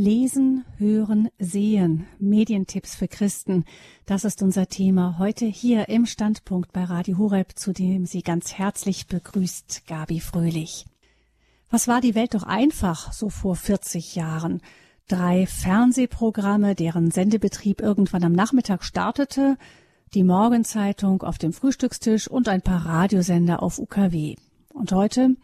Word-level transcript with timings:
Lesen, 0.00 0.64
Hören, 0.78 1.28
Sehen. 1.38 2.06
Medientipps 2.18 2.94
für 2.94 3.06
Christen. 3.06 3.66
Das 4.06 4.24
ist 4.24 4.42
unser 4.42 4.66
Thema 4.66 5.18
heute 5.18 5.44
hier 5.44 5.90
im 5.90 6.06
Standpunkt 6.06 6.72
bei 6.72 6.84
Radio 6.84 7.18
Horeb, 7.18 7.58
zu 7.58 7.74
dem 7.74 8.06
Sie 8.06 8.22
ganz 8.22 8.54
herzlich 8.54 9.08
begrüßt, 9.08 9.86
Gabi 9.86 10.20
Fröhlich. 10.20 10.86
Was 11.68 11.86
war 11.86 12.00
die 12.00 12.14
Welt 12.14 12.32
doch 12.32 12.44
einfach 12.44 13.12
so 13.12 13.28
vor 13.28 13.56
40 13.56 14.14
Jahren? 14.14 14.62
Drei 15.06 15.46
Fernsehprogramme, 15.46 16.74
deren 16.74 17.10
Sendebetrieb 17.10 17.82
irgendwann 17.82 18.24
am 18.24 18.32
Nachmittag 18.32 18.84
startete, 18.84 19.58
die 20.14 20.24
Morgenzeitung 20.24 21.22
auf 21.22 21.36
dem 21.36 21.52
Frühstückstisch 21.52 22.26
und 22.26 22.48
ein 22.48 22.62
paar 22.62 22.86
Radiosender 22.86 23.62
auf 23.62 23.78
UKW. 23.78 24.36
Und 24.72 24.92
heute 24.92 25.36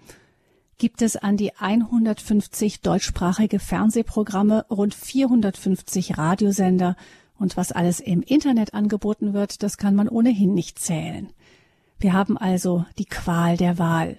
gibt 0.78 1.02
es 1.02 1.16
an 1.16 1.36
die 1.36 1.54
150 1.56 2.80
deutschsprachige 2.80 3.58
Fernsehprogramme, 3.58 4.66
rund 4.70 4.94
450 4.94 6.18
Radiosender 6.18 6.96
und 7.38 7.56
was 7.56 7.72
alles 7.72 8.00
im 8.00 8.22
Internet 8.22 8.74
angeboten 8.74 9.32
wird, 9.32 9.62
das 9.62 9.76
kann 9.76 9.94
man 9.94 10.08
ohnehin 10.08 10.54
nicht 10.54 10.78
zählen. 10.78 11.32
Wir 11.98 12.12
haben 12.12 12.36
also 12.36 12.84
die 12.98 13.04
Qual 13.04 13.56
der 13.56 13.78
Wahl. 13.78 14.18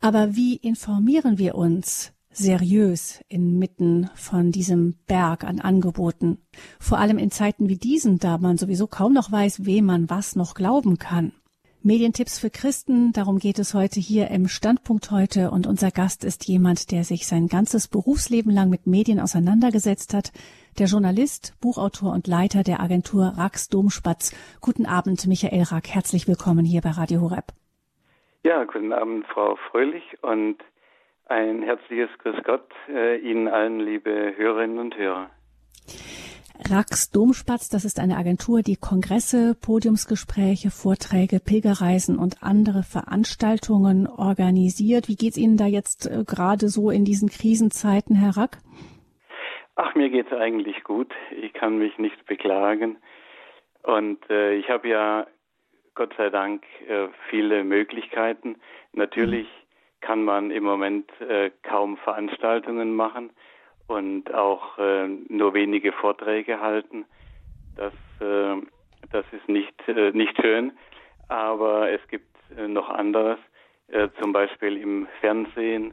Aber 0.00 0.34
wie 0.34 0.56
informieren 0.56 1.38
wir 1.38 1.54
uns 1.54 2.12
seriös 2.30 3.20
inmitten 3.28 4.08
von 4.14 4.50
diesem 4.50 4.96
Berg 5.06 5.44
an 5.44 5.60
Angeboten? 5.60 6.38
Vor 6.80 6.98
allem 6.98 7.18
in 7.18 7.30
Zeiten 7.30 7.68
wie 7.68 7.76
diesen, 7.76 8.18
da 8.18 8.38
man 8.38 8.56
sowieso 8.56 8.86
kaum 8.86 9.12
noch 9.12 9.30
weiß, 9.30 9.64
wem 9.64 9.86
man 9.86 10.10
was 10.10 10.34
noch 10.34 10.54
glauben 10.54 10.98
kann. 10.98 11.32
Medientipps 11.84 12.38
für 12.38 12.50
Christen, 12.50 13.12
darum 13.12 13.40
geht 13.40 13.58
es 13.58 13.74
heute 13.74 13.98
hier 13.98 14.28
im 14.28 14.46
Standpunkt 14.46 15.10
heute 15.10 15.50
und 15.50 15.66
unser 15.66 15.90
Gast 15.90 16.22
ist 16.22 16.46
jemand, 16.46 16.92
der 16.92 17.02
sich 17.02 17.26
sein 17.26 17.48
ganzes 17.48 17.88
Berufsleben 17.88 18.52
lang 18.52 18.70
mit 18.70 18.86
Medien 18.86 19.18
auseinandergesetzt 19.18 20.14
hat, 20.14 20.30
der 20.78 20.86
Journalist, 20.86 21.54
Buchautor 21.60 22.12
und 22.12 22.28
Leiter 22.28 22.62
der 22.62 22.78
Agentur 22.78 23.32
Rax 23.36 23.68
Domspatz. 23.68 24.32
Guten 24.60 24.86
Abend, 24.86 25.26
Michael 25.26 25.64
Rack, 25.64 25.88
herzlich 25.88 26.28
willkommen 26.28 26.64
hier 26.64 26.82
bei 26.82 26.90
Radio 26.90 27.20
Horeb. 27.20 27.46
Ja, 28.44 28.62
guten 28.62 28.92
Abend, 28.92 29.26
Frau 29.26 29.56
Fröhlich 29.72 30.04
und 30.22 30.58
ein 31.26 31.62
herzliches 31.62 32.10
Grüß 32.18 32.44
Gott 32.44 32.70
äh, 32.88 33.18
Ihnen 33.18 33.48
allen, 33.48 33.80
liebe 33.80 34.34
Hörerinnen 34.36 34.78
und 34.78 34.96
Hörer. 34.96 35.30
Rax 36.70 37.10
Domspatz, 37.10 37.68
das 37.68 37.84
ist 37.84 37.98
eine 37.98 38.16
Agentur, 38.16 38.62
die 38.62 38.76
Kongresse, 38.76 39.54
Podiumsgespräche, 39.60 40.70
Vorträge, 40.70 41.40
Pilgerreisen 41.40 42.18
und 42.18 42.42
andere 42.42 42.82
Veranstaltungen 42.82 44.06
organisiert. 44.06 45.08
Wie 45.08 45.16
geht's 45.16 45.36
Ihnen 45.36 45.56
da 45.56 45.66
jetzt 45.66 46.06
äh, 46.06 46.24
gerade 46.24 46.68
so 46.68 46.90
in 46.90 47.04
diesen 47.04 47.28
Krisenzeiten, 47.28 48.14
Herr 48.14 48.36
Rack? 48.36 48.58
Ach, 49.76 49.94
mir 49.94 50.10
geht's 50.10 50.32
eigentlich 50.32 50.84
gut. 50.84 51.12
Ich 51.40 51.52
kann 51.52 51.78
mich 51.78 51.98
nicht 51.98 52.26
beklagen. 52.26 52.98
Und 53.82 54.18
äh, 54.30 54.54
ich 54.54 54.68
habe 54.68 54.88
ja 54.88 55.26
Gott 55.94 56.14
sei 56.16 56.30
Dank 56.30 56.64
äh, 56.88 57.08
viele 57.28 57.64
Möglichkeiten. 57.64 58.56
Natürlich 58.92 59.48
kann 60.00 60.24
man 60.24 60.50
im 60.50 60.64
Moment 60.64 61.10
äh, 61.20 61.50
kaum 61.62 61.96
Veranstaltungen 61.96 62.94
machen 62.94 63.30
und 63.92 64.32
auch 64.32 64.78
äh, 64.78 65.06
nur 65.28 65.52
wenige 65.54 65.92
Vorträge 65.92 66.60
halten. 66.60 67.04
Das, 67.76 67.92
äh, 68.20 68.56
das 69.10 69.24
ist 69.32 69.48
nicht, 69.48 69.74
äh, 69.88 70.10
nicht 70.12 70.36
schön, 70.40 70.72
aber 71.28 71.90
es 71.90 72.00
gibt 72.08 72.34
äh, 72.56 72.68
noch 72.68 72.88
anderes, 72.88 73.38
äh, 73.88 74.08
zum 74.20 74.32
Beispiel 74.32 74.78
im 74.78 75.06
Fernsehen, 75.20 75.92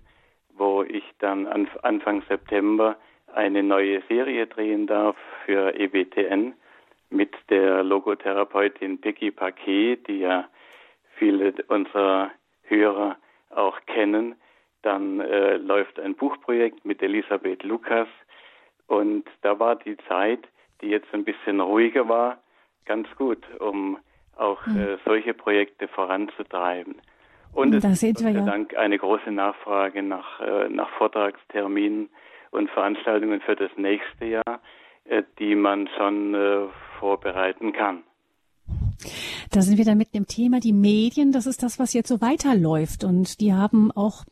wo 0.57 0.83
ich 0.83 1.03
dann 1.19 1.45
an, 1.47 1.67
Anfang 1.83 2.23
September 2.27 2.95
eine 3.33 3.63
neue 3.63 4.01
Serie 4.07 4.47
drehen 4.47 4.87
darf 4.87 5.17
für 5.45 5.75
EBTN 5.75 6.53
mit 7.09 7.35
der 7.49 7.83
Logotherapeutin 7.83 8.99
Becky 8.99 9.31
Paquet, 9.31 9.97
die 10.07 10.19
ja 10.19 10.47
viele 11.17 11.53
unserer 11.67 12.31
Hörer 12.63 13.17
auch 13.49 13.79
kennen. 13.87 14.35
Dann 14.81 15.19
äh, 15.19 15.57
läuft 15.57 15.99
ein 15.99 16.15
Buchprojekt 16.15 16.85
mit 16.85 17.01
Elisabeth 17.01 17.63
Lukas 17.63 18.07
und 18.87 19.25
da 19.41 19.59
war 19.59 19.75
die 19.75 19.97
Zeit, 20.07 20.39
die 20.81 20.87
jetzt 20.87 21.13
ein 21.13 21.23
bisschen 21.23 21.59
ruhiger 21.59 22.07
war, 22.07 22.39
ganz 22.85 23.07
gut, 23.17 23.45
um 23.59 23.97
auch 24.35 24.65
mhm. 24.65 24.79
äh, 24.79 24.97
solche 25.05 25.33
Projekte 25.33 25.87
voranzutreiben. 25.87 26.95
Und 27.51 27.73
es 27.73 27.83
ist 27.83 28.01
Gott 28.01 28.17
sei. 28.19 28.33
Dank 28.33 28.75
eine 28.77 28.97
große 28.97 29.31
Nachfrage 29.31 30.03
nach, 30.03 30.39
äh, 30.39 30.69
nach 30.69 30.89
Vortragsterminen 30.97 32.09
und 32.51 32.69
Veranstaltungen 32.69 33.41
für 33.41 33.55
das 33.55 33.71
nächste 33.75 34.25
Jahr, 34.25 34.61
äh, 35.05 35.23
die 35.39 35.55
man 35.55 35.89
schon 35.97 36.35
äh, 36.35 36.67
vorbereiten 36.99 37.73
kann. 37.73 38.03
Da 39.51 39.61
sind 39.61 39.77
wir 39.77 39.85
dann 39.85 39.97
mit 39.97 40.13
dem 40.13 40.27
Thema, 40.27 40.59
die 40.59 40.73
Medien, 40.73 41.31
das 41.31 41.47
ist 41.47 41.63
das, 41.63 41.79
was 41.79 41.93
jetzt 41.93 42.09
so 42.09 42.21
weiterläuft. 42.21 43.03
Und 43.03 43.39
die 43.41 43.53
haben 43.53 43.91
auch 43.91 44.25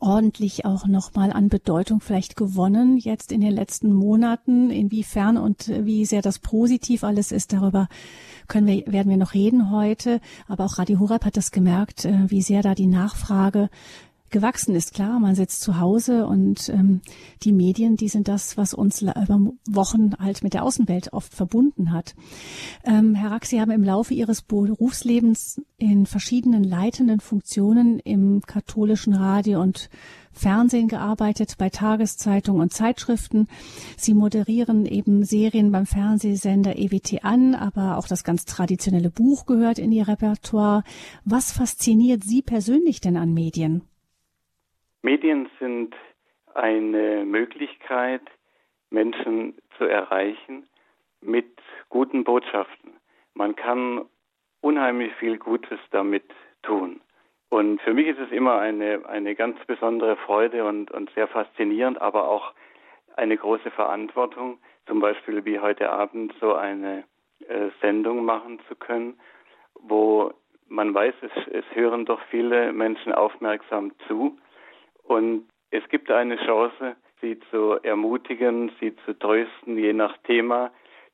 ordentlich 0.00 0.64
auch 0.64 0.86
nochmal 0.86 1.32
an 1.32 1.48
Bedeutung 1.48 2.00
vielleicht 2.00 2.36
gewonnen 2.36 2.96
jetzt 2.96 3.32
in 3.32 3.40
den 3.40 3.52
letzten 3.52 3.92
Monaten. 3.92 4.70
Inwiefern 4.70 5.36
und 5.36 5.68
wie 5.68 6.06
sehr 6.06 6.22
das 6.22 6.38
positiv 6.38 7.04
alles 7.04 7.32
ist, 7.32 7.52
darüber 7.52 7.88
können 8.48 8.66
wir, 8.66 8.86
werden 8.86 9.10
wir 9.10 9.16
noch 9.16 9.34
reden 9.34 9.70
heute. 9.70 10.20
Aber 10.48 10.64
auch 10.64 10.78
Radio 10.78 11.00
Horeb 11.00 11.24
hat 11.24 11.36
das 11.36 11.50
gemerkt, 11.50 12.04
äh, 12.04 12.30
wie 12.30 12.42
sehr 12.42 12.62
da 12.62 12.74
die 12.74 12.86
Nachfrage 12.86 13.68
gewachsen 14.34 14.74
ist. 14.74 14.92
Klar, 14.92 15.20
man 15.20 15.36
sitzt 15.36 15.60
zu 15.60 15.78
Hause 15.78 16.26
und 16.26 16.68
ähm, 16.68 17.02
die 17.44 17.52
Medien, 17.52 17.96
die 17.96 18.08
sind 18.08 18.26
das, 18.26 18.56
was 18.56 18.74
uns 18.74 19.00
über 19.00 19.40
Wochen 19.70 20.10
halt 20.18 20.42
mit 20.42 20.54
der 20.54 20.64
Außenwelt 20.64 21.12
oft 21.12 21.32
verbunden 21.32 21.92
hat. 21.92 22.16
Ähm, 22.84 23.14
Herr 23.14 23.30
Rack, 23.30 23.46
Sie 23.46 23.60
haben 23.60 23.70
im 23.70 23.84
Laufe 23.84 24.12
Ihres 24.12 24.42
Berufslebens 24.42 25.62
in 25.78 26.04
verschiedenen 26.04 26.64
leitenden 26.64 27.20
Funktionen 27.20 28.00
im 28.00 28.40
katholischen 28.44 29.14
Radio 29.14 29.62
und 29.62 29.88
Fernsehen 30.32 30.88
gearbeitet, 30.88 31.54
bei 31.56 31.70
Tageszeitungen 31.70 32.60
und 32.60 32.72
Zeitschriften. 32.72 33.46
Sie 33.96 34.14
moderieren 34.14 34.84
eben 34.84 35.24
Serien 35.24 35.70
beim 35.70 35.86
Fernsehsender 35.86 36.76
EWT 36.76 37.22
an, 37.22 37.54
aber 37.54 37.98
auch 37.98 38.08
das 38.08 38.24
ganz 38.24 38.46
traditionelle 38.46 39.10
Buch 39.10 39.46
gehört 39.46 39.78
in 39.78 39.92
Ihr 39.92 40.08
Repertoire. 40.08 40.82
Was 41.24 41.52
fasziniert 41.52 42.24
Sie 42.24 42.42
persönlich 42.42 43.00
denn 43.00 43.16
an 43.16 43.32
Medien? 43.32 43.82
Medien 45.04 45.50
sind 45.60 45.94
eine 46.54 47.26
Möglichkeit, 47.26 48.22
Menschen 48.88 49.54
zu 49.76 49.84
erreichen 49.84 50.66
mit 51.20 51.60
guten 51.90 52.24
Botschaften. 52.24 52.94
Man 53.34 53.54
kann 53.54 54.06
unheimlich 54.62 55.12
viel 55.16 55.36
Gutes 55.36 55.78
damit 55.90 56.24
tun. 56.62 57.02
Und 57.50 57.82
für 57.82 57.92
mich 57.92 58.06
ist 58.06 58.18
es 58.18 58.32
immer 58.32 58.58
eine, 58.58 59.06
eine 59.06 59.34
ganz 59.34 59.58
besondere 59.66 60.16
Freude 60.16 60.64
und, 60.64 60.90
und 60.90 61.10
sehr 61.10 61.28
faszinierend, 61.28 62.00
aber 62.00 62.26
auch 62.26 62.54
eine 63.14 63.36
große 63.36 63.70
Verantwortung, 63.72 64.58
zum 64.86 65.00
Beispiel 65.00 65.44
wie 65.44 65.60
heute 65.60 65.90
Abend 65.90 66.34
so 66.40 66.54
eine 66.54 67.04
äh, 67.46 67.68
Sendung 67.82 68.24
machen 68.24 68.58
zu 68.68 68.74
können, 68.74 69.20
wo 69.74 70.32
man 70.66 70.94
weiß, 70.94 71.14
es, 71.20 71.46
es 71.52 71.64
hören 71.74 72.06
doch 72.06 72.22
viele 72.30 72.72
Menschen 72.72 73.12
aufmerksam 73.12 73.92
zu 74.08 74.38
und 75.04 75.48
es 75.70 75.86
gibt 75.88 76.10
eine 76.10 76.36
Chance, 76.36 76.96
sie 77.20 77.38
zu 77.50 77.78
ermutigen, 77.82 78.70
sie 78.80 78.94
zu 79.04 79.18
trösten, 79.18 79.78
je 79.78 79.92
nach 79.92 80.16
Thema, 80.18 80.70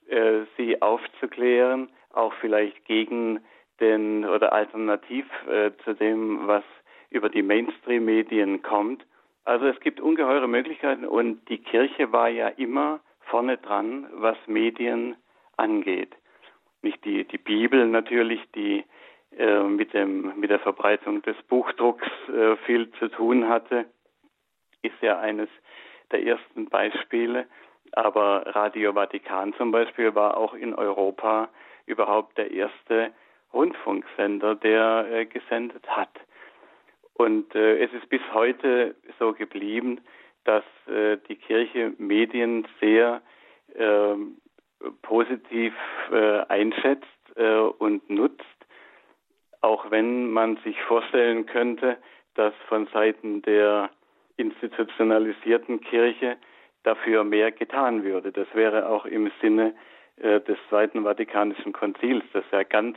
äh, 0.09 0.43
sie 0.57 0.81
aufzuklären, 0.83 1.91
auch 2.13 2.33
vielleicht 2.41 2.85
gegen 2.85 3.41
den 3.81 4.25
oder 4.25 4.53
alternativ 4.53 5.27
äh, 5.49 5.71
zu 5.85 5.95
dem, 5.95 6.47
was 6.47 6.65
über 7.11 7.29
die 7.29 7.43
Mainstream-Medien 7.43 8.63
kommt. 8.63 9.05
Also 9.45 9.67
es 9.67 9.81
gibt 9.81 10.01
ungeheure 10.01 10.49
Möglichkeiten 10.49 11.05
und 11.05 11.49
die 11.49 11.59
Kirche 11.59 12.13
war 12.13 12.29
ja 12.29 12.49
immer 12.49 13.01
vorne 13.21 13.57
dran, 13.57 14.07
was 14.13 14.37
Medien 14.47 15.17
angeht. 15.57 16.15
Nicht 16.83 17.05
die, 17.05 17.25
die 17.25 17.39
Bibel 17.39 17.87
natürlich, 17.87 18.41
die 18.55 18.85
äh, 19.37 19.63
mit, 19.63 19.93
dem, 19.95 20.39
mit 20.39 20.51
der 20.51 20.61
Verbreitung 20.61 21.23
des 21.23 21.37
Buchdrucks 21.49 22.09
äh, 22.29 22.57
viel 22.67 22.91
zu 22.93 23.09
tun 23.09 23.49
hatte, 23.49 23.87
ist 24.83 25.01
ja 25.01 25.19
eines 25.19 25.49
der 26.11 26.25
ersten 26.27 26.67
Beispiele. 26.69 27.47
Aber 27.93 28.45
Radio 28.47 28.93
Vatikan 28.93 29.55
zum 29.55 29.73
Beispiel 29.73 30.15
war 30.15 30.37
auch 30.37 30.55
in 30.55 30.75
Europa 30.75 31.49
überhaupt 31.87 32.39
der 32.39 32.51
erste 32.51 33.13
Rundfunksender, 33.53 34.55
der 34.55 35.07
äh, 35.11 35.27
gesendet 35.27 35.87
hat. 35.89 36.11
Und 37.15 37.55
äh, 37.55 37.85
es 37.85 37.93
ist 37.93 38.09
bis 38.09 38.23
heute 38.33 38.95
so 39.19 39.33
geblieben, 39.33 40.01
dass 40.45 40.65
äh, 40.87 41.19
die 41.29 41.37
Kirche 41.37 41.93
Medien 41.99 42.67
sehr 42.81 43.21
ähm, 43.75 44.39
positiv 45.03 45.75
äh, 46.11 46.41
einschätzt 46.49 47.07
äh, 47.37 47.59
und 47.59 48.09
nutzt 48.09 48.45
auch 49.61 49.91
wenn 49.91 50.31
man 50.31 50.57
sich 50.65 50.81
vorstellen 50.83 51.47
könnte, 51.47 51.99
dass 52.35 52.55
von 52.69 52.87
Seiten 52.89 53.43
der 53.43 53.91
institutionalisierten 54.37 55.81
Kirche 55.81 56.37
dafür 56.83 57.25
mehr 57.25 57.53
getan 57.53 58.05
würde. 58.05 58.33
Das 58.33 58.47
wäre 58.55 58.89
auch 58.89 59.05
im 59.05 59.31
Sinne 59.41 59.75
äh, 60.17 60.41
des 60.41 60.57
Zweiten 60.69 61.05
Vatikanischen 61.05 61.73
Konzils, 61.73 62.25
das 62.33 62.45
ja 62.53 62.63
ganz 62.63 62.97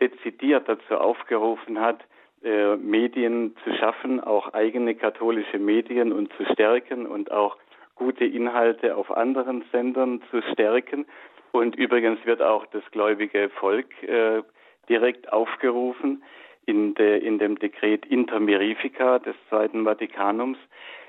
dezidiert 0.00 0.68
dazu 0.68 0.96
aufgerufen 0.96 1.80
hat, 1.80 2.00
äh, 2.42 2.76
Medien 2.76 3.56
zu 3.62 3.74
schaffen, 3.76 4.20
auch 4.20 4.52
eigene 4.52 4.94
katholische 4.94 5.58
Medien 5.58 6.12
und 6.12 6.32
zu 6.34 6.44
stärken 6.52 7.06
und 7.06 7.30
auch 7.30 7.56
gute 7.94 8.24
Inhalte 8.24 8.96
auf 8.96 9.10
anderen 9.16 9.64
Sendern 9.70 10.22
zu 10.30 10.42
stärken. 10.52 11.06
Und 11.52 11.76
übrigens 11.76 12.18
wird 12.26 12.42
auch 12.42 12.66
das 12.66 12.82
gläubige 12.90 13.48
Volk 13.50 13.86
äh, 14.02 14.42
direkt 14.88 15.32
aufgerufen 15.32 16.22
in, 16.66 16.94
de, 16.94 17.18
in 17.18 17.38
dem 17.38 17.58
Dekret 17.58 18.06
Inter 18.06 18.40
Mirifica 18.40 19.18
des 19.18 19.36
Zweiten 19.48 19.84
Vatikanums, 19.84 20.58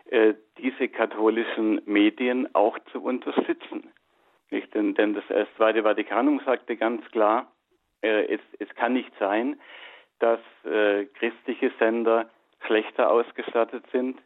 äh, 0.09 0.33
diese 0.57 0.87
katholischen 0.87 1.81
Medien 1.85 2.53
auch 2.53 2.77
zu 2.91 3.01
unterstützen. 3.01 3.91
Nicht? 4.51 4.73
Denn, 4.73 4.93
denn 4.93 5.13
das, 5.13 5.23
Zweite 5.57 5.83
Vatikanum 5.83 6.41
sagte 6.45 6.75
ganz 6.75 7.03
klar, 7.11 7.51
äh, 8.01 8.25
es, 8.25 8.41
es 8.59 8.69
kann 8.75 8.93
nicht 8.93 9.11
sein, 9.19 9.59
dass 10.19 10.39
äh, 10.63 11.05
christliche 11.05 11.71
Sender 11.79 12.29
schlechter 12.65 13.09
ausgestattet 13.09 13.83
sind, 13.91 14.19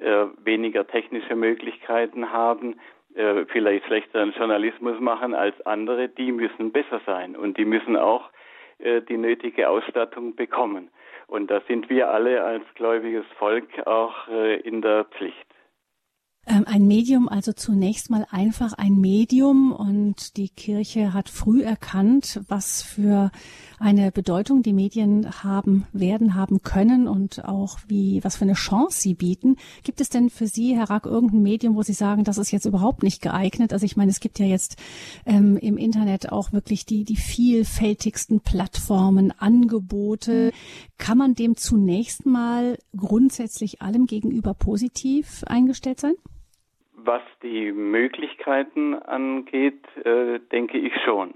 äh, 0.00 0.26
weniger 0.44 0.86
technische 0.86 1.34
Möglichkeiten 1.34 2.30
haben, 2.30 2.78
äh, 3.14 3.44
vielleicht 3.46 3.86
schlechteren 3.86 4.32
Journalismus 4.32 5.00
machen 5.00 5.34
als 5.34 5.60
andere. 5.66 6.08
Die 6.08 6.32
müssen 6.32 6.72
besser 6.72 7.00
sein 7.04 7.36
und 7.36 7.58
die 7.58 7.64
müssen 7.64 7.96
auch 7.96 8.30
die 9.00 9.16
nötige 9.16 9.68
Ausstattung 9.68 10.34
bekommen. 10.34 10.90
Und 11.26 11.50
da 11.50 11.60
sind 11.66 11.88
wir 11.88 12.10
alle 12.10 12.44
als 12.44 12.64
gläubiges 12.74 13.24
Volk 13.38 13.86
auch 13.86 14.28
äh, 14.28 14.60
in 14.60 14.82
der 14.82 15.04
Pflicht. 15.04 15.46
Ähm, 16.44 16.64
ein 16.66 16.88
Medium, 16.88 17.28
also 17.28 17.52
zunächst 17.52 18.10
mal 18.10 18.26
einfach 18.32 18.72
ein 18.72 18.94
Medium 18.94 19.70
und 19.70 20.36
die 20.36 20.48
Kirche 20.48 21.14
hat 21.14 21.28
früh 21.28 21.62
erkannt, 21.62 22.40
was 22.48 22.82
für 22.82 23.30
eine 23.78 24.10
Bedeutung 24.10 24.64
die 24.64 24.72
Medien 24.72 25.44
haben 25.44 25.86
werden, 25.92 26.34
haben 26.34 26.62
können 26.62 27.06
und 27.06 27.44
auch 27.44 27.78
wie, 27.86 28.24
was 28.24 28.36
für 28.36 28.42
eine 28.44 28.54
Chance 28.54 29.00
sie 29.00 29.14
bieten. 29.14 29.54
Gibt 29.84 30.00
es 30.00 30.08
denn 30.08 30.30
für 30.30 30.48
Sie, 30.48 30.76
Herr 30.76 30.90
Rack, 30.90 31.06
irgendein 31.06 31.42
Medium, 31.42 31.76
wo 31.76 31.82
Sie 31.82 31.92
sagen, 31.92 32.24
das 32.24 32.38
ist 32.38 32.50
jetzt 32.50 32.66
überhaupt 32.66 33.04
nicht 33.04 33.22
geeignet? 33.22 33.72
Also 33.72 33.86
ich 33.86 33.96
meine, 33.96 34.10
es 34.10 34.18
gibt 34.18 34.40
ja 34.40 34.46
jetzt 34.46 34.76
ähm, 35.26 35.56
im 35.56 35.76
Internet 35.76 36.32
auch 36.32 36.52
wirklich 36.52 36.86
die, 36.86 37.04
die 37.04 37.16
vielfältigsten 37.16 38.40
Plattformen, 38.40 39.30
Angebote. 39.30 40.50
Kann 40.98 41.18
man 41.18 41.36
dem 41.36 41.56
zunächst 41.56 42.26
mal 42.26 42.78
grundsätzlich 42.96 43.80
allem 43.80 44.06
gegenüber 44.06 44.54
positiv 44.54 45.44
eingestellt 45.46 46.00
sein? 46.00 46.14
Was 47.04 47.22
die 47.42 47.72
Möglichkeiten 47.72 48.94
angeht, 48.94 49.84
äh, 50.04 50.38
denke 50.52 50.78
ich 50.78 50.92
schon. 51.04 51.34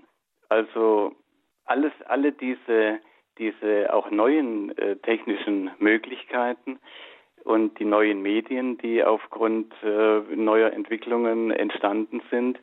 Also 0.49 1.13
alles, 1.65 1.93
alle 2.07 2.33
diese, 2.33 3.01
diese 3.39 3.93
auch 3.93 4.11
neuen 4.11 4.77
äh, 4.79 4.97
technischen 4.97 5.71
Möglichkeiten 5.79 6.79
und 7.43 7.79
die 7.81 7.85
neuen 7.85 8.23
Medien, 8.23 8.79
die 8.79 9.03
aufgrund 9.03 9.73
äh, 9.83 10.21
neuer 10.35 10.73
Entwicklungen 10.73 11.51
entstanden 11.51 12.23
sind, 12.31 12.61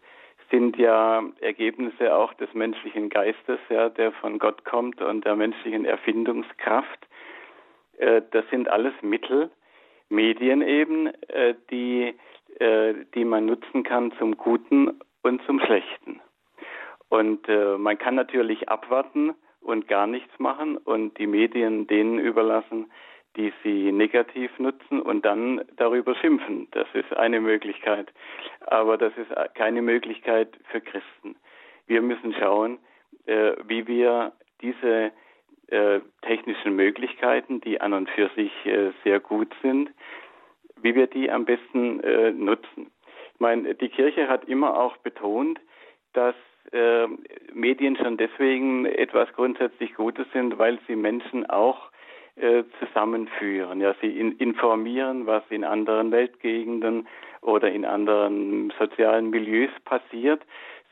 sind 0.50 0.78
ja 0.78 1.24
Ergebnisse 1.42 2.16
auch 2.16 2.34
des 2.36 2.54
menschlichen 2.54 3.10
Geistes, 3.10 3.60
ja, 3.70 3.90
der 3.90 4.12
von 4.14 4.40
Gott 4.40 4.64
kommt 4.66 5.02
und 5.02 5.26
der 5.26 5.36
menschlichen 5.36 5.84
Erfindungskraft. 5.84 7.08
Äh, 7.98 8.22
das 8.32 8.46
sind 8.50 8.70
alles 8.70 8.94
Mittel, 9.02 9.50
Medien 10.10 10.62
eben, 10.62 11.08
äh, 11.28 11.56
die 11.72 12.14
äh, 12.60 12.94
die 13.14 13.26
man 13.26 13.46
nutzen 13.46 13.84
kann 13.84 14.12
zum 14.20 14.38
Guten 14.38 15.00
und 15.22 15.42
zum 15.46 15.60
Schlechten. 15.60 16.22
Und 17.10 17.48
äh, 17.48 17.78
man 17.78 17.98
kann 17.98 18.16
natürlich 18.16 18.70
abwarten 18.70 19.34
und 19.62 19.88
gar 19.88 20.08
nichts 20.08 20.38
machen 20.40 20.78
und 20.78 21.18
die 21.18 21.28
Medien 21.28 21.88
denen 21.88 22.20
überlassen, 22.20 22.92
die 23.36 23.52
sie 23.64 23.92
negativ 23.92 24.52
nutzen 24.60 25.02
und 25.02 25.26
dann 25.26 25.62
darüber 25.76 26.16
schimpfen. 26.16 26.68
Das 26.72 26.88
ist 26.94 27.16
eine 27.16 27.40
Möglichkeit. 27.40 28.12
Aber 28.62 28.98
das 28.98 29.14
ist 29.18 29.32
keine 29.56 29.82
Möglichkeit 29.82 30.50
für 30.70 30.82
Christen. 30.82 31.36
Wir 31.88 32.02
müssen 32.02 32.34
schauen, 32.34 32.78
äh, 33.26 33.54
wie 33.66 33.88
wir 33.88 34.34
diese 34.62 35.12
äh, 35.68 36.00
technischen 36.22 36.76
Möglichkeiten, 36.76 37.62
die 37.62 37.82
an 37.82 37.94
und 37.94 38.10
für 38.10 38.30
sich 38.36 38.52
äh, 38.66 38.92
sehr 39.04 39.20
gut 39.20 39.54
sind, 39.62 39.90
wie 40.84 40.96
wir 40.96 41.08
die 41.08 41.32
am 41.32 41.46
besten 41.46 42.00
äh, 42.02 42.32
nutzen. 42.32 42.92
Ich 43.34 43.40
meine, 43.40 43.74
die 43.76 43.90
Kirche 43.90 44.28
hat 44.28 44.46
immer 44.46 44.80
auch 44.80 44.98
betont, 44.98 45.60
dass 46.14 46.36
äh, 46.72 47.08
Medien 47.54 47.98
schon 47.98 48.18
deswegen 48.18 48.86
etwas 48.86 49.32
grundsätzlich 49.34 49.96
Gutes 49.96 50.28
sind, 50.34 50.58
weil 50.58 50.80
sie 50.88 50.96
Menschen 50.96 51.50
auch 51.50 51.90
äh, 52.36 52.64
zusammenführen. 52.80 53.82
Ja, 53.82 53.96
sie 54.02 54.20
in, 54.20 54.38
informieren, 54.38 55.26
was 55.26 55.44
in 55.50 55.64
anderen 55.64 56.12
Weltgegenden 56.12 57.08
oder 57.42 57.72
in 57.72 57.86
anderen 57.86 58.72
sozialen 58.80 59.30
Milieus 59.30 59.72
passiert. 59.86 60.42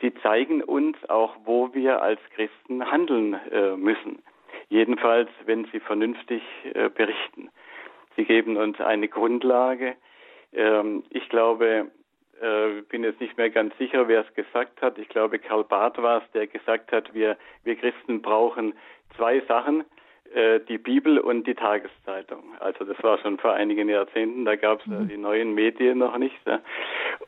Sie 0.02 0.14
zeigen 0.16 0.64
uns 0.64 0.98
auch, 1.10 1.36
wo 1.46 1.74
wir 1.74 2.02
als 2.02 2.20
Christen 2.36 2.92
handeln 2.92 3.36
äh, 3.52 3.76
müssen. 3.76 4.20
Jedenfalls, 4.70 5.30
wenn 5.46 5.66
sie 5.72 5.80
vernünftig 5.80 6.42
äh, 6.74 6.90
berichten. 6.90 7.50
Sie 8.16 8.26
geben 8.26 8.58
uns 8.58 8.80
eine 8.80 9.08
Grundlage. 9.08 9.96
Ähm, 10.54 11.04
ich 11.10 11.30
glaube, 11.30 11.92
äh, 12.42 12.82
bin 12.90 13.04
jetzt 13.04 13.22
nicht 13.22 13.38
mehr 13.38 13.50
ganz 13.50 13.78
sicher, 13.78 14.08
wer 14.08 14.26
es 14.26 14.34
gesagt 14.34 14.82
hat. 14.82 14.98
Ich 14.98 15.10
glaube, 15.10 15.40
Karl 15.40 15.64
Barth 15.64 16.02
war 16.02 16.24
es, 16.24 16.32
der 16.32 16.48
gesagt 16.48 16.92
hat, 16.92 17.14
wir, 17.14 17.38
wir 17.64 17.76
Christen 17.76 18.22
brauchen 18.22 18.74
zwei 19.16 19.42
Sachen, 19.42 19.86
äh, 20.34 20.60
die 20.62 20.78
Bibel 20.78 21.20
und 21.20 21.46
die 21.46 21.56
Tageszeitung. 21.56 22.44
Also 22.60 22.86
das 22.86 23.02
war 23.04 23.18
schon 23.20 23.38
vor 23.38 23.54
einigen 23.54 23.90
Jahrzehnten, 23.90 24.46
da 24.46 24.56
gab 24.56 24.80
es 24.80 24.88
mhm. 24.88 25.08
die 25.08 25.18
neuen 25.18 25.54
Medien 25.54 26.00
noch 26.00 26.18
nicht. 26.18 26.40
Ja. 26.46 26.62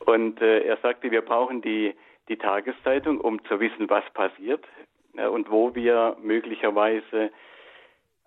Und 0.06 0.40
äh, 0.40 0.60
er 0.60 0.78
sagte, 0.78 1.10
wir 1.10 1.22
brauchen 1.22 1.62
die, 1.62 1.94
die 2.28 2.36
Tageszeitung, 2.36 3.20
um 3.20 3.44
zu 3.44 3.60
wissen, 3.60 3.88
was 3.90 4.04
passiert 4.14 4.64
ja, 5.16 5.28
und 5.28 5.50
wo 5.50 5.74
wir 5.74 6.16
möglicherweise 6.22 7.30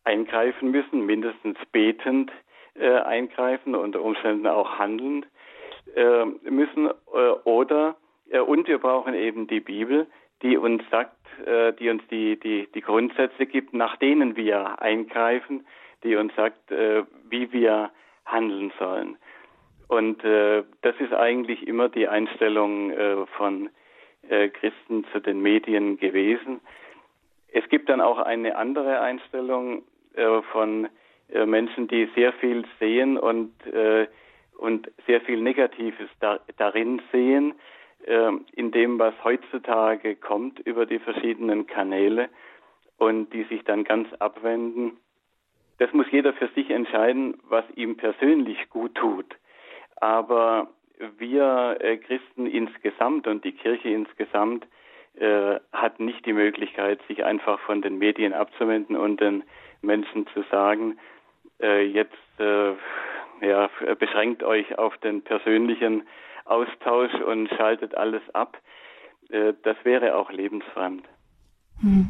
eingreifen 0.04 0.72
müssen, 0.72 1.06
mindestens 1.06 1.58
betend 1.72 2.32
äh, 2.80 3.00
eingreifen, 3.00 3.76
unter 3.76 4.02
Umständen 4.02 4.48
auch 4.48 4.78
handeln 4.78 5.26
äh, 5.96 6.26
müssen. 6.50 6.88
Äh, 6.88 7.30
oder 7.44 7.96
äh, 8.30 8.40
und 8.40 8.68
wir 8.68 8.78
brauchen 8.78 9.14
eben 9.14 9.48
die 9.48 9.60
Bibel, 9.60 10.08
die 10.42 10.58
uns 10.58 10.84
sagt, 10.92 11.16
äh, 11.46 11.74
die 11.74 11.90
uns 11.90 12.04
die, 12.10 12.40
die, 12.40 12.68
die 12.74 12.82
Grundsätze 12.82 13.46
gibt, 13.46 13.74
nach 13.74 13.98
denen 13.98 14.36
wir 14.36 14.82
eingreifen, 14.82 15.66
die 16.04 16.16
uns 16.16 16.34
sagt, 16.36 16.72
äh, 16.72 17.04
wie 17.30 17.52
wir 17.52 17.92
handeln 18.26 18.72
sollen. 18.78 19.18
Und 19.88 20.22
das 20.22 20.96
ist 21.00 21.14
eigentlich 21.14 21.66
immer 21.66 21.88
die 21.88 22.10
Einstellung 22.10 22.92
von 23.38 23.70
Christen 24.28 25.06
zu 25.14 25.22
den 25.22 25.42
Medien 25.42 25.98
gewesen. 25.98 26.60
Es 27.54 27.70
gibt 27.70 27.88
dann 27.88 28.02
auch 28.02 28.18
eine 28.18 28.58
andere 28.58 29.00
Einstellung 29.00 29.84
von 30.52 30.90
Menschen, 31.34 31.88
die 31.88 32.10
sehr 32.16 32.34
viel 32.34 32.66
sehen 32.80 33.18
und, 33.18 33.52
äh, 33.68 34.08
und 34.58 34.90
sehr 35.06 35.22
viel 35.22 35.42
Negatives 35.42 36.10
da, 36.20 36.40
darin 36.58 37.02
sehen, 37.12 37.54
äh, 38.06 38.32
in 38.54 38.72
dem, 38.72 38.98
was 39.00 39.14
heutzutage 39.24 40.16
kommt 40.16 40.60
über 40.60 40.86
die 40.86 41.00
verschiedenen 41.00 41.68
Kanäle 41.68 42.30
und 42.98 43.34
die 43.34 43.44
sich 43.44 43.64
dann 43.64 43.84
ganz 43.84 44.12
abwenden. 44.20 44.98
Das 45.80 45.92
muss 45.94 46.08
jeder 46.12 46.34
für 46.34 46.48
sich 46.50 46.70
entscheiden, 46.70 47.38
was 47.44 47.66
ihm 47.76 47.98
persönlich 47.98 48.70
gut 48.70 48.96
tut. 48.96 49.36
Aber 49.98 50.70
wir 51.18 51.78
äh, 51.80 51.98
Christen 51.98 52.48
insgesamt 52.48 53.28
und 53.28 53.44
die 53.44 53.52
Kirche 53.52 53.90
insgesamt 53.90 54.66
äh, 55.20 55.60
hat 55.72 56.00
nicht 56.00 56.26
die 56.26 56.34
Möglichkeit, 56.34 57.00
sich 57.08 57.24
einfach 57.24 57.60
von 57.60 57.82
den 57.82 57.98
Medien 57.98 58.34
abzuwenden 58.34 58.96
und 58.96 59.20
den 59.20 59.44
Menschen 59.82 60.26
zu 60.28 60.44
sagen, 60.50 60.94
äh, 60.94 61.17
jetzt 61.66 62.40
äh, 62.40 62.74
ja, 63.42 63.70
beschränkt 64.00 64.44
euch 64.44 64.78
auf 64.78 64.98
den 64.98 65.24
persönlichen 65.24 66.04
Austausch 66.46 67.14
und 67.26 67.50
schaltet 67.50 67.96
alles 67.96 68.22
ab. 68.34 68.58
Äh, 69.30 69.54
das 69.64 69.78
wäre 69.84 70.16
auch 70.16 70.32
lebensfremd. 70.32 71.04
Hm. 71.82 72.08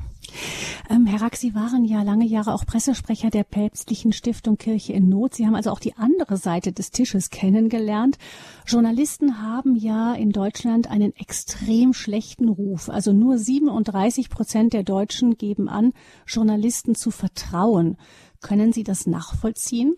Ähm, 0.90 1.06
Herr 1.06 1.22
Rack, 1.22 1.36
Sie 1.36 1.54
waren 1.54 1.84
ja 1.84 2.02
lange 2.02 2.26
Jahre 2.26 2.54
auch 2.54 2.66
Pressesprecher 2.66 3.30
der 3.30 3.44
päpstlichen 3.44 4.14
Stiftung 4.14 4.58
Kirche 4.58 4.94
in 4.94 5.10
Not. 5.10 5.34
Sie 5.34 5.46
haben 5.46 5.56
also 5.56 5.72
auch 5.72 5.82
die 5.82 5.96
andere 5.98 6.38
Seite 6.38 6.72
des 6.72 6.92
Tisches 6.92 7.30
kennengelernt. 7.30 8.18
Journalisten 8.66 9.42
haben 9.42 9.76
ja 9.76 10.14
in 10.14 10.32
Deutschland 10.32 10.90
einen 10.90 11.14
extrem 11.18 11.92
schlechten 11.92 12.48
Ruf. 12.48 12.90
Also 12.90 13.12
nur 13.12 13.38
37 13.38 14.30
Prozent 14.30 14.72
der 14.72 14.84
Deutschen 14.84 15.38
geben 15.38 15.68
an, 15.68 15.92
Journalisten 16.26 16.96
zu 16.96 17.12
vertrauen. 17.12 17.98
Können 18.42 18.72
Sie 18.72 18.84
das 18.84 19.08
nachvollziehen? 19.08 19.96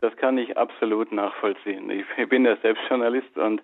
Das 0.00 0.16
kann 0.16 0.36
ich 0.36 0.56
absolut 0.56 1.12
nachvollziehen. 1.12 1.90
Ich 1.90 2.06
bin 2.28 2.44
ja 2.44 2.56
selbst 2.56 2.82
Journalist 2.88 3.36
und 3.36 3.62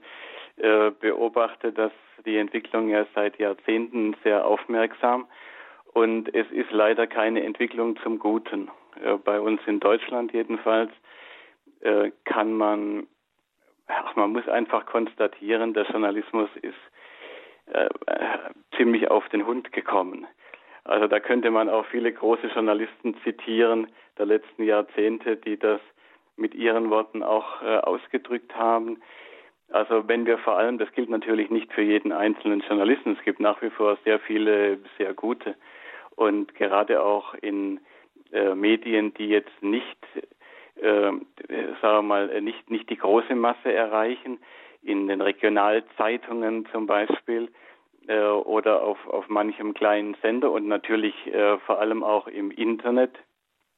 äh, 0.56 0.90
beobachte 0.90 1.72
das 1.72 1.92
die 2.24 2.36
Entwicklung 2.36 2.88
ja 2.88 3.06
seit 3.14 3.38
Jahrzehnten 3.38 4.16
sehr 4.24 4.46
aufmerksam 4.46 5.26
und 5.92 6.34
es 6.34 6.50
ist 6.50 6.70
leider 6.70 7.06
keine 7.06 7.42
Entwicklung 7.42 7.96
zum 8.02 8.18
Guten. 8.18 8.70
Äh, 9.02 9.16
bei 9.16 9.40
uns 9.40 9.60
in 9.66 9.80
Deutschland 9.80 10.32
jedenfalls 10.32 10.90
äh, 11.80 12.10
kann 12.24 12.52
man, 12.52 13.06
ach, 13.86 14.16
man 14.16 14.32
muss 14.32 14.48
einfach 14.48 14.86
konstatieren, 14.86 15.74
der 15.74 15.84
Journalismus 15.84 16.50
ist 16.62 16.74
äh, 17.72 17.88
ziemlich 18.76 19.10
auf 19.10 19.28
den 19.28 19.46
Hund 19.46 19.72
gekommen. 19.72 20.26
Also 20.88 21.06
da 21.06 21.20
könnte 21.20 21.50
man 21.50 21.68
auch 21.68 21.84
viele 21.86 22.10
große 22.12 22.46
Journalisten 22.48 23.14
zitieren 23.22 23.88
der 24.16 24.26
letzten 24.26 24.62
Jahrzehnte, 24.62 25.36
die 25.36 25.58
das 25.58 25.80
mit 26.36 26.54
ihren 26.54 26.88
Worten 26.88 27.22
auch 27.22 27.62
äh, 27.62 27.76
ausgedrückt 27.76 28.54
haben. 28.56 29.00
Also 29.70 30.08
wenn 30.08 30.24
wir 30.24 30.38
vor 30.38 30.56
allem, 30.56 30.78
das 30.78 30.90
gilt 30.92 31.10
natürlich 31.10 31.50
nicht 31.50 31.72
für 31.74 31.82
jeden 31.82 32.10
einzelnen 32.10 32.60
Journalisten, 32.60 33.16
es 33.18 33.24
gibt 33.24 33.38
nach 33.38 33.60
wie 33.60 33.68
vor 33.68 33.98
sehr 34.04 34.18
viele 34.18 34.78
sehr 34.96 35.12
gute 35.12 35.56
und 36.16 36.54
gerade 36.54 37.02
auch 37.02 37.34
in 37.34 37.80
äh, 38.32 38.54
Medien, 38.54 39.12
die 39.12 39.28
jetzt 39.28 39.62
nicht, 39.62 39.98
äh, 40.76 41.12
sagen 41.82 42.06
mal, 42.06 42.40
nicht, 42.40 42.70
nicht 42.70 42.88
die 42.88 42.96
große 42.96 43.34
Masse 43.34 43.72
erreichen, 43.72 44.38
in 44.82 45.06
den 45.06 45.20
Regionalzeitungen 45.20 46.66
zum 46.72 46.86
Beispiel 46.86 47.50
äh, 48.08 48.20
oder 48.20 48.82
auf, 48.82 48.98
auf 49.08 49.28
manchem 49.28 49.74
kleinen 49.74 50.16
Sender 50.22 50.50
und 50.50 50.66
natürlich 50.66 51.14
äh, 51.26 51.58
vor 51.58 51.78
allem 51.78 52.02
auch 52.02 52.26
im 52.26 52.50
Internet 52.50 53.12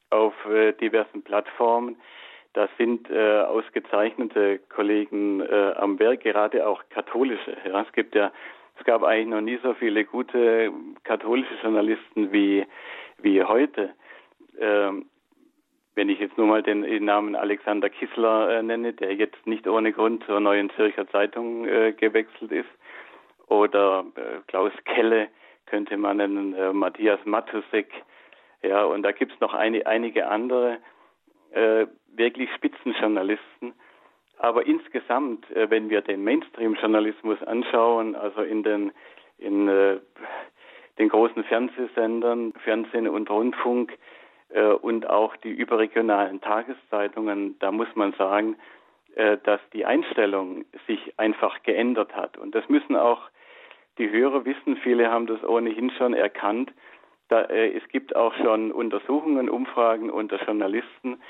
auf 0.09 0.33
äh, 0.45 0.73
diversen 0.73 1.21
Plattformen. 1.21 1.97
Das 2.53 2.69
sind 2.77 3.09
äh, 3.09 3.41
ausgezeichnete 3.41 4.59
Kollegen 4.69 5.41
äh, 5.41 5.73
am 5.77 5.99
Werk, 5.99 6.21
gerade 6.21 6.67
auch 6.67 6.83
katholische. 6.89 7.55
Ja, 7.65 7.81
es 7.81 7.91
gibt 7.93 8.15
ja, 8.15 8.31
es 8.77 8.85
gab 8.85 9.03
eigentlich 9.03 9.27
noch 9.27 9.41
nie 9.41 9.59
so 9.63 9.73
viele 9.73 10.03
gute 10.03 10.71
katholische 11.03 11.55
Journalisten 11.61 12.31
wie 12.33 12.65
wie 13.21 13.43
heute. 13.43 13.93
Ähm, 14.59 15.05
wenn 15.95 16.09
ich 16.09 16.19
jetzt 16.19 16.37
nur 16.37 16.47
mal 16.47 16.63
den, 16.63 16.83
den 16.83 17.05
Namen 17.05 17.35
Alexander 17.35 17.89
Kissler 17.89 18.49
äh, 18.49 18.63
nenne, 18.63 18.93
der 18.93 19.13
jetzt 19.13 19.45
nicht 19.45 19.67
ohne 19.67 19.91
Grund 19.91 20.23
zur 20.25 20.39
Neuen 20.39 20.69
Zürcher 20.71 21.07
Zeitung 21.09 21.65
äh, 21.67 21.93
gewechselt 21.93 22.51
ist, 22.51 22.69
oder 23.51 24.05
äh, 24.15 24.39
Klaus 24.47 24.71
Kelle 24.85 25.27
könnte 25.65 25.97
man 25.97 26.17
nennen, 26.17 26.53
äh, 26.53 26.71
Matthias 26.71 27.19
Matusek, 27.25 27.91
ja, 28.63 28.83
und 28.85 29.03
da 29.03 29.11
gibt 29.11 29.33
es 29.33 29.39
noch 29.41 29.53
eine, 29.53 29.85
einige 29.85 30.27
andere 30.27 30.77
äh, 31.51 31.87
wirklich 32.15 32.49
Spitzenjournalisten. 32.55 33.73
Aber 34.37 34.65
insgesamt, 34.65 35.49
äh, 35.51 35.69
wenn 35.69 35.89
wir 35.89 36.01
den 36.01 36.23
Mainstream-Journalismus 36.23 37.43
anschauen, 37.43 38.15
also 38.15 38.41
in 38.41 38.63
den 38.63 38.91
in 39.37 39.67
äh, 39.67 39.97
den 40.97 41.09
großen 41.09 41.43
Fernsehsendern, 41.43 42.53
Fernsehen 42.63 43.07
und 43.07 43.29
Rundfunk 43.29 43.97
äh, 44.49 44.63
und 44.63 45.09
auch 45.09 45.35
die 45.37 45.51
überregionalen 45.51 46.39
Tageszeitungen, 46.39 47.57
da 47.59 47.71
muss 47.71 47.87
man 47.95 48.13
sagen, 48.13 48.55
dass 49.43 49.59
die 49.73 49.85
Einstellung 49.85 50.63
sich 50.87 51.19
einfach 51.19 51.63
geändert 51.63 52.15
hat. 52.15 52.37
Und 52.37 52.55
das 52.55 52.69
müssen 52.69 52.95
auch 52.95 53.19
die 53.97 54.09
Hörer 54.09 54.45
wissen, 54.45 54.77
viele 54.77 55.11
haben 55.11 55.27
das 55.27 55.43
ohnehin 55.43 55.91
schon 55.91 56.13
erkannt, 56.13 56.71
da, 57.31 57.43
äh, 57.43 57.77
es 57.77 57.87
gibt 57.87 58.13
auch 58.13 58.33
schon 58.35 58.73
Untersuchungen, 58.73 59.49
Umfragen 59.49 60.09
unter 60.09 60.35
Journalisten, 60.43 61.21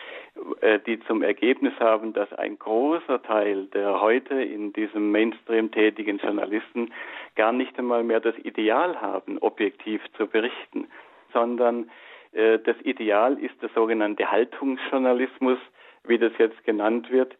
äh, 0.61 0.79
die 0.79 0.99
zum 1.01 1.21
Ergebnis 1.21 1.73
haben, 1.79 2.13
dass 2.13 2.33
ein 2.33 2.57
großer 2.57 3.21
Teil 3.21 3.67
der 3.67 4.01
heute 4.01 4.41
in 4.41 4.73
diesem 4.73 5.11
Mainstream 5.11 5.69
tätigen 5.69 6.17
Journalisten 6.17 6.91
gar 7.35 7.51
nicht 7.51 7.77
einmal 7.77 8.03
mehr 8.03 8.19
das 8.19 8.35
Ideal 8.39 8.99
haben, 8.99 9.37
objektiv 9.37 10.01
zu 10.17 10.25
berichten, 10.25 10.87
sondern 11.33 11.91
äh, 12.31 12.57
das 12.57 12.77
Ideal 12.81 13.37
ist 13.37 13.61
der 13.61 13.69
sogenannte 13.75 14.31
Haltungsjournalismus, 14.31 15.59
wie 16.05 16.17
das 16.17 16.31
jetzt 16.39 16.63
genannt 16.63 17.11
wird. 17.11 17.35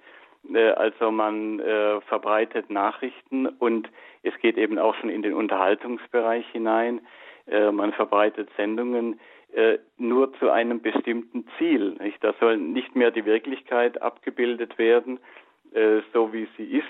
Äh, 0.53 0.71
also 0.71 1.11
man 1.11 1.59
äh, 1.59 2.01
verbreitet 2.01 2.69
Nachrichten 2.69 3.47
und 3.47 3.89
es 4.23 4.37
geht 4.39 4.57
eben 4.57 4.77
auch 4.77 4.95
schon 4.95 5.09
in 5.09 5.21
den 5.21 5.33
Unterhaltungsbereich 5.33 6.45
hinein. 6.51 7.01
Äh, 7.47 7.71
man 7.71 7.93
verbreitet 7.93 8.49
Sendungen 8.55 9.19
äh, 9.53 9.79
nur 9.97 10.33
zu 10.35 10.49
einem 10.49 10.81
bestimmten 10.81 11.45
Ziel. 11.57 11.97
Nicht? 11.99 12.23
Da 12.23 12.33
soll 12.39 12.57
nicht 12.57 12.95
mehr 12.95 13.11
die 13.11 13.25
Wirklichkeit 13.25 14.01
abgebildet 14.01 14.77
werden, 14.77 15.19
äh, 15.73 16.01
so 16.13 16.31
wie 16.33 16.47
sie 16.57 16.77
ist, 16.77 16.85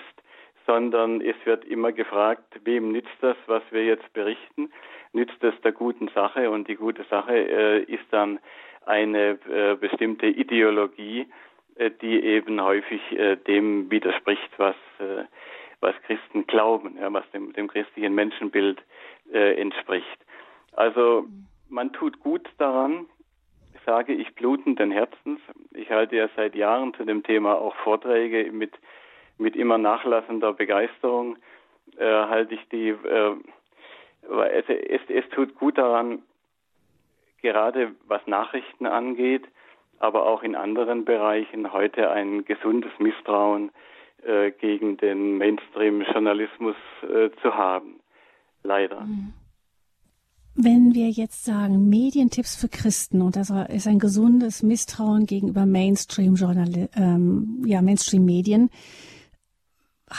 sondern 0.66 1.20
es 1.20 1.34
wird 1.44 1.64
immer 1.64 1.92
gefragt, 1.92 2.60
wem 2.64 2.92
nützt 2.92 3.16
das, 3.20 3.36
was 3.46 3.62
wir 3.70 3.84
jetzt 3.84 4.12
berichten? 4.12 4.70
Nützt 5.12 5.42
es 5.42 5.60
der 5.62 5.72
guten 5.72 6.08
Sache? 6.14 6.50
Und 6.50 6.68
die 6.68 6.76
gute 6.76 7.04
Sache 7.04 7.34
äh, 7.34 7.82
ist 7.82 8.04
dann 8.10 8.38
eine 8.84 9.38
bestimmte 9.80 10.26
Ideologie, 10.26 11.28
die 12.02 12.22
eben 12.22 12.60
häufig 12.62 13.00
dem 13.46 13.90
widerspricht, 13.90 14.50
was 14.58 14.76
was 15.80 15.94
Christen 16.06 16.46
glauben, 16.46 16.96
was 17.12 17.28
dem, 17.32 17.52
dem 17.54 17.66
christlichen 17.66 18.14
Menschenbild 18.14 18.80
entspricht. 19.32 20.18
Also 20.72 21.26
man 21.68 21.92
tut 21.92 22.20
gut 22.20 22.48
daran, 22.58 23.06
sage 23.86 24.12
ich 24.12 24.34
blutenden 24.34 24.90
Herzens. 24.90 25.40
Ich 25.72 25.90
halte 25.90 26.16
ja 26.16 26.28
seit 26.36 26.54
Jahren 26.54 26.94
zu 26.94 27.04
dem 27.04 27.22
Thema 27.22 27.54
auch 27.54 27.74
Vorträge 27.76 28.50
mit, 28.52 28.72
mit 29.38 29.56
immer 29.56 29.78
nachlassender 29.78 30.52
Begeisterung, 30.52 31.36
äh, 31.96 32.04
halte 32.04 32.54
ich 32.54 32.68
die, 32.68 32.88
äh, 32.88 33.36
es, 34.50 34.64
es, 34.68 35.00
es 35.08 35.28
tut 35.30 35.54
gut 35.56 35.78
daran, 35.78 36.22
gerade 37.40 37.94
was 38.06 38.24
Nachrichten 38.26 38.86
angeht, 38.86 39.44
aber 40.02 40.26
auch 40.26 40.42
in 40.42 40.56
anderen 40.56 41.04
Bereichen 41.04 41.72
heute 41.72 42.10
ein 42.10 42.44
gesundes 42.44 42.92
Misstrauen 42.98 43.70
äh, 44.24 44.50
gegen 44.50 44.96
den 44.96 45.38
Mainstream-Journalismus 45.38 46.76
äh, 47.02 47.30
zu 47.40 47.54
haben. 47.54 48.00
Leider. 48.64 49.02
Mhm. 49.02 49.32
Wenn 50.54 50.94
wir 50.94 51.08
jetzt 51.08 51.44
sagen, 51.44 51.88
Medientipps 51.88 52.56
für 52.56 52.68
Christen 52.68 53.22
und 53.22 53.36
das 53.36 53.50
ist 53.68 53.86
ein 53.86 53.98
gesundes 53.98 54.62
Misstrauen 54.62 55.24
gegenüber 55.24 55.64
Mainstream-Journal, 55.64 56.90
ähm, 56.94 57.62
ja, 57.64 57.80
Mainstream-Medien, 57.80 58.68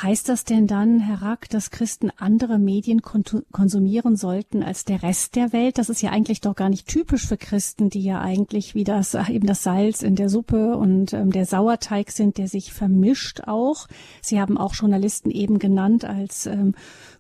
Heißt 0.02 0.28
das 0.28 0.44
denn 0.44 0.66
dann, 0.66 1.00
Herr 1.00 1.22
Rack, 1.22 1.50
dass 1.50 1.70
Christen 1.70 2.10
andere 2.18 2.58
Medien 2.58 3.04
konsumieren 3.04 4.16
sollten 4.16 4.64
als 4.64 4.86
der 4.86 5.04
Rest 5.04 5.36
der 5.36 5.54
Welt? 5.54 5.78
Das 5.78 5.90
ist 5.90 6.02
ja 6.02 6.10
eigentlich 6.10 6.42
doch 6.42 6.56
gar 6.56 6.70
nicht 6.70 6.88
typisch 6.88 7.28
für 7.28 7.38
Christen, 7.38 7.92
die 7.92 8.04
ja 8.04 8.20
eigentlich 8.20 8.74
wie 8.74 8.86
das 8.86 9.14
eben 9.14 9.46
das 9.46 9.62
Salz 9.62 10.02
in 10.02 10.16
der 10.16 10.30
Suppe 10.30 10.78
und 10.78 11.14
ähm, 11.14 11.32
der 11.32 11.46
Sauerteig 11.46 12.10
sind, 12.10 12.40
der 12.40 12.48
sich 12.48 12.74
vermischt 12.74 13.42
auch. 13.46 13.88
Sie 14.22 14.42
haben 14.42 14.58
auch 14.58 14.74
Journalisten 14.74 15.30
eben 15.30 15.60
genannt 15.60 16.06
als 16.06 16.48
ähm, 16.48 16.74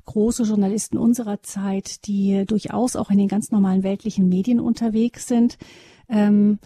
große 0.06 0.44
Journalisten 0.44 0.98
unserer 0.98 1.44
Zeit, 1.44 2.08
die 2.08 2.44
durchaus 2.48 2.96
auch 2.96 3.12
in 3.12 3.20
den 3.20 3.28
ganz 3.28 3.52
normalen 3.52 3.84
weltlichen 3.84 4.28
Medien 4.30 4.60
unterwegs 4.60 5.28
sind. 5.28 5.60
Ähm, 6.10 6.58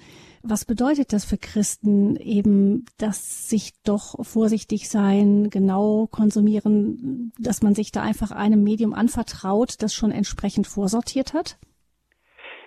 was 0.44 0.66
bedeutet 0.66 1.14
das 1.14 1.26
für 1.26 1.38
Christen 1.38 2.16
eben, 2.18 2.86
dass 3.00 3.50
sich 3.50 3.72
doch 3.86 4.24
vorsichtig 4.26 4.90
sein, 4.90 5.50
genau 5.52 6.08
konsumieren, 6.12 7.32
dass 7.40 7.62
man 7.62 7.74
sich 7.74 7.92
da 7.92 8.02
einfach 8.02 8.32
einem 8.32 8.64
Medium 8.64 8.94
anvertraut, 8.94 9.82
das 9.82 9.94
schon 9.94 10.12
entsprechend 10.12 10.68
vorsortiert 10.68 11.34
hat? 11.34 11.58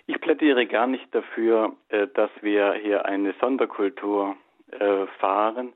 Ich 0.07 0.21
plädiere 0.21 0.67
gar 0.67 0.87
nicht 0.87 1.15
dafür, 1.15 1.77
äh, 1.89 2.09
dass 2.15 2.31
wir 2.41 2.75
hier 2.83 3.05
eine 3.05 3.33
Sonderkultur 3.41 4.37
äh, 4.73 5.07
fahren 5.21 5.73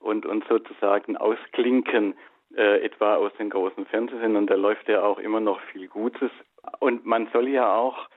und 0.00 0.26
uns 0.26 0.44
sozusagen 0.48 1.16
ausklinken 1.16 2.14
äh, 2.56 2.84
etwa 2.84 3.14
aus 3.14 3.32
den 3.38 3.50
großen 3.50 3.86
Fernsehsendern, 3.86 4.46
da 4.46 4.54
läuft 4.54 4.88
ja 4.88 5.02
auch 5.02 5.18
immer 5.18 5.40
noch 5.40 5.60
viel 5.72 5.86
Gutes. 5.86 6.30
Und 6.80 7.06
man 7.06 7.28
soll 7.32 7.48
ja 7.48 7.74
auch 7.74 8.08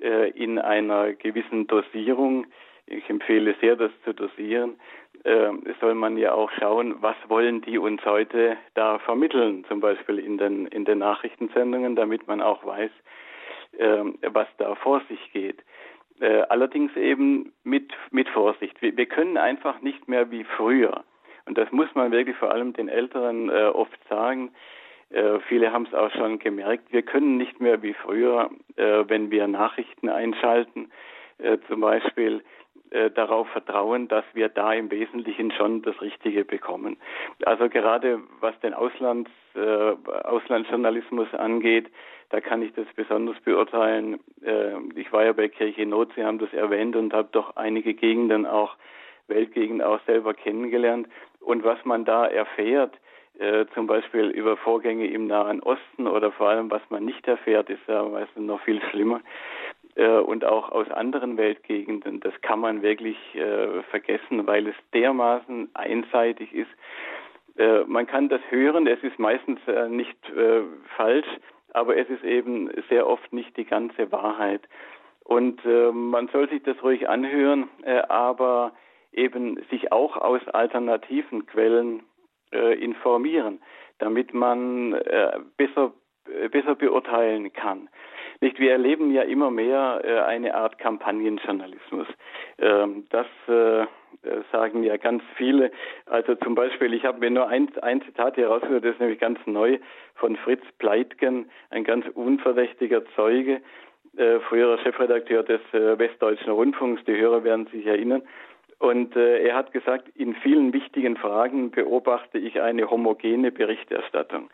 in 0.00 0.60
einer 0.60 1.12
gewissen 1.14 1.66
Dosierung, 1.66 2.46
ich 2.90 3.08
empfehle 3.08 3.54
sehr, 3.60 3.76
das 3.76 3.90
zu 4.04 4.12
dosieren, 4.12 4.78
äh, 5.24 5.50
soll 5.80 5.94
man 5.94 6.16
ja 6.16 6.32
auch 6.32 6.50
schauen, 6.52 6.96
was 7.00 7.16
wollen 7.28 7.60
die 7.62 7.78
uns 7.78 8.04
heute 8.04 8.56
da 8.74 8.98
vermitteln, 8.98 9.64
zum 9.68 9.80
Beispiel 9.80 10.18
in 10.18 10.38
den, 10.38 10.66
in 10.66 10.84
den 10.84 10.98
Nachrichtensendungen, 10.98 11.96
damit 11.96 12.26
man 12.26 12.40
auch 12.40 12.64
weiß, 12.64 12.90
äh, 13.78 14.04
was 14.32 14.48
da 14.58 14.74
vor 14.76 15.02
sich 15.08 15.32
geht. 15.32 15.62
Äh, 16.20 16.42
allerdings 16.48 16.94
eben 16.96 17.52
mit, 17.64 17.92
mit 18.10 18.28
Vorsicht. 18.28 18.80
Wir, 18.82 18.96
wir 18.96 19.06
können 19.06 19.36
einfach 19.36 19.80
nicht 19.82 20.08
mehr 20.08 20.30
wie 20.30 20.44
früher 20.44 21.04
und 21.48 21.56
das 21.56 21.72
muss 21.72 21.88
man 21.94 22.12
wirklich 22.12 22.36
vor 22.36 22.52
allem 22.52 22.74
den 22.74 22.90
Älteren 22.90 23.48
äh, 23.48 23.64
oft 23.64 23.98
sagen. 24.08 24.52
Äh, 25.08 25.38
viele 25.48 25.72
haben 25.72 25.86
es 25.86 25.94
auch 25.94 26.12
schon 26.12 26.38
gemerkt. 26.38 26.92
Wir 26.92 27.00
können 27.00 27.38
nicht 27.38 27.58
mehr 27.58 27.82
wie 27.82 27.94
früher, 27.94 28.50
äh, 28.76 29.04
wenn 29.08 29.30
wir 29.30 29.48
Nachrichten 29.48 30.08
einschalten, 30.08 30.90
zum 31.68 31.82
Beispiel 31.82 32.42
äh, 32.90 33.10
darauf 33.10 33.48
vertrauen, 33.48 34.08
dass 34.08 34.24
wir 34.34 34.48
da 34.48 34.72
im 34.72 34.90
Wesentlichen 34.90 35.52
schon 35.52 35.82
das 35.82 36.00
Richtige 36.00 36.44
bekommen. 36.44 36.96
Also 37.44 37.68
gerade 37.68 38.20
was 38.40 38.58
den 38.60 38.74
Auslands, 38.74 39.30
äh, 39.54 39.94
Auslandsjournalismus 40.24 41.32
angeht, 41.34 41.90
da 42.30 42.40
kann 42.40 42.62
ich 42.62 42.72
das 42.74 42.86
besonders 42.94 43.38
beurteilen. 43.40 44.20
Äh, 44.42 44.76
ich 44.94 45.12
war 45.12 45.24
ja 45.24 45.32
bei 45.32 45.48
Kirche 45.48 45.86
Not, 45.86 46.12
Sie 46.14 46.24
haben 46.24 46.38
das 46.38 46.52
erwähnt 46.52 46.96
und 46.96 47.12
habe 47.12 47.28
doch 47.32 47.56
einige 47.56 47.94
Gegenden 47.94 48.46
auch, 48.46 48.76
Weltgegenden 49.26 49.86
auch 49.86 50.00
selber 50.06 50.34
kennengelernt. 50.34 51.08
Und 51.40 51.64
was 51.64 51.82
man 51.84 52.04
da 52.04 52.26
erfährt, 52.26 52.94
äh, 53.38 53.66
zum 53.74 53.86
Beispiel 53.86 54.30
über 54.30 54.56
Vorgänge 54.56 55.06
im 55.06 55.26
Nahen 55.26 55.62
Osten 55.62 56.06
oder 56.06 56.32
vor 56.32 56.48
allem, 56.48 56.70
was 56.70 56.82
man 56.88 57.04
nicht 57.04 57.26
erfährt, 57.28 57.70
ist 57.70 57.86
ja 57.86 58.02
meistens 58.02 58.44
noch 58.44 58.60
viel 58.62 58.82
schlimmer. 58.90 59.20
Äh, 59.98 60.20
und 60.20 60.44
auch 60.44 60.70
aus 60.70 60.88
anderen 60.90 61.36
Weltgegenden, 61.36 62.20
das 62.20 62.32
kann 62.40 62.60
man 62.60 62.82
wirklich 62.82 63.18
äh, 63.34 63.82
vergessen, 63.90 64.46
weil 64.46 64.68
es 64.68 64.74
dermaßen 64.94 65.70
einseitig 65.74 66.54
ist. 66.54 66.70
Äh, 67.56 67.82
man 67.84 68.06
kann 68.06 68.28
das 68.28 68.40
hören, 68.48 68.86
es 68.86 69.02
ist 69.02 69.18
meistens 69.18 69.58
äh, 69.66 69.88
nicht 69.88 70.16
falsch, 70.96 71.26
aber 71.74 71.96
es 71.96 72.08
ist 72.08 72.24
eben 72.24 72.70
sehr 72.88 73.08
oft 73.08 73.32
nicht 73.32 73.56
die 73.56 73.64
ganze 73.64 74.10
Wahrheit. 74.12 74.62
Und 75.24 75.62
man 75.66 76.28
soll 76.28 76.48
sich 76.48 76.62
das 76.62 76.82
ruhig 76.82 77.06
anhören, 77.06 77.68
aber 78.08 78.72
eben 79.12 79.60
sich 79.70 79.92
auch 79.92 80.16
aus 80.16 80.40
alternativen 80.48 81.44
Quellen 81.44 82.02
äh, 82.50 82.82
informieren, 82.82 83.60
damit 83.98 84.32
man 84.32 84.94
äh, 84.94 85.38
besser, 85.58 85.92
äh, 86.26 86.48
besser 86.48 86.74
beurteilen 86.74 87.52
kann. 87.52 87.90
Nicht, 88.40 88.60
wir 88.60 88.72
erleben 88.72 89.12
ja 89.12 89.22
immer 89.22 89.50
mehr 89.50 90.00
äh, 90.04 90.20
eine 90.20 90.54
Art 90.54 90.78
Kampagnenjournalismus. 90.78 92.06
Ähm, 92.58 93.06
das 93.10 93.26
äh, 93.48 93.86
sagen 94.52 94.82
ja 94.84 94.96
ganz 94.96 95.22
viele. 95.36 95.70
Also 96.06 96.34
zum 96.36 96.54
Beispiel, 96.54 96.94
ich 96.94 97.04
habe 97.04 97.18
mir 97.18 97.30
nur 97.30 97.48
ein, 97.48 97.68
ein 97.82 98.02
Zitat 98.02 98.36
hier 98.36 98.48
rausgehört, 98.48 98.84
das 98.84 98.92
ist 98.92 99.00
nämlich 99.00 99.18
ganz 99.18 99.38
neu, 99.46 99.78
von 100.14 100.36
Fritz 100.36 100.62
Pleitgen, 100.78 101.50
ein 101.70 101.84
ganz 101.84 102.06
unverdächtiger 102.14 103.04
Zeuge, 103.16 103.60
äh, 104.16 104.40
früherer 104.40 104.78
Chefredakteur 104.78 105.42
des 105.42 105.60
äh, 105.72 105.98
Westdeutschen 105.98 106.52
Rundfunks, 106.52 107.02
die 107.04 107.16
Hörer 107.16 107.44
werden 107.44 107.66
sich 107.68 107.86
erinnern. 107.86 108.22
Und 108.78 109.16
äh, 109.16 109.40
er 109.40 109.56
hat 109.56 109.72
gesagt, 109.72 110.08
in 110.14 110.34
vielen 110.36 110.72
wichtigen 110.72 111.16
Fragen 111.16 111.70
beobachte 111.72 112.38
ich 112.38 112.60
eine 112.60 112.88
homogene 112.88 113.50
Berichterstattung. 113.50 114.50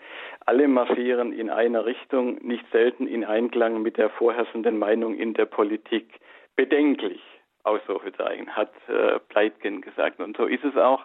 Alle 0.46 0.66
marschieren 0.66 1.32
in 1.32 1.50
einer 1.50 1.84
Richtung, 1.84 2.36
nicht 2.42 2.64
selten 2.72 3.06
in 3.06 3.24
Einklang 3.24 3.82
mit 3.82 3.98
der 3.98 4.08
vorherrschenden 4.08 4.78
Meinung 4.78 5.14
in 5.14 5.34
der 5.34 5.44
Politik. 5.44 6.08
Bedenklich, 6.56 7.20
Ausrufezeichen, 7.64 8.56
hat 8.56 8.72
äh, 8.88 9.18
Pleitgen 9.28 9.82
gesagt. 9.82 10.20
Und 10.20 10.36
so 10.38 10.46
ist 10.46 10.64
es 10.64 10.76
auch. 10.76 11.04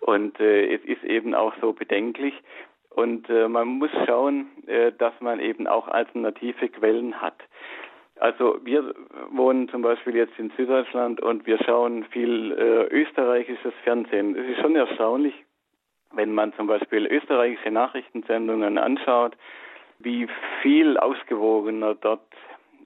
Und 0.00 0.40
äh, 0.40 0.74
es 0.74 0.82
ist 0.84 1.04
eben 1.04 1.34
auch 1.34 1.52
so 1.60 1.74
bedenklich. 1.74 2.34
Und 2.90 3.28
äh, 3.28 3.46
man 3.46 3.68
muss 3.68 3.90
schauen, 4.06 4.46
äh, 4.66 4.92
dass 4.92 5.12
man 5.20 5.38
eben 5.38 5.66
auch 5.66 5.86
alternative 5.88 6.68
Quellen 6.70 7.20
hat. 7.20 7.36
Also 8.20 8.58
wir 8.64 8.94
wohnen 9.30 9.68
zum 9.68 9.82
Beispiel 9.82 10.16
jetzt 10.16 10.38
in 10.38 10.50
Süddeutschland 10.56 11.20
und 11.20 11.46
wir 11.46 11.58
schauen 11.64 12.04
viel 12.04 12.52
äh, 12.52 12.94
österreichisches 12.94 13.72
Fernsehen. 13.84 14.36
Es 14.36 14.56
ist 14.56 14.60
schon 14.60 14.74
erstaunlich, 14.74 15.34
wenn 16.12 16.32
man 16.34 16.52
zum 16.54 16.66
Beispiel 16.66 17.06
österreichische 17.06 17.70
Nachrichtensendungen 17.70 18.76
anschaut, 18.78 19.36
wie 20.00 20.28
viel 20.62 20.96
ausgewogener 20.96 21.94
dort 21.94 22.26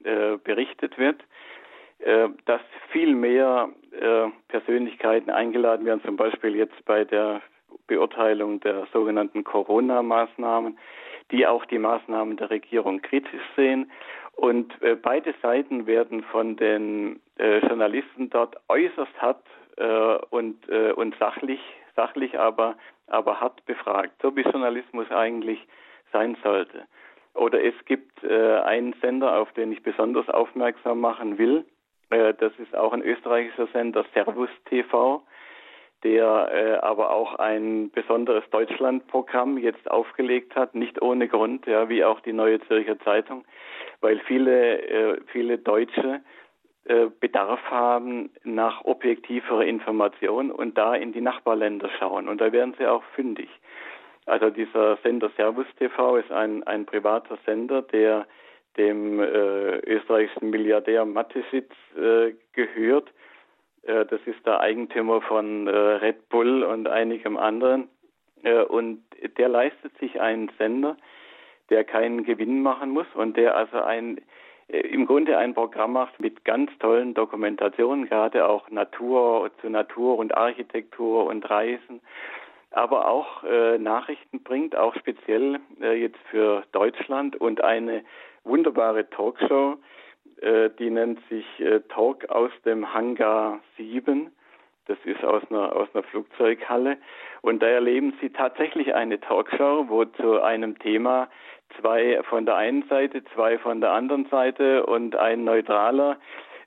äh, 0.04 0.36
berichtet 0.36 0.98
wird, 0.98 1.22
äh, 2.00 2.28
dass 2.44 2.60
viel 2.90 3.14
mehr 3.14 3.70
äh, 3.92 4.28
Persönlichkeiten 4.48 5.30
eingeladen 5.30 5.86
werden, 5.86 6.02
zum 6.04 6.16
Beispiel 6.16 6.56
jetzt 6.56 6.84
bei 6.84 7.04
der 7.04 7.40
Beurteilung 7.86 8.60
der 8.60 8.86
sogenannten 8.92 9.44
Corona-Maßnahmen, 9.44 10.78
die 11.30 11.46
auch 11.46 11.64
die 11.64 11.78
Maßnahmen 11.78 12.36
der 12.36 12.50
Regierung 12.50 13.00
kritisch 13.00 13.42
sehen 13.56 13.90
und 14.32 14.80
äh, 14.82 14.96
beide 14.96 15.34
Seiten 15.42 15.86
werden 15.86 16.22
von 16.24 16.56
den 16.56 17.20
äh, 17.38 17.58
Journalisten 17.58 18.30
dort 18.30 18.56
äußerst 18.68 19.20
hart 19.20 19.44
äh, 19.76 20.16
und, 20.30 20.68
äh, 20.68 20.92
und 20.92 21.14
sachlich, 21.18 21.60
sachlich 21.96 22.38
aber, 22.38 22.76
aber 23.06 23.40
hart 23.40 23.64
befragt, 23.66 24.14
so 24.22 24.34
wie 24.36 24.42
Journalismus 24.42 25.10
eigentlich 25.10 25.60
sein 26.12 26.36
sollte. 26.42 26.86
Oder 27.34 27.62
es 27.64 27.74
gibt 27.86 28.22
äh, 28.24 28.58
einen 28.60 28.94
Sender, 29.00 29.38
auf 29.38 29.52
den 29.52 29.72
ich 29.72 29.82
besonders 29.82 30.28
aufmerksam 30.28 31.00
machen 31.00 31.38
will. 31.38 31.64
Äh, 32.10 32.34
das 32.34 32.52
ist 32.58 32.74
auch 32.74 32.92
ein 32.92 33.02
österreichischer 33.02 33.68
Sender, 33.68 34.04
Servus 34.12 34.50
TV 34.66 35.22
der 36.04 36.50
äh, 36.52 36.72
aber 36.84 37.10
auch 37.10 37.36
ein 37.36 37.90
besonderes 37.90 38.44
Deutschlandprogramm 38.50 39.58
jetzt 39.58 39.90
aufgelegt 39.90 40.56
hat, 40.56 40.74
nicht 40.74 41.00
ohne 41.00 41.28
Grund, 41.28 41.66
ja, 41.66 41.88
wie 41.88 42.04
auch 42.04 42.20
die 42.20 42.32
Neue 42.32 42.60
Zürcher 42.62 42.98
Zeitung, 43.00 43.44
weil 44.00 44.18
viele, 44.20 44.82
äh, 44.82 45.20
viele 45.26 45.58
Deutsche 45.58 46.20
äh, 46.84 47.06
Bedarf 47.20 47.60
haben 47.70 48.30
nach 48.42 48.84
objektiverer 48.84 49.64
Information 49.64 50.50
und 50.50 50.76
da 50.76 50.94
in 50.94 51.12
die 51.12 51.20
Nachbarländer 51.20 51.88
schauen. 51.98 52.28
Und 52.28 52.40
da 52.40 52.50
werden 52.50 52.74
sie 52.78 52.86
auch 52.86 53.04
fündig. 53.14 53.48
Also 54.26 54.50
dieser 54.50 54.96
Sender 54.98 55.30
Servus 55.36 55.66
TV 55.78 56.16
ist 56.16 56.32
ein, 56.32 56.62
ein 56.64 56.86
privater 56.86 57.38
Sender, 57.46 57.82
der 57.82 58.26
dem 58.76 59.20
äh, 59.20 59.78
österreichischen 59.80 60.50
Milliardär 60.50 61.04
Mateschitz 61.04 61.72
äh, 61.96 62.32
gehört 62.52 63.12
das 63.82 64.20
ist 64.26 64.46
der 64.46 64.60
Eigentümer 64.60 65.20
von 65.22 65.66
äh, 65.66 65.70
Red 65.70 66.28
Bull 66.28 66.62
und 66.62 66.88
einigem 66.88 67.36
anderen. 67.36 67.88
Äh, 68.42 68.62
und 68.62 69.02
der 69.36 69.48
leistet 69.48 69.96
sich 69.98 70.20
einen 70.20 70.50
Sender, 70.58 70.96
der 71.70 71.84
keinen 71.84 72.24
Gewinn 72.24 72.62
machen 72.62 72.90
muss 72.90 73.06
und 73.14 73.36
der 73.36 73.56
also 73.56 73.80
ein 73.80 74.20
im 74.68 75.06
Grunde 75.06 75.36
ein 75.36 75.52
Programm 75.52 75.92
macht 75.92 76.18
mit 76.18 76.44
ganz 76.46 76.70
tollen 76.78 77.12
Dokumentationen, 77.12 78.08
gerade 78.08 78.48
auch 78.48 78.70
Natur 78.70 79.50
zu 79.60 79.68
Natur 79.68 80.16
und 80.16 80.34
Architektur 80.34 81.26
und 81.26 81.48
Reisen, 81.50 82.00
aber 82.70 83.08
auch 83.08 83.44
äh, 83.44 83.76
Nachrichten 83.76 84.42
bringt, 84.42 84.74
auch 84.74 84.94
speziell 84.96 85.60
äh, 85.82 86.00
jetzt 86.00 86.20
für 86.30 86.62
Deutschland 86.72 87.36
und 87.36 87.62
eine 87.62 88.02
wunderbare 88.44 89.10
Talkshow, 89.10 89.72
äh, 89.72 89.76
die 90.78 90.90
nennt 90.90 91.20
sich 91.28 91.46
äh, 91.60 91.80
Talk 91.88 92.28
aus 92.30 92.50
dem 92.64 92.92
Hangar 92.92 93.60
7. 93.76 94.30
Das 94.86 94.98
ist 95.04 95.24
aus 95.24 95.42
einer, 95.50 95.74
aus 95.76 95.88
einer 95.94 96.02
Flugzeughalle. 96.02 96.98
Und 97.40 97.62
da 97.62 97.66
erleben 97.66 98.14
Sie 98.20 98.30
tatsächlich 98.30 98.94
eine 98.94 99.20
Talkshow, 99.20 99.86
wo 99.88 100.04
zu 100.04 100.42
einem 100.42 100.78
Thema 100.78 101.28
zwei 101.80 102.20
von 102.24 102.46
der 102.46 102.56
einen 102.56 102.82
Seite, 102.88 103.24
zwei 103.34 103.58
von 103.58 103.80
der 103.80 103.92
anderen 103.92 104.26
Seite 104.26 104.84
und 104.86 105.16
ein 105.16 105.44
neutraler 105.44 106.18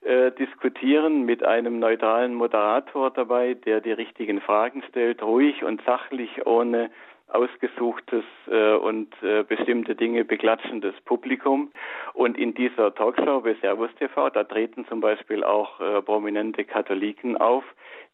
äh, 0.02 0.32
diskutieren 0.32 1.24
mit 1.24 1.44
einem 1.44 1.80
neutralen 1.80 2.34
Moderator 2.34 3.12
dabei, 3.12 3.54
der 3.54 3.82
die 3.82 3.92
richtigen 3.92 4.40
Fragen 4.40 4.84
stellt, 4.90 5.22
ruhig 5.22 5.64
und 5.64 5.82
sachlich, 5.86 6.46
ohne 6.46 6.92
ausgesuchtes 7.28 8.24
äh, 8.48 8.74
und 8.74 9.12
äh, 9.22 9.44
bestimmte 9.44 9.96
Dinge 9.96 10.24
beklatschendes 10.26 10.94
Publikum. 11.06 11.72
Und 12.14 12.38
in 12.38 12.54
dieser 12.54 12.94
Talkshow 12.94 13.42
bei 13.42 13.56
Servus 13.62 13.90
TV, 14.00 14.30
da 14.30 14.44
treten 14.44 14.86
zum 14.88 15.02
Beispiel 15.02 15.44
auch 15.44 15.80
äh, 15.80 16.02
prominente 16.02 16.64
Katholiken 16.64 17.38
auf, 17.38 17.64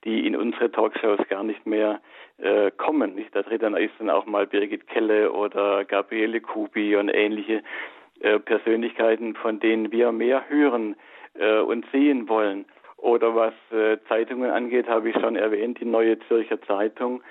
die 0.04 0.26
in 0.26 0.36
unsere 0.36 0.72
Talkshows 0.72 1.20
gar 1.30 1.44
nicht 1.44 1.66
mehr 1.66 2.02
äh, 2.38 2.72
kommen. 2.72 3.16
Nicht? 3.16 3.36
Da 3.36 3.44
tritt 3.44 3.62
dann 3.62 3.76
auch 4.10 4.26
mal 4.26 4.48
Birgit 4.48 4.88
Kelle 4.88 5.32
oder 5.32 5.86
Gabriele 5.86 6.42
Kubi 6.42 6.96
und 6.96 7.10
ähnliche 7.10 7.64
äh, 8.22 8.40
Persönlichkeiten, 8.40 9.36
von 9.36 9.60
denen 9.60 9.92
wir 9.92 10.12
mehr 10.12 10.48
hören 10.48 10.96
äh, 11.34 11.60
und 11.60 11.86
sehen 11.92 12.30
wollen. 12.30 12.66
Oder 12.98 13.36
was 13.36 13.54
äh, 13.72 13.98
Zeitungen 14.08 14.52
angeht, 14.52 14.88
habe 14.88 15.10
ich 15.10 15.16
schon 15.16 15.36
erwähnt, 15.36 15.80
die 15.80 15.86
Neue 15.86 16.20
Zürcher 16.28 16.62
Zeitung 16.62 17.22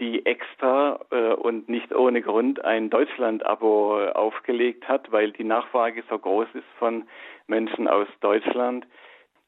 die 0.00 0.26
extra 0.26 1.00
äh, 1.10 1.34
und 1.34 1.68
nicht 1.68 1.94
ohne 1.94 2.22
Grund 2.22 2.64
ein 2.64 2.90
Deutschland-Abo 2.90 4.00
äh, 4.00 4.08
aufgelegt 4.10 4.88
hat, 4.88 5.12
weil 5.12 5.32
die 5.32 5.44
Nachfrage 5.44 6.02
so 6.08 6.18
groß 6.18 6.48
ist 6.54 6.64
von 6.78 7.04
Menschen 7.46 7.86
aus 7.88 8.08
Deutschland. 8.20 8.86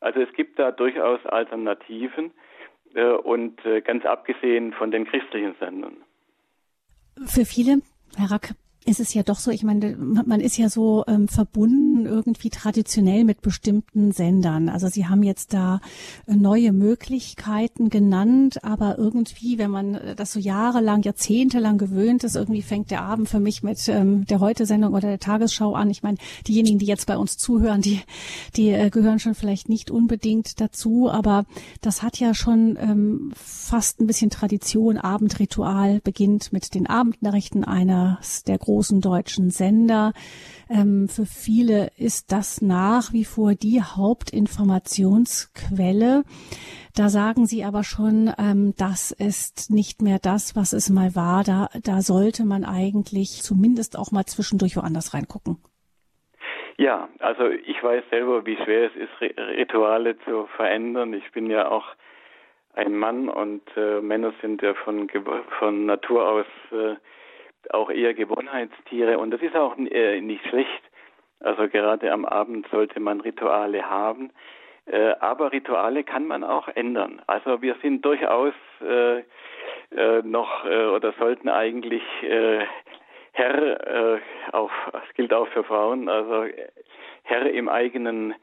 Also 0.00 0.20
es 0.20 0.32
gibt 0.34 0.58
da 0.58 0.72
durchaus 0.72 1.24
Alternativen 1.26 2.32
und 3.22 3.62
ganz 3.84 4.04
abgesehen 4.04 4.74
von 4.74 4.90
den 4.90 5.06
christlichen 5.06 5.54
Sendern. 5.58 5.96
Für 7.24 7.46
viele, 7.46 7.80
Herr 8.18 8.32
Rack, 8.32 8.50
ist 8.84 9.00
es 9.00 9.14
ja 9.14 9.22
doch 9.22 9.38
so, 9.38 9.50
ich 9.50 9.62
meine, 9.62 9.96
man 9.96 10.40
ist 10.40 10.56
ja 10.56 10.68
so 10.68 11.04
ähm, 11.06 11.28
verbunden 11.28 12.04
irgendwie 12.06 12.50
traditionell 12.50 13.24
mit 13.24 13.40
bestimmten 13.40 14.12
Sendern. 14.12 14.68
Also 14.68 14.88
Sie 14.88 15.06
haben 15.06 15.22
jetzt 15.22 15.54
da 15.54 15.80
äh, 16.26 16.34
neue 16.34 16.72
Möglichkeiten 16.72 17.90
genannt, 17.90 18.64
aber 18.64 18.98
irgendwie, 18.98 19.58
wenn 19.58 19.70
man 19.70 19.94
äh, 19.94 20.14
das 20.16 20.32
so 20.32 20.40
jahrelang, 20.40 21.02
jahrzehntelang 21.02 21.78
gewöhnt 21.78 22.24
ist, 22.24 22.34
irgendwie 22.34 22.62
fängt 22.62 22.90
der 22.90 23.02
Abend 23.02 23.28
für 23.28 23.40
mich 23.40 23.62
mit 23.62 23.88
ähm, 23.88 24.26
der 24.26 24.40
Heute-Sendung 24.40 24.94
oder 24.94 25.08
der 25.08 25.20
Tagesschau 25.20 25.74
an. 25.74 25.90
Ich 25.90 26.02
meine, 26.02 26.18
diejenigen, 26.48 26.78
die 26.78 26.86
jetzt 26.86 27.06
bei 27.06 27.16
uns 27.16 27.36
zuhören, 27.38 27.82
die, 27.82 28.00
die 28.56 28.70
äh, 28.70 28.90
gehören 28.90 29.20
schon 29.20 29.34
vielleicht 29.34 29.68
nicht 29.68 29.90
unbedingt 29.90 30.60
dazu, 30.60 31.08
aber 31.08 31.44
das 31.82 32.02
hat 32.02 32.18
ja 32.18 32.34
schon 32.34 32.76
ähm, 32.80 33.32
fast 33.36 34.00
ein 34.00 34.06
bisschen 34.08 34.30
Tradition. 34.30 34.98
Abendritual 34.98 36.00
beginnt 36.02 36.52
mit 36.52 36.74
den 36.74 36.88
Abendnachrichten 36.88 37.64
eines 37.64 38.42
der 38.42 38.58
großen 38.58 38.71
deutschen 39.00 39.50
Sender. 39.50 40.12
Ähm, 40.70 41.08
für 41.08 41.26
viele 41.26 41.90
ist 41.98 42.30
das 42.32 42.62
nach 42.62 43.12
wie 43.12 43.24
vor 43.24 43.54
die 43.54 43.82
Hauptinformationsquelle. 43.82 46.22
Da 46.96 47.08
sagen 47.08 47.46
Sie 47.46 47.64
aber 47.64 47.82
schon, 47.84 48.32
ähm, 48.38 48.74
das 48.78 49.10
ist 49.12 49.70
nicht 49.70 50.02
mehr 50.02 50.18
das, 50.22 50.56
was 50.56 50.72
es 50.72 50.90
mal 50.90 51.14
war. 51.14 51.44
Da, 51.44 51.68
da 51.84 52.00
sollte 52.00 52.44
man 52.44 52.64
eigentlich 52.64 53.42
zumindest 53.42 53.96
auch 53.98 54.10
mal 54.12 54.24
zwischendurch 54.24 54.76
woanders 54.76 55.14
reingucken. 55.14 55.58
Ja, 56.78 57.10
also 57.18 57.48
ich 57.48 57.82
weiß 57.82 58.04
selber, 58.10 58.46
wie 58.46 58.56
schwer 58.56 58.90
es 58.90 58.96
ist, 58.96 59.10
Rituale 59.20 60.16
zu 60.20 60.46
verändern. 60.56 61.12
Ich 61.12 61.30
bin 61.32 61.50
ja 61.50 61.70
auch 61.70 61.84
ein 62.74 62.96
Mann 62.96 63.28
und 63.28 63.62
äh, 63.76 64.00
Männer 64.00 64.32
sind 64.40 64.62
ja 64.62 64.74
von, 64.74 65.08
von 65.58 65.86
Natur 65.86 66.28
aus 66.28 66.46
äh, 66.72 66.96
auch 67.70 67.90
eher 67.90 68.14
Gewohnheitstiere 68.14 69.18
und 69.18 69.30
das 69.30 69.42
ist 69.42 69.56
auch 69.56 69.76
äh, 69.76 70.20
nicht 70.20 70.46
schlecht. 70.48 70.82
Also 71.40 71.68
gerade 71.68 72.12
am 72.12 72.24
Abend 72.24 72.66
sollte 72.70 73.00
man 73.00 73.20
Rituale 73.20 73.88
haben, 73.88 74.30
äh, 74.86 75.14
aber 75.20 75.52
Rituale 75.52 76.04
kann 76.04 76.26
man 76.26 76.44
auch 76.44 76.68
ändern. 76.68 77.22
Also 77.26 77.62
wir 77.62 77.76
sind 77.82 78.04
durchaus 78.04 78.54
äh, 78.80 79.22
äh, 79.94 80.22
noch 80.22 80.64
äh, 80.64 80.86
oder 80.86 81.12
sollten 81.18 81.48
eigentlich 81.48 82.02
äh, 82.22 82.64
Herr, 83.34 84.20
auch, 84.52 84.70
das 84.92 85.02
gilt 85.14 85.32
auch 85.32 85.48
für 85.48 85.64
Frauen, 85.64 86.10
also 86.10 86.44
Herr 87.22 87.50
im 87.50 87.66
eigenen 87.66 88.34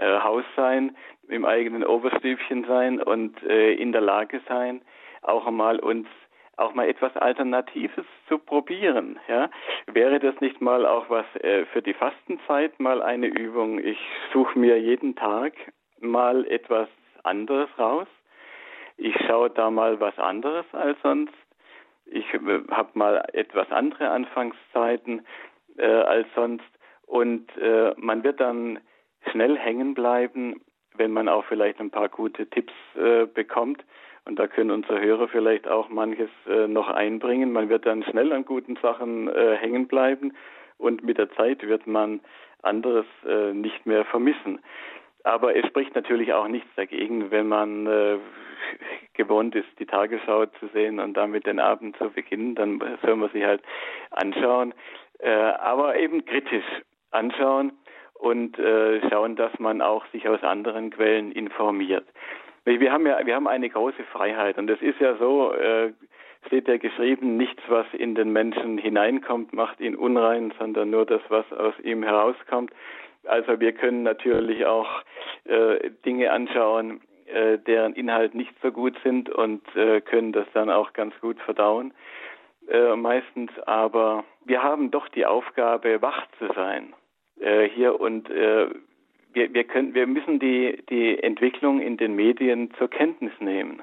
Haus 0.00 0.44
sein, 0.54 0.96
im 1.26 1.44
eigenen 1.44 1.84
Oberstübchen 1.84 2.64
sein 2.68 3.02
und 3.02 3.42
in 3.42 3.90
der 3.90 4.00
Lage 4.00 4.40
sein, 4.46 4.80
auch 5.22 5.44
einmal 5.44 5.80
uns 5.80 6.06
auch 6.58 6.74
mal 6.74 6.88
etwas 6.88 7.16
Alternatives 7.16 8.04
zu 8.28 8.38
probieren. 8.38 9.18
Ja? 9.28 9.50
Wäre 9.86 10.18
das 10.18 10.40
nicht 10.40 10.60
mal 10.60 10.86
auch 10.86 11.08
was 11.08 11.26
äh, 11.36 11.64
für 11.66 11.82
die 11.82 11.94
Fastenzeit, 11.94 12.78
mal 12.80 13.02
eine 13.02 13.26
Übung? 13.26 13.78
Ich 13.78 13.98
suche 14.32 14.58
mir 14.58 14.80
jeden 14.80 15.14
Tag 15.16 15.54
mal 16.00 16.46
etwas 16.46 16.88
anderes 17.22 17.68
raus. 17.78 18.08
Ich 18.96 19.14
schaue 19.26 19.50
da 19.50 19.70
mal 19.70 20.00
was 20.00 20.18
anderes 20.18 20.66
als 20.72 21.00
sonst. 21.02 21.34
Ich 22.06 22.32
äh, 22.34 22.60
habe 22.70 22.90
mal 22.94 23.24
etwas 23.32 23.70
andere 23.70 24.10
Anfangszeiten 24.10 25.24
äh, 25.76 25.86
als 25.86 26.26
sonst. 26.34 26.64
Und 27.06 27.56
äh, 27.56 27.94
man 27.96 28.24
wird 28.24 28.40
dann 28.40 28.80
schnell 29.30 29.56
hängen 29.56 29.94
bleiben, 29.94 30.60
wenn 30.94 31.12
man 31.12 31.28
auch 31.28 31.44
vielleicht 31.44 31.80
ein 31.80 31.90
paar 31.90 32.08
gute 32.08 32.48
Tipps 32.50 32.72
äh, 32.96 33.26
bekommt. 33.26 33.84
Und 34.28 34.38
da 34.38 34.46
können 34.46 34.70
unsere 34.70 35.00
Hörer 35.00 35.26
vielleicht 35.28 35.66
auch 35.66 35.88
manches 35.88 36.28
äh, 36.46 36.68
noch 36.68 36.90
einbringen. 36.90 37.50
Man 37.50 37.70
wird 37.70 37.86
dann 37.86 38.02
schnell 38.02 38.30
an 38.34 38.44
guten 38.44 38.76
Sachen 38.76 39.26
äh, 39.26 39.56
hängen 39.56 39.88
bleiben 39.88 40.34
und 40.76 41.02
mit 41.02 41.16
der 41.16 41.30
Zeit 41.30 41.66
wird 41.66 41.86
man 41.86 42.20
anderes 42.62 43.06
äh, 43.26 43.54
nicht 43.54 43.86
mehr 43.86 44.04
vermissen. 44.04 44.60
Aber 45.24 45.56
es 45.56 45.66
spricht 45.66 45.94
natürlich 45.94 46.34
auch 46.34 46.46
nichts 46.46 46.68
dagegen, 46.76 47.30
wenn 47.30 47.48
man 47.48 47.86
äh, 47.86 48.18
gewohnt 49.14 49.54
ist, 49.54 49.68
die 49.78 49.86
Tagesschau 49.86 50.44
zu 50.60 50.68
sehen 50.74 51.00
und 51.00 51.16
damit 51.16 51.46
den 51.46 51.58
Abend 51.58 51.96
zu 51.96 52.10
beginnen, 52.10 52.54
dann 52.54 52.82
soll 53.02 53.16
man 53.16 53.30
sich 53.30 53.44
halt 53.44 53.62
anschauen, 54.10 54.74
äh, 55.20 55.30
aber 55.30 55.96
eben 55.96 56.22
kritisch 56.26 56.66
anschauen 57.12 57.72
und 58.12 58.58
äh, 58.58 59.00
schauen, 59.08 59.36
dass 59.36 59.58
man 59.58 59.80
auch 59.80 60.04
sich 60.08 60.28
aus 60.28 60.42
anderen 60.42 60.90
Quellen 60.90 61.32
informiert. 61.32 62.04
Wir 62.76 62.92
haben 62.92 63.06
ja, 63.06 63.24
wir 63.24 63.34
haben 63.34 63.48
eine 63.48 63.68
große 63.68 64.04
Freiheit 64.12 64.58
und 64.58 64.68
es 64.68 64.80
ist 64.82 65.00
ja 65.00 65.16
so, 65.16 65.52
äh, 65.54 65.92
steht 66.46 66.68
ja 66.68 66.76
geschrieben, 66.76 67.36
nichts, 67.36 67.62
was 67.68 67.86
in 67.94 68.14
den 68.14 68.32
Menschen 68.32 68.78
hineinkommt, 68.78 69.52
macht 69.52 69.80
ihn 69.80 69.96
unrein, 69.96 70.52
sondern 70.58 70.90
nur 70.90 71.06
das, 71.06 71.22
was 71.28 71.50
aus 71.52 71.74
ihm 71.82 72.02
herauskommt. 72.02 72.70
Also 73.24 73.58
wir 73.60 73.72
können 73.72 74.02
natürlich 74.02 74.66
auch 74.66 74.88
äh, 75.44 75.90
Dinge 76.04 76.30
anschauen, 76.30 77.00
äh, 77.26 77.58
deren 77.58 77.94
Inhalt 77.94 78.34
nicht 78.34 78.54
so 78.62 78.70
gut 78.70 78.96
sind 79.02 79.30
und 79.30 79.62
äh, 79.74 80.00
können 80.00 80.32
das 80.32 80.46
dann 80.52 80.70
auch 80.70 80.92
ganz 80.92 81.14
gut 81.20 81.40
verdauen. 81.40 81.92
Äh, 82.68 82.96
meistens, 82.96 83.50
aber 83.66 84.24
wir 84.44 84.62
haben 84.62 84.90
doch 84.90 85.08
die 85.08 85.26
Aufgabe, 85.26 86.02
wach 86.02 86.26
zu 86.38 86.48
sein 86.54 86.92
äh, 87.40 87.68
hier 87.68 88.00
und 88.00 88.30
äh, 88.30 88.68
wir, 89.38 89.54
wir, 89.54 89.64
können, 89.64 89.94
wir 89.94 90.06
müssen 90.08 90.40
die, 90.40 90.82
die 90.90 91.22
Entwicklung 91.22 91.80
in 91.80 91.96
den 91.96 92.16
Medien 92.16 92.72
zur 92.76 92.90
Kenntnis 92.90 93.32
nehmen. 93.38 93.82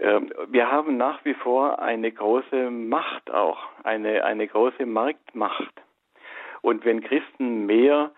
Ähm, 0.00 0.30
wir 0.48 0.70
haben 0.70 0.98
nach 0.98 1.24
wie 1.24 1.32
vor 1.32 1.80
eine 1.80 2.12
große 2.12 2.70
Macht 2.70 3.30
auch, 3.30 3.58
eine, 3.84 4.24
eine 4.24 4.46
große 4.46 4.84
Marktmacht. 4.84 5.72
Und 6.60 6.84
wenn 6.84 7.02
Christen 7.02 7.64
mehr 7.64 8.10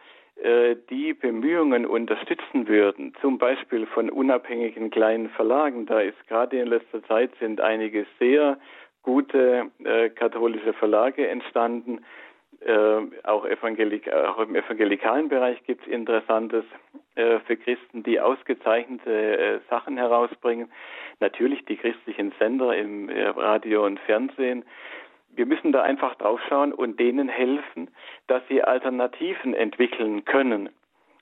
äh, 0.43 0.75
die 0.91 1.15
Bemühungen 1.15 1.87
unterstützen 1.87 2.67
würden, 2.67 3.15
zum 3.21 3.39
Beispiel 3.39 3.87
von 3.87 4.11
unabhängigen 4.11 4.91
kleinen 4.91 5.29
Verlagen, 5.31 5.87
da 5.87 6.01
ist 6.01 6.27
gerade 6.27 6.59
in 6.59 6.67
letzter 6.67 7.05
Zeit 7.05 7.31
sind 7.39 7.61
einige 7.61 8.05
sehr 8.19 8.59
gute 9.03 9.71
äh, 9.85 10.09
katholische 10.11 10.73
Verlage 10.73 11.29
entstanden, 11.29 12.01
äh, 12.61 13.27
auch, 13.27 13.45
Evangelik 13.47 14.13
auch, 14.13 14.39
im 14.39 14.55
evangelikalen 14.55 15.29
Bereich 15.29 15.63
gibt 15.65 15.83
es 15.83 15.93
Interessantes 15.93 16.65
äh, 17.15 17.39
für 17.41 17.57
Christen, 17.57 18.03
die 18.03 18.21
ausgezeichnete 18.21 19.39
äh, 19.39 19.61
Sachen 19.71 19.97
herausbringen. 19.97 20.71
Natürlich 21.21 21.65
die 21.67 21.77
christlichen 21.77 22.33
Sender 22.39 22.77
im 22.77 23.09
äh, 23.09 23.29
Radio 23.29 23.85
und 23.85 24.01
Fernsehen. 24.01 24.65
Wir 25.31 25.47
müssen 25.47 25.73
da 25.73 25.83
einfach 25.83 26.15
draufschauen 26.17 26.73
und 26.73 27.01
denen 27.01 27.29
helfen, 27.29 27.91
dass 28.27 28.43
sie 28.49 28.63
Alternativen 28.63 29.55
entwickeln 29.55 30.25
können. 30.25 30.71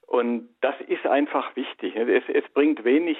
Und 0.06 0.50
das 0.60 0.74
ist 0.88 1.06
einfach 1.06 1.56
wichtig. 1.56 1.96
Es, 1.96 2.24
es 2.28 2.46
bringt 2.52 2.84
wenig. 2.84 3.16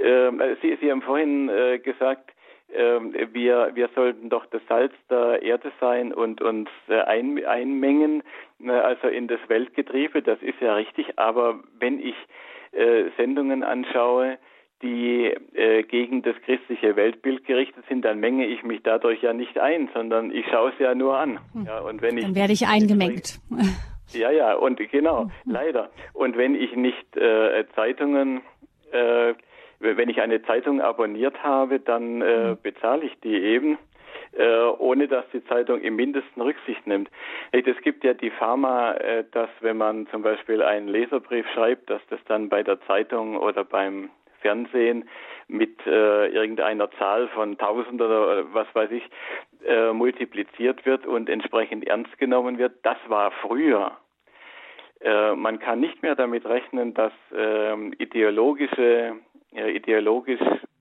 Ähm, 0.00 0.42
sie, 0.60 0.76
sie 0.80 0.90
haben 0.90 1.02
vorhin 1.02 1.48
äh, 1.48 1.78
gesagt, 1.78 2.32
wir, 2.68 3.70
wir 3.74 3.88
sollten 3.94 4.28
doch 4.28 4.46
das 4.46 4.60
Salz 4.68 4.92
der 5.08 5.42
Erde 5.42 5.72
sein 5.80 6.12
und 6.12 6.42
uns 6.42 6.68
äh, 6.88 7.00
ein, 7.00 7.44
einmengen, 7.44 8.22
ne, 8.58 8.82
also 8.82 9.08
in 9.08 9.26
das 9.26 9.40
Weltgetriebe, 9.48 10.22
das 10.22 10.40
ist 10.42 10.60
ja 10.60 10.74
richtig, 10.74 11.18
aber 11.18 11.60
wenn 11.78 11.98
ich 11.98 12.14
äh, 12.72 13.04
Sendungen 13.16 13.62
anschaue, 13.62 14.38
die 14.82 15.34
äh, 15.54 15.82
gegen 15.82 16.22
das 16.22 16.36
christliche 16.44 16.94
Weltbild 16.94 17.44
gerichtet 17.44 17.84
sind, 17.88 18.04
dann 18.04 18.20
menge 18.20 18.46
ich 18.46 18.62
mich 18.62 18.80
dadurch 18.82 19.22
ja 19.22 19.32
nicht 19.32 19.58
ein, 19.58 19.88
sondern 19.92 20.30
ich 20.30 20.46
schaue 20.46 20.70
es 20.70 20.78
ja 20.78 20.94
nur 20.94 21.18
an. 21.18 21.40
Hm. 21.52 21.64
Ja, 21.66 21.80
und 21.80 22.00
wenn 22.00 22.16
ich 22.16 22.24
dann 22.24 22.34
werde 22.34 22.52
ich 22.52 22.66
eingemengt. 22.66 23.40
Ja, 24.14 24.30
ja, 24.30 24.54
und 24.54 24.78
genau, 24.90 25.24
hm. 25.24 25.30
leider. 25.44 25.90
Und 26.14 26.38
wenn 26.38 26.54
ich 26.54 26.74
nicht 26.74 27.14
äh, 27.14 27.66
Zeitungen 27.74 28.40
äh, 28.90 29.34
wenn 29.80 30.08
ich 30.08 30.20
eine 30.20 30.42
Zeitung 30.42 30.80
abonniert 30.80 31.42
habe, 31.42 31.80
dann 31.80 32.22
äh, 32.22 32.50
mhm. 32.50 32.58
bezahle 32.62 33.04
ich 33.04 33.18
die 33.20 33.36
eben, 33.36 33.78
äh, 34.32 34.62
ohne 34.78 35.08
dass 35.08 35.24
die 35.32 35.44
Zeitung 35.44 35.80
im 35.80 35.96
Mindesten 35.96 36.42
Rücksicht 36.42 36.86
nimmt. 36.86 37.10
Es 37.52 37.80
gibt 37.82 38.04
ja 38.04 38.14
die 38.14 38.30
Pharma, 38.30 38.92
äh, 38.94 39.24
dass 39.30 39.50
wenn 39.60 39.76
man 39.76 40.06
zum 40.08 40.22
Beispiel 40.22 40.62
einen 40.62 40.88
Leserbrief 40.88 41.46
schreibt, 41.54 41.90
dass 41.90 42.02
das 42.10 42.20
dann 42.26 42.48
bei 42.48 42.62
der 42.62 42.80
Zeitung 42.82 43.36
oder 43.36 43.64
beim 43.64 44.10
Fernsehen 44.40 45.08
mit 45.48 45.84
äh, 45.86 46.28
irgendeiner 46.28 46.90
Zahl 46.92 47.28
von 47.28 47.56
tausend 47.58 48.00
oder 48.00 48.52
was 48.52 48.66
weiß 48.74 48.90
ich 48.90 49.02
äh, 49.64 49.92
multipliziert 49.92 50.84
wird 50.86 51.06
und 51.06 51.28
entsprechend 51.28 51.86
ernst 51.86 52.16
genommen 52.18 52.58
wird. 52.58 52.74
Das 52.82 52.98
war 53.08 53.32
früher. 53.42 53.96
Äh, 55.00 55.34
man 55.34 55.58
kann 55.58 55.80
nicht 55.80 56.02
mehr 56.02 56.14
damit 56.14 56.44
rechnen, 56.44 56.92
dass 56.94 57.12
äh, 57.34 57.74
ideologische 57.98 59.16
ideologisch 59.52 60.40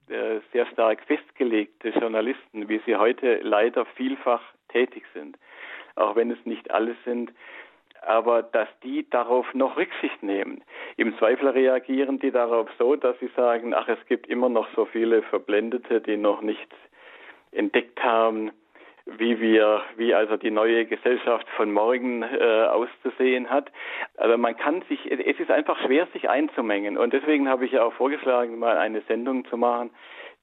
äh, 0.09 0.39
sehr 0.51 0.65
stark 0.67 1.01
festgelegte 1.01 1.89
Journalisten, 1.89 2.69
wie 2.69 2.81
sie 2.85 2.95
heute 2.95 3.39
leider 3.41 3.85
vielfach 3.85 4.41
tätig 4.69 5.03
sind, 5.13 5.37
auch 5.95 6.15
wenn 6.15 6.31
es 6.31 6.45
nicht 6.45 6.71
alles 6.71 6.95
sind, 7.05 7.31
aber 8.01 8.43
dass 8.43 8.69
die 8.83 9.09
darauf 9.09 9.53
noch 9.53 9.77
Rücksicht 9.77 10.21
nehmen. 10.23 10.63
Im 10.95 11.17
Zweifel 11.17 11.49
reagieren 11.49 12.19
die 12.19 12.31
darauf 12.31 12.69
so, 12.77 12.95
dass 12.95 13.19
sie 13.19 13.29
sagen, 13.35 13.73
ach, 13.73 13.87
es 13.87 14.03
gibt 14.07 14.27
immer 14.27 14.49
noch 14.49 14.67
so 14.75 14.85
viele 14.85 15.23
Verblendete, 15.23 15.99
die 15.99 16.17
noch 16.17 16.41
nicht 16.41 16.73
entdeckt 17.51 18.01
haben, 18.03 18.51
wie 19.17 19.39
wir, 19.39 19.81
wie 19.95 20.13
also 20.13 20.37
die 20.37 20.51
neue 20.51 20.85
Gesellschaft 20.85 21.47
von 21.55 21.71
morgen 21.71 22.23
äh, 22.23 22.67
auszusehen 22.69 23.49
hat. 23.49 23.71
Also 24.17 24.37
man 24.37 24.57
kann 24.57 24.83
sich, 24.89 24.99
es 25.09 25.39
ist 25.39 25.51
einfach 25.51 25.79
schwer, 25.85 26.07
sich 26.13 26.29
einzumengen. 26.29 26.97
Und 26.97 27.13
deswegen 27.13 27.47
habe 27.49 27.65
ich 27.65 27.71
ja 27.71 27.83
auch 27.83 27.93
vorgeschlagen, 27.93 28.59
mal 28.59 28.77
eine 28.77 29.01
Sendung 29.01 29.45
zu 29.45 29.57
machen, 29.57 29.91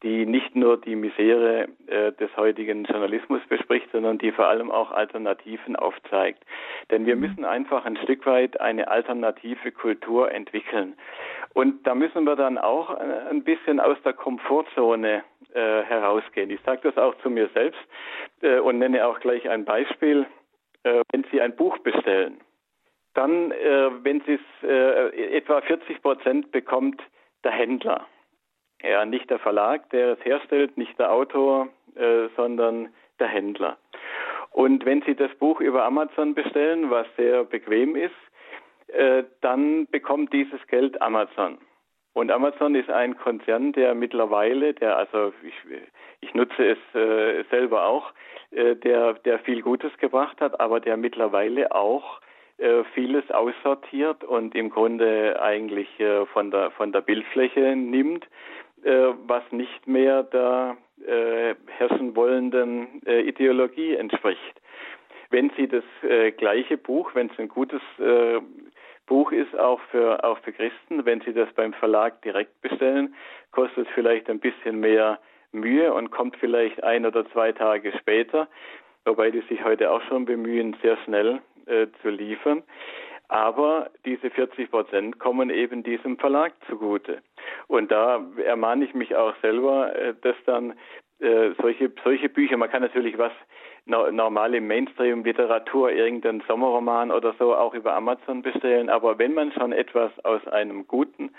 die 0.03 0.27
nicht 0.27 0.55
nur 0.55 0.77
die 0.77 0.97
Misere 0.97 1.69
äh, 1.87 2.13
des 2.13 2.37
heutigen 2.37 2.85
Journalismus 2.85 3.41
bespricht, 3.49 3.91
sondern 3.91 4.19
die 4.19 4.33
vor 4.33 4.47
allem 4.47 4.71
auch 4.71 4.91
Alternativen 4.91 5.77
aufzeigt. 5.77 6.45
Denn 6.91 7.07
wir 7.07 7.17
mhm. 7.17 7.23
müssen 7.23 7.45
einfach 7.45 7.87
ein 7.87 7.97
Stück 7.97 8.27
weit 8.27 8.61
eine 8.61 8.89
alternative 8.89 9.73
Kultur 9.73 10.31
entwickeln. 10.31 10.95
Und 11.55 11.87
da 11.87 11.95
müssen 11.95 12.25
wir 12.25 12.37
dann 12.37 12.59
auch 12.59 12.91
äh, 12.91 13.31
ein 13.31 13.45
bisschen 13.45 13.81
aus 13.81 13.97
der 14.05 14.13
Komfortzone 14.13 15.23
äh, 15.55 15.83
herausgehen. 15.83 16.51
Ich 16.51 16.61
sage 16.67 16.81
das 16.83 16.99
auch 16.99 17.17
zu 17.23 17.31
mir 17.31 17.49
selbst 17.55 17.81
äh, 18.43 18.59
und 18.59 18.79
nenne 18.79 19.07
auch 19.07 19.21
gleich 19.21 19.49
ein 19.49 19.65
Beispiel. 19.65 20.27
Äh, 20.83 21.03
wenn 21.13 21.25
Sie 21.31 21.41
ein 21.41 21.55
Buch 21.57 21.79
bestellen, 21.79 22.41
dann, 23.15 23.53
äh, 23.53 23.91
wenn 24.03 24.21
Sie 24.23 24.35
es 24.35 24.69
etwa 25.17 25.61
40 25.61 26.03
Prozent 26.03 26.51
bekommt, 26.51 27.01
der 27.45 27.53
Händler. 27.53 28.07
Ja, 28.83 29.05
nicht 29.05 29.31
der 29.31 29.39
Verlag, 29.39 29.89
der 29.91 30.19
es 30.19 30.25
herstellt, 30.25 30.77
nicht 30.77 30.99
der 30.99 31.13
Autor, 31.13 31.69
äh, 31.95 32.29
sondern 32.37 32.93
der 33.21 33.29
Händler. 33.29 33.79
Und 34.51 34.85
wenn 34.85 35.03
Sie 35.03 35.15
das 35.15 35.35
Buch 35.37 35.61
über 35.61 35.85
Amazon 35.85 36.35
bestellen, 36.35 36.91
was 36.91 37.07
sehr 37.17 37.45
bequem 37.45 37.97
ist, 37.97 38.15
äh, 38.89 39.25
dann 39.41 39.87
bekommt 39.87 40.33
dieses 40.33 40.65
Geld 40.69 41.01
Amazon. 41.01 41.59
Und 42.15 42.31
Amazon 42.31 42.77
ist 42.77 42.91
ein 42.91 43.17
Konzern, 43.17 43.73
der 43.73 43.95
mittlerweile, 43.95 44.73
der 44.73 44.97
also 44.97 45.33
ich, 45.43 45.55
ich 46.21 46.33
nutze 46.33 46.65
es 46.65 46.95
äh, 46.95 47.43
selber 47.51 47.87
auch, 47.87 48.13
äh, 48.53 48.77
der 48.77 49.15
der 49.15 49.41
viel 49.41 49.63
Gutes 49.63 49.97
gebracht 49.99 50.41
hat, 50.41 50.61
aber 50.61 50.79
der 50.79 50.97
mittlerweile 50.97 51.75
auch 51.75 52.21
äh, 52.59 52.85
vieles 52.95 53.29
aussortiert 53.33 54.23
und 54.23 54.55
im 54.55 54.71
Grunde 54.71 55.43
eigentlich 55.43 55.89
äh, 55.99 56.25
von 56.27 56.53
der 56.53 56.71
von 56.71 56.93
der 56.93 57.01
Bildfläche 57.01 57.75
nimmt 57.75 58.25
äh, 58.85 59.09
was 59.27 59.43
nicht 59.51 59.87
mehr 59.87 60.23
der 60.23 60.77
herrschen 61.79 62.15
wollenden 62.15 63.03
Ideologie 63.05 63.95
entspricht. 63.95 64.61
Wenn 65.31 65.51
Sie 65.57 65.67
das 65.67 65.83
äh, 66.03 66.31
gleiche 66.31 66.77
Buch, 66.79 67.15
wenn 67.15 67.29
es 67.29 67.39
ein 67.41 67.49
gutes 67.49 67.83
äh, 67.99 68.41
Buch 69.07 69.33
ist, 69.33 69.59
auch 69.59 69.81
für, 69.91 70.25
auch 70.25 70.39
für 70.39 70.53
Christen, 70.53 71.05
wenn 71.05 71.21
Sie 71.21 71.33
das 71.33 71.53
beim 71.55 71.73
Verlag 71.75 72.23
direkt 72.23 72.61
bestellen, 72.61 73.15
kostet 73.51 73.89
vielleicht 73.95 74.29
ein 74.31 74.41
bisschen 74.41 74.81
mehr 74.81 75.19
Mühe 75.53 75.93
und 75.93 76.11
kommt 76.11 76.37
vielleicht 76.37 76.83
ein 76.83 77.07
oder 77.07 77.29
zwei 77.31 77.53
Tage 77.53 77.93
später, 77.99 78.49
wobei 79.05 79.31
die 79.31 79.43
sich 79.43 79.65
heute 79.65 79.91
auch 79.91 80.03
schon 80.03 80.25
bemühen, 80.25 80.77
sehr 80.83 80.97
schnell 81.05 81.41
äh, 81.67 81.87
zu 82.03 82.11
liefern. 82.11 82.63
Aber 83.29 83.91
diese 84.05 84.31
40 84.31 84.71
Prozent 84.71 85.19
kommen 85.19 85.51
eben 85.51 85.83
diesem 85.83 86.19
Verlag 86.19 86.53
zugute. 86.69 87.23
Und 87.69 87.91
da 87.91 88.23
ermahne 88.45 88.85
ich 88.85 88.95
mich 88.95 89.17
auch 89.17 89.35
selber, 89.41 89.95
äh, 89.97 90.15
dass 90.21 90.37
dann 90.45 90.75
äh, 91.21 91.51
solche, 91.61 91.91
solche 92.03 92.29
Bücher, 92.29 92.57
man 92.57 92.71
kann 92.71 92.83
natürlich 92.83 93.17
was 93.17 93.33
normale 93.87 94.61
Mainstream-Literatur, 94.61 95.91
irgendeinen 95.93 96.43
Sommerroman 96.49 97.11
oder 97.11 97.35
so 97.39 97.55
auch 97.55 97.75
über 97.75 97.95
Amazon 97.95 98.43
bestellen, 98.43 98.89
aber 98.89 99.19
wenn 99.19 99.35
man 99.35 99.53
schon 99.53 99.73
etwas 99.73 100.13
aus 100.25 100.47
einem 100.49 100.87
guten 100.87 101.31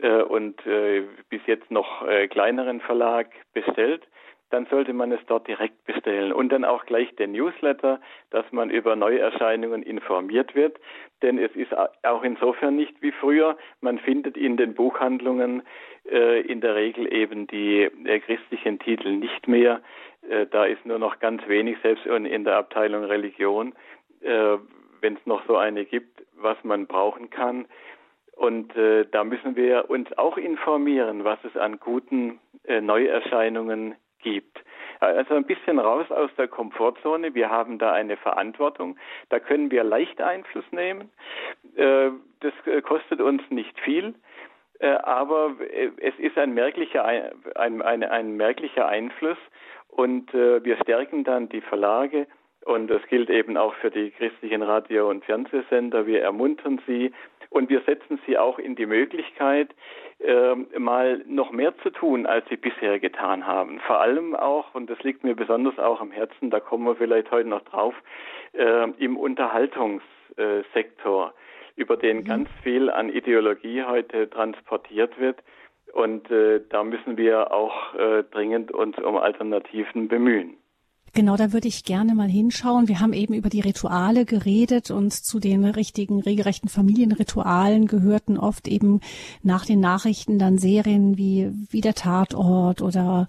äh, 0.00 0.22
und 0.22 0.64
äh, 0.66 1.02
bis 1.28 1.40
jetzt 1.46 1.70
noch 1.70 2.06
äh, 2.06 2.28
kleineren 2.28 2.80
Verlag 2.80 3.28
bestellt, 3.52 4.06
dann 4.52 4.66
sollte 4.66 4.92
man 4.92 5.10
es 5.12 5.20
dort 5.26 5.48
direkt 5.48 5.82
bestellen. 5.86 6.30
Und 6.30 6.50
dann 6.50 6.64
auch 6.64 6.84
gleich 6.84 7.14
den 7.16 7.32
Newsletter, 7.32 8.00
dass 8.30 8.44
man 8.52 8.68
über 8.68 8.96
Neuerscheinungen 8.96 9.82
informiert 9.82 10.54
wird. 10.54 10.78
Denn 11.22 11.38
es 11.38 11.50
ist 11.56 11.74
auch 12.02 12.22
insofern 12.22 12.76
nicht 12.76 13.00
wie 13.00 13.12
früher. 13.12 13.56
Man 13.80 13.98
findet 13.98 14.36
in 14.36 14.58
den 14.58 14.74
Buchhandlungen 14.74 15.62
in 16.04 16.60
der 16.60 16.74
Regel 16.74 17.12
eben 17.12 17.46
die 17.46 17.82
äh, 17.82 18.20
christlichen 18.20 18.78
Titel 18.78 19.12
nicht 19.12 19.46
mehr. 19.46 19.80
Äh, 20.28 20.46
da 20.46 20.64
ist 20.64 20.84
nur 20.84 20.98
noch 20.98 21.18
ganz 21.20 21.46
wenig, 21.48 21.78
selbst 21.82 22.06
in 22.06 22.44
der 22.44 22.56
Abteilung 22.56 23.04
Religion, 23.04 23.74
äh, 24.20 24.58
wenn 25.00 25.14
es 25.14 25.26
noch 25.26 25.44
so 25.46 25.56
eine 25.56 25.84
gibt, 25.84 26.22
was 26.36 26.56
man 26.64 26.86
brauchen 26.86 27.30
kann. 27.30 27.66
Und 28.34 28.74
äh, 28.76 29.06
da 29.10 29.24
müssen 29.24 29.56
wir 29.56 29.90
uns 29.90 30.12
auch 30.18 30.36
informieren, 30.36 31.24
was 31.24 31.38
es 31.44 31.56
an 31.56 31.78
guten 31.78 32.40
äh, 32.64 32.80
Neuerscheinungen 32.80 33.94
gibt. 34.20 34.62
Also 35.00 35.34
ein 35.34 35.44
bisschen 35.44 35.80
raus 35.80 36.10
aus 36.10 36.30
der 36.38 36.46
Komfortzone. 36.46 37.34
Wir 37.34 37.50
haben 37.50 37.78
da 37.78 37.92
eine 37.92 38.16
Verantwortung. 38.16 38.96
Da 39.30 39.40
können 39.40 39.70
wir 39.72 39.82
leicht 39.82 40.20
Einfluss 40.20 40.64
nehmen. 40.70 41.10
Äh, 41.74 42.10
das 42.40 42.52
äh, 42.66 42.80
kostet 42.82 43.20
uns 43.20 43.42
nicht 43.50 43.78
viel. 43.80 44.14
Äh, 44.82 44.98
aber 45.02 45.54
es 45.98 46.14
ist 46.18 46.36
ein 46.36 46.52
merklicher, 46.52 47.04
ein, 47.04 47.82
ein, 47.82 48.02
ein 48.02 48.36
merklicher 48.36 48.86
Einfluss 48.86 49.38
und 49.88 50.32
wir 50.32 50.76
stärken 50.80 51.22
dann 51.22 51.50
die 51.50 51.60
Verlage 51.60 52.26
und 52.64 52.88
das 52.88 53.02
gilt 53.08 53.28
eben 53.28 53.56
auch 53.56 53.74
für 53.74 53.90
die 53.90 54.10
christlichen 54.10 54.62
Radio- 54.62 55.10
und 55.10 55.24
Fernsehsender. 55.24 56.06
Wir 56.06 56.22
ermuntern 56.22 56.80
sie, 56.86 57.12
und 57.52 57.68
wir 57.68 57.82
setzen 57.82 58.18
sie 58.26 58.38
auch 58.38 58.58
in 58.58 58.74
die 58.76 58.86
Möglichkeit, 58.86 59.68
äh, 60.20 60.54
mal 60.78 61.22
noch 61.26 61.50
mehr 61.50 61.76
zu 61.78 61.90
tun, 61.90 62.24
als 62.24 62.48
sie 62.48 62.56
bisher 62.56 62.98
getan 62.98 63.46
haben. 63.46 63.78
Vor 63.80 64.00
allem 64.00 64.34
auch, 64.34 64.74
und 64.74 64.88
das 64.88 65.02
liegt 65.02 65.22
mir 65.22 65.36
besonders 65.36 65.78
auch 65.78 66.00
am 66.00 66.12
Herzen, 66.12 66.48
da 66.48 66.60
kommen 66.60 66.86
wir 66.86 66.96
vielleicht 66.96 67.30
heute 67.30 67.50
noch 67.50 67.60
drauf, 67.62 67.94
äh, 68.54 68.88
im 68.98 69.18
Unterhaltungssektor, 69.18 71.34
über 71.76 71.96
den 71.96 72.18
mhm. 72.18 72.24
ganz 72.24 72.48
viel 72.62 72.90
an 72.90 73.08
Ideologie 73.08 73.82
heute 73.82 74.28
transportiert 74.30 75.18
wird. 75.18 75.38
Und 75.92 76.30
äh, 76.30 76.60
da 76.70 76.84
müssen 76.84 77.16
wir 77.16 77.52
auch 77.52 77.94
äh, 77.94 78.24
dringend 78.30 78.72
uns 78.72 78.96
um 78.98 79.16
Alternativen 79.16 80.08
bemühen. 80.08 80.56
Genau, 81.14 81.36
da 81.36 81.52
würde 81.52 81.68
ich 81.68 81.84
gerne 81.84 82.14
mal 82.14 82.28
hinschauen. 82.28 82.88
Wir 82.88 83.00
haben 83.00 83.12
eben 83.12 83.34
über 83.34 83.50
die 83.50 83.60
Rituale 83.60 84.24
geredet 84.24 84.90
und 84.90 85.12
zu 85.12 85.40
den 85.40 85.66
richtigen, 85.66 86.22
regelrechten 86.22 86.70
Familienritualen 86.70 87.86
gehörten 87.86 88.38
oft 88.38 88.66
eben 88.66 89.00
nach 89.42 89.66
den 89.66 89.80
Nachrichten 89.80 90.38
dann 90.38 90.56
Serien 90.56 91.18
wie, 91.18 91.50
wie 91.68 91.82
der 91.82 91.92
Tatort 91.94 92.80
oder 92.80 93.26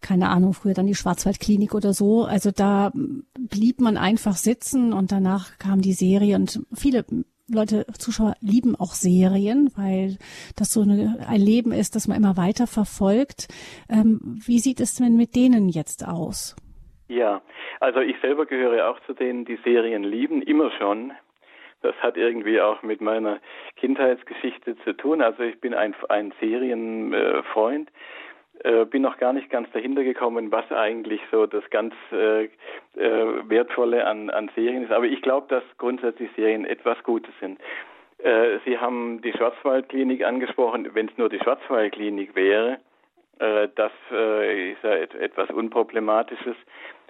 keine 0.00 0.30
Ahnung, 0.30 0.54
früher 0.54 0.74
dann 0.74 0.86
die 0.86 0.94
Schwarzwaldklinik 0.94 1.74
oder 1.74 1.92
so. 1.92 2.24
Also 2.24 2.50
da 2.50 2.90
blieb 3.38 3.80
man 3.80 3.96
einfach 3.96 4.34
sitzen 4.34 4.92
und 4.92 5.12
danach 5.12 5.58
kam 5.58 5.82
die 5.82 5.92
Serie 5.92 6.36
und 6.36 6.60
viele 6.74 7.04
Leute, 7.52 7.86
Zuschauer 7.98 8.34
lieben 8.40 8.76
auch 8.76 8.92
Serien, 8.92 9.70
weil 9.76 10.18
das 10.56 10.72
so 10.72 10.82
eine, 10.82 11.26
ein 11.28 11.40
Leben 11.40 11.72
ist, 11.72 11.96
das 11.96 12.08
man 12.08 12.16
immer 12.16 12.36
weiter 12.36 12.66
verfolgt. 12.66 13.48
Ähm, 13.88 14.20
wie 14.46 14.58
sieht 14.58 14.80
es 14.80 14.94
denn 14.94 15.16
mit 15.16 15.34
denen 15.34 15.68
jetzt 15.68 16.06
aus? 16.06 16.56
Ja, 17.08 17.42
also 17.80 18.00
ich 18.00 18.16
selber 18.20 18.46
gehöre 18.46 18.88
auch 18.88 19.00
zu 19.06 19.14
denen, 19.14 19.44
die 19.44 19.58
Serien 19.64 20.04
lieben, 20.04 20.42
immer 20.42 20.70
schon. 20.78 21.12
Das 21.82 21.94
hat 21.96 22.16
irgendwie 22.16 22.60
auch 22.60 22.82
mit 22.82 23.00
meiner 23.00 23.40
Kindheitsgeschichte 23.76 24.76
zu 24.84 24.92
tun. 24.92 25.22
Also 25.22 25.42
ich 25.42 25.60
bin 25.60 25.74
ein, 25.74 25.94
ein 26.08 26.32
Serienfreund. 26.38 27.88
Äh, 27.88 27.92
bin 28.90 29.02
noch 29.02 29.16
gar 29.16 29.32
nicht 29.32 29.48
ganz 29.48 29.70
dahinter 29.72 30.04
gekommen, 30.04 30.52
was 30.52 30.70
eigentlich 30.70 31.20
so 31.30 31.46
das 31.46 31.68
ganz 31.70 31.94
äh, 32.12 32.44
äh, 32.44 32.48
Wertvolle 33.48 34.06
an, 34.06 34.28
an 34.28 34.50
Serien 34.54 34.84
ist. 34.84 34.92
Aber 34.92 35.06
ich 35.06 35.22
glaube, 35.22 35.46
dass 35.48 35.62
grundsätzlich 35.78 36.30
Serien 36.36 36.64
etwas 36.64 37.02
Gutes 37.02 37.32
sind. 37.40 37.58
Äh, 38.18 38.58
Sie 38.64 38.78
haben 38.78 39.22
die 39.22 39.32
Schwarzwaldklinik 39.32 40.24
angesprochen. 40.24 40.94
Wenn 40.94 41.08
es 41.08 41.16
nur 41.16 41.28
die 41.28 41.38
Schwarzwaldklinik 41.38 42.34
wäre, 42.34 42.78
äh, 43.38 43.68
das 43.74 43.92
äh, 44.12 44.72
ist 44.72 44.82
ja 44.82 44.94
et 44.94 45.14
etwas 45.14 45.50
Unproblematisches. 45.50 46.56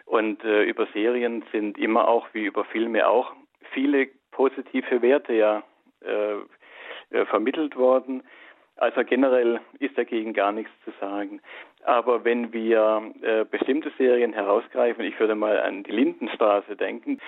Und 0.07 0.45
äh, 0.45 0.65
über 0.65 0.87
Serien 0.93 1.45
sind 1.53 1.79
immer 1.79 2.09
auch, 2.09 2.29
wie 2.33 2.45
über 2.45 2.65
Filme 2.65 3.09
auch, 3.09 3.33
viele 3.73 4.09
positive 4.31 5.03
Werte 5.03 5.33
ja 5.33 5.63
äh, 6.05 7.17
äh, 7.17 7.27
vermittelt 7.27 7.77
worden. 7.77 8.23
Also 8.81 9.05
generell 9.05 9.61
ist 9.79 9.97
dagegen 9.99 10.33
gar 10.33 10.53
nichts 10.53 10.73
zu 10.87 10.91
sagen. 11.01 11.43
Aber 11.85 12.25
wenn 12.25 12.55
wir 12.55 13.13
äh, 13.21 13.45
bestimmte 13.45 13.93
Serien 13.99 14.33
herausgreifen, 14.33 15.05
ich 15.05 15.21
würde 15.21 15.35
mal 15.35 15.61
an 15.61 15.83
die 15.83 15.93
Lindenstraße 15.93 16.77
denken, 16.77 17.19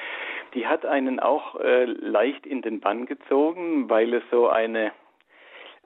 die 0.55 0.67
hat 0.67 0.87
einen 0.87 1.21
auch 1.21 1.61
äh, 1.61 1.85
leicht 1.85 2.47
in 2.47 2.63
den 2.63 2.81
Bann 2.81 3.05
gezogen, 3.05 3.91
weil 3.91 4.15
es 4.15 4.23
so 4.31 4.49
eine 4.49 4.93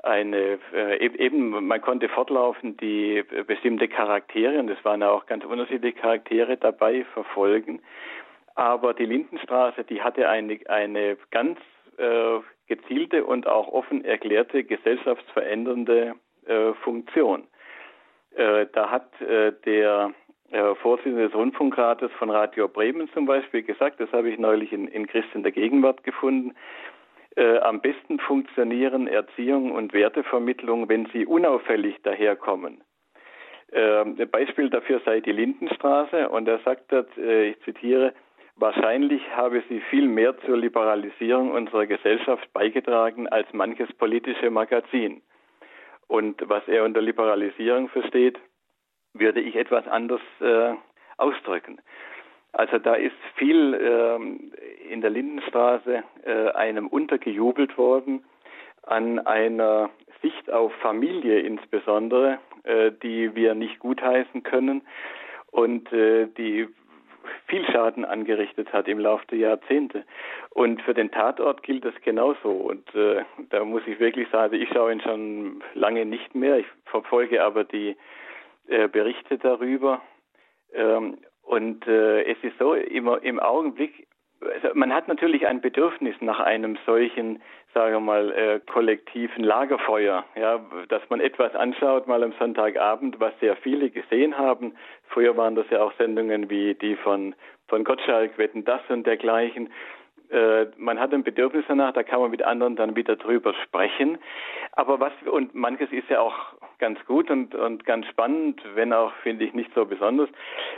eine 0.04 0.60
äh, 0.72 1.04
eben 1.04 1.66
man 1.66 1.80
konnte 1.80 2.08
fortlaufend 2.08 2.80
die 2.80 3.18
äh, 3.18 3.42
bestimmte 3.42 3.88
Charaktere 3.88 4.60
und 4.60 4.70
es 4.70 4.84
waren 4.84 5.02
auch 5.02 5.26
ganz 5.26 5.44
unterschiedliche 5.44 5.98
Charaktere 5.98 6.56
dabei 6.56 7.04
verfolgen. 7.12 7.82
Aber 8.54 8.94
die 8.94 9.06
Lindenstraße, 9.06 9.82
die 9.82 10.00
hatte 10.00 10.28
eine 10.28 10.60
eine 10.68 11.16
ganz 11.32 11.58
äh, 11.98 12.40
gezielte 12.66 13.24
und 13.24 13.46
auch 13.46 13.68
offen 13.68 14.04
erklärte 14.04 14.64
gesellschaftsverändernde 14.64 16.14
äh, 16.46 16.72
Funktion. 16.82 17.46
Äh, 18.34 18.66
da 18.72 18.90
hat 18.90 19.20
äh, 19.20 19.52
der 19.64 20.12
äh, 20.50 20.74
Vorsitzende 20.76 21.24
des 21.24 21.34
Rundfunkrates 21.34 22.10
von 22.18 22.30
Radio 22.30 22.68
Bremen 22.68 23.08
zum 23.12 23.26
Beispiel, 23.26 23.62
gesagt, 23.62 24.00
das 24.00 24.12
habe 24.12 24.30
ich 24.30 24.38
neulich 24.38 24.72
in, 24.72 24.88
in 24.88 25.06
Christ 25.06 25.28
in 25.34 25.42
der 25.42 25.52
Gegenwart 25.52 26.04
gefunden, 26.04 26.54
äh, 27.36 27.58
am 27.58 27.80
besten 27.80 28.18
funktionieren 28.18 29.06
Erziehung 29.06 29.72
und 29.72 29.92
Wertevermittlung, 29.92 30.88
wenn 30.88 31.06
sie 31.12 31.26
unauffällig 31.26 31.96
daherkommen. 32.02 32.82
Äh, 33.72 34.04
Beispiel 34.26 34.70
dafür 34.70 35.00
sei 35.04 35.20
die 35.20 35.32
Lindenstraße 35.32 36.28
und 36.28 36.46
er 36.46 36.58
sagt 36.60 36.92
dort, 36.92 37.16
ich 37.16 37.60
zitiere, 37.62 38.12
wahrscheinlich 38.56 39.22
habe 39.36 39.62
sie 39.68 39.80
viel 39.90 40.08
mehr 40.08 40.36
zur 40.40 40.56
Liberalisierung 40.56 41.52
unserer 41.52 41.86
Gesellschaft 41.86 42.52
beigetragen 42.52 43.28
als 43.28 43.52
manches 43.52 43.92
politische 43.94 44.50
Magazin. 44.50 45.22
Und 46.08 46.48
was 46.48 46.66
er 46.68 46.84
unter 46.84 47.00
Liberalisierung 47.00 47.88
versteht, 47.88 48.38
würde 49.12 49.40
ich 49.40 49.56
etwas 49.56 49.86
anders 49.86 50.20
äh, 50.40 50.74
ausdrücken. 51.16 51.80
Also 52.52 52.78
da 52.78 52.94
ist 52.94 53.16
viel 53.34 53.74
ähm, 53.74 54.52
in 54.88 55.00
der 55.00 55.10
Lindenstraße 55.10 56.02
äh, 56.24 56.48
einem 56.52 56.86
untergejubelt 56.86 57.76
worden 57.76 58.24
an 58.82 59.18
einer 59.18 59.90
Sicht 60.22 60.50
auf 60.50 60.72
Familie 60.76 61.40
insbesondere, 61.40 62.38
äh, 62.62 62.92
die 63.02 63.34
wir 63.34 63.54
nicht 63.54 63.78
gutheißen 63.80 64.42
können 64.42 64.82
und 65.50 65.92
äh, 65.92 66.28
die 66.28 66.68
viel 67.46 67.64
Schaden 67.66 68.04
angerichtet 68.04 68.72
hat 68.72 68.88
im 68.88 68.98
Laufe 68.98 69.26
der 69.28 69.38
Jahrzehnte. 69.38 70.04
Und 70.50 70.82
für 70.82 70.94
den 70.94 71.10
Tatort 71.10 71.62
gilt 71.62 71.84
das 71.84 71.94
genauso. 72.02 72.50
Und 72.50 72.94
äh, 72.94 73.24
da 73.50 73.64
muss 73.64 73.82
ich 73.86 74.00
wirklich 74.00 74.28
sagen, 74.30 74.54
ich 74.54 74.68
schaue 74.70 74.92
ihn 74.92 75.00
schon 75.00 75.62
lange 75.74 76.04
nicht 76.04 76.34
mehr. 76.34 76.58
Ich 76.58 76.66
verfolge 76.84 77.42
aber 77.42 77.64
die 77.64 77.96
äh, 78.68 78.88
Berichte 78.88 79.38
darüber. 79.38 80.02
Ähm, 80.72 81.18
und 81.42 81.86
äh, 81.86 82.24
es 82.24 82.38
ist 82.42 82.58
so, 82.58 82.74
immer 82.74 83.22
im 83.22 83.38
Augenblick, 83.38 84.05
man 84.74 84.92
hat 84.92 85.08
natürlich 85.08 85.46
ein 85.46 85.60
Bedürfnis 85.60 86.14
nach 86.20 86.40
einem 86.40 86.78
solchen, 86.86 87.42
sagen 87.74 87.94
wir 87.94 88.00
mal, 88.00 88.32
äh, 88.32 88.60
kollektiven 88.60 89.44
Lagerfeuer, 89.44 90.24
ja, 90.34 90.60
dass 90.88 91.02
man 91.08 91.20
etwas 91.20 91.54
anschaut, 91.54 92.06
mal 92.06 92.22
am 92.22 92.32
Sonntagabend, 92.38 93.20
was 93.20 93.32
sehr 93.40 93.56
viele 93.56 93.90
gesehen 93.90 94.36
haben. 94.36 94.74
Früher 95.08 95.36
waren 95.36 95.54
das 95.54 95.66
ja 95.70 95.82
auch 95.82 95.92
Sendungen 95.98 96.50
wie 96.50 96.74
die 96.74 96.96
von, 96.96 97.34
von 97.68 97.84
Gottschalk, 97.84 98.38
Wetten 98.38 98.64
das 98.64 98.80
und 98.88 99.06
dergleichen. 99.06 99.70
Äh, 100.30 100.66
man 100.76 100.98
hat 100.98 101.12
ein 101.12 101.22
Bedürfnis 101.22 101.64
danach, 101.68 101.92
da 101.92 102.02
kann 102.02 102.20
man 102.20 102.30
mit 102.30 102.42
anderen 102.42 102.76
dann 102.76 102.96
wieder 102.96 103.16
drüber 103.16 103.54
sprechen. 103.64 104.18
Aber 104.72 104.98
was, 105.00 105.12
und 105.30 105.54
manches 105.54 105.90
ist 105.92 106.08
ja 106.08 106.20
auch 106.20 106.55
ganz 106.78 107.04
gut 107.06 107.30
und, 107.30 107.54
und 107.54 107.84
ganz 107.84 108.06
spannend, 108.06 108.60
wenn 108.74 108.92
auch, 108.92 109.12
finde 109.22 109.44
ich, 109.44 109.54
nicht 109.54 109.72
so 109.74 109.84
besonders, 109.84 110.28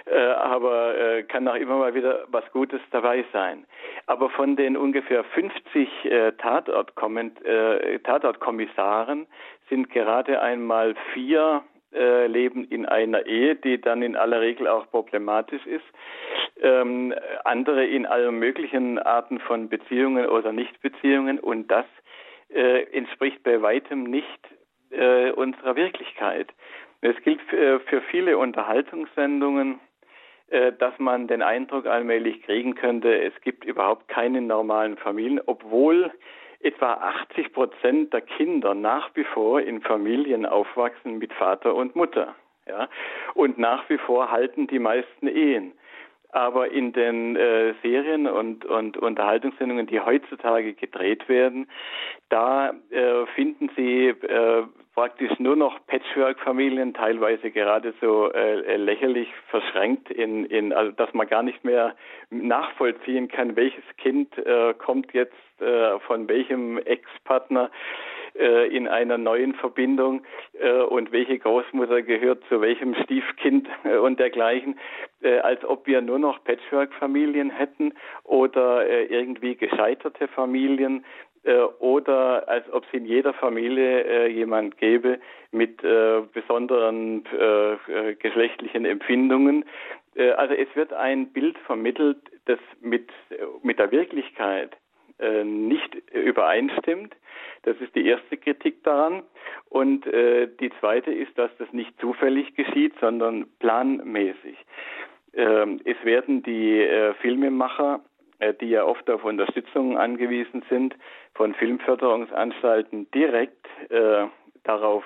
äh, 0.07 0.19
aber 0.19 0.97
äh, 0.97 1.23
kann 1.25 1.49
auch 1.49 1.55
immer 1.55 1.79
mal 1.79 1.95
wieder 1.95 2.25
was 2.29 2.45
Gutes 2.53 2.81
dabei 2.91 3.25
sein. 3.33 3.65
Aber 4.07 4.31
von 4.31 4.57
den 4.57 4.77
ungefähr 4.77 5.25
50 5.25 5.89
äh, 6.05 6.29
äh, 6.29 6.33
Tatortkommissaren 8.01 9.27
sind 9.69 9.91
gerade 9.91 10.41
einmal 10.41 10.95
vier 11.13 11.63
äh, 11.93 12.27
leben 12.27 12.65
in 12.69 12.87
einer 12.87 13.27
Ehe, 13.27 13.57
die 13.57 13.81
dann 13.81 14.03
in 14.03 14.17
aller 14.17 14.41
Regel 14.41 14.69
auch 14.69 14.91
problematisch 14.91 15.65
ist. 15.67 15.85
Ähm, 16.61 17.15
andere 17.45 17.87
in 17.87 18.05
allen 18.05 18.39
möglichen 18.39 18.99
Arten 18.99 19.41
von 19.41 19.69
Beziehungen 19.69 20.27
oder 20.27 20.53
Nichtbeziehungen 20.53 21.39
und 21.39 21.71
das 21.71 21.87
äh, 22.51 22.83
entspricht 22.93 23.43
bei 23.43 23.63
weitem 23.63 24.05
nicht 24.05 24.49
äh, 24.91 25.31
unserer 25.33 25.77
Wirklichkeit. 25.77 26.49
Es 27.01 27.17
gilt 27.23 27.41
für, 27.43 27.81
für 27.81 28.01
viele 28.03 28.39
Unterhaltungssendungen, 28.39 29.81
äh, 30.49 30.73
dass 30.73 30.99
man 30.99 31.29
den 31.29 31.43
Eindruck 31.43 31.87
allmählich 31.87 32.43
kriegen 32.43 32.75
könnte, 32.75 33.21
es 33.21 33.39
gibt 33.43 33.65
überhaupt 33.65 34.09
keine 34.09 34.41
normalen 34.41 34.97
Familien, 34.97 35.41
obwohl 35.47 36.11
etwa 36.61 36.95
80 36.95 37.53
Prozent 37.53 38.13
der 38.13 38.23
Kinder 38.23 38.75
nach 38.75 39.11
wie 39.15 39.25
vor 39.25 39.61
in 39.61 39.81
Familien 39.81 40.47
aufwachsen 40.47 41.19
mit 41.19 41.33
Vater 41.33 41.75
und 41.75 41.95
Mutter. 41.95 42.35
Ja? 42.67 42.89
Und 43.35 43.59
nach 43.59 43.89
wie 43.89 43.99
vor 43.99 44.31
halten 44.31 44.67
die 44.67 44.79
meisten 44.79 45.29
Ehen. 45.29 45.73
Aber 46.31 46.71
in 46.71 46.93
den 46.93 47.37
äh, 47.37 47.75
Serien 47.83 48.27
und, 48.27 48.65
und 48.67 48.99
Unterhaltungssendungen, 48.99 49.87
die 49.87 50.01
heutzutage 50.01 50.75
gedreht 50.75 51.29
werden, 51.29 51.69
da 52.29 52.75
äh, 52.91 53.27
finden 53.35 53.71
Sie 53.77 54.09
äh, 54.09 54.65
praktisch 54.95 55.39
nur 55.39 55.55
noch 55.55 55.79
Patchwork-Familien, 55.87 56.93
teilweise 56.93 57.51
geradezu 57.51 58.33
äh, 58.33 58.77
lächerlich 58.77 59.29
verschränkt, 59.49 60.11
in, 60.11 60.45
in, 60.47 60.73
also 60.73 60.91
dass 60.93 61.15
man 61.15 61.29
gar 61.29 61.45
nicht 61.45 61.65
mehr 61.65 61.95
nachvollziehen 62.31 63.29
kann, 63.29 63.55
welches 63.55 63.85
Kind 63.97 64.37
äh, 64.37 64.75
kommt 64.75 65.15
jetzt 65.15 65.33
äh, 65.61 66.01
von 66.01 66.29
welchem 66.29 66.79
Ex-Partner 66.79 67.71
äh, 68.39 68.69
in 68.69 68.89
einer 68.89 69.19
neuen 69.19 69.55
Verbindung 69.55 70.23
äh, 70.61 70.71
und 70.71 71.13
welche 71.13 71.39
Großmutter 71.39 72.03
gehört 72.03 72.43
zu 72.49 72.61
welchem 72.61 72.95
Stiefkind 72.95 73.69
äh, 73.85 73.97
und 73.97 74.19
dergleichen, 74.19 74.79
äh, 75.23 75.39
als 75.39 75.65
ob 75.65 75.87
wir 75.87 76.01
nur 76.01 76.19
noch 76.19 76.43
Patchwork-Familien 76.45 77.51
hätten 77.51 77.93
oder 78.25 78.89
äh, 78.89 79.07
irgendwie 79.07 79.57
gescheiterte 79.57 80.29
Familien 80.29 81.05
äh, 81.43 81.59
oder 81.81 82.49
als 82.49 82.71
ob 82.73 82.85
es 82.85 82.93
in 82.93 83.07
jeder 83.07 83.35
Familie 83.35 84.29
jemand 84.29 84.79
gäbe 84.79 85.19
mit 85.51 85.81
besonderen 86.33 87.25
geschlechtlichen 88.19 88.85
Empfindungen. 88.85 89.65
also 90.37 90.53
es 90.53 90.69
wird 90.75 90.93
ein 90.93 91.33
Bild 91.33 91.57
vermittelt, 91.61 92.19
das 92.45 92.59
mit, 92.83 93.09
mit 93.63 93.79
der 93.79 93.91
Wirklichkeit 93.91 94.77
nicht 95.45 95.95
übereinstimmt. 96.13 97.15
Das 97.63 97.77
ist 97.79 97.95
die 97.95 98.07
erste 98.07 98.37
Kritik 98.37 98.83
daran. 98.85 99.23
Und 99.69 100.07
äh, 100.07 100.49
die 100.61 100.71
zweite 100.81 101.11
ist, 101.11 101.37
dass 101.37 101.51
das 101.59 101.73
nicht 101.73 101.99
zufällig 102.01 102.55
geschieht, 102.55 102.95
sondern 103.01 103.47
planmäßig. 103.59 104.57
Ähm, 105.35 105.81
es 105.85 105.97
werden 106.05 106.43
die 106.43 106.81
äh, 106.81 107.15
Filmemacher, 107.15 108.01
äh, 108.39 108.55
die 108.55 108.71
ja 108.71 108.85
oft 108.85 109.09
auf 109.11 109.25
Unterstützung 109.25 109.99
angewiesen 109.99 110.65
sind, 110.71 110.95
von 111.35 111.55
Filmförderungsanstalten 111.55 113.11
direkt 113.11 113.67
äh, 113.91 114.27
darauf 114.65 115.05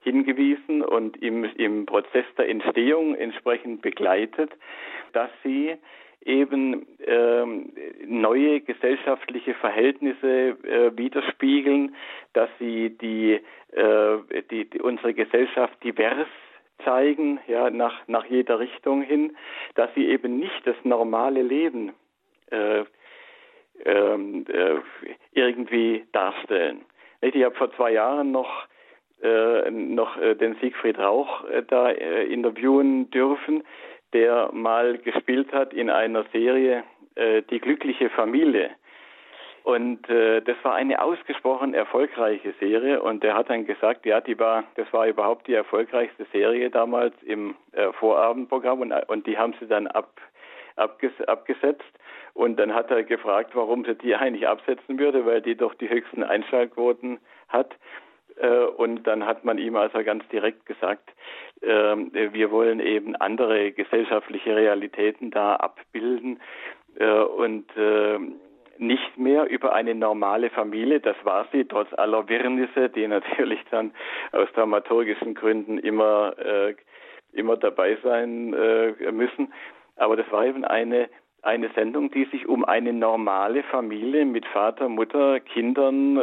hingewiesen 0.00 0.82
und 0.82 1.20
im, 1.22 1.44
im 1.44 1.86
Prozess 1.86 2.26
der 2.36 2.48
Entstehung 2.48 3.14
entsprechend 3.14 3.82
begleitet, 3.82 4.50
dass 5.12 5.30
sie 5.42 5.76
eben 6.24 6.86
ähm, 7.06 7.72
neue 8.06 8.60
gesellschaftliche 8.60 9.54
Verhältnisse 9.54 10.56
äh, 10.64 10.96
widerspiegeln, 10.96 11.94
dass 12.32 12.48
sie 12.58 12.90
die, 12.90 13.40
äh, 13.72 14.42
die, 14.50 14.70
die 14.70 14.80
unsere 14.80 15.14
Gesellschaft 15.14 15.82
divers 15.82 16.26
zeigen, 16.84 17.40
ja, 17.46 17.70
nach, 17.70 18.06
nach 18.08 18.24
jeder 18.26 18.58
Richtung 18.58 19.02
hin, 19.02 19.36
dass 19.74 19.92
sie 19.94 20.08
eben 20.08 20.38
nicht 20.38 20.66
das 20.66 20.76
normale 20.82 21.42
Leben 21.42 21.92
äh, 22.50 22.84
ähm, 23.84 24.44
äh, 24.48 24.76
irgendwie 25.32 26.04
darstellen. 26.12 26.84
Ich 27.20 27.42
habe 27.42 27.54
vor 27.54 27.72
zwei 27.76 27.92
Jahren 27.92 28.32
noch 28.32 28.66
äh, 29.22 29.70
noch 29.70 30.16
äh, 30.18 30.34
den 30.34 30.56
Siegfried 30.56 30.98
Rauch 30.98 31.44
äh, 31.48 31.62
da 31.62 31.90
äh, 31.90 32.24
interviewen 32.26 33.10
dürfen, 33.10 33.64
der 34.14 34.50
mal 34.52 34.96
gespielt 34.98 35.52
hat 35.52 35.74
in 35.74 35.90
einer 35.90 36.24
Serie 36.32 36.84
äh, 37.16 37.42
Die 37.42 37.60
glückliche 37.60 38.08
Familie. 38.10 38.70
Und 39.64 40.10
äh, 40.10 40.42
das 40.42 40.56
war 40.62 40.74
eine 40.74 41.00
ausgesprochen 41.00 41.72
erfolgreiche 41.72 42.52
Serie 42.60 43.00
und 43.00 43.22
der 43.22 43.34
hat 43.34 43.48
dann 43.48 43.64
gesagt, 43.64 44.04
ja, 44.04 44.20
die 44.20 44.38
war, 44.38 44.64
das 44.74 44.92
war 44.92 45.06
überhaupt 45.06 45.46
die 45.46 45.54
erfolgreichste 45.54 46.26
Serie 46.32 46.68
damals 46.68 47.14
im 47.22 47.54
äh, 47.72 47.90
Vorabendprogramm 47.94 48.82
und, 48.82 48.92
und 49.08 49.26
die 49.26 49.38
haben 49.38 49.54
sie 49.58 49.66
dann 49.66 49.86
ab, 49.86 50.20
abges, 50.76 51.12
abgesetzt. 51.26 51.82
Und 52.34 52.58
dann 52.58 52.74
hat 52.74 52.90
er 52.90 53.04
gefragt, 53.04 53.52
warum 53.54 53.86
sie 53.86 53.94
die 53.94 54.14
eigentlich 54.14 54.46
absetzen 54.46 54.98
würde, 54.98 55.24
weil 55.24 55.40
die 55.40 55.56
doch 55.56 55.72
die 55.74 55.88
höchsten 55.88 56.22
Einschaltquoten 56.22 57.18
hat. 57.48 57.74
Äh, 58.36 58.64
und 58.76 59.06
dann 59.06 59.26
hat 59.26 59.44
man 59.44 59.58
ihm 59.58 59.76
also 59.76 60.02
ganz 60.02 60.26
direkt 60.28 60.66
gesagt, 60.66 61.10
ähm, 61.62 62.10
wir 62.12 62.50
wollen 62.50 62.80
eben 62.80 63.16
andere 63.16 63.72
gesellschaftliche 63.72 64.56
Realitäten 64.56 65.30
da 65.30 65.56
abbilden 65.56 66.40
äh, 66.98 67.20
und 67.20 67.64
äh, 67.76 68.18
nicht 68.78 69.16
mehr 69.16 69.48
über 69.48 69.72
eine 69.72 69.94
normale 69.94 70.50
Familie, 70.50 70.98
das 70.98 71.16
war 71.22 71.46
sie, 71.52 71.64
trotz 71.64 71.92
aller 71.94 72.28
Wirrnisse, 72.28 72.88
die 72.88 73.06
natürlich 73.06 73.60
dann 73.70 73.92
aus 74.32 74.48
dramaturgischen 74.52 75.34
Gründen 75.34 75.78
immer, 75.78 76.34
immer 77.32 77.56
dabei 77.56 77.96
sein 78.02 78.50
müssen. 79.12 79.52
Aber 79.94 80.16
das 80.16 80.28
war 80.32 80.44
eben 80.44 80.64
eine 80.64 81.08
eine 81.42 81.70
Sendung, 81.76 82.10
die 82.10 82.24
sich 82.32 82.48
um 82.48 82.64
eine 82.64 82.92
normale 82.92 83.62
Familie 83.62 84.24
mit 84.24 84.44
Vater, 84.46 84.88
Mutter, 84.88 85.38
Kindern, 85.38 86.16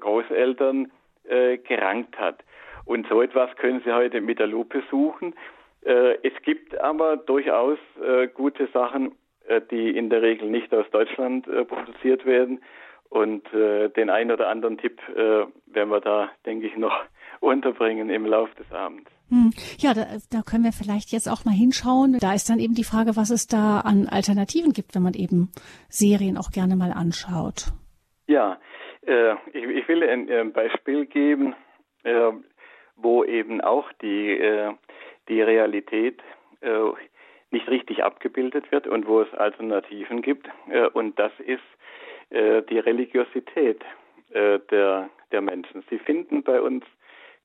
Großeltern 0.00 0.90
äh, 1.32 1.58
gerankt 1.58 2.18
hat. 2.18 2.44
Und 2.84 3.06
so 3.08 3.22
etwas 3.22 3.54
können 3.56 3.80
Sie 3.84 3.92
heute 3.92 4.20
mit 4.20 4.38
der 4.38 4.46
Lupe 4.46 4.82
suchen. 4.90 5.34
Äh, 5.84 6.18
es 6.22 6.32
gibt 6.42 6.78
aber 6.78 7.16
durchaus 7.16 7.78
äh, 8.04 8.28
gute 8.28 8.68
Sachen, 8.72 9.12
äh, 9.46 9.60
die 9.70 9.96
in 9.96 10.10
der 10.10 10.22
Regel 10.22 10.48
nicht 10.50 10.72
aus 10.74 10.88
Deutschland 10.90 11.46
äh, 11.48 11.64
produziert 11.64 12.24
werden. 12.26 12.62
Und 13.08 13.52
äh, 13.52 13.90
den 13.90 14.08
einen 14.08 14.30
oder 14.30 14.48
anderen 14.48 14.78
Tipp 14.78 14.98
werden 15.14 15.90
wir 15.90 16.00
da, 16.00 16.30
denke 16.46 16.66
ich, 16.66 16.76
noch 16.76 16.94
unterbringen 17.40 18.08
im 18.08 18.24
Laufe 18.24 18.54
des 18.54 18.72
Abends. 18.72 19.10
Hm. 19.28 19.50
Ja, 19.78 19.92
da, 19.92 20.06
da 20.30 20.42
können 20.42 20.64
wir 20.64 20.72
vielleicht 20.72 21.12
jetzt 21.12 21.28
auch 21.28 21.44
mal 21.44 21.54
hinschauen. 21.54 22.18
Da 22.20 22.32
ist 22.32 22.48
dann 22.48 22.58
eben 22.58 22.74
die 22.74 22.84
Frage, 22.84 23.16
was 23.16 23.30
es 23.30 23.46
da 23.46 23.80
an 23.80 24.08
Alternativen 24.08 24.72
gibt, 24.72 24.94
wenn 24.94 25.02
man 25.02 25.14
eben 25.14 25.50
Serien 25.88 26.38
auch 26.38 26.50
gerne 26.52 26.76
mal 26.76 26.92
anschaut. 26.92 27.72
Ja, 28.26 28.58
äh, 29.06 29.34
ich, 29.52 29.64
ich, 29.64 29.88
will 29.88 30.02
ein, 30.02 30.30
ein 30.30 30.52
Beispiel 30.52 31.06
geben, 31.06 31.54
äh, 32.04 32.32
wo 32.96 33.24
eben 33.24 33.60
auch 33.60 33.90
die, 34.00 34.38
äh, 34.38 34.72
die 35.28 35.42
Realität 35.42 36.22
nicht 37.52 37.68
richtig 37.68 38.02
abgebildet 38.02 38.72
wird 38.72 38.86
und 38.86 39.06
wo 39.06 39.20
es 39.20 39.32
Alternativen 39.34 40.22
gibt. 40.22 40.48
Äh, 40.68 40.86
und 40.88 41.18
das 41.18 41.32
ist 41.38 41.60
äh, 42.30 42.62
die 42.62 42.78
Religiosität 42.78 43.82
äh, 44.32 44.58
der, 44.70 45.10
der 45.30 45.40
Menschen. 45.40 45.84
Sie 45.90 45.98
finden 45.98 46.42
bei 46.42 46.60
uns 46.60 46.84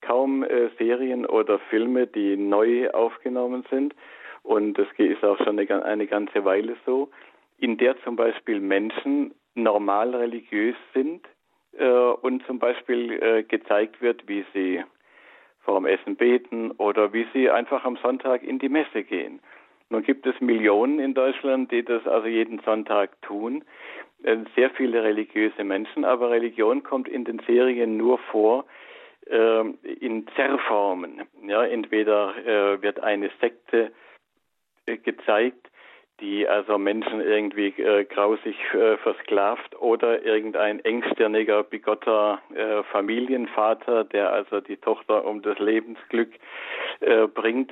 kaum 0.01 0.45
Serien 0.77 1.25
oder 1.25 1.57
Filme, 1.57 2.05
die 2.05 2.37
neu 2.37 2.87
aufgenommen 2.91 3.65
sind. 3.71 3.95
Und 4.43 4.75
das 4.75 4.87
ist 4.97 5.23
auch 5.23 5.37
schon 5.39 5.59
eine, 5.59 5.83
eine 5.83 6.05
ganze 6.05 6.45
Weile 6.45 6.77
so, 6.85 7.09
in 7.57 7.77
der 7.77 7.99
zum 8.03 8.15
Beispiel 8.15 8.59
Menschen 8.59 9.33
normal 9.55 10.15
religiös 10.15 10.75
sind 10.93 11.27
und 11.73 12.45
zum 12.47 12.59
Beispiel 12.59 13.43
gezeigt 13.47 14.01
wird, 14.01 14.27
wie 14.27 14.45
sie 14.53 14.83
vorm 15.67 15.85
Essen 15.85 16.15
beten 16.15 16.71
oder 16.71 17.13
wie 17.13 17.27
sie 17.33 17.49
einfach 17.49 17.83
am 17.83 17.97
Sonntag 17.97 18.41
in 18.41 18.57
die 18.57 18.69
Messe 18.69 19.03
gehen. 19.03 19.41
Nun 19.89 20.01
gibt 20.01 20.25
es 20.25 20.39
Millionen 20.41 20.99
in 20.99 21.13
Deutschland, 21.13 21.71
die 21.71 21.83
das 21.83 22.05
also 22.07 22.27
jeden 22.27 22.59
Sonntag 22.59 23.21
tun. 23.21 23.63
Äh, 24.23 24.37
sehr 24.55 24.69
viele 24.71 25.03
religiöse 25.03 25.63
Menschen, 25.63 26.03
aber 26.03 26.29
Religion 26.29 26.83
kommt 26.83 27.07
in 27.07 27.23
den 27.23 27.39
Serien 27.45 27.97
nur 27.97 28.17
vor 28.17 28.65
äh, 29.29 29.61
in 29.99 30.27
Zerrformen. 30.35 31.21
Ja, 31.45 31.63
entweder 31.63 32.35
äh, 32.45 32.81
wird 32.81 32.99
eine 33.01 33.29
Sekte 33.39 33.91
äh, 34.85 34.97
gezeigt, 34.97 35.69
die 36.19 36.47
also 36.47 36.77
Menschen 36.77 37.21
irgendwie 37.21 37.67
äh, 37.81 38.05
grausig 38.05 38.55
äh, 38.73 38.97
versklavt 38.97 39.79
oder 39.79 40.23
irgendein 40.23 40.79
engstirniger, 40.83 41.63
bigotter 41.63 42.41
äh, 42.55 42.83
Familienvater, 42.91 44.03
der 44.03 44.31
also 44.31 44.59
die 44.59 44.77
Tochter 44.77 45.25
um 45.25 45.41
das 45.41 45.59
Lebensglück 45.59 46.31
äh, 47.01 47.27
bringt. 47.27 47.71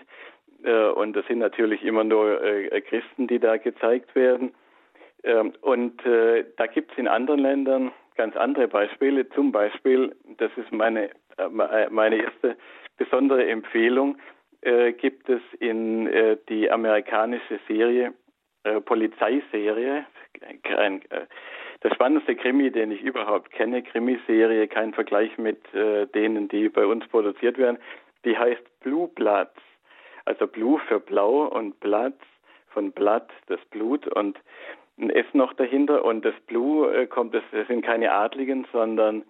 Äh, 0.64 0.90
und 0.90 1.16
das 1.16 1.26
sind 1.28 1.40
natürlich 1.40 1.84
immer 1.84 2.04
nur 2.04 2.44
äh, 2.44 2.82
Christen, 2.82 3.28
die 3.28 3.40
da 3.40 3.58
gezeigt 3.58 4.16
werden. 4.16 4.54
Ähm, 5.24 5.54
und 5.62 6.06
äh, 6.06 6.46
da 6.58 6.68
gibt 6.68 6.92
es 6.92 6.98
in 6.98 7.08
anderen 7.08 7.40
Ländern 7.40 7.92
ganz 8.16 8.36
andere 8.36 8.68
Beispiele. 8.68 9.28
Zum 9.30 9.52
Beispiel, 9.52 10.16
das 10.38 10.52
ist 10.56 10.72
meine, 10.72 11.10
meine 11.90 12.24
erste 12.24 12.56
besondere 12.96 13.46
Empfehlung, 13.46 14.18
gibt 14.98 15.28
es 15.30 15.42
in 15.60 16.10
die 16.48 16.72
amerikanische 16.72 17.60
Serie, 17.68 18.14
Polizeiserie, 18.86 20.06
der 21.84 21.94
spannendste 21.94 22.36
Krimi, 22.36 22.72
den 22.72 22.92
ich 22.92 23.02
überhaupt 23.02 23.52
kenne, 23.52 23.84
Krimiserie, 23.84 24.68
kein 24.68 24.94
Vergleich 24.94 25.38
mit 25.38 25.60
denen, 25.74 26.48
die 26.48 26.70
bei 26.70 26.86
uns 26.86 27.08
produziert 27.08 27.58
werden, 27.58 27.78
die 28.26 28.38
heißt 28.38 28.64
Blue 28.82 29.08
Bloods. 29.10 29.62
Also 30.26 30.48
Blue 30.48 30.80
für 30.88 31.00
blau 31.00 31.46
und 31.46 31.80
Blatt 31.80 32.16
von 32.76 32.92
Blatt 32.92 33.30
das 33.48 33.60
Blut 33.72 34.06
und 34.08 34.38
ein 34.98 35.10
S 35.10 35.26
noch 35.34 35.54
dahinter 35.54 36.06
und 36.06 36.24
das 36.24 36.36
Blue 36.48 36.94
äh, 36.94 37.08
kommt, 37.08 37.34
das, 37.34 37.44
das, 37.52 37.68
sind 37.68 37.84
keine 37.84 38.12
Adligen, 38.12 38.68
sondern 38.72 39.24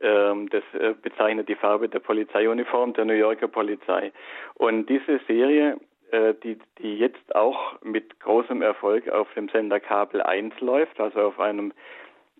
ähm, 0.00 0.48
das 0.50 0.62
äh, 0.74 0.94
bezeichnet 1.00 1.48
die 1.48 1.54
Farbe 1.54 1.88
der 1.88 2.00
Polizeiuniform 2.00 2.92
der 2.94 3.06
New 3.06 3.14
Yorker 3.14 3.48
Polizei. 3.48 4.12
Und 4.54 4.88
diese 4.88 5.20
Serie, 5.26 5.72
äh, 5.72 5.78
die, 6.12 6.58
die 6.78 6.98
jetzt 6.98 7.34
auch 7.34 7.80
mit 7.82 8.20
großem 8.20 8.62
Erfolg 8.62 9.08
auf 9.08 9.32
dem 9.34 9.48
Sender 9.48 9.80
Kabel 9.80 10.22
1 10.22 10.60
läuft, 10.60 11.00
also 11.00 11.20
auf 11.20 11.40
einem 11.40 11.72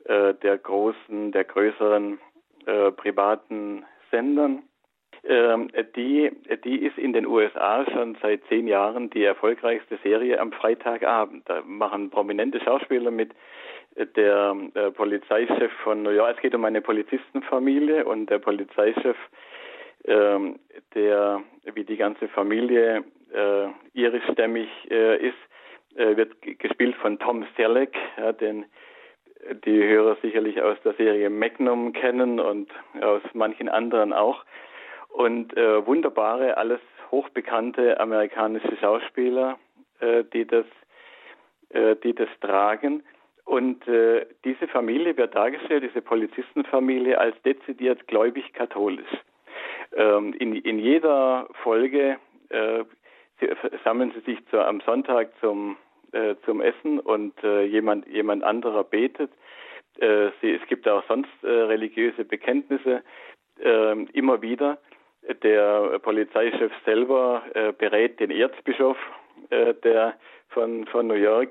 äh, 0.05 0.35
der 0.35 0.59
großen, 0.59 1.33
der 1.33 1.45
größeren 1.45 2.19
äh, 2.67 2.93
privaten 2.93 3.85
Sendern, 4.11 4.63
ähm, 5.25 5.69
die, 5.97 6.31
die 6.65 6.85
ist 6.85 6.99
in 6.99 7.13
den 7.13 7.27
USA 7.27 7.85
schon 7.91 8.17
seit 8.23 8.45
zehn 8.49 8.69
Jahren 8.69 9.11
die 9.11 9.25
erfolgreichste 9.25 9.99
Serie 10.05 10.39
am 10.39 10.53
Freitagabend. 10.53 11.49
Da 11.49 11.63
machen 11.63 12.11
prominente 12.11 12.61
Schauspieler 12.61 13.11
mit. 13.11 13.33
Der 14.15 14.55
äh, 14.75 14.91
Polizeichef 14.91 15.73
von 15.83 16.03
New 16.03 16.11
York, 16.11 16.37
es 16.37 16.43
geht 16.43 16.55
um 16.55 16.67
eine 16.67 16.83
Polizistenfamilie 16.83 18.05
und 18.05 18.29
der 18.29 18.39
Polizeichef, 18.39 19.17
ähm, 20.05 20.59
der 20.95 21.43
wie 21.73 21.85
die 21.85 21.97
ganze 21.97 22.29
Familie 22.29 23.05
äh, 23.33 23.69
irischstämmig 23.95 24.69
äh, 24.91 25.29
ist, 25.29 25.35
äh, 25.97 26.17
wird 26.17 26.35
gespielt 26.43 26.97
von 26.97 27.19
Tom 27.19 27.47
Selleck, 27.57 27.95
ja, 28.17 28.33
den 28.33 28.67
die 29.65 29.83
Hörer 29.83 30.17
sicherlich 30.23 30.61
aus 30.61 30.77
der 30.85 30.95
Serie 30.95 31.31
Magnum 31.31 31.93
kennen 31.93 32.41
und 32.41 32.69
aus 33.01 33.23
manchen 33.33 33.69
anderen 33.69 34.13
auch 34.13 34.45
und 35.17 35.57
äh, 35.57 35.87
wunderbare, 35.87 36.57
alles 36.57 36.81
hochbekannte 37.11 37.99
amerikanische 38.01 38.77
Schauspieler, 38.77 39.59
äh, 40.01 40.25
die 40.25 40.47
das, 40.47 40.67
äh, 41.71 41.97
die 41.97 42.15
das 42.15 42.29
tragen. 42.41 43.03
Und 43.45 43.87
äh, 43.87 44.27
diese 44.45 44.67
Familie 44.69 45.17
wird 45.17 45.35
dargestellt, 45.35 45.85
diese 45.85 46.03
Polizistenfamilie, 46.03 47.19
als 47.19 47.41
dezidiert 47.43 48.07
gläubig-katholisch. 48.09 49.09
Ähm, 49.97 50.35
in, 50.35 50.55
in 50.57 50.79
jeder 50.79 51.49
Folge 51.63 52.19
äh, 52.51 52.85
sammeln 53.85 54.13
sie 54.15 54.33
sich 54.33 54.47
zu, 54.47 54.65
am 54.65 54.81
Sonntag 54.81 55.31
zum, 55.41 55.77
äh, 56.13 56.35
zum 56.45 56.61
Essen 56.61 56.99
und 57.01 57.33
äh, 57.45 57.65
jemand, 57.65 58.07
jemand 58.07 58.43
anderer 58.43 58.85
betet. 58.85 59.31
Äh, 59.99 60.31
sie, 60.41 60.53
es 60.53 60.67
gibt 60.69 60.89
auch 60.89 61.05
sonst 61.09 61.31
äh, 61.43 61.49
religiöse 61.49 62.25
Bekenntnisse 62.25 63.03
äh, 63.63 64.03
immer 64.13 64.43
wieder. 64.43 64.79
Der 65.43 65.99
Polizeichef 65.99 66.73
selber 66.85 67.43
äh, 67.55 67.73
berät 67.73 68.21
den 68.21 68.31
Erzbischof 68.31 68.97
äh, 69.51 69.75
der 69.75 70.15
von, 70.49 70.87
von 70.87 71.07
New 71.07 71.15
York 71.15 71.51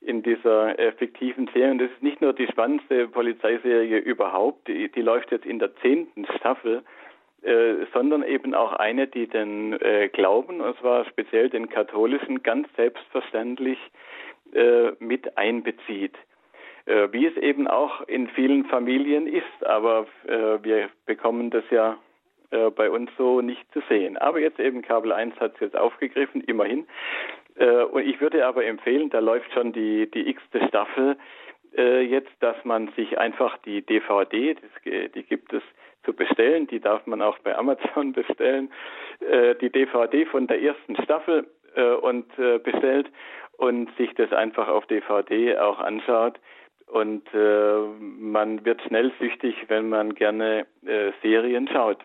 in 0.00 0.22
dieser 0.22 0.78
äh, 0.78 0.92
fiktiven 0.92 1.48
Serie. 1.54 1.70
Und 1.70 1.78
das 1.78 1.90
ist 1.90 2.02
nicht 2.02 2.20
nur 2.20 2.32
die 2.32 2.46
spannendste 2.46 3.08
Polizeiserie 3.08 3.98
überhaupt, 3.98 4.66
die, 4.68 4.90
die 4.90 5.02
läuft 5.02 5.30
jetzt 5.30 5.46
in 5.46 5.58
der 5.58 5.74
zehnten 5.76 6.26
Staffel, 6.36 6.82
äh, 7.42 7.86
sondern 7.92 8.22
eben 8.22 8.54
auch 8.54 8.72
eine, 8.74 9.06
die 9.06 9.26
den 9.26 9.72
äh, 9.80 10.08
Glauben, 10.08 10.60
und 10.60 10.78
zwar 10.78 11.04
speziell 11.06 11.50
den 11.50 11.68
katholischen, 11.68 12.42
ganz 12.42 12.68
selbstverständlich 12.76 13.78
äh, 14.52 14.92
mit 14.98 15.38
einbezieht 15.38 16.14
äh, 16.84 17.08
wie 17.12 17.26
es 17.26 17.36
eben 17.36 17.68
auch 17.68 18.02
in 18.08 18.28
vielen 18.28 18.64
Familien 18.64 19.26
ist. 19.26 19.66
Aber 19.66 20.06
äh, 20.26 20.62
wir 20.62 20.90
bekommen 21.06 21.50
das 21.50 21.64
ja 21.70 21.96
bei 22.76 22.90
uns 22.90 23.10
so 23.16 23.40
nicht 23.40 23.64
zu 23.72 23.80
sehen. 23.88 24.18
Aber 24.18 24.38
jetzt 24.38 24.60
eben 24.60 24.82
Kabel 24.82 25.10
1 25.10 25.40
hat 25.40 25.54
es 25.54 25.60
jetzt 25.60 25.76
aufgegriffen, 25.76 26.42
immerhin. 26.42 26.86
Und 27.56 28.06
ich 28.06 28.20
würde 28.20 28.44
aber 28.44 28.66
empfehlen, 28.66 29.08
da 29.08 29.20
läuft 29.20 29.50
schon 29.54 29.72
die, 29.72 30.10
die 30.10 30.28
x-te 30.28 30.68
Staffel 30.68 31.16
jetzt, 31.74 32.30
dass 32.40 32.62
man 32.66 32.88
sich 32.88 33.16
einfach 33.16 33.56
die 33.64 33.80
DVD, 33.80 34.52
das, 34.52 34.70
die 34.84 35.22
gibt 35.22 35.54
es 35.54 35.62
zu 36.04 36.12
bestellen, 36.12 36.66
die 36.66 36.80
darf 36.80 37.06
man 37.06 37.22
auch 37.22 37.38
bei 37.40 37.56
Amazon 37.56 38.12
bestellen, 38.12 38.70
äh, 39.20 39.54
die 39.56 39.70
DVD 39.70 40.26
von 40.26 40.46
der 40.46 40.60
ersten 40.60 40.96
Staffel 41.02 41.46
äh, 41.74 41.82
und 41.82 42.26
äh, 42.38 42.58
bestellt 42.58 43.10
und 43.56 43.94
sich 43.96 44.14
das 44.14 44.32
einfach 44.32 44.68
auf 44.68 44.86
DVD 44.86 45.58
auch 45.58 45.78
anschaut. 45.78 46.38
Und 46.86 47.22
äh, 47.32 47.78
man 47.98 48.64
wird 48.64 48.82
schnell 48.82 49.12
süchtig, 49.18 49.56
wenn 49.68 49.88
man 49.88 50.14
gerne 50.14 50.66
äh, 50.84 51.12
Serien 51.22 51.68
schaut. 51.68 51.98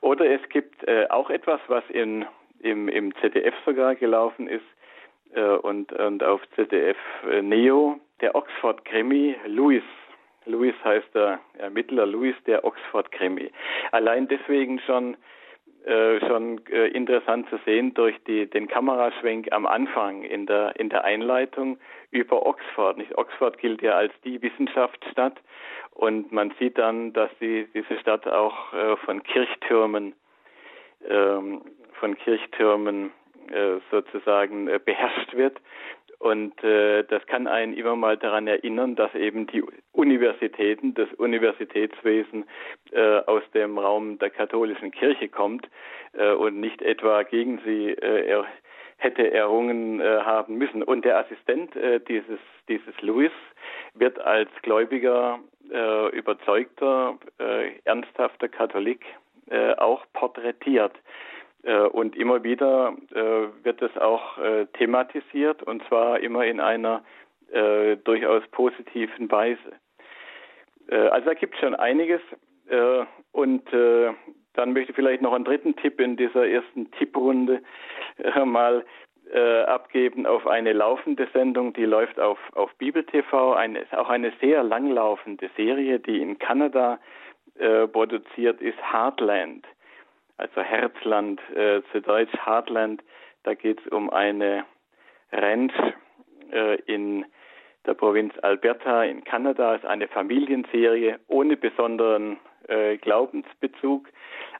Oder 0.00 0.26
es 0.26 0.40
gibt 0.48 0.86
äh, 0.88 1.06
auch 1.10 1.28
etwas, 1.28 1.60
was 1.68 1.84
in, 1.90 2.24
im, 2.60 2.88
im 2.88 3.14
ZDF 3.16 3.54
sogar 3.66 3.94
gelaufen 3.94 4.48
ist 4.48 4.64
äh, 5.34 5.42
und, 5.42 5.92
und 5.92 6.22
auf 6.22 6.40
ZDF 6.54 6.96
äh, 7.30 7.42
Neo, 7.42 7.98
der 8.20 8.34
Oxford 8.34 8.84
Krimi 8.84 9.36
Louis. 9.46 9.82
Louis 10.46 10.74
heißt 10.84 11.14
der 11.14 11.40
Ermittler 11.58 12.06
Louis, 12.06 12.34
der 12.46 12.64
Oxford 12.64 13.10
Krimi. 13.12 13.50
Allein 13.92 14.28
deswegen 14.28 14.80
schon 14.80 15.16
äh, 15.84 16.20
schon 16.20 16.64
äh, 16.68 16.88
interessant 16.88 17.48
zu 17.48 17.58
sehen 17.64 17.92
durch 17.94 18.14
die, 18.24 18.48
den 18.48 18.68
Kameraschwenk 18.68 19.50
am 19.50 19.66
Anfang 19.66 20.22
in 20.22 20.46
der, 20.46 20.78
in 20.78 20.90
der 20.90 21.02
Einleitung 21.02 21.76
über 22.12 22.46
Oxford. 22.46 22.98
Nicht? 22.98 23.18
Oxford 23.18 23.58
gilt 23.58 23.82
ja 23.82 23.96
als 23.96 24.12
die 24.24 24.40
Wissenschaftsstadt 24.40 25.40
und 25.90 26.30
man 26.30 26.54
sieht 26.60 26.78
dann, 26.78 27.12
dass 27.12 27.30
die, 27.40 27.66
diese 27.74 27.98
Stadt 27.98 28.28
auch 28.28 28.72
äh, 28.72 28.96
von 28.98 29.24
Kirchtürmen, 29.24 30.14
ähm, 31.08 31.62
von 31.98 32.16
Kirchtürmen 32.16 33.10
äh, 33.50 33.80
sozusagen 33.90 34.68
äh, 34.68 34.78
beherrscht 34.78 35.34
wird. 35.34 35.60
Und 36.22 36.62
äh, 36.62 37.02
das 37.02 37.26
kann 37.26 37.48
einen 37.48 37.74
immer 37.74 37.96
mal 37.96 38.16
daran 38.16 38.46
erinnern, 38.46 38.94
dass 38.94 39.12
eben 39.12 39.48
die 39.48 39.64
Universitäten, 39.90 40.94
das 40.94 41.12
Universitätswesen 41.14 42.44
äh, 42.92 43.18
aus 43.26 43.42
dem 43.54 43.76
Raum 43.76 44.20
der 44.20 44.30
katholischen 44.30 44.92
Kirche 44.92 45.28
kommt 45.28 45.68
äh, 46.12 46.30
und 46.30 46.60
nicht 46.60 46.80
etwa 46.80 47.24
gegen 47.24 47.60
sie 47.64 47.88
äh, 47.88 48.28
er, 48.28 48.46
hätte 48.98 49.32
errungen 49.32 50.00
äh, 50.00 50.20
haben 50.20 50.58
müssen. 50.58 50.84
Und 50.84 51.04
der 51.04 51.18
Assistent 51.18 51.74
äh, 51.74 51.98
dieses, 51.98 52.38
dieses 52.68 52.94
Louis 53.00 53.32
wird 53.94 54.20
als 54.20 54.48
gläubiger, 54.62 55.40
äh, 55.72 56.16
überzeugter, 56.16 57.18
äh, 57.40 57.72
ernsthafter 57.84 58.48
Katholik 58.48 59.04
äh, 59.50 59.72
auch 59.74 60.04
porträtiert. 60.12 60.94
Äh, 61.62 61.82
und 61.82 62.16
immer 62.16 62.42
wieder 62.42 62.94
äh, 63.14 63.64
wird 63.64 63.82
es 63.82 63.96
auch 63.96 64.38
äh, 64.38 64.66
thematisiert 64.78 65.62
und 65.62 65.82
zwar 65.88 66.20
immer 66.20 66.44
in 66.44 66.60
einer 66.60 67.02
durchaus 68.04 68.42
positiven 68.50 69.30
Weise. 69.30 69.72
also 70.88 71.26
da 71.26 71.34
gibt 71.34 71.52
es 71.52 71.60
schon 71.60 71.74
einiges 71.74 72.22
und 73.32 73.62
dann 73.70 74.72
möchte 74.72 74.92
ich 74.92 74.96
vielleicht 74.96 75.20
noch 75.20 75.34
einen 75.34 75.44
dritten 75.44 75.76
Tipp 75.76 76.00
in 76.00 76.16
dieser 76.16 76.48
ersten 76.48 76.90
Tipprunde 76.92 77.60
mal 78.46 78.86
abgeben 79.66 80.24
auf 80.24 80.46
eine 80.46 80.72
laufende 80.72 81.28
Sendung, 81.34 81.74
die 81.74 81.84
läuft 81.84 82.18
auf, 82.18 82.38
auf 82.54 82.74
Bibel 82.76 83.04
TV, 83.04 83.52
eine, 83.52 83.84
auch 83.90 84.08
eine 84.08 84.32
sehr 84.40 84.62
langlaufende 84.62 85.50
Serie, 85.54 86.00
die 86.00 86.22
in 86.22 86.38
Kanada 86.38 87.00
produziert 87.92 88.62
ist, 88.62 88.78
Heartland 88.80 89.66
also 90.36 90.60
Herzland, 90.60 91.40
äh, 91.54 91.82
zu 91.92 92.00
Deutsch 92.00 92.32
Heartland. 92.44 93.02
Da 93.44 93.54
geht 93.54 93.80
es 93.84 93.92
um 93.92 94.10
eine 94.10 94.64
Ranch 95.32 95.74
äh, 96.52 96.76
in 96.82 97.24
der 97.86 97.94
Provinz 97.94 98.34
Alberta 98.42 99.04
in 99.04 99.24
Kanada. 99.24 99.74
Es 99.74 99.82
ist 99.82 99.88
eine 99.88 100.08
Familienserie 100.08 101.18
ohne 101.28 101.56
besonderen 101.56 102.38
äh, 102.68 102.96
Glaubensbezug, 102.98 104.08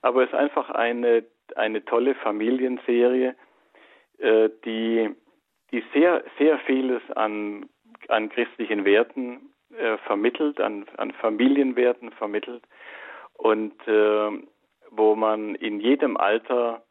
aber 0.03 0.23
es 0.25 0.29
ist 0.31 0.35
einfach 0.35 0.71
eine, 0.71 1.25
eine 1.57 1.85
tolle 1.85 2.15
Familienserie, 2.17 3.37
äh, 4.19 4.49
die, 4.65 5.11
die 5.71 5.85
sehr, 5.93 6.25
sehr 6.39 6.59
vieles 6.61 7.03
an, 7.15 7.69
an 8.09 8.29
christlichen 8.29 8.85
Werten 8.85 9.53
äh, 9.77 9.97
vermittelt, 9.99 10.61
an, 10.61 10.87
an 10.97 11.13
Familienwerten 11.13 12.11
vermittelt 12.13 12.65
und 13.35 13.75
äh, 13.87 14.31
wo 14.95 15.15
man 15.15 15.55
in 15.55 15.81
jedem 15.81 16.17
Alter 16.17 16.83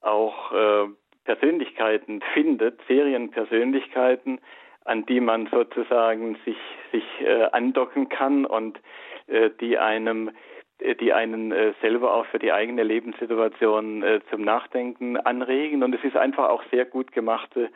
auch 0.00 0.52
äh, 0.52 0.88
Persönlichkeiten 1.24 2.20
findet, 2.34 2.80
Serienpersönlichkeiten, 2.88 4.40
an 4.84 5.04
die 5.06 5.20
man 5.20 5.46
sozusagen 5.48 6.36
sich, 6.44 6.56
sich 6.92 7.04
äh, 7.20 7.44
andocken 7.52 8.08
kann 8.08 8.46
und 8.46 8.80
äh, 9.26 9.50
die 9.60 9.78
einem 9.78 10.30
äh, 10.78 10.94
die 10.94 11.12
einen 11.12 11.52
äh, 11.52 11.74
selber 11.80 12.14
auch 12.14 12.26
für 12.26 12.38
die 12.38 12.52
eigene 12.52 12.82
Lebenssituation 12.82 14.02
äh, 14.02 14.20
zum 14.30 14.42
Nachdenken 14.42 15.16
anregen. 15.16 15.82
Und 15.82 15.94
es 15.94 16.04
ist 16.04 16.16
einfach 16.16 16.48
auch 16.48 16.62
sehr 16.70 16.84
gut 16.84 17.12
gemachte 17.12 17.70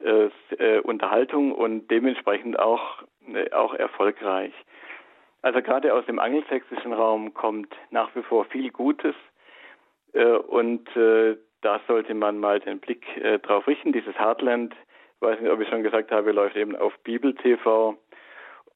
äh, 0.00 0.28
äh 0.58 0.80
Unterhaltung 0.80 1.52
und 1.52 1.90
dementsprechend 1.90 2.58
auch, 2.58 3.02
äh, 3.32 3.50
auch 3.52 3.74
erfolgreich. 3.74 4.52
Also 5.44 5.60
gerade 5.60 5.92
aus 5.92 6.06
dem 6.06 6.18
angelsächsischen 6.18 6.94
Raum 6.94 7.34
kommt 7.34 7.68
nach 7.90 8.08
wie 8.16 8.22
vor 8.22 8.46
viel 8.46 8.70
Gutes 8.70 9.14
äh, 10.14 10.24
und 10.24 10.88
äh, 10.96 11.36
da 11.60 11.82
sollte 11.86 12.14
man 12.14 12.38
mal 12.38 12.60
den 12.60 12.80
Blick 12.80 13.04
äh, 13.18 13.38
drauf 13.40 13.66
richten. 13.66 13.92
Dieses 13.92 14.18
Heartland, 14.18 14.74
weiß 15.20 15.38
nicht, 15.40 15.50
ob 15.50 15.60
ich 15.60 15.68
schon 15.68 15.82
gesagt 15.82 16.12
habe, 16.12 16.32
läuft 16.32 16.56
eben 16.56 16.74
auf 16.74 16.98
Bibel 17.00 17.34
TV 17.34 17.94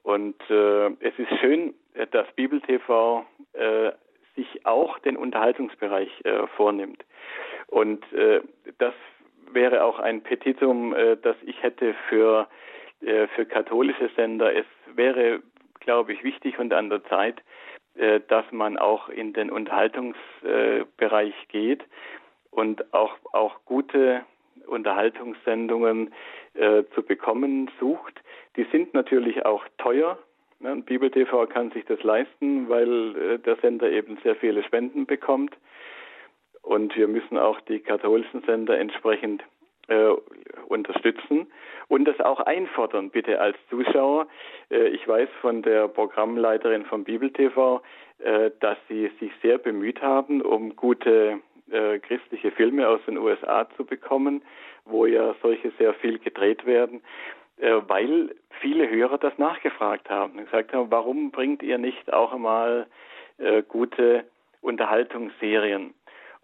und 0.02 0.38
äh, 0.50 0.88
es 1.00 1.18
ist 1.18 1.38
schön, 1.40 1.72
dass 2.10 2.30
Bibel 2.36 2.60
TV 2.60 3.24
äh, 3.54 3.92
sich 4.36 4.66
auch 4.66 4.98
den 4.98 5.16
Unterhaltungsbereich 5.16 6.10
äh, 6.26 6.46
vornimmt 6.48 7.02
und 7.68 8.04
das 8.76 8.94
wäre 9.52 9.84
auch 9.84 9.98
ein 10.00 10.22
Petitum, 10.22 10.94
das 11.22 11.36
ich 11.44 11.62
hätte 11.62 11.94
für 12.08 12.48
für 13.00 13.46
katholische 13.46 14.10
Sender. 14.16 14.54
Es 14.54 14.64
wäre 14.94 15.42
glaube 15.88 16.12
ich, 16.12 16.22
wichtig 16.22 16.58
und 16.58 16.74
an 16.74 16.90
der 16.90 17.02
Zeit, 17.04 17.40
äh, 17.94 18.20
dass 18.28 18.44
man 18.52 18.76
auch 18.76 19.08
in 19.08 19.32
den 19.32 19.50
Unterhaltungsbereich 19.50 21.34
geht 21.48 21.82
und 22.50 22.92
auch, 22.92 23.14
auch 23.32 23.64
gute 23.64 24.20
Unterhaltungssendungen 24.66 26.12
äh, 26.52 26.82
zu 26.94 27.02
bekommen 27.02 27.70
sucht. 27.80 28.20
Die 28.56 28.64
sind 28.64 28.92
natürlich 28.92 29.46
auch 29.46 29.64
teuer. 29.78 30.18
Ne? 30.60 30.76
Bibel 30.84 31.10
TV 31.10 31.46
kann 31.46 31.70
sich 31.70 31.86
das 31.86 32.02
leisten, 32.02 32.68
weil 32.68 33.16
äh, 33.16 33.38
der 33.38 33.56
Sender 33.56 33.90
eben 33.90 34.18
sehr 34.22 34.36
viele 34.36 34.62
Spenden 34.64 35.06
bekommt. 35.06 35.56
Und 36.60 36.94
wir 36.96 37.08
müssen 37.08 37.38
auch 37.38 37.62
die 37.62 37.80
katholischen 37.80 38.42
Sender 38.42 38.78
entsprechend 38.78 39.42
äh, 39.88 40.10
unterstützen 40.68 41.46
und 41.88 42.04
das 42.04 42.20
auch 42.20 42.40
einfordern, 42.40 43.10
bitte 43.10 43.40
als 43.40 43.56
Zuschauer. 43.70 44.26
Äh, 44.70 44.88
ich 44.88 45.06
weiß 45.06 45.28
von 45.40 45.62
der 45.62 45.88
Programmleiterin 45.88 46.84
von 46.84 47.04
Bibel 47.04 47.32
TV, 47.32 47.82
äh, 48.18 48.50
dass 48.60 48.78
sie 48.88 49.10
sich 49.20 49.32
sehr 49.42 49.58
bemüht 49.58 50.02
haben, 50.02 50.42
um 50.42 50.76
gute 50.76 51.40
äh, 51.70 51.98
christliche 51.98 52.50
Filme 52.50 52.88
aus 52.88 53.00
den 53.06 53.18
USA 53.18 53.68
zu 53.76 53.84
bekommen, 53.84 54.42
wo 54.84 55.06
ja 55.06 55.34
solche 55.42 55.70
sehr 55.78 55.94
viel 55.94 56.18
gedreht 56.18 56.64
werden, 56.66 57.02
äh, 57.58 57.80
weil 57.86 58.34
viele 58.60 58.88
Hörer 58.88 59.18
das 59.18 59.36
nachgefragt 59.38 60.08
haben 60.10 60.38
und 60.38 60.44
gesagt 60.44 60.72
haben, 60.72 60.90
warum 60.90 61.30
bringt 61.30 61.62
ihr 61.62 61.78
nicht 61.78 62.12
auch 62.12 62.32
einmal 62.32 62.86
äh, 63.38 63.62
gute 63.62 64.24
Unterhaltungsserien? 64.60 65.94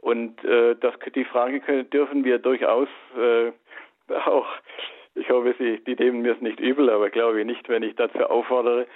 Und 0.04 0.44
äh, 0.44 0.76
das, 0.78 0.92
die 1.14 1.24
Frage 1.24 1.60
können, 1.60 1.88
dürfen 1.88 2.24
wir 2.24 2.38
durchaus 2.38 2.88
äh, 3.18 3.52
auch, 4.26 4.46
ich 5.14 5.30
hoffe, 5.30 5.54
Sie, 5.58 5.82
die 5.82 5.94
nehmen 5.94 6.20
mir 6.20 6.34
es 6.34 6.42
nicht 6.42 6.60
übel, 6.60 6.90
aber 6.90 7.08
glaube 7.08 7.40
ich 7.40 7.46
nicht, 7.46 7.66
wenn 7.70 7.82
ich 7.82 7.96
dazu 7.96 8.18
auffordere, 8.18 8.86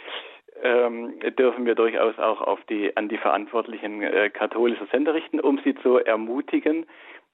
ähm, 0.62 1.18
dürfen 1.38 1.64
wir 1.64 1.74
durchaus 1.74 2.18
auch 2.18 2.42
auf 2.42 2.60
die, 2.68 2.94
an 2.94 3.08
die 3.08 3.16
verantwortlichen 3.16 4.02
äh, 4.02 4.28
katholischen 4.28 4.86
Sender 4.88 5.14
richten, 5.14 5.40
um 5.40 5.58
sie 5.64 5.74
zu 5.76 5.96
ermutigen, 5.96 6.84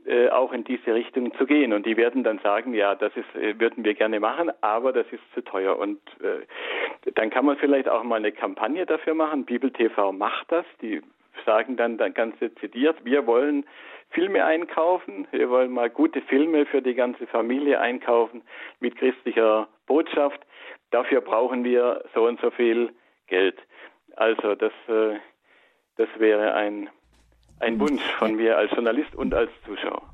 äh, 0.06 0.28
auch 0.28 0.52
in 0.52 0.62
diese 0.62 0.94
Richtung 0.94 1.34
zu 1.34 1.44
gehen. 1.44 1.72
Und 1.72 1.84
die 1.84 1.96
werden 1.96 2.22
dann 2.22 2.38
sagen, 2.44 2.74
ja, 2.74 2.94
das 2.94 3.10
ist, 3.16 3.34
äh, 3.34 3.58
würden 3.58 3.84
wir 3.84 3.94
gerne 3.94 4.20
machen, 4.20 4.52
aber 4.60 4.92
das 4.92 5.06
ist 5.10 5.22
zu 5.34 5.42
teuer. 5.42 5.76
Und 5.78 5.98
äh, 6.20 7.10
dann 7.14 7.30
kann 7.30 7.44
man 7.44 7.56
vielleicht 7.56 7.88
auch 7.88 8.04
mal 8.04 8.16
eine 8.16 8.30
Kampagne 8.30 8.86
dafür 8.86 9.14
machen. 9.14 9.46
Bibel 9.46 9.72
TV 9.72 10.12
macht 10.12 10.52
das. 10.52 10.66
Die 10.80 11.02
sagen 11.44 11.76
dann, 11.76 11.98
dann 11.98 12.14
ganz 12.14 12.38
dezidiert, 12.38 13.04
wir 13.04 13.26
wollen 13.26 13.64
Filme 14.10 14.44
einkaufen, 14.44 15.26
wir 15.32 15.50
wollen 15.50 15.72
mal 15.72 15.90
gute 15.90 16.22
Filme 16.22 16.66
für 16.66 16.80
die 16.80 16.94
ganze 16.94 17.26
Familie 17.26 17.80
einkaufen 17.80 18.42
mit 18.80 18.96
christlicher 18.96 19.68
Botschaft. 19.86 20.40
Dafür 20.90 21.20
brauchen 21.20 21.64
wir 21.64 22.04
so 22.14 22.26
und 22.26 22.40
so 22.40 22.50
viel 22.50 22.92
Geld. 23.26 23.58
Also 24.16 24.54
das, 24.54 24.72
äh, 24.88 25.16
das 25.96 26.08
wäre 26.18 26.54
ein, 26.54 26.88
ein 27.60 27.80
Wunsch 27.80 28.02
von 28.18 28.36
mir 28.36 28.56
als 28.56 28.70
Journalist 28.70 29.14
und 29.16 29.34
als 29.34 29.50
Zuschauer. 29.64 30.13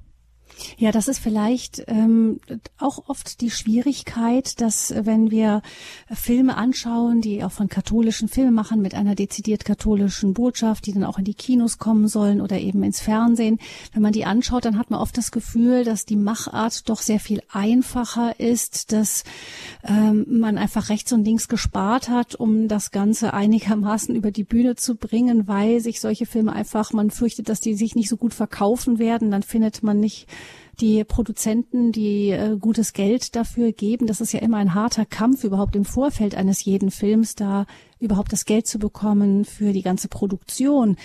Ja, 0.79 0.93
das 0.93 1.09
ist 1.09 1.19
vielleicht 1.19 1.83
ähm, 1.87 2.41
auch 2.79 3.09
oft 3.09 3.41
die 3.41 3.51
Schwierigkeit, 3.51 4.61
dass 4.61 4.91
äh, 4.91 5.03
wenn 5.05 5.31
wir 5.31 5.63
Filme 6.13 6.57
anschauen, 6.57 7.21
die 7.21 7.45
auch 7.45 7.53
von 7.53 7.69
katholischen 7.69 8.29
Filmemachern 8.29 8.81
mit 8.81 8.95
einer 8.95 9.15
dezidiert 9.15 9.65
katholischen 9.65 10.35
Botschaft, 10.35 10.87
die 10.87 10.93
dann 10.93 11.05
auch 11.05 11.19
in 11.19 11.25
die 11.25 11.35
Kinos 11.35 11.79
kommen 11.79 12.09
sollen 12.09 12.41
oder 12.41 12.59
eben 12.59 12.83
ins 12.83 13.01
Fernsehen, 13.01 13.59
wenn 13.93 14.03
man 14.03 14.13
die 14.13 14.25
anschaut, 14.25 14.65
dann 14.65 14.79
hat 14.79 14.91
man 14.91 15.01
oft 15.01 15.17
das 15.17 15.31
Gefühl, 15.31 15.85
dass 15.85 16.05
die 16.05 16.17
Machart 16.17 16.89
doch 16.89 17.01
sehr 17.01 17.21
viel 17.21 17.43
einfacher 17.51 18.39
ist, 18.39 18.93
dass 18.93 19.25
ähm, 19.85 20.27
man 20.29 20.59
einfach 20.59 20.89
rechts 20.89 21.13
und 21.13 21.25
links 21.25 21.49
gespart 21.49 22.09
hat, 22.09 22.35
um 22.35 22.69
das 22.69 22.91
Ganze 22.91 23.35
einigermaßen 23.35 24.15
über 24.15 24.31
die 24.31 24.45
Bühne 24.45 24.77
zu 24.77 24.97
bringen, 24.97 25.49
weil 25.49 25.81
sich 25.81 26.01
solche 26.01 26.27
Filme 26.27 26.53
einfach, 26.53 26.93
man 26.93 27.11
fürchtet, 27.11 27.49
dass 27.49 27.61
die 27.61 27.75
sich 27.75 27.95
nicht 27.95 28.09
so 28.09 28.17
gut 28.17 28.35
verkaufen 28.35 28.99
werden, 28.99 29.31
dann 29.31 29.43
findet 29.43 29.83
man 29.83 30.01
nicht 30.01 30.27
die 30.81 31.05
Produzenten, 31.05 31.93
die 31.93 32.31
äh, 32.31 32.57
gutes 32.59 32.93
Geld 32.93 33.37
dafür 33.37 33.73
geben. 33.73 34.07
Das 34.07 34.21
ist 34.21 34.33
ja 34.33 34.41
immer 34.41 34.59
ein 34.59 34.75
harter 34.75 35.05
Kampf 35.07 35.45
überhaupt 35.45 35.77
im 35.77 35.85
Vorfeld 35.85 36.35
eines 36.35 36.65
jeden 36.65 36.91
Films, 36.91 37.35
da 37.35 37.67
überhaupt 37.99 38.33
das 38.33 38.45
Geld 38.45 38.67
zu 38.67 38.79
bekommen 38.79 39.45
für 39.45 39.73
die 39.73 39.83
ganze 39.83 40.09
Produktion. 40.09 40.97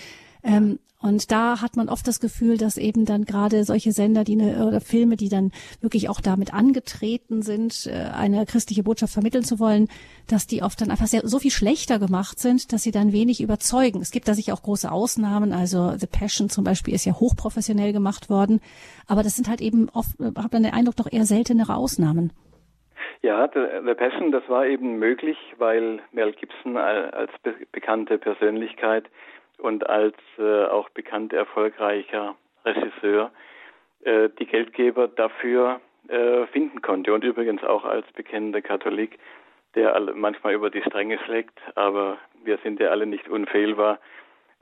Ähm, 0.42 0.78
Und 1.06 1.30
da 1.30 1.62
hat 1.62 1.76
man 1.76 1.88
oft 1.88 2.06
das 2.08 2.18
Gefühl, 2.18 2.58
dass 2.58 2.76
eben 2.76 3.04
dann 3.04 3.24
gerade 3.24 3.62
solche 3.62 3.92
Sender, 3.92 4.24
die 4.24 4.32
eine, 4.32 4.66
oder 4.66 4.80
Filme, 4.80 5.16
die 5.16 5.28
dann 5.28 5.52
wirklich 5.80 6.08
auch 6.08 6.20
damit 6.20 6.52
angetreten 6.52 7.42
sind, 7.42 7.86
äh, 7.86 8.10
eine 8.12 8.44
christliche 8.44 8.82
Botschaft 8.82 9.12
vermitteln 9.12 9.44
zu 9.44 9.60
wollen, 9.60 9.86
dass 10.28 10.48
die 10.48 10.64
oft 10.64 10.80
dann 10.80 10.90
einfach 10.90 11.06
sehr, 11.06 11.20
so 11.24 11.38
viel 11.38 11.52
schlechter 11.52 12.00
gemacht 12.00 12.40
sind, 12.40 12.72
dass 12.72 12.82
sie 12.82 12.90
dann 12.90 13.12
wenig 13.12 13.40
überzeugen. 13.40 14.00
Es 14.00 14.10
gibt 14.10 14.26
da 14.26 14.34
sicher 14.34 14.52
auch 14.52 14.62
große 14.62 14.90
Ausnahmen. 14.90 15.52
Also 15.52 15.92
The 15.96 16.08
Passion 16.08 16.48
zum 16.48 16.64
Beispiel 16.64 16.92
ist 16.92 17.04
ja 17.04 17.12
hochprofessionell 17.12 17.92
gemacht 17.92 18.28
worden. 18.28 18.60
Aber 19.06 19.22
das 19.22 19.36
sind 19.36 19.48
halt 19.48 19.60
eben 19.60 19.88
oft, 19.90 20.18
äh, 20.18 20.32
habe 20.36 20.50
dann 20.50 20.64
den 20.64 20.74
Eindruck, 20.74 20.96
doch 20.96 21.12
eher 21.12 21.24
seltenere 21.24 21.76
Ausnahmen. 21.76 22.32
Ja, 23.22 23.48
The 23.52 23.94
Passion, 23.94 24.30
das 24.30 24.48
war 24.48 24.66
eben 24.66 24.98
möglich, 24.98 25.36
weil 25.58 26.00
Mel 26.12 26.32
Gibson 26.32 26.76
als 26.76 27.30
be 27.42 27.54
bekannte 27.72 28.18
Persönlichkeit 28.18 29.04
und 29.58 29.88
als 29.88 30.16
äh, 30.38 30.64
auch 30.64 30.88
bekannt 30.90 31.32
erfolgreicher 31.32 32.36
Regisseur 32.64 33.30
äh, 34.04 34.28
die 34.38 34.46
Geldgeber 34.46 35.08
dafür 35.08 35.80
äh, 36.08 36.46
finden 36.46 36.82
konnte. 36.82 37.12
Und 37.12 37.24
übrigens 37.24 37.64
auch 37.64 37.84
als 37.84 38.06
bekennender 38.12 38.62
Katholik, 38.62 39.18
der 39.74 39.98
manchmal 40.14 40.54
über 40.54 40.70
die 40.70 40.82
Stränge 40.82 41.18
schlägt, 41.24 41.58
aber 41.74 42.18
wir 42.44 42.58
sind 42.58 42.80
ja 42.80 42.88
alle 42.88 43.06
nicht 43.06 43.28
unfehlbar 43.28 43.98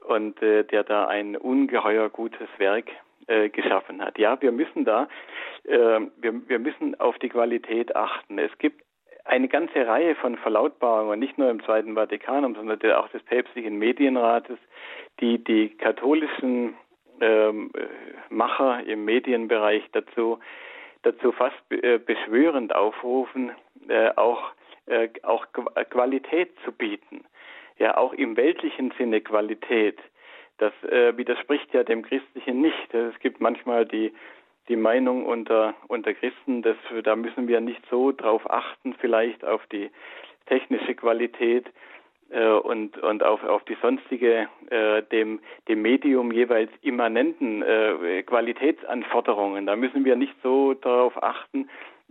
und 0.07 0.41
äh, 0.43 0.65
der 0.65 0.85
da 0.85 1.07
ein 1.07 1.37
ungeheuer 1.37 2.09
gutes 2.09 2.49
Werk 2.59 2.91
äh, 3.27 3.49
geschaffen 3.49 4.03
hat. 4.03 4.19
Ja, 4.19 4.41
wir 4.41 4.53
müssen 4.53 4.85
da, 4.85 5.09
äh, 5.65 6.01
wir, 6.17 6.49
wir 6.49 6.59
müssen 6.59 6.99
auf 7.01 7.19
die 7.19 7.29
Qualität 7.29 7.97
achten. 7.97 8.39
Es 8.39 8.57
gibt 8.59 8.84
eine 9.25 9.49
ganze 9.49 9.87
Reihe 9.87 10.15
von 10.17 10.37
Verlautbarungen, 10.37 11.19
nicht 11.19 11.39
nur 11.39 11.51
im 11.51 11.63
Zweiten 11.65 11.95
Vatikanum, 11.95 12.55
sondern 12.55 12.79
auch 12.93 13.09
des 13.09 13.23
päpstlichen 13.23 13.79
Medienrates, 13.79 14.59
die 15.21 15.43
die 15.43 15.71
katholischen 15.71 16.75
ähm, 17.21 17.71
Macher 18.29 18.85
im 18.87 19.05
Medienbereich 19.05 19.85
dazu, 19.93 20.39
dazu 21.03 21.33
fast 21.33 21.57
äh, 21.71 21.99
beschwörend 21.99 22.75
aufrufen, 22.75 23.53
äh, 23.89 24.11
auch, 24.17 24.53
äh, 24.87 25.09
auch 25.23 25.47
Qualität 25.91 26.53
zu 26.65 26.73
bieten. 26.73 27.25
Ja, 27.79 27.97
auch 27.97 28.13
im 28.13 28.37
weltlichen 28.37 28.93
Sinne 28.99 29.21
Qualität. 29.21 29.99
Das 30.59 30.73
äh, 30.85 31.17
widerspricht 31.17 31.73
ja 31.75 31.83
dem 31.83 32.03
Christlichen 32.03 32.61
nicht. 32.61 32.95
Es 32.95 33.19
gibt 33.19 33.41
manchmal 33.41 33.85
die 33.87 34.13
die 34.69 34.77
Meinung 34.77 35.27
unter, 35.27 35.75
unter 35.89 36.15
Christen, 36.15 36.63
dass 36.63 36.77
da 37.03 37.17
müssen 37.17 37.49
wir 37.49 37.61
nicht 37.61 37.83
so 37.91 38.13
drauf 38.13 38.51
achten, 38.51 38.95
vielleicht 39.01 39.45
auf 39.45 39.67
die 39.67 39.91
technische 40.47 40.95
Qualität 40.95 41.67
äh, 42.31 42.49
und, 42.49 42.99
und 42.99 43.23
auf, 43.23 43.45
auf 43.45 43.65
die 43.65 43.77
sonstige, 43.83 44.49
äh, 44.71 45.03
dem, 45.03 45.41
dem 45.69 45.83
Medium 45.83 46.33
jeweils 46.33 46.71
immanenten 46.83 47.63
äh, 47.63 48.23
Qualitätsanforderungen. 48.23 49.67
Da 49.67 49.77
müssen 49.77 50.05
wir 50.05 50.17
nicht 50.17 50.35
so 50.43 50.75
darauf 50.75 51.23
achten, 51.23 51.69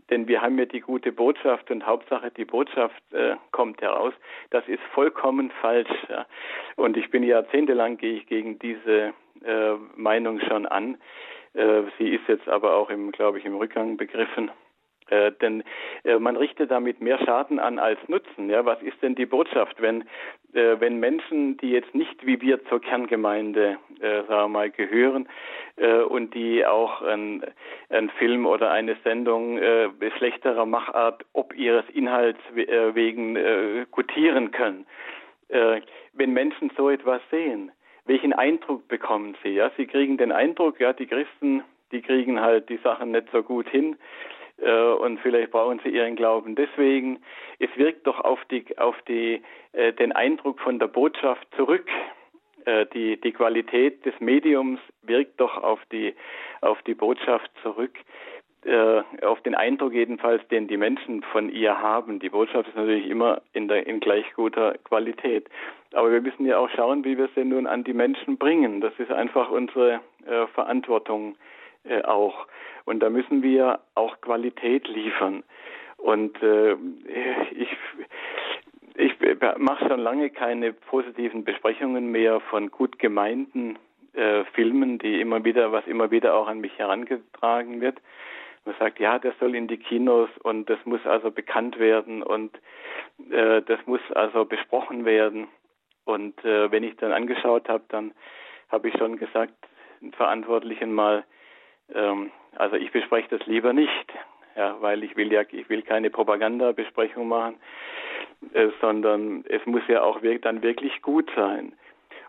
denn 0.10 0.28
wir 0.28 0.42
haben 0.42 0.60
ja 0.60 0.66
die 0.66 0.82
gute 0.82 1.12
Botschaft 1.12 1.72
und 1.72 1.86
Hauptsache 1.86 2.32
die 2.32 2.46
Botschaft 2.46 3.02
äh, 3.14 3.36
kommt 3.52 3.82
heraus. 3.82 4.14
Das 4.50 4.68
ist 4.68 4.82
vollkommen 4.94 5.52
falsch. 5.62 5.90
Ja. 6.10 6.26
Und 6.76 6.98
ich 6.98 7.10
bin 7.10 7.24
jahrzehntelang 7.24 7.98
gehe 7.98 8.14
ich 8.14 8.28
gegen 8.28 8.60
diese 8.60 9.14
äh, 9.44 9.74
Meinung 9.96 10.40
schon 10.42 10.66
an. 10.66 10.98
Äh, 11.54 11.84
sie 11.98 12.10
ist 12.10 12.28
jetzt 12.28 12.48
aber 12.48 12.76
auch 12.76 12.90
im, 12.90 13.12
glaube 13.12 13.40
ich, 13.40 13.46
im 13.46 13.56
Rückgang 13.56 13.98
begriffen. 13.98 14.52
Äh, 15.10 15.32
denn 15.42 15.64
äh, 16.06 16.18
man 16.18 16.38
richtet 16.38 16.72
damit 16.72 17.02
mehr 17.02 17.20
Schaden 17.20 17.60
an 17.60 17.80
als 17.80 18.00
Nutzen. 18.08 18.50
Ja, 18.50 18.66
was 18.66 18.82
ist 18.82 19.02
denn 19.02 19.16
die 19.16 19.26
Botschaft, 19.26 19.82
wenn 19.82 20.06
äh, 20.54 20.80
wenn 20.80 21.00
Menschen, 21.00 21.58
die 21.58 21.72
jetzt 21.72 21.94
nicht 21.96 22.26
wie 22.26 22.40
wir 22.42 22.64
zur 22.66 22.80
Kerngemeinde, 22.80 23.78
äh, 24.00 24.24
sagen 24.24 24.30
wir 24.30 24.48
mal, 24.48 24.70
gehören 24.70 25.28
äh, 25.78 26.02
und 26.02 26.34
die 26.36 26.66
auch 26.66 27.02
ein, 27.02 27.44
ein 27.90 28.10
Film 28.12 28.46
oder 28.46 28.72
eine 28.72 28.96
Sendung 29.04 29.60
schlechterer 30.18 30.66
Machart, 30.66 31.26
ob 31.34 31.56
ihres 31.56 31.86
Inhalts 31.90 32.40
wegen 32.54 33.86
gutieren 33.92 34.52
können, 34.52 34.86
wenn 35.50 36.34
Menschen 36.34 36.72
so 36.78 36.90
etwas 36.90 37.22
sehen, 37.30 37.72
welchen 38.06 38.34
Eindruck 38.34 38.88
bekommen 38.88 39.36
sie? 39.44 39.50
Ja, 39.50 39.72
sie 39.78 39.88
kriegen 39.88 40.18
den 40.18 40.32
Eindruck, 40.32 40.80
ja, 40.80 40.94
die 40.94 41.08
Christen, 41.08 41.64
die 41.92 42.02
kriegen 42.02 42.42
halt 42.42 42.70
die 42.70 42.78
Sachen 42.78 43.12
nicht 43.12 43.28
so 43.32 43.44
gut 43.44 43.70
hin 43.70 43.96
äh, 44.58 44.72
und 44.72 45.20
vielleicht 45.20 45.52
brauchen 45.52 45.80
sie 45.84 45.90
ihren 45.90 46.16
Glauben 46.16 46.56
deswegen. 46.56 47.20
Es 47.60 47.70
wirkt 47.76 48.08
doch 48.08 48.20
auf 48.20 48.40
die 48.52 48.78
auf 48.78 48.96
die 49.08 49.42
äh, 49.74 49.94
den 49.94 50.12
Eindruck 50.12 50.60
von 50.60 50.80
der 50.80 50.88
Botschaft 50.88 51.48
zurück. 51.56 51.88
Äh, 52.66 52.86
die 52.94 53.20
die 53.20 53.34
Qualität 53.34 54.06
des 54.06 54.14
Mediums 54.20 54.80
wirkt 55.02 55.40
doch 55.40 55.58
auf 55.58 55.80
die 55.92 56.16
auf 56.62 56.82
die 56.84 56.94
Botschaft 56.94 57.52
zurück 57.62 57.98
äh, 58.66 59.02
auf 59.26 59.42
den 59.42 59.56
Eindruck 59.56 59.94
jedenfalls, 59.94 60.48
den 60.48 60.68
die 60.68 60.78
Menschen 60.78 61.24
von 61.24 61.50
ihr 61.50 61.80
haben. 61.80 62.20
Die 62.20 62.30
Botschaft 62.30 62.70
ist 62.70 62.76
natürlich 62.76 63.08
immer 63.08 63.42
in, 63.54 63.68
der, 63.68 63.86
in 63.88 64.00
gleich 64.00 64.26
guter 64.36 64.76
Qualität. 64.84 65.48
Aber 65.94 66.12
wir 66.12 66.22
müssen 66.22 66.46
ja 66.46 66.58
auch 66.58 66.70
schauen, 66.70 67.04
wie 67.04 67.18
wir 67.18 67.30
sie 67.36 67.44
nun 67.44 67.68
an 67.68 67.84
die 67.84 67.94
Menschen 67.94 68.38
bringen. 68.38 68.82
Das 68.82 68.94
ist 68.98 69.12
einfach 69.12 69.50
unsere 69.50 70.02
äh, 70.26 70.48
Verantwortung 70.54 71.36
äh, 71.84 72.02
auch. 72.04 72.48
Und 72.86 73.02
da 73.02 73.10
müssen 73.10 73.44
wir 73.44 73.80
auch 73.96 74.20
Qualität 74.22 74.88
liefern. 74.88 75.44
Und 75.98 76.42
äh, 76.42 76.74
ich, 77.52 77.70
ich 78.96 79.14
mache 79.58 79.88
schon 79.88 80.00
lange 80.00 80.30
keine 80.30 80.74
positiven 80.74 81.44
Besprechungen 81.44 82.12
mehr 82.12 82.40
von 82.40 82.72
gut 82.72 83.00
gemeinten 83.00 83.78
äh, 84.14 84.44
Filmen, 84.54 85.00
die 85.00 85.22
immer 85.22 85.44
wieder, 85.44 85.72
was 85.72 85.88
immer 85.88 86.12
wieder 86.12 86.36
auch 86.36 86.48
an 86.48 86.60
mich 86.60 86.78
herangetragen 86.78 87.82
wird. 87.82 88.00
Man 88.66 88.76
sagt, 88.80 89.00
ja, 89.00 89.20
der 89.20 89.34
soll 89.40 89.56
in 89.56 89.68
die 89.68 89.78
Kinos 89.78 90.30
und 90.44 90.70
das 90.70 90.80
muss 90.86 91.06
also 91.06 91.32
bekannt 91.32 91.80
werden 91.80 92.24
und 92.24 92.56
äh, 93.30 93.62
das 93.62 93.80
muss 93.86 94.02
also 94.14 94.46
besprochen 94.46 95.06
werden. 95.06 95.48
Und 96.06 96.44
äh, 96.46 96.72
wenn 96.72 96.84
ich 96.84 96.96
dann 96.98 97.12
angeschaut 97.12 97.68
habe, 97.70 97.84
dann 97.90 98.14
habe 98.70 98.90
ich 98.90 98.98
schon 98.98 99.18
gesagt, 99.18 99.54
den 100.02 100.14
Verantwortlichen 100.14 100.94
mal, 100.94 101.24
ähm, 101.94 102.32
also 102.56 102.76
ich 102.76 102.92
bespreche 102.92 103.38
das 103.38 103.46
lieber 103.48 103.74
nicht, 103.74 104.14
ja, 104.56 104.78
weil 104.82 105.04
ich 105.04 105.16
will 105.16 105.32
ja, 105.32 105.44
ich 105.50 105.70
will 105.70 105.82
keine 105.82 106.10
Propagandabesprechung 106.10 107.28
machen, 107.28 107.56
äh, 108.54 108.70
sondern 108.82 109.46
es 109.48 109.66
muss 109.66 109.84
ja 109.88 110.04
auch 110.04 110.22
wir 110.22 110.40
dann 110.40 110.62
wirklich 110.62 111.02
gut 111.02 111.30
sein. 111.36 111.74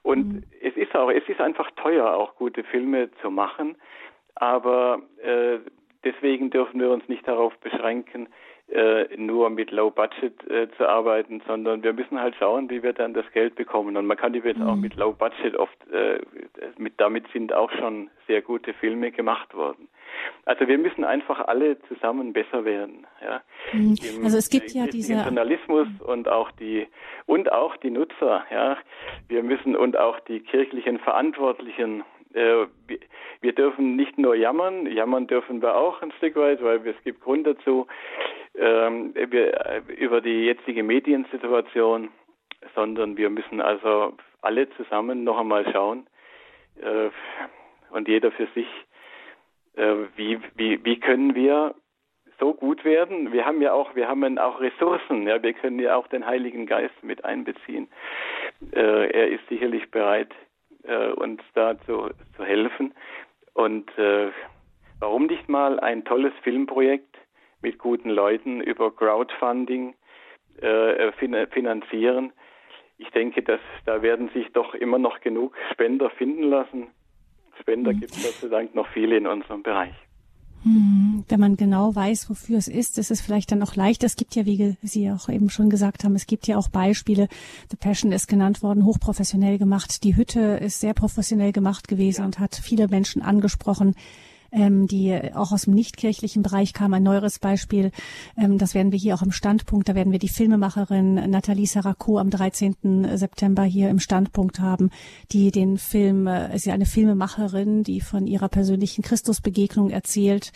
Und 0.02 0.34
mhm. 0.34 0.42
es 0.60 0.76
ist 0.76 0.94
auch, 0.94 1.10
es 1.10 1.26
ist 1.28 1.40
einfach 1.40 1.70
teuer, 1.72 2.12
auch 2.12 2.36
gute 2.36 2.62
Filme 2.64 3.10
zu 3.22 3.30
machen, 3.30 3.76
aber 4.34 5.00
äh, 5.22 5.58
deswegen 6.04 6.50
dürfen 6.50 6.80
wir 6.80 6.90
uns 6.90 7.08
nicht 7.08 7.26
darauf 7.26 7.56
beschränken, 7.58 8.28
äh, 8.68 9.16
nur 9.16 9.50
mit 9.50 9.70
Low 9.70 9.90
Budget 9.90 10.42
äh, 10.50 10.68
zu 10.78 10.88
arbeiten, 10.88 11.42
sondern 11.46 11.82
wir 11.82 11.92
müssen 11.92 12.18
halt 12.18 12.34
schauen, 12.38 12.70
wie 12.70 12.82
wir 12.82 12.94
dann 12.94 13.12
das 13.12 13.30
Geld 13.32 13.56
bekommen. 13.56 13.96
Und 13.96 14.06
man 14.06 14.16
kann 14.16 14.32
die 14.32 14.38
jetzt 14.38 14.58
mhm. 14.58 14.68
auch 14.68 14.76
mit 14.76 14.96
Low 14.96 15.12
Budget 15.12 15.54
oft, 15.54 15.76
äh, 15.92 16.20
mit, 16.78 16.94
damit 16.96 17.26
sind 17.32 17.52
auch 17.52 17.70
schon 17.72 18.10
sehr 18.26 18.40
gute 18.40 18.72
Filme 18.72 19.12
gemacht 19.12 19.54
worden. 19.54 19.88
Also 20.46 20.66
wir 20.66 20.78
müssen 20.78 21.04
einfach 21.04 21.46
alle 21.46 21.78
zusammen 21.88 22.32
besser 22.32 22.64
werden. 22.64 23.06
Ja. 23.22 23.42
Mhm. 23.72 23.96
also 24.22 24.38
es 24.38 24.48
gibt 24.48 24.70
ja 24.70 24.86
diese 24.86 25.14
Journalismus 25.14 25.88
und 26.00 26.28
auch 26.28 26.50
die 26.52 26.86
und 27.26 27.52
auch 27.52 27.76
die 27.76 27.90
Nutzer. 27.90 28.44
Ja, 28.50 28.78
wir 29.28 29.42
müssen 29.42 29.76
und 29.76 29.98
auch 29.98 30.20
die 30.20 30.40
kirchlichen 30.40 30.98
Verantwortlichen 30.98 32.02
äh, 32.34 32.66
wir 33.40 33.52
dürfen 33.52 33.96
nicht 33.96 34.18
nur 34.18 34.34
jammern, 34.34 34.86
jammern 34.86 35.26
dürfen 35.26 35.62
wir 35.62 35.76
auch 35.76 36.02
ein 36.02 36.12
Stück 36.12 36.36
weit, 36.36 36.62
weil 36.62 36.86
es 36.86 37.02
gibt 37.04 37.20
Grund 37.20 37.46
dazu, 37.46 37.86
ähm, 38.56 39.14
äh, 39.14 39.80
über 39.96 40.20
die 40.20 40.46
jetzige 40.46 40.82
Mediensituation, 40.82 42.10
sondern 42.74 43.16
wir 43.16 43.30
müssen 43.30 43.60
also 43.60 44.14
alle 44.42 44.68
zusammen 44.70 45.24
noch 45.24 45.38
einmal 45.38 45.70
schauen 45.72 46.06
äh, 46.80 47.10
und 47.90 48.08
jeder 48.08 48.32
für 48.32 48.46
sich, 48.54 48.68
äh, 49.76 49.94
wie, 50.16 50.40
wie, 50.56 50.84
wie 50.84 50.98
können 50.98 51.34
wir 51.34 51.74
so 52.40 52.52
gut 52.52 52.84
werden. 52.84 53.32
Wir 53.32 53.46
haben 53.46 53.62
ja 53.62 53.72
auch, 53.72 53.94
wir 53.94 54.08
haben 54.08 54.38
auch 54.38 54.60
Ressourcen. 54.60 55.28
Ja, 55.28 55.40
wir 55.40 55.52
können 55.52 55.78
ja 55.78 55.94
auch 55.94 56.08
den 56.08 56.26
Heiligen 56.26 56.66
Geist 56.66 57.02
mit 57.02 57.24
einbeziehen. 57.24 57.88
Er 58.72 59.28
ist 59.28 59.46
sicherlich 59.48 59.90
bereit, 59.92 60.30
äh, 60.86 61.12
uns 61.12 61.40
da 61.54 61.78
zu, 61.86 62.10
zu 62.36 62.44
helfen. 62.44 62.94
Und 63.52 63.96
äh, 63.98 64.30
warum 65.00 65.26
nicht 65.26 65.48
mal 65.48 65.80
ein 65.80 66.04
tolles 66.04 66.32
Filmprojekt 66.42 67.16
mit 67.62 67.78
guten 67.78 68.10
Leuten 68.10 68.60
über 68.60 68.94
Crowdfunding 68.94 69.94
äh, 70.60 71.12
fin 71.12 71.34
finanzieren? 71.50 72.32
Ich 72.98 73.10
denke, 73.10 73.42
dass 73.42 73.60
da 73.86 74.02
werden 74.02 74.28
sich 74.30 74.52
doch 74.52 74.74
immer 74.74 74.98
noch 74.98 75.20
genug 75.20 75.56
Spender 75.72 76.10
finden 76.10 76.44
lassen. 76.44 76.88
Spender 77.60 77.92
mhm. 77.92 78.00
gibt 78.00 78.12
es 78.12 78.22
Gott 78.22 78.34
sei 78.34 78.48
Dank 78.48 78.74
noch 78.74 78.86
viele 78.88 79.16
in 79.16 79.26
unserem 79.26 79.62
Bereich. 79.62 79.94
Hm, 80.64 81.24
wenn 81.28 81.40
man 81.40 81.56
genau 81.56 81.94
weiß, 81.94 82.30
wofür 82.30 82.56
es 82.56 82.68
ist, 82.68 82.98
ist 82.98 83.10
es 83.10 83.20
vielleicht 83.20 83.52
dann 83.52 83.62
auch 83.62 83.76
leicht. 83.76 84.02
Es 84.02 84.16
gibt 84.16 84.34
ja, 84.34 84.46
wie 84.46 84.76
Sie 84.82 85.10
auch 85.10 85.28
eben 85.28 85.50
schon 85.50 85.68
gesagt 85.68 86.04
haben, 86.04 86.14
es 86.14 86.26
gibt 86.26 86.46
ja 86.46 86.56
auch 86.56 86.68
Beispiele. 86.68 87.28
The 87.70 87.76
Passion 87.76 88.12
ist 88.12 88.28
genannt 88.28 88.62
worden, 88.62 88.84
hochprofessionell 88.86 89.58
gemacht. 89.58 90.02
Die 90.04 90.16
Hütte 90.16 90.40
ist 90.40 90.80
sehr 90.80 90.94
professionell 90.94 91.52
gemacht 91.52 91.86
gewesen 91.86 92.22
ja. 92.22 92.26
und 92.26 92.38
hat 92.38 92.56
viele 92.56 92.88
Menschen 92.88 93.20
angesprochen 93.20 93.94
ähm, 94.54 94.86
die 94.86 95.18
auch 95.34 95.52
aus 95.52 95.62
dem 95.62 95.74
nichtkirchlichen 95.74 96.42
Bereich 96.42 96.72
kam. 96.72 96.94
Ein 96.94 97.02
neueres 97.02 97.38
Beispiel, 97.38 97.90
ähm, 98.36 98.58
das 98.58 98.74
werden 98.74 98.92
wir 98.92 98.98
hier 98.98 99.14
auch 99.14 99.22
im 99.22 99.32
Standpunkt, 99.32 99.88
da 99.88 99.94
werden 99.94 100.12
wir 100.12 100.18
die 100.18 100.28
Filmemacherin 100.28 101.14
Nathalie 101.30 101.66
Sarako 101.66 102.18
am 102.18 102.30
13. 102.30 103.16
September 103.16 103.64
hier 103.64 103.90
im 103.90 103.98
Standpunkt 103.98 104.60
haben, 104.60 104.90
die 105.32 105.50
den 105.50 105.76
Film, 105.76 106.26
äh, 106.26 106.54
ist 106.54 106.66
ja 106.66 106.74
eine 106.74 106.86
Filmemacherin, 106.86 107.82
die 107.82 108.00
von 108.00 108.26
ihrer 108.26 108.48
persönlichen 108.48 109.02
Christusbegegnung 109.02 109.90
erzählt 109.90 110.52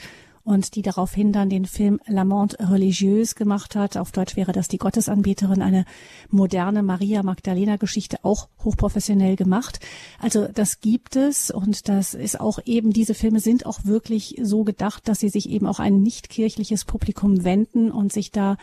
und 0.49 0.77
die 0.77 0.83
daraufhin 0.83 1.31
dann 1.31 1.51
den 1.51 1.67
Film 1.67 2.01
La 2.07 2.25
Monde 2.25 2.57
Religieuse 2.59 3.35
gemacht 3.35 3.77
hat. 3.77 3.99
Auf 3.99 4.13
Deutsch 4.13 4.35
wäre 4.35 4.53
das 4.53 4.67
die 4.67 4.79
Gottesanbeterin, 4.79 5.61
eine 5.61 5.85
moderne 6.31 6.83
Maria 6.83 7.23
Magdalena 7.23 7.77
Geschichte, 7.77 8.17
auch 8.23 8.49
hochprofessionell 8.65 9.37
gemacht. 9.37 9.79
Also 10.23 10.49
das 10.51 10.81
gibt 10.81 11.17
es 11.17 11.51
und 11.51 11.91
das 11.91 12.15
ist 12.15 12.41
auch 12.41 12.61
eben, 12.65 12.93
diese 12.93 13.13
Filme 13.13 13.41
sind 13.41 13.67
auch 13.67 13.81
wirklich 13.85 14.37
so 14.41 14.65
gedacht, 14.65 15.07
dass 15.07 15.21
sie 15.21 15.29
sich 15.29 15.51
eben 15.51 15.67
auch 15.67 15.81
ein 15.81 16.01
nicht 16.01 16.31
kirchliches 16.31 16.87
Publikum 16.87 17.45
wenden 17.45 17.91
und 17.91 18.11
sich 18.11 18.33
da 18.33 18.57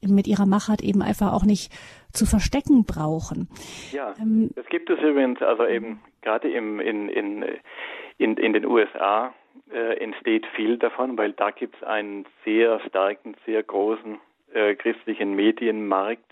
mit 0.00 0.28
ihrer 0.28 0.46
Machart 0.46 0.80
eben 0.80 1.02
einfach 1.02 1.34
auch 1.34 1.44
nicht 1.44 1.70
zu 2.10 2.24
verstecken 2.24 2.84
brauchen. 2.86 3.48
Ja, 3.92 4.14
ähm, 4.18 4.48
das 4.54 4.64
gibt 4.66 4.88
es 4.88 4.98
übrigens, 5.00 5.42
also 5.42 5.66
eben 5.66 6.00
gerade 6.22 6.50
im, 6.50 6.80
in, 6.80 7.10
in, 7.10 7.44
in, 8.16 8.36
in 8.38 8.52
den 8.54 8.64
USA 8.64 9.34
äh, 9.72 9.98
entsteht 9.98 10.46
viel 10.54 10.78
davon, 10.78 11.16
weil 11.18 11.32
da 11.32 11.50
gibt 11.50 11.76
es 11.76 11.82
einen 11.82 12.26
sehr 12.44 12.80
starken, 12.80 13.36
sehr 13.44 13.62
großen 13.62 14.18
äh, 14.52 14.74
christlichen 14.74 15.34
Medienmarkt. 15.34 16.24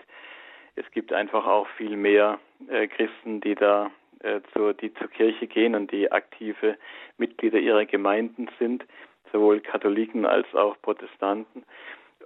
Es 0.75 0.89
gibt 0.91 1.13
einfach 1.13 1.45
auch 1.45 1.67
viel 1.77 1.97
mehr 1.97 2.39
äh, 2.69 2.87
Christen, 2.87 3.41
die 3.41 3.55
da 3.55 3.91
äh, 4.21 4.41
zur, 4.53 4.73
die 4.73 4.93
zur 4.95 5.07
Kirche 5.07 5.47
gehen 5.47 5.75
und 5.75 5.91
die 5.91 6.11
aktive 6.11 6.77
Mitglieder 7.17 7.59
ihrer 7.59 7.85
Gemeinden 7.85 8.49
sind, 8.59 8.85
sowohl 9.31 9.59
Katholiken 9.59 10.25
als 10.25 10.47
auch 10.55 10.75
Protestanten. 10.81 11.63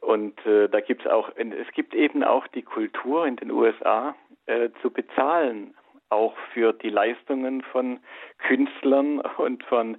Und 0.01 0.43
äh, 0.45 0.67
da 0.67 0.79
gibt 0.79 1.05
es 1.05 1.11
auch, 1.11 1.29
es 1.35 1.71
gibt 1.73 1.93
eben 1.93 2.23
auch 2.23 2.47
die 2.47 2.63
Kultur 2.63 3.27
in 3.27 3.35
den 3.35 3.51
USA 3.51 4.15
äh, 4.47 4.69
zu 4.81 4.89
bezahlen, 4.89 5.75
auch 6.09 6.35
für 6.53 6.73
die 6.73 6.89
Leistungen 6.89 7.61
von 7.61 7.99
Künstlern 8.39 9.21
und 9.37 9.63
von 9.63 9.97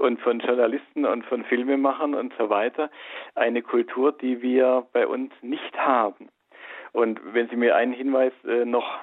und 0.00 0.20
von 0.20 0.40
Journalisten 0.40 1.04
und 1.04 1.24
von 1.26 1.44
Filmemachern 1.44 2.14
und 2.14 2.32
so 2.38 2.48
weiter. 2.48 2.90
Eine 3.34 3.62
Kultur, 3.62 4.12
die 4.12 4.40
wir 4.42 4.86
bei 4.92 5.06
uns 5.06 5.32
nicht 5.42 5.78
haben. 5.78 6.28
Und 6.92 7.20
wenn 7.34 7.48
Sie 7.48 7.56
mir 7.56 7.76
einen 7.76 7.92
Hinweis 7.92 8.32
äh, 8.44 8.64
noch, 8.64 8.98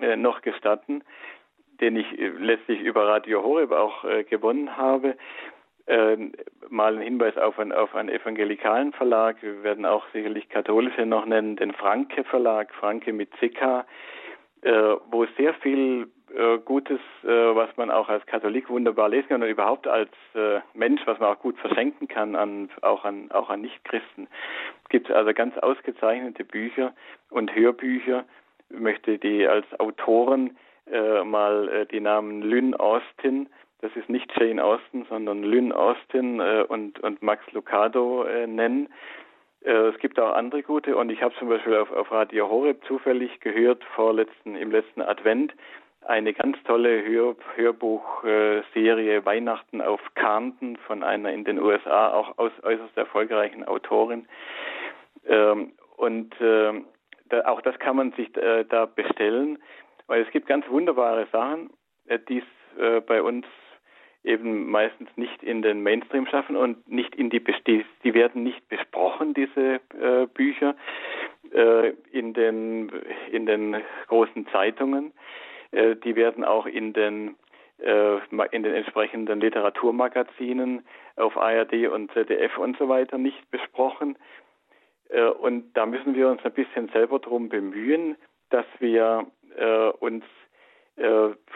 äh, 0.00 0.16
noch 0.16 0.42
gestatten, 0.42 1.02
den 1.80 1.96
ich 1.96 2.18
äh, 2.18 2.28
letztlich 2.28 2.80
über 2.80 3.06
Radio 3.06 3.42
Horeb 3.42 3.72
auch 3.72 4.04
äh, 4.04 4.24
gewonnen 4.24 4.76
habe, 4.76 5.16
ähm, 5.86 6.32
mal 6.68 6.96
ein 6.96 7.02
Hinweis 7.02 7.36
auf, 7.36 7.58
ein, 7.58 7.72
auf 7.72 7.94
einen 7.94 8.10
evangelikalen 8.10 8.92
Verlag. 8.92 9.42
Wir 9.42 9.62
werden 9.62 9.86
auch 9.86 10.04
sicherlich 10.12 10.48
katholische 10.48 11.06
noch 11.06 11.26
nennen, 11.26 11.56
den 11.56 11.72
Franke 11.72 12.24
Verlag, 12.24 12.72
Franke 12.74 13.12
mit 13.12 13.30
CK, 13.38 13.86
äh, 14.62 14.72
wo 15.10 15.26
sehr 15.36 15.54
viel 15.54 16.08
äh, 16.34 16.58
Gutes, 16.58 17.00
äh, 17.24 17.26
was 17.28 17.76
man 17.76 17.90
auch 17.90 18.08
als 18.08 18.24
Katholik 18.26 18.68
wunderbar 18.68 19.08
lesen 19.08 19.28
kann 19.28 19.42
und 19.42 19.48
überhaupt 19.48 19.88
als 19.88 20.10
äh, 20.34 20.60
Mensch, 20.74 21.00
was 21.04 21.18
man 21.18 21.30
auch 21.34 21.40
gut 21.40 21.58
verschenken 21.58 22.06
kann, 22.06 22.36
an, 22.36 22.70
auch 22.82 23.04
an, 23.04 23.30
auch 23.32 23.50
an 23.50 23.62
Nichtchristen. 23.62 24.28
Es 24.84 24.88
gibt 24.90 25.10
also 25.10 25.32
ganz 25.34 25.58
ausgezeichnete 25.58 26.44
Bücher 26.44 26.92
und 27.30 27.54
Hörbücher. 27.54 28.24
Ich 28.68 28.78
möchte 28.78 29.18
die 29.18 29.46
als 29.46 29.66
Autoren 29.80 30.56
äh, 30.90 31.24
mal 31.24 31.68
äh, 31.68 31.86
die 31.86 32.00
Namen 32.00 32.42
Lynn 32.42 32.74
Austin, 32.74 33.48
das 33.80 33.90
ist 33.96 34.08
nicht 34.08 34.30
Jane 34.38 34.62
Austen, 34.62 35.06
sondern 35.08 35.42
Lynn 35.42 35.72
Austin 35.72 36.38
und, 36.38 37.00
und 37.00 37.22
Max 37.22 37.50
Lucado 37.52 38.26
nennen. 38.46 38.90
Es 39.62 39.98
gibt 40.00 40.20
auch 40.20 40.34
andere 40.34 40.62
gute 40.62 40.96
und 40.96 41.10
ich 41.10 41.22
habe 41.22 41.34
zum 41.38 41.48
Beispiel 41.48 41.76
auf, 41.76 41.90
auf 41.90 42.12
Radio 42.12 42.50
Horeb 42.50 42.84
zufällig 42.84 43.40
gehört 43.40 43.82
vorletzten 43.96 44.54
im 44.54 44.70
letzten 44.70 45.00
Advent 45.00 45.54
eine 46.06 46.32
ganz 46.32 46.56
tolle 46.64 47.04
Hör 47.04 47.36
Hörbuchserie 47.56 49.24
Weihnachten 49.24 49.80
auf 49.80 50.00
Kanten 50.14 50.76
von 50.76 51.02
einer 51.02 51.32
in 51.32 51.44
den 51.44 51.60
USA 51.60 52.12
auch 52.12 52.38
äußerst 52.38 52.96
erfolgreichen 52.96 53.64
Autorin. 53.64 54.26
Ähm, 55.26 55.72
und 55.96 56.40
äh, 56.40 56.72
da, 57.28 57.44
auch 57.46 57.60
das 57.60 57.78
kann 57.78 57.96
man 57.96 58.12
sich 58.12 58.34
äh, 58.36 58.64
da 58.64 58.86
bestellen, 58.86 59.58
weil 60.06 60.22
es 60.22 60.30
gibt 60.30 60.46
ganz 60.46 60.68
wunderbare 60.68 61.26
Sachen, 61.30 61.70
äh, 62.06 62.18
die 62.28 62.38
es 62.38 62.78
äh, 62.80 63.00
bei 63.00 63.22
uns 63.22 63.46
eben 64.22 64.70
meistens 64.70 65.08
nicht 65.16 65.42
in 65.42 65.62
den 65.62 65.82
Mainstream 65.82 66.26
schaffen 66.26 66.56
und 66.56 66.88
nicht 66.88 67.14
in 67.14 67.30
die, 67.30 67.42
die, 67.66 67.84
die 68.04 68.14
werden 68.14 68.42
nicht 68.42 68.68
besprochen, 68.68 69.32
diese 69.34 69.80
äh, 69.98 70.26
Bücher, 70.26 70.76
äh, 71.52 71.90
in 72.12 72.34
den, 72.34 72.90
in 73.30 73.46
den 73.46 73.76
großen 74.08 74.46
Zeitungen. 74.48 75.12
Äh, 75.72 75.96
die 75.96 76.16
werden 76.16 76.44
auch 76.44 76.66
in 76.66 76.92
den 76.92 77.36
äh, 77.78 78.18
in 78.50 78.62
den 78.62 78.74
entsprechenden 78.74 79.40
Literaturmagazinen 79.40 80.84
auf 81.16 81.36
ARD 81.36 81.88
und 81.88 82.12
ZDF 82.12 82.58
und 82.58 82.76
so 82.78 82.88
weiter 82.88 83.18
nicht 83.18 83.50
besprochen. 83.50 84.16
Äh, 85.08 85.24
und 85.24 85.72
da 85.74 85.86
müssen 85.86 86.14
wir 86.14 86.28
uns 86.28 86.44
ein 86.44 86.52
bisschen 86.52 86.88
selber 86.88 87.18
darum 87.18 87.48
bemühen, 87.48 88.16
dass 88.50 88.66
wir 88.80 89.26
uns 90.00 90.24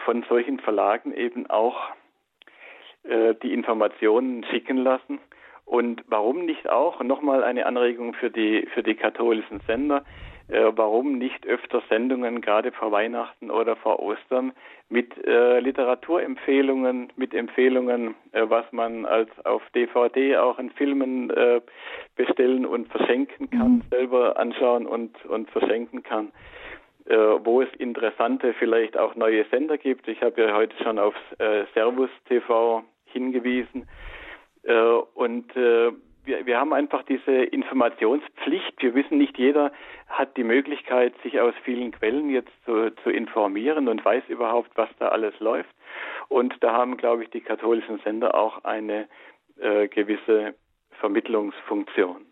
von 0.05 0.23
solchen 0.27 0.59
Verlagen 0.59 1.13
eben 1.13 1.49
auch 1.49 1.91
die 3.03 3.53
Informationen 3.53 4.43
schicken 4.45 4.77
lassen. 4.77 5.19
Und 5.65 6.03
warum 6.07 6.45
nicht 6.45 6.69
auch, 6.69 7.01
nochmal 7.01 7.43
eine 7.43 7.65
Anregung 7.65 8.13
für 8.13 8.29
die, 8.29 8.67
für 8.73 8.83
die 8.83 8.95
katholischen 8.95 9.61
Sender, 9.67 10.03
äh, 10.47 10.71
warum 10.75 11.17
nicht 11.17 11.45
öfter 11.47 11.81
Sendungen 11.89 12.41
gerade 12.41 12.71
vor 12.71 12.91
Weihnachten 12.91 13.49
oder 13.49 13.75
vor 13.75 13.99
Ostern 13.99 14.53
mit 14.89 15.11
äh, 15.25 15.59
Literaturempfehlungen, 15.59 17.11
mit 17.15 17.33
Empfehlungen, 17.33 18.15
äh, 18.31 18.43
was 18.47 18.65
man 18.71 19.05
als 19.05 19.29
auf 19.43 19.63
DVD 19.73 20.37
auch 20.37 20.59
in 20.59 20.69
Filmen 20.71 21.31
äh, 21.31 21.61
bestellen 22.15 22.65
und 22.65 22.87
verschenken 22.89 23.49
kann, 23.49 23.77
mhm. 23.77 23.83
selber 23.89 24.37
anschauen 24.37 24.85
und, 24.85 25.25
und 25.25 25.49
verschenken 25.49 26.03
kann. 26.03 26.31
Äh, 27.05 27.15
wo 27.15 27.61
es 27.61 27.69
interessante, 27.77 28.53
vielleicht 28.53 28.97
auch 28.97 29.15
neue 29.15 29.45
Sender 29.45 29.77
gibt. 29.77 30.07
Ich 30.07 30.21
habe 30.21 30.41
ja 30.41 30.55
heute 30.55 30.75
schon 30.83 30.99
auf 30.99 31.15
äh, 31.39 31.65
Servus 31.73 32.09
TV 32.27 32.83
hingewiesen. 33.05 33.87
und 35.13 35.53
wir, 36.25 36.45
wir 36.45 36.59
haben 36.59 36.73
einfach 36.73 37.03
diese 37.03 37.31
Informationspflicht. 37.31 38.81
Wir 38.81 38.95
wissen 38.95 39.17
nicht, 39.17 39.37
jeder 39.37 39.71
hat 40.07 40.35
die 40.37 40.43
Möglichkeit, 40.43 41.13
sich 41.23 41.39
aus 41.39 41.53
vielen 41.63 41.91
Quellen 41.91 42.29
jetzt 42.29 42.51
zu, 42.65 42.91
zu 43.03 43.09
informieren 43.09 43.87
und 43.87 44.03
weiß 44.03 44.23
überhaupt, 44.27 44.71
was 44.75 44.89
da 44.99 45.09
alles 45.09 45.39
läuft. 45.39 45.73
Und 46.27 46.55
da 46.61 46.73
haben, 46.73 46.97
glaube 46.97 47.23
ich, 47.23 47.29
die 47.29 47.41
katholischen 47.41 47.99
Sender 47.99 48.35
auch 48.35 48.63
eine 48.63 49.07
äh, 49.59 49.87
gewisse 49.87 50.55
Vermittlungsfunktion. 50.99 52.25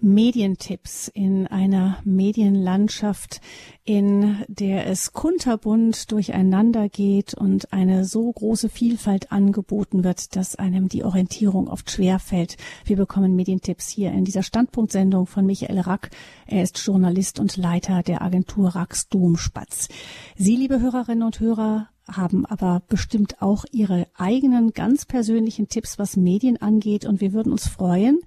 Medientipps 0.00 1.08
in 1.08 1.46
einer 1.46 1.98
Medienlandschaft, 2.04 3.40
in 3.84 4.44
der 4.48 4.86
es 4.86 5.12
kunterbunt 5.12 6.10
durcheinander 6.10 6.88
geht 6.88 7.34
und 7.34 7.72
eine 7.72 8.04
so 8.04 8.30
große 8.30 8.68
Vielfalt 8.68 9.32
angeboten 9.32 10.04
wird, 10.04 10.36
dass 10.36 10.56
einem 10.56 10.88
die 10.88 11.04
Orientierung 11.04 11.68
oft 11.68 11.90
schwer 11.90 12.18
fällt. 12.18 12.56
Wir 12.84 12.96
bekommen 12.96 13.36
Medientipps 13.36 13.88
hier 13.88 14.12
in 14.12 14.24
dieser 14.24 14.42
Standpunktsendung 14.42 15.26
von 15.26 15.46
Michael 15.46 15.80
Rack. 15.80 16.10
Er 16.46 16.62
ist 16.62 16.78
Journalist 16.84 17.40
und 17.40 17.56
Leiter 17.56 18.02
der 18.02 18.22
Agentur 18.22 18.70
Racks 18.70 19.08
Domspatz. 19.08 19.88
Sie, 20.36 20.56
liebe 20.56 20.80
Hörerinnen 20.80 21.22
und 21.22 21.40
Hörer, 21.40 21.88
haben 22.10 22.46
aber 22.46 22.82
bestimmt 22.88 23.42
auch 23.42 23.64
Ihre 23.72 24.06
eigenen 24.14 24.72
ganz 24.72 25.04
persönlichen 25.04 25.68
Tipps, 25.68 25.98
was 25.98 26.16
Medien 26.16 26.56
angeht. 26.56 27.04
Und 27.04 27.20
wir 27.20 27.32
würden 27.32 27.52
uns 27.52 27.66
freuen, 27.66 28.20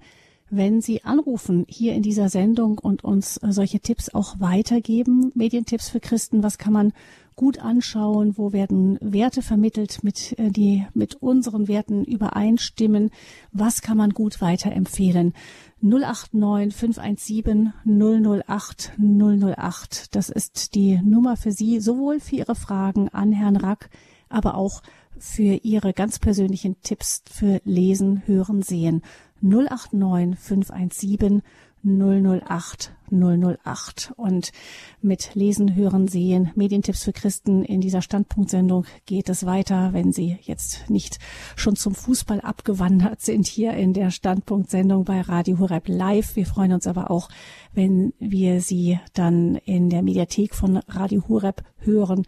wenn 0.50 0.80
Sie 0.80 1.04
anrufen 1.04 1.64
hier 1.68 1.94
in 1.94 2.02
dieser 2.02 2.28
Sendung 2.28 2.78
und 2.78 3.04
uns 3.04 3.36
äh, 3.38 3.52
solche 3.52 3.80
Tipps 3.80 4.12
auch 4.12 4.40
weitergeben. 4.40 5.32
Medientipps 5.34 5.88
für 5.88 6.00
Christen, 6.00 6.42
was 6.42 6.58
kann 6.58 6.72
man 6.72 6.92
gut 7.36 7.58
anschauen, 7.58 8.36
wo 8.36 8.52
werden 8.52 8.98
Werte 9.00 9.40
vermittelt, 9.40 10.04
mit, 10.04 10.38
äh, 10.38 10.50
die 10.50 10.86
mit 10.92 11.22
unseren 11.22 11.68
Werten 11.68 12.04
übereinstimmen, 12.04 13.10
was 13.52 13.80
kann 13.80 13.96
man 13.96 14.10
gut 14.10 14.40
weiterempfehlen. 14.40 15.32
089 15.80 16.76
517 16.76 17.72
008 17.86 18.92
008. 18.98 20.14
Das 20.14 20.28
ist 20.28 20.74
die 20.74 21.00
Nummer 21.02 21.36
für 21.36 21.52
Sie, 21.52 21.80
sowohl 21.80 22.20
für 22.20 22.36
Ihre 22.36 22.54
Fragen 22.54 23.08
an 23.08 23.32
Herrn 23.32 23.56
Rack, 23.56 23.88
aber 24.28 24.56
auch 24.56 24.82
für 25.18 25.60
Ihre 25.62 25.92
ganz 25.92 26.18
persönlichen 26.18 26.80
Tipps 26.82 27.22
für 27.30 27.60
Lesen, 27.64 28.22
Hören, 28.26 28.62
Sehen. 28.62 29.02
089 29.42 30.38
517 30.38 31.42
008 31.82 32.92
008. 33.10 34.12
Und 34.16 34.52
mit 35.00 35.34
Lesen, 35.34 35.74
Hören, 35.74 36.08
Sehen, 36.08 36.50
Medientipps 36.54 37.04
für 37.04 37.12
Christen 37.12 37.64
in 37.64 37.80
dieser 37.80 38.02
Standpunktsendung 38.02 38.84
geht 39.06 39.28
es 39.28 39.46
weiter, 39.46 39.92
wenn 39.92 40.12
Sie 40.12 40.38
jetzt 40.42 40.88
nicht 40.90 41.18
schon 41.56 41.76
zum 41.76 41.94
Fußball 41.94 42.40
abgewandert 42.40 43.20
sind 43.20 43.46
hier 43.46 43.74
in 43.74 43.92
der 43.92 44.10
Standpunktsendung 44.10 45.04
bei 45.04 45.20
Radio 45.22 45.58
Horeb 45.58 45.88
Live. 45.88 46.36
Wir 46.36 46.46
freuen 46.46 46.72
uns 46.72 46.86
aber 46.86 47.10
auch, 47.10 47.28
wenn 47.72 48.12
wir 48.18 48.60
Sie 48.60 48.98
dann 49.14 49.56
in 49.56 49.90
der 49.90 50.02
Mediathek 50.02 50.54
von 50.54 50.76
Radio 50.88 51.24
Horeb 51.28 51.62
hören 51.78 52.26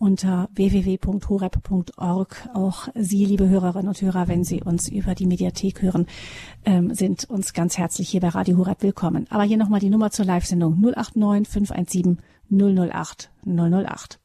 unter 0.00 0.48
www.horeb.org. 0.54 2.48
Auch 2.54 2.88
Sie, 2.94 3.24
liebe 3.26 3.48
Hörerinnen 3.48 3.88
und 3.88 4.00
Hörer, 4.00 4.28
wenn 4.28 4.44
Sie 4.44 4.62
uns 4.62 4.88
über 4.88 5.14
die 5.14 5.26
Mediathek 5.26 5.82
hören, 5.82 6.06
ähm, 6.64 6.94
sind 6.94 7.28
uns 7.28 7.52
ganz 7.52 7.78
herzlich 7.78 8.08
hier 8.08 8.20
bei 8.20 8.28
Radio 8.28 8.56
Horeb 8.56 8.82
willkommen. 8.82 9.26
Aber 9.30 9.44
hier 9.44 9.58
nochmal 9.58 9.80
die 9.80 9.90
Nummer 9.90 10.10
zur 10.10 10.24
Live-Sendung 10.24 10.80
089 10.80 11.48
517 11.48 12.18
008 12.50 13.30
008. 13.44 14.18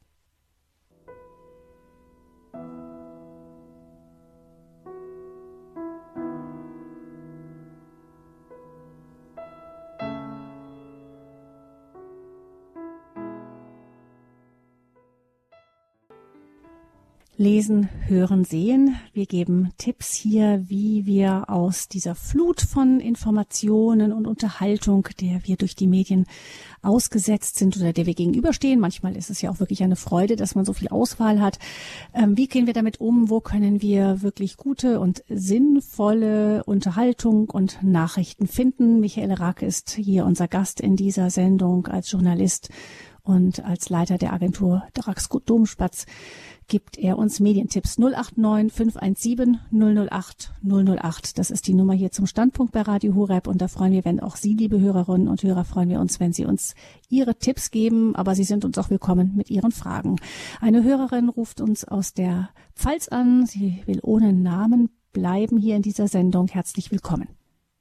Lesen, 17.38 17.90
hören, 18.08 18.46
sehen. 18.46 18.96
Wir 19.12 19.26
geben 19.26 19.72
Tipps 19.78 20.14
hier, 20.14 20.64
wie 20.68 21.06
wir 21.06 21.50
aus 21.50 21.90
dieser 21.90 22.16
Flut 22.16 22.62
von 22.62 23.02
Informationen 23.02 24.14
und 24.14 24.26
Unterhaltung, 24.26 25.10
der 25.20 25.42
wir 25.44 25.58
durch 25.58 25.76
die 25.76 25.88
Medien 25.88 26.28
ausgesetzt 26.82 27.58
sind 27.58 27.76
oder 27.76 27.92
der 27.92 28.06
wir 28.06 28.14
gegenüberstehen. 28.14 28.80
Manchmal 28.80 29.18
ist 29.18 29.30
es 29.30 29.42
ja 29.42 29.50
auch 29.52 29.60
wirklich 29.60 29.84
eine 29.84 29.98
Freude, 29.98 30.38
dass 30.38 30.56
man 30.56 30.64
so 30.64 30.72
viel 30.72 30.88
Auswahl 30.88 31.42
hat. 31.42 31.60
Ähm, 32.14 32.38
wie 32.38 32.48
gehen 32.48 32.68
wir 32.68 32.74
damit 32.74 33.02
um? 33.02 33.30
Wo 33.30 33.42
können 33.42 33.82
wir 33.82 34.22
wirklich 34.22 34.56
gute 34.56 35.02
und 35.02 35.22
sinnvolle 35.28 36.64
Unterhaltung 36.64 37.50
und 37.50 37.84
Nachrichten 37.84 38.48
finden? 38.48 39.02
Michael 39.02 39.34
Rake 39.34 39.66
ist 39.66 39.92
hier 39.92 40.26
unser 40.26 40.48
Gast 40.48 40.80
in 40.80 40.96
dieser 40.96 41.30
Sendung 41.30 41.88
als 41.88 42.10
Journalist 42.10 42.70
und 43.26 43.66
als 43.66 43.90
Leiter 43.90 44.18
der 44.18 44.32
Agentur 44.32 44.84
Drax 44.94 45.28
Domspatz 45.46 46.06
gibt 46.68 46.98
er 46.98 47.18
uns 47.18 47.40
Medientipps 47.40 47.98
089 47.98 48.72
517 48.74 49.60
008 49.72 50.54
008. 50.64 51.38
Das 51.38 51.52
ist 51.52 51.68
die 51.68 51.74
Nummer 51.74 51.94
hier 51.94 52.12
zum 52.12 52.26
Standpunkt 52.26 52.72
bei 52.72 52.82
Radio 52.82 53.16
Horeb 53.16 53.48
und 53.48 53.62
da 53.62 53.68
freuen 53.68 53.94
wir, 53.94 54.06
wenn 54.06 54.20
auch 54.20 54.36
Sie, 54.36 54.54
liebe 54.54 54.80
Hörerinnen 54.80 55.28
und 55.28 55.44
Hörer, 55.44 55.66
freuen 55.66 55.90
wir 55.90 56.00
uns, 56.00 56.20
wenn 56.20 56.34
Sie 56.34 56.46
uns 56.46 56.76
Ihre 57.10 57.36
Tipps 57.36 57.72
geben, 57.72 58.16
aber 58.16 58.36
Sie 58.36 58.44
sind 58.44 58.66
uns 58.66 58.78
auch 58.78 58.90
willkommen 58.90 59.34
mit 59.36 59.50
Ihren 59.50 59.72
Fragen. 59.72 60.18
Eine 60.62 60.84
Hörerin 60.84 61.30
ruft 61.30 61.62
uns 61.62 61.86
aus 61.86 62.14
der 62.14 62.50
Pfalz 62.76 63.08
an. 63.08 63.46
Sie 63.46 63.84
will 63.86 64.00
ohne 64.04 64.34
Namen 64.34 64.90
bleiben 65.14 65.58
hier 65.58 65.76
in 65.76 65.82
dieser 65.82 66.08
Sendung. 66.08 66.48
Herzlich 66.48 66.92
willkommen. 66.92 67.30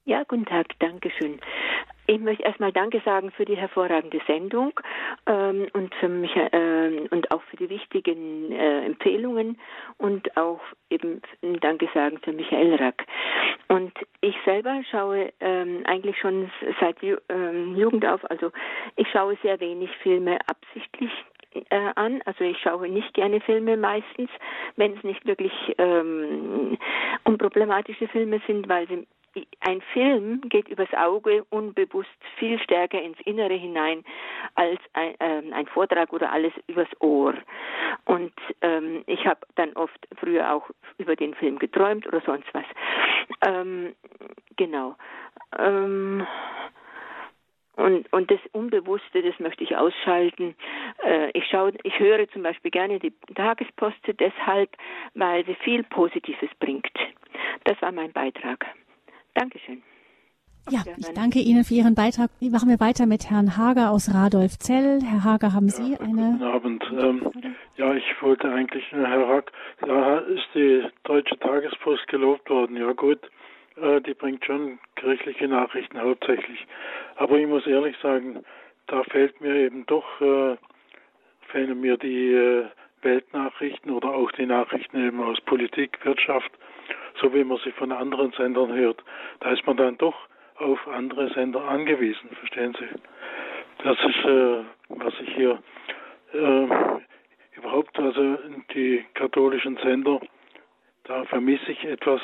Ja, 0.05 0.23
guten 0.29 0.45
Tag, 0.45 0.67
danke 0.79 1.11
schön. 1.19 1.41
Ich 2.07 2.21
möchte 2.21 2.43
erstmal 2.43 2.73
Danke 2.73 3.01
sagen 3.05 3.31
für 3.31 3.47
die 3.47 3.57
hervorragende 3.57 4.21
Sendung 4.27 4.79
ähm, 5.27 5.69
und 5.73 5.95
für 5.95 6.09
mich 6.09 6.37
äh, 6.37 7.09
und 7.11 7.31
auch 7.31 7.43
für 7.45 7.57
die 7.57 7.71
wichtigen 7.71 8.53
äh, 8.53 8.85
Empfehlungen 8.85 9.59
und 9.97 10.37
auch 10.37 10.61
eben 10.91 11.23
Danke 11.61 11.89
sagen 11.95 12.19
für 12.23 12.33
Michael 12.33 12.75
Rack. 12.75 13.07
Und 13.69 13.93
ich 14.21 14.37
selber 14.45 14.83
schaue 14.91 15.33
ähm, 15.41 15.83
eigentlich 15.87 16.19
schon 16.19 16.51
seit 16.79 17.03
Ju 17.03 17.17
ähm, 17.31 17.75
Jugend 17.75 18.05
auf, 18.05 18.29
also 18.31 18.53
ich 18.97 19.09
schaue 19.09 19.39
sehr 19.43 19.59
wenig 19.61 19.91
Filme 20.03 20.39
absichtlich 20.47 21.11
äh, 21.71 21.91
an. 21.95 22.21
Also 22.27 22.45
ich 22.45 22.59
schaue 22.59 22.89
nicht 22.89 23.15
gerne 23.15 23.41
Filme 23.41 23.79
meistens, 23.79 24.29
wenn 24.77 24.95
es 24.95 25.03
nicht 25.05 25.25
wirklich 25.27 25.53
ähm, 25.79 26.77
unproblematische 27.25 28.09
Filme 28.09 28.43
sind, 28.47 28.69
weil 28.69 28.87
sie 28.89 29.07
ein 29.61 29.81
Film 29.93 30.43
geht 30.49 30.69
übers 30.69 30.93
Auge 30.95 31.45
unbewusst 31.51 32.09
viel 32.39 32.59
stärker 32.61 33.01
ins 33.01 33.19
Innere 33.25 33.55
hinein 33.55 34.05
als 34.55 34.81
ein, 34.93 35.15
ähm, 35.21 35.53
ein 35.53 35.67
Vortrag 35.67 36.13
oder 36.13 36.31
alles 36.33 36.53
übers 36.67 36.89
Ohr. 37.01 37.35
Und 38.05 38.33
ähm, 38.63 39.03
ich 39.07 39.27
habe 39.27 39.41
dann 39.57 39.73
oft 39.75 40.09
früher 40.19 40.53
auch 40.53 40.69
über 40.99 41.17
den 41.17 41.35
Film 41.35 41.59
geträumt 41.59 42.07
oder 42.07 42.21
sonst 42.21 42.49
was. 42.53 42.65
Ähm, 43.47 43.95
genau. 44.57 44.95
Ähm, 45.59 46.27
und, 47.77 48.13
und 48.13 48.31
das 48.31 48.39
Unbewusste, 48.53 49.23
das 49.23 49.39
möchte 49.41 49.65
ich 49.65 49.77
ausschalten. 49.77 50.55
Äh, 51.03 51.31
ich 51.33 51.45
schaue, 51.49 51.73
ich 51.83 51.99
höre 51.99 52.29
zum 52.29 52.43
Beispiel 52.45 52.71
gerne 52.71 53.01
die 53.01 53.13
Tagespost 53.35 53.97
deshalb, 54.07 54.71
weil 55.15 55.45
sie 55.45 55.57
viel 55.57 55.83
Positives 55.83 56.51
bringt. 56.61 56.93
Das 57.65 57.81
war 57.83 57.91
mein 57.91 58.13
Beitrag. 58.13 58.65
Dankeschön. 59.35 59.83
Ja, 60.71 60.81
ich 60.97 61.13
danke 61.13 61.41
Ihnen 61.41 61.63
für 61.63 61.75
Ihren 61.75 61.95
Beitrag. 61.95 62.31
Wie 62.41 62.49
machen 62.49 62.71
wir 62.71 62.81
weiter 62.81 63.05
mit 63.05 63.29
Herrn 63.29 63.59
Hager 63.59 63.91
aus 63.91 64.15
Radolfzell? 64.15 65.01
Herr 65.03 65.23
Hager, 65.23 65.53
haben 65.53 65.69
Sie 65.69 65.93
ja, 65.93 66.01
eine? 66.01 66.39
Guten 66.39 66.43
Abend. 66.43 66.85
Ähm, 66.91 67.57
ja, 67.77 67.93
ich 67.95 68.05
wollte 68.23 68.51
eigentlich, 68.51 68.91
äh, 68.93 69.05
Herr 69.05 69.29
Rack, 69.29 69.53
da 69.81 70.19
ist 70.21 70.47
die 70.55 70.83
Deutsche 71.03 71.39
Tagespost 71.39 72.09
gelobt 72.09 72.49
worden. 72.49 72.79
Ja 72.79 72.93
gut, 72.93 73.19
äh, 73.77 74.01
die 74.01 74.15
bringt 74.15 74.43
schon 74.47 74.79
kirchliche 74.97 75.49
Nachrichten 75.49 76.01
hauptsächlich. 76.01 76.67
Aber 77.17 77.37
ich 77.37 77.47
muss 77.47 77.67
ehrlich 77.67 77.97
sagen, 78.03 78.43
da 78.87 79.03
fällt 79.05 79.39
mir 79.43 79.55
eben 79.55 79.85
doch, 79.85 80.21
äh, 80.23 80.57
fehlen 81.49 81.79
mir 81.79 81.99
die 81.99 82.33
äh, 82.33 82.65
Weltnachrichten 83.03 83.91
oder 83.91 84.15
auch 84.15 84.33
die 84.33 84.47
Nachrichten 84.47 85.07
eben 85.07 85.23
aus 85.23 85.41
Politik, 85.43 85.99
Wirtschaft 86.05 86.51
so 87.21 87.33
wie 87.35 87.45
man 87.45 87.59
sie 87.59 87.73
von 87.73 87.93
anderen 87.93 88.33
Sendern 88.33 88.73
hört. 88.73 89.03
Da 89.41 89.51
ist 89.51 89.67
man 89.67 89.77
dann 89.77 89.99
doch 89.99 90.15
auf 90.57 90.87
andere 90.89 91.29
Sender 91.31 91.63
angewiesen, 91.65 92.31
verstehen 92.39 92.77
Sie? 92.79 92.89
Das 93.83 93.99
ist, 93.99 94.25
äh, 94.25 94.65
was 94.89 95.15
ich 95.21 95.35
hier 95.35 95.59
äh, 96.33 96.67
überhaupt, 97.57 97.99
also 97.99 98.39
die 98.75 99.05
katholischen 99.15 99.77
Sender, 99.79 100.21
da 101.05 101.25
vermisse 101.25 101.73
ich 101.73 101.85
etwas 101.85 102.21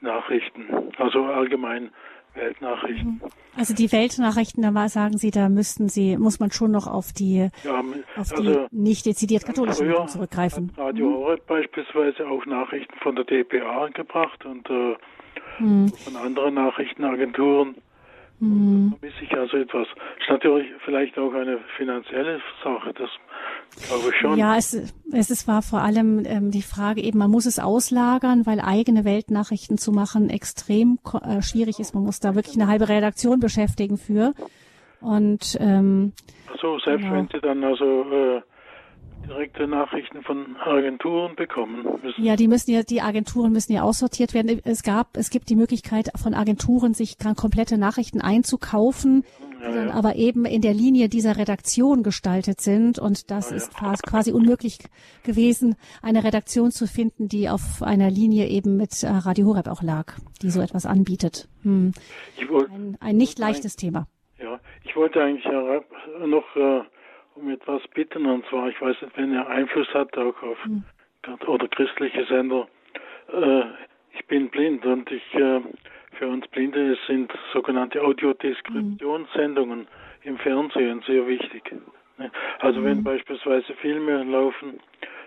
Nachrichten, 0.00 0.92
also 0.98 1.24
allgemein 1.24 1.90
Weltnachrichten. 2.34 3.20
Mhm. 3.22 3.30
Also 3.56 3.74
die 3.74 3.92
Weltnachrichten, 3.92 4.62
da 4.62 4.88
sagen 4.88 5.16
Sie, 5.16 5.30
da 5.30 5.48
müssten 5.48 5.88
Sie, 5.88 6.16
muss 6.16 6.40
man 6.40 6.50
schon 6.50 6.72
noch 6.72 6.86
auf 6.86 7.12
die, 7.12 7.50
ja, 7.62 7.80
auf 8.16 8.32
also 8.32 8.42
die 8.42 8.66
nicht 8.72 9.06
dezidiert 9.06 9.44
katholischen 9.44 9.86
Medien 9.86 10.08
zurückgreifen. 10.08 10.72
Hat 10.72 10.86
Radio 10.86 11.08
mhm. 11.08 11.14
Horeb 11.14 11.46
beispielsweise 11.46 12.26
auch 12.26 12.44
Nachrichten 12.46 12.94
von 13.00 13.14
der 13.14 13.24
DPA 13.24 13.88
gebracht 13.88 14.44
und 14.44 14.68
äh, 14.68 14.96
mhm. 15.60 15.88
von 15.88 16.16
anderen 16.16 16.54
Nachrichtenagenturen. 16.54 17.76
Mhm. 18.44 18.90
Da 18.90 18.98
vermisse 18.98 19.24
ich 19.24 19.36
also 19.36 19.56
etwas. 19.56 19.86
Ist 20.20 20.30
natürlich 20.30 20.68
vielleicht 20.84 21.18
auch 21.18 21.32
eine 21.32 21.58
finanzielle 21.76 22.40
Sache, 22.62 22.92
das 22.94 23.10
glaube 23.86 24.10
ich 24.10 24.16
schon. 24.16 24.38
Ja, 24.38 24.56
es, 24.56 24.74
es 25.12 25.30
ist, 25.30 25.48
war 25.48 25.62
vor 25.62 25.80
allem 25.80 26.24
ähm, 26.26 26.50
die 26.50 26.62
Frage 26.62 27.02
eben, 27.02 27.18
man 27.18 27.30
muss 27.30 27.46
es 27.46 27.58
auslagern, 27.58 28.46
weil 28.46 28.60
eigene 28.60 29.04
Weltnachrichten 29.04 29.78
zu 29.78 29.92
machen 29.92 30.30
extrem 30.30 30.98
äh, 31.22 31.42
schwierig 31.42 31.78
ist. 31.80 31.94
Man 31.94 32.04
muss 32.04 32.20
da 32.20 32.34
wirklich 32.34 32.56
eine 32.56 32.68
halbe 32.68 32.88
Redaktion 32.88 33.40
beschäftigen 33.40 33.96
für. 33.96 34.34
Und 35.00 35.56
ähm, 35.60 36.12
so 36.60 36.78
selbst 36.78 37.02
genau. 37.02 37.16
wenn 37.16 37.28
Sie 37.28 37.40
dann 37.40 37.62
also 37.62 38.02
äh, 38.10 38.42
direkte 39.28 39.66
Nachrichten 39.66 40.22
von 40.22 40.56
Agenturen 40.56 41.34
bekommen 41.36 41.82
müssen. 42.02 42.22
Ja, 42.22 42.36
die 42.36 42.48
müssen 42.48 42.70
ja, 42.70 42.82
die 42.82 43.00
Agenturen 43.00 43.52
müssen 43.52 43.72
ja 43.72 43.82
aussortiert 43.82 44.34
werden. 44.34 44.60
Es 44.64 44.82
gab, 44.82 45.16
es 45.16 45.30
gibt 45.30 45.48
die 45.50 45.56
Möglichkeit 45.56 46.10
von 46.20 46.34
Agenturen, 46.34 46.94
sich 46.94 47.16
komplette 47.18 47.78
Nachrichten 47.78 48.20
einzukaufen, 48.20 49.24
ja, 49.60 49.68
die 49.68 49.74
dann 49.74 49.88
ja. 49.88 49.94
aber 49.94 50.16
eben 50.16 50.44
in 50.44 50.62
der 50.62 50.74
Linie 50.74 51.08
dieser 51.08 51.36
Redaktion 51.36 52.02
gestaltet 52.02 52.60
sind. 52.60 52.98
Und 52.98 53.30
das 53.30 53.50
ja, 53.50 53.56
ist 53.56 53.76
fast 53.76 54.02
quasi 54.04 54.32
unmöglich 54.32 54.78
gewesen, 55.24 55.76
eine 56.02 56.24
Redaktion 56.24 56.70
zu 56.70 56.86
finden, 56.86 57.28
die 57.28 57.48
auf 57.48 57.82
einer 57.82 58.10
Linie 58.10 58.48
eben 58.48 58.76
mit 58.76 59.02
äh, 59.02 59.08
Radio 59.08 59.46
Horeb 59.46 59.68
auch 59.68 59.82
lag, 59.82 60.14
die 60.42 60.50
so 60.50 60.60
etwas 60.60 60.86
anbietet. 60.86 61.48
Hm. 61.62 61.92
Wollt, 62.48 62.70
ein, 62.70 62.96
ein, 63.00 63.16
nicht 63.16 63.38
leichtes 63.38 63.76
Thema. 63.76 64.06
Ja, 64.38 64.60
ich 64.84 64.94
wollte 64.94 65.22
eigentlich 65.22 65.44
noch 65.44 66.56
äh, 66.56 66.82
um 67.34 67.50
etwas 67.50 67.82
bitten. 67.94 68.26
Und 68.26 68.46
zwar, 68.46 68.68
ich 68.68 68.80
weiß 68.80 69.02
nicht, 69.02 69.16
wenn 69.16 69.32
er 69.32 69.48
Einfluss 69.48 69.92
hat 69.94 70.16
auch 70.16 70.42
auf 70.42 70.58
mhm. 70.66 70.84
oder 71.46 71.68
christliche 71.68 72.24
Sender. 72.26 72.68
Äh, 73.32 73.64
ich 74.12 74.26
bin 74.26 74.48
blind 74.48 74.84
und 74.86 75.10
ich 75.10 75.34
äh, 75.34 75.60
für 76.18 76.28
uns 76.28 76.46
Blinde 76.48 76.96
sind 77.06 77.32
sogenannte 77.52 78.02
Audiodeskriptionssendungen 78.02 79.80
mhm. 79.80 79.86
im 80.22 80.38
Fernsehen 80.38 81.02
sehr 81.06 81.26
wichtig. 81.26 81.74
Ne? 82.18 82.30
Also 82.60 82.80
mhm. 82.80 82.84
wenn 82.84 83.04
beispielsweise 83.04 83.74
Filme 83.74 84.22
laufen, 84.24 84.80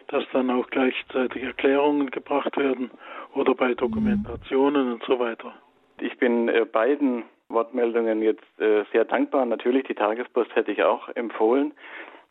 dass 0.07 0.23
dann 0.31 0.49
auch 0.49 0.69
gleichzeitig 0.69 1.43
Erklärungen 1.43 2.09
gebracht 2.11 2.55
werden 2.57 2.91
oder 3.33 3.53
bei 3.53 3.69
mhm. 3.69 3.77
Dokumentationen 3.77 4.93
und 4.93 5.03
so 5.03 5.19
weiter. 5.19 5.53
Ich 5.99 6.17
bin 6.17 6.47
äh, 6.47 6.65
beiden 6.65 7.23
Wortmeldungen 7.49 8.21
jetzt 8.21 8.59
äh, 8.59 8.83
sehr 8.91 9.05
dankbar. 9.05 9.45
Natürlich, 9.45 9.85
die 9.85 9.95
Tagespost 9.95 10.55
hätte 10.55 10.71
ich 10.71 10.83
auch 10.83 11.09
empfohlen. 11.15 11.73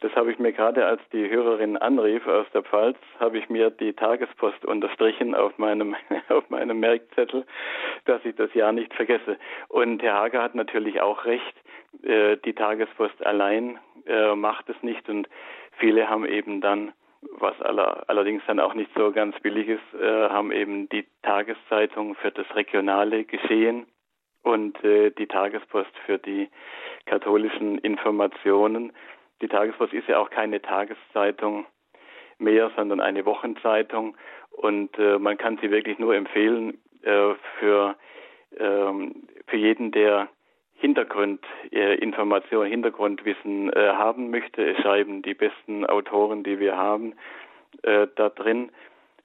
Das 0.00 0.14
habe 0.14 0.30
ich 0.30 0.38
mir 0.38 0.52
gerade, 0.52 0.84
als 0.84 1.00
die 1.10 1.30
Hörerin 1.30 1.78
anrief 1.78 2.26
aus 2.26 2.46
der 2.52 2.62
Pfalz, 2.62 2.98
habe 3.18 3.38
ich 3.38 3.48
mir 3.48 3.70
die 3.70 3.94
Tagespost 3.94 4.64
unterstrichen 4.66 5.34
auf 5.34 5.56
meinem, 5.56 5.96
auf 6.28 6.48
meinem 6.50 6.80
Merkzettel, 6.80 7.46
dass 8.04 8.22
ich 8.24 8.36
das 8.36 8.52
Jahr 8.52 8.72
nicht 8.72 8.92
vergesse. 8.92 9.38
Und 9.68 10.02
Herr 10.02 10.14
Hager 10.14 10.42
hat 10.42 10.54
natürlich 10.54 11.00
auch 11.00 11.24
recht. 11.24 11.54
Äh, 12.02 12.36
die 12.44 12.52
Tagespost 12.52 13.24
allein 13.24 13.78
äh, 14.06 14.34
macht 14.34 14.68
es 14.68 14.80
nicht 14.82 15.08
und 15.08 15.28
viele 15.78 16.10
haben 16.10 16.26
eben 16.26 16.60
dann 16.60 16.92
was 17.38 17.60
aller, 17.62 18.04
allerdings 18.08 18.42
dann 18.46 18.60
auch 18.60 18.74
nicht 18.74 18.90
so 18.94 19.10
ganz 19.10 19.38
billig 19.40 19.68
ist, 19.68 20.00
äh, 20.00 20.28
haben 20.28 20.52
eben 20.52 20.88
die 20.90 21.06
Tageszeitung 21.22 22.14
für 22.16 22.30
das 22.30 22.46
regionale 22.54 23.24
Geschehen 23.24 23.86
und 24.46 24.82
äh, 24.84 25.10
die 25.10 25.26
Tagespost 25.26 25.90
für 26.06 26.18
die 26.18 26.48
katholischen 27.04 27.78
Informationen. 27.78 28.92
Die 29.42 29.48
Tagespost 29.48 29.92
ist 29.92 30.06
ja 30.06 30.18
auch 30.20 30.30
keine 30.30 30.62
Tageszeitung 30.62 31.66
mehr, 32.38 32.70
sondern 32.76 33.00
eine 33.00 33.26
Wochenzeitung 33.26 34.16
und 34.52 34.96
äh, 35.00 35.18
man 35.18 35.36
kann 35.36 35.58
sie 35.60 35.72
wirklich 35.72 35.98
nur 35.98 36.14
empfehlen 36.14 36.78
äh, 37.02 37.34
für, 37.58 37.96
ähm, 38.56 39.26
für 39.48 39.56
jeden, 39.56 39.90
der 39.90 40.28
Hintergrundinformation, 40.74 42.66
Hintergrundwissen 42.66 43.72
äh, 43.72 43.94
haben 43.94 44.30
möchte. 44.30 44.64
Es 44.64 44.80
schreiben 44.80 45.22
die 45.22 45.34
besten 45.34 45.84
Autoren, 45.86 46.44
die 46.44 46.60
wir 46.60 46.76
haben, 46.76 47.14
äh, 47.82 48.06
da 48.14 48.28
drin. 48.28 48.70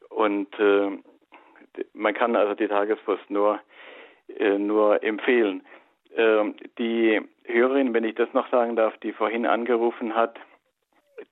Und 0.09 0.47
äh, 0.59 0.97
man 1.93 2.15
kann 2.15 2.35
also 2.35 2.55
die 2.55 2.67
Tagespost 2.67 3.29
nur, 3.29 3.59
äh, 4.39 4.57
nur 4.57 5.03
empfehlen. 5.03 5.63
Ähm, 6.15 6.55
die 6.77 7.21
Hörerin, 7.45 7.93
wenn 7.93 8.03
ich 8.03 8.15
das 8.15 8.31
noch 8.33 8.49
sagen 8.49 8.75
darf, 8.75 8.97
die 8.97 9.13
vorhin 9.13 9.45
angerufen 9.45 10.15
hat, 10.15 10.37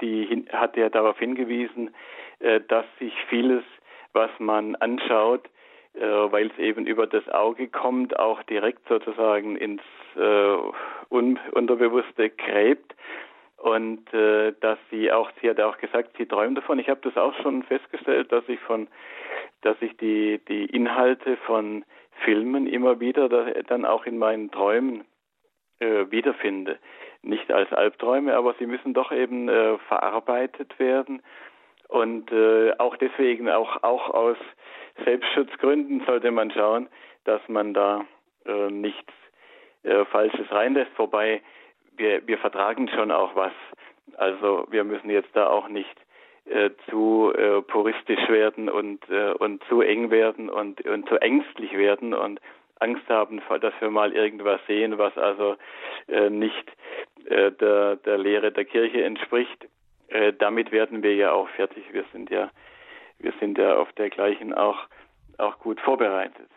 die 0.02 0.46
hat 0.52 0.78
ja 0.78 0.90
darauf 0.90 1.18
hingewiesen, 1.20 1.94
äh, 2.40 2.62
dass 2.68 2.86
sich 3.00 3.14
vieles, 3.30 3.64
was 4.14 4.30
man 4.40 4.76
anschaut, 4.76 5.50
äh, 5.94 6.02
weil 6.02 6.48
es 6.48 6.58
eben 6.58 6.86
über 6.86 7.08
das 7.08 7.28
Auge 7.30 7.68
kommt, 7.68 8.18
auch 8.18 8.42
direkt 8.44 8.88
sozusagen 8.88 9.56
ins 9.56 9.82
Un 10.16 11.40
Unterbewusste 11.52 12.30
gräbt. 12.30 12.96
Und 13.58 14.12
äh, 14.14 14.54
dass 14.62 14.80
sie 14.90 15.12
auch, 15.12 15.30
sie 15.42 15.50
hat 15.50 15.60
auch 15.60 15.78
gesagt, 15.78 16.16
sie 16.18 16.26
träumt 16.26 16.58
davon. 16.58 16.80
Ich 16.80 16.90
habe 16.90 17.02
das 17.04 17.18
auch 17.18 17.34
schon 17.42 17.64
festgestellt, 17.64 18.32
dass 18.32 18.48
ich 18.48 18.60
von, 18.62 18.88
dass 19.62 19.76
ich 19.82 19.98
die 19.98 20.40
die 20.48 20.66
Inhalte 20.66 21.36
von 21.46 21.84
Filmen 22.24 22.68
immer 22.68 23.00
wieder 23.00 23.30
da, 23.30 23.46
dann 23.68 23.86
auch 23.86 24.06
in 24.06 24.18
meinen 24.18 24.52
Träumen 24.52 25.06
äh, 25.80 26.06
wiederfinde. 26.10 26.80
Nicht 27.22 27.52
als 27.52 27.72
Albträume, 27.74 28.36
aber 28.36 28.56
sie 28.60 28.66
müssen 28.66 28.94
doch 28.94 29.12
eben 29.12 29.50
äh, 29.50 29.78
verarbeitet 29.88 30.78
werden. 30.80 31.22
Und 31.88 32.32
äh, 32.32 32.74
auch 32.78 32.96
deswegen, 32.98 33.50
auch, 33.50 33.84
auch 33.84 34.10
aus 34.12 34.38
Selbstschutzgründen 35.04 36.04
sollte 36.06 36.32
man 36.32 36.52
schauen, 36.52 36.88
dass 37.26 37.42
man 37.48 37.74
da 37.74 38.06
äh, 38.46 38.70
nichts 38.70 39.12
äh, 39.84 40.06
Falsches 40.06 40.52
reinlässt. 40.52 40.92
Wobei 40.98 41.42
wir, 41.98 42.26
wir 42.28 42.38
vertragen 42.38 42.90
schon 42.90 43.12
auch 43.12 43.36
was. 43.36 43.54
Also 44.18 44.66
wir 44.70 44.84
müssen 44.84 45.10
jetzt 45.10 45.36
da 45.36 45.48
auch 45.48 45.68
nicht 45.68 45.96
äh, 46.50 46.72
zu 46.90 47.32
äh, 47.34 47.62
puristisch 47.62 48.28
werden 48.30 48.70
und, 48.70 49.08
äh, 49.10 49.32
und 49.34 49.64
zu 49.66 49.82
eng 49.82 50.10
werden 50.10 50.50
und, 50.50 50.82
und 50.86 51.08
zu 51.08 51.22
ängstlich 51.22 51.74
werden 51.74 52.14
und 52.14 52.40
Angst 52.80 53.08
haben, 53.10 53.42
dass 53.62 53.74
wir 53.80 53.90
mal 53.90 54.14
irgendwas 54.14 54.60
sehen, 54.68 54.98
was 54.98 55.18
also 55.18 55.56
äh, 56.08 56.30
nicht 56.30 56.66
äh, 57.26 57.52
der, 57.52 57.98
der 57.98 58.18
Lehre 58.18 58.52
der 58.52 58.66
Kirche 58.66 59.04
entspricht. 59.04 59.68
Äh, 60.08 60.34
damit 60.40 60.72
werden 60.72 61.04
wir 61.04 61.16
ja 61.16 61.32
auch 61.32 61.50
fertig. 61.50 61.84
Wir 61.92 62.06
sind 62.12 62.30
ja, 62.30 62.50
wir 63.20 63.34
sind 63.40 63.58
ja 63.58 63.76
auf 63.76 63.92
der 63.94 64.10
gleichen 64.10 64.54
auch, 64.54 64.78
auch 65.38 65.60
gut 65.60 65.80
vorbereitet. 65.82 66.50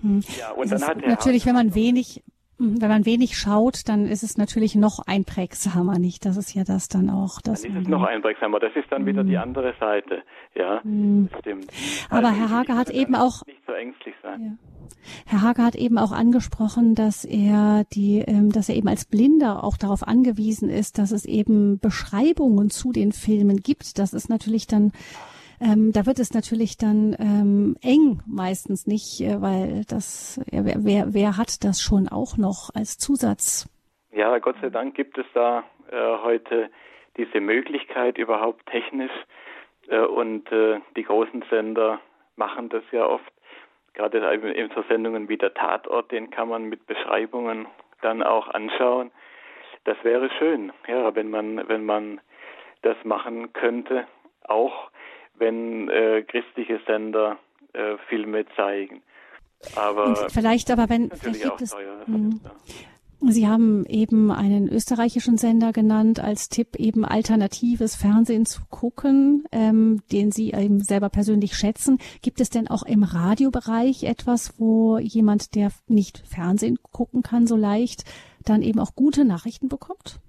Hm. 0.00 0.20
Ja, 0.38 0.52
und 0.52 0.70
dann 0.70 0.86
hat 0.86 1.04
natürlich, 1.06 1.46
wenn 1.46 1.54
man 1.54 1.74
wenig, 1.74 2.22
wenn 2.58 2.88
man 2.88 3.04
wenig 3.04 3.36
schaut, 3.36 3.88
dann 3.88 4.06
ist 4.06 4.22
es 4.22 4.36
natürlich 4.38 4.74
noch 4.74 5.00
einprägsamer, 5.06 5.98
nicht? 5.98 6.24
Das 6.24 6.36
ist 6.36 6.54
ja 6.54 6.64
das 6.64 6.88
dann 6.88 7.10
auch. 7.10 7.40
Das 7.40 7.62
dann 7.62 7.76
ist 7.76 7.82
es 7.82 7.88
noch 7.88 8.04
einprägsamer. 8.04 8.60
Das 8.60 8.74
ist 8.76 8.90
dann 8.90 9.00
hm. 9.00 9.06
wieder 9.06 9.24
die 9.24 9.36
andere 9.36 9.74
Seite. 9.80 10.22
Ja, 10.54 10.82
hm. 10.82 11.28
stimmt. 11.40 11.66
Aber 12.10 12.28
also 12.28 12.40
Herr 12.40 12.50
Hage 12.50 12.76
hat 12.76 12.90
eben 12.90 13.14
auch 13.16 13.44
nicht 13.46 13.60
so 13.66 13.72
ängstlich 13.72 14.14
sein. 14.22 14.40
Ja. 14.40 14.74
Herr 15.26 15.42
Hage 15.42 15.62
hat 15.62 15.74
eben 15.74 15.98
auch 15.98 16.12
angesprochen, 16.12 16.94
dass 16.94 17.24
er 17.24 17.84
die, 17.92 18.20
ähm, 18.20 18.50
dass 18.52 18.68
er 18.68 18.76
eben 18.76 18.88
als 18.88 19.04
Blinder 19.04 19.64
auch 19.64 19.76
darauf 19.76 20.06
angewiesen 20.06 20.70
ist, 20.70 20.98
dass 20.98 21.10
es 21.10 21.24
eben 21.24 21.78
Beschreibungen 21.80 22.70
zu 22.70 22.92
den 22.92 23.12
Filmen 23.12 23.58
gibt. 23.58 23.98
Das 23.98 24.12
ist 24.12 24.28
natürlich 24.28 24.66
dann 24.66 24.92
ähm, 25.64 25.92
da 25.92 26.06
wird 26.06 26.18
es 26.18 26.34
natürlich 26.34 26.76
dann 26.76 27.16
ähm, 27.18 27.76
eng 27.82 28.20
meistens 28.26 28.86
nicht, 28.86 29.20
äh, 29.20 29.40
weil 29.40 29.84
das 29.88 30.38
äh, 30.52 30.62
wer, 30.76 31.14
wer 31.14 31.36
hat 31.36 31.64
das 31.64 31.80
schon 31.80 32.08
auch 32.08 32.36
noch 32.36 32.70
als 32.74 32.98
Zusatz? 32.98 33.68
Ja, 34.12 34.38
Gott 34.38 34.56
sei 34.60 34.70
Dank 34.70 34.94
gibt 34.94 35.18
es 35.18 35.26
da 35.32 35.64
äh, 35.90 36.18
heute 36.22 36.70
diese 37.16 37.40
Möglichkeit 37.40 38.18
überhaupt 38.18 38.66
technisch 38.66 39.12
äh, 39.88 40.00
und 40.00 40.50
äh, 40.52 40.80
die 40.96 41.04
großen 41.04 41.44
Sender 41.50 42.00
machen 42.36 42.68
das 42.68 42.84
ja 42.92 43.06
oft 43.06 43.32
gerade 43.94 44.18
in 44.18 44.70
so 44.74 44.82
Sendungen 44.88 45.28
wie 45.28 45.36
der 45.36 45.54
Tatort, 45.54 46.10
den 46.10 46.30
kann 46.30 46.48
man 46.48 46.64
mit 46.64 46.86
Beschreibungen 46.86 47.66
dann 48.02 48.22
auch 48.22 48.48
anschauen. 48.48 49.12
Das 49.84 49.96
wäre 50.02 50.30
schön, 50.38 50.72
ja, 50.88 51.14
wenn 51.14 51.30
man, 51.30 51.68
wenn 51.68 51.84
man 51.84 52.20
das 52.82 52.96
machen 53.04 53.52
könnte, 53.52 54.06
auch 54.42 54.90
wenn 55.36 55.88
äh, 55.88 56.22
christliche 56.22 56.80
Sender 56.86 57.38
äh, 57.72 57.96
Filme 58.08 58.44
zeigen. 58.56 59.02
Aber 59.76 60.04
Und 60.06 60.18
vielleicht 60.30 60.70
aber 60.70 60.88
wenn 60.88 61.10
vielleicht 61.10 61.42
gibt 61.42 61.62
es, 61.62 61.70
teuer, 61.70 62.06
hm. 62.06 62.40
Sie 63.26 63.48
haben 63.48 63.86
eben 63.86 64.30
einen 64.30 64.68
österreichischen 64.68 65.38
Sender 65.38 65.72
genannt 65.72 66.20
als 66.20 66.50
Tipp, 66.50 66.76
eben 66.76 67.06
alternatives 67.06 67.96
Fernsehen 67.96 68.44
zu 68.44 68.60
gucken, 68.68 69.44
ähm, 69.50 70.02
den 70.12 70.30
Sie 70.30 70.52
eben 70.52 70.80
selber 70.80 71.08
persönlich 71.08 71.54
schätzen. 71.54 71.98
Gibt 72.22 72.40
es 72.40 72.50
denn 72.50 72.68
auch 72.68 72.82
im 72.82 73.02
Radiobereich 73.02 74.04
etwas, 74.04 74.60
wo 74.60 74.98
jemand, 74.98 75.54
der 75.54 75.70
nicht 75.86 76.18
Fernsehen 76.18 76.78
gucken 76.92 77.22
kann, 77.22 77.46
so 77.46 77.56
leicht, 77.56 78.04
dann 78.44 78.60
eben 78.60 78.78
auch 78.78 78.94
gute 78.94 79.24
Nachrichten 79.24 79.68
bekommt? 79.68 80.20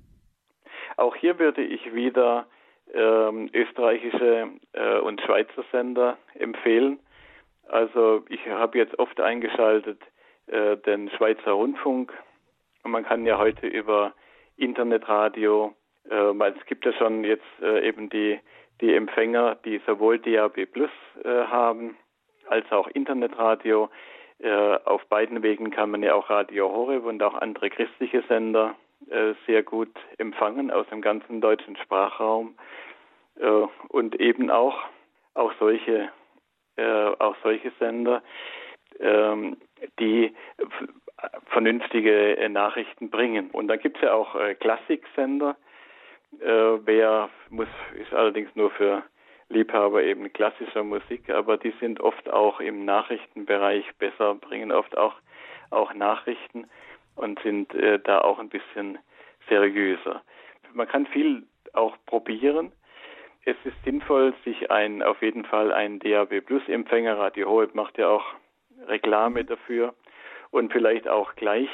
Auch 0.96 1.16
hier 1.16 1.38
würde 1.38 1.64
ich 1.64 1.94
wieder 1.94 2.46
ähm, 2.96 3.50
österreichische 3.54 4.50
äh, 4.74 4.98
und 5.00 5.22
Schweizer 5.22 5.64
Sender 5.72 6.18
empfehlen. 6.34 7.00
Also 7.68 8.24
ich 8.30 8.46
habe 8.48 8.78
jetzt 8.78 8.98
oft 9.00 9.20
eingeschaltet 9.20 10.02
äh, 10.48 10.78
den 10.78 11.10
Schweizer 11.12 11.52
Rundfunk 11.52 12.14
und 12.84 12.92
man 12.92 13.04
kann 13.04 13.26
ja 13.26 13.38
heute 13.38 13.68
über 13.68 14.14
Internetradio, 14.58 15.74
äh, 16.10 16.50
es 16.50 16.66
gibt 16.68 16.86
ja 16.86 16.94
schon 16.94 17.24
jetzt 17.24 17.44
äh, 17.62 17.88
eben 17.88 18.10
die, 18.10 18.40
die 18.82 18.94
Empfänger, 18.94 19.56
die 19.66 19.82
sowohl 19.86 20.20
DAB 20.20 20.66
Plus 20.68 20.92
äh, 21.24 21.28
haben 21.28 21.98
als 22.48 22.72
auch 22.72 22.88
Internetradio. 22.88 23.90
Äh, 24.40 24.78
auf 24.86 25.06
beiden 25.08 25.42
Wegen 25.44 25.72
kann 25.72 25.92
man 25.92 26.04
ja 26.04 26.14
auch 26.14 26.30
Radio 26.30 26.70
Horeb 26.70 27.06
und 27.06 27.24
auch 27.24 27.36
andere 27.36 27.70
christliche 27.70 28.22
Sender 28.28 28.76
sehr 29.46 29.64
gut 29.64 29.92
empfangen 30.18 30.72
aus 30.72 30.88
dem 30.88 31.02
ganzen 31.02 31.40
deutschen 31.40 31.76
Sprachraum 31.78 32.56
äh, 33.40 33.68
und 33.90 34.20
eben 34.20 34.50
auch 34.50 34.78
auch 35.34 35.54
solche 35.60 36.10
auch 36.78 37.38
solche 37.42 37.72
Sender, 37.80 38.22
ähm, 39.00 39.56
die 40.00 40.36
vernünftige 41.48 42.38
äh, 42.38 42.50
Nachrichten 42.50 43.10
bringen. 43.10 43.50
Und 43.52 43.68
dann 43.68 43.80
gibt 43.80 43.98
es 43.98 44.04
ja 44.04 44.14
auch 44.14 44.36
äh, 44.36 44.56
Klassiksender. 44.56 45.56
Äh, 46.40 46.46
wer 46.86 47.30
muss, 47.50 47.68
ist 48.00 48.14
allerdings 48.14 48.54
nur 48.56 48.72
für 48.72 49.04
Liebhaber 49.50 50.04
eben 50.04 50.32
klassischer 50.34 50.84
Musik, 50.84 51.30
aber 51.30 51.58
die 51.58 51.74
sind 51.80 52.02
oft 52.02 52.30
auch 52.30 52.60
im 52.60 52.84
Nachrichtenbereich 52.84 53.86
besser, 54.00 54.36
bringen 54.36 54.72
oft 54.72 54.98
auch, 54.98 55.16
auch 55.70 55.94
Nachrichten 55.94 56.68
und 57.16 57.40
sind 57.42 57.74
äh, 57.74 58.00
da 58.00 58.22
auch 58.22 58.40
ein 58.40 58.50
bisschen 58.50 58.98
seriöser. 59.50 60.22
Man 60.74 60.88
kann 60.88 61.06
viel 61.08 61.44
auch 61.74 61.96
probieren. 62.06 62.72
Es 63.46 63.56
ist 63.64 63.76
sinnvoll, 63.84 64.34
sich 64.44 64.72
ein, 64.72 65.04
auf 65.04 65.22
jeden 65.22 65.46
Fall 65.46 65.72
einen 65.72 66.00
DAB 66.00 66.42
Plus 66.42 66.68
Empfänger, 66.68 67.18
Radio 67.18 67.50
Hohe 67.50 67.70
macht 67.74 67.98
ja 67.98 68.10
auch 68.10 68.26
Reklame 68.88 69.46
dafür, 69.46 69.94
und 70.52 70.72
vielleicht 70.72 71.08
auch 71.08 71.36
gleich 71.36 71.70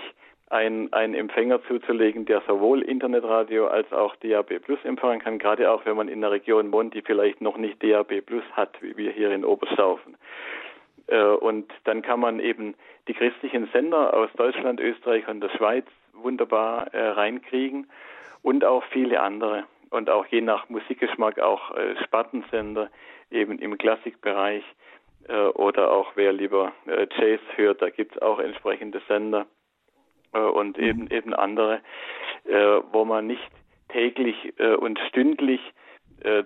einen, 0.50 0.92
einen 0.92 1.14
Empfänger 1.14 1.64
zuzulegen, 1.64 2.26
der 2.26 2.42
sowohl 2.46 2.82
Internetradio 2.82 3.68
als 3.68 3.92
auch 3.94 4.16
DAB 4.18 4.60
Plus 4.60 4.80
empfangen 4.84 5.20
kann, 5.20 5.40
gerade 5.40 5.72
auch 5.72 5.86
wenn 5.86 5.96
man 5.96 6.10
in 6.10 6.18
einer 6.18 6.32
Region 6.32 6.72
wohnt, 6.72 6.94
die 6.94 7.02
vielleicht 7.02 7.42
noch 7.42 7.58
nicht 7.58 7.82
DAB 7.82 8.22
Plus 8.22 8.44
hat, 8.54 8.82
wie 8.82 8.98
wir 8.98 9.12
hier 9.12 9.32
in 9.32 9.46
Oberstaufen. 9.46 10.18
Äh, 11.12 11.24
und 11.24 11.72
dann 11.84 12.02
kann 12.02 12.20
man 12.20 12.40
eben 12.40 12.74
die 13.08 13.14
christlichen 13.14 13.68
Sender 13.74 14.14
aus 14.14 14.30
Deutschland, 14.38 14.80
Österreich 14.80 15.28
und 15.28 15.42
der 15.42 15.50
Schweiz 15.50 15.86
wunderbar 16.14 16.94
äh, 16.94 17.10
reinkriegen 17.10 17.90
und 18.42 18.64
auch 18.64 18.84
viele 18.86 19.22
andere. 19.22 19.66
Und 19.90 20.10
auch 20.10 20.26
je 20.28 20.40
nach 20.40 20.70
Musikgeschmack 20.70 21.40
auch 21.40 21.76
äh, 21.76 22.02
Spartensender 22.04 22.90
eben 23.30 23.60
im 23.60 23.78
Klassikbereich 23.78 24.64
oder 25.54 25.92
auch 25.92 26.14
wer 26.16 26.34
lieber 26.34 26.74
Jazz 26.88 27.40
hört, 27.56 27.84
da 27.84 27.92
gibt 27.92 28.16
es 28.16 28.22
auch 28.24 28.40
entsprechende 28.40 29.04
Sender 29.08 29.46
und 30.32 30.78
mhm. 30.78 30.84
eben 30.84 31.12
eben 31.12 31.34
andere, 31.36 31.80
wo 32.92 33.06
man 33.06 33.28
nicht 33.28 33.48
täglich 33.90 34.52
und 34.80 35.00
stündlich 35.08 35.62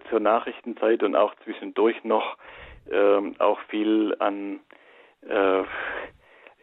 zur 0.09 0.20
Nachrichtenzeit 0.20 1.03
und 1.03 1.16
auch 1.16 1.34
zwischendurch 1.45 2.03
noch 2.03 2.38
äh, 2.89 3.39
auch 3.39 3.59
viel 3.69 4.15
an 4.19 4.59
äh, 5.27 5.63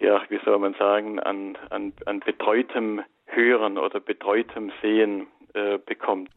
ja, 0.02 0.20
wie 0.28 0.40
soll 0.44 0.58
man 0.58 0.74
sagen, 0.74 1.20
an, 1.20 1.56
an, 1.70 1.92
an 2.06 2.20
betreutem 2.20 3.02
Hören 3.26 3.78
oder 3.78 4.00
betreutem 4.00 4.72
Sehen 4.82 5.28
äh, 5.54 5.78
bekommt. 5.78 6.28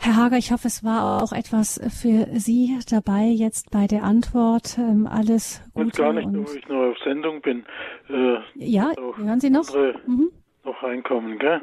Herr 0.00 0.16
Hager, 0.16 0.36
ich 0.36 0.52
hoffe, 0.52 0.68
es 0.68 0.84
war 0.84 1.22
auch 1.22 1.32
etwas 1.32 1.80
für 2.00 2.26
Sie 2.38 2.78
dabei 2.88 3.24
jetzt 3.24 3.72
bei 3.72 3.88
der 3.88 4.04
Antwort. 4.04 4.78
Ähm, 4.78 5.08
alles 5.10 5.60
Gute. 5.74 5.88
Ich 5.88 5.92
gar 5.94 6.12
nicht, 6.12 6.26
ob 6.28 6.56
ich 6.56 6.68
noch 6.68 6.90
auf 6.90 6.98
Sendung 7.02 7.42
bin. 7.42 7.66
Äh, 8.08 8.36
ja, 8.54 8.92
hören 9.16 9.40
Sie 9.40 9.50
noch? 9.50 9.68
Mhm. 10.06 10.30
Noch 10.64 10.82
reinkommen, 10.82 11.38
gell? 11.38 11.62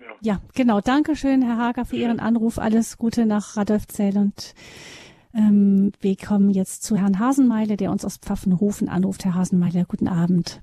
Ja. 0.00 0.14
ja, 0.22 0.38
genau. 0.54 0.80
Dankeschön, 0.80 1.42
Herr 1.42 1.58
Hager, 1.58 1.84
für 1.84 1.96
Ihren 1.96 2.18
Anruf. 2.18 2.58
Alles 2.58 2.96
Gute 2.96 3.26
nach 3.26 3.58
Radolfzell 3.58 4.16
und 4.16 4.54
ähm, 5.36 5.92
wir 6.00 6.16
kommen 6.16 6.50
jetzt 6.50 6.82
zu 6.82 6.96
Herrn 6.96 7.18
Hasenmeile, 7.18 7.76
der 7.76 7.90
uns 7.90 8.04
aus 8.04 8.18
Pfaffenhofen 8.18 8.88
anruft. 8.88 9.24
Herr 9.24 9.34
Hasenmeile, 9.34 9.84
guten 9.86 10.08
Abend. 10.08 10.60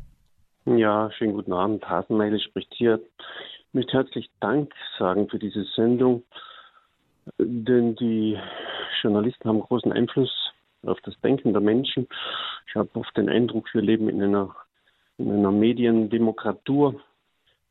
Ja, 0.65 1.11
schönen 1.11 1.33
guten 1.33 1.53
Abend. 1.53 1.87
Hasenmeile 1.87 2.39
spricht 2.39 2.73
hier. 2.73 2.99
Ich 3.67 3.73
möchte 3.73 3.93
herzlich 3.93 4.29
Dank 4.39 4.71
sagen 4.97 5.27
für 5.29 5.39
diese 5.39 5.63
Sendung, 5.75 6.23
denn 7.37 7.95
die 7.95 8.37
Journalisten 9.01 9.47
haben 9.47 9.59
großen 9.59 9.91
Einfluss 9.91 10.31
auf 10.83 10.99
das 11.01 11.19
Denken 11.21 11.53
der 11.53 11.61
Menschen. 11.61 12.07
Ich 12.67 12.75
habe 12.75 12.89
oft 12.93 13.15
den 13.17 13.29
Eindruck, 13.29 13.73
wir 13.73 13.81
leben 13.81 14.09
in 14.09 14.23
einer, 14.23 14.55
in 15.17 15.31
einer 15.31 15.51
Mediendemokratur, 15.51 16.99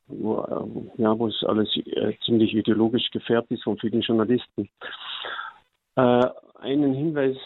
wo, 0.08 0.88
ja, 0.98 1.18
wo 1.18 1.28
es 1.28 1.42
alles 1.44 1.68
äh, 1.76 2.12
ziemlich 2.24 2.54
ideologisch 2.54 3.10
gefärbt 3.10 3.50
ist 3.50 3.64
von 3.64 3.78
vielen 3.78 4.02
Journalisten. 4.02 4.68
Äh, 5.96 6.26
einen 6.62 6.94
Hinweis 6.94 7.36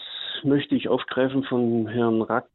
möchte 0.43 0.75
ich 0.75 0.87
aufgreifen 0.87 1.43
von 1.43 1.87
Herrn 1.87 2.21
Rack, 2.21 2.49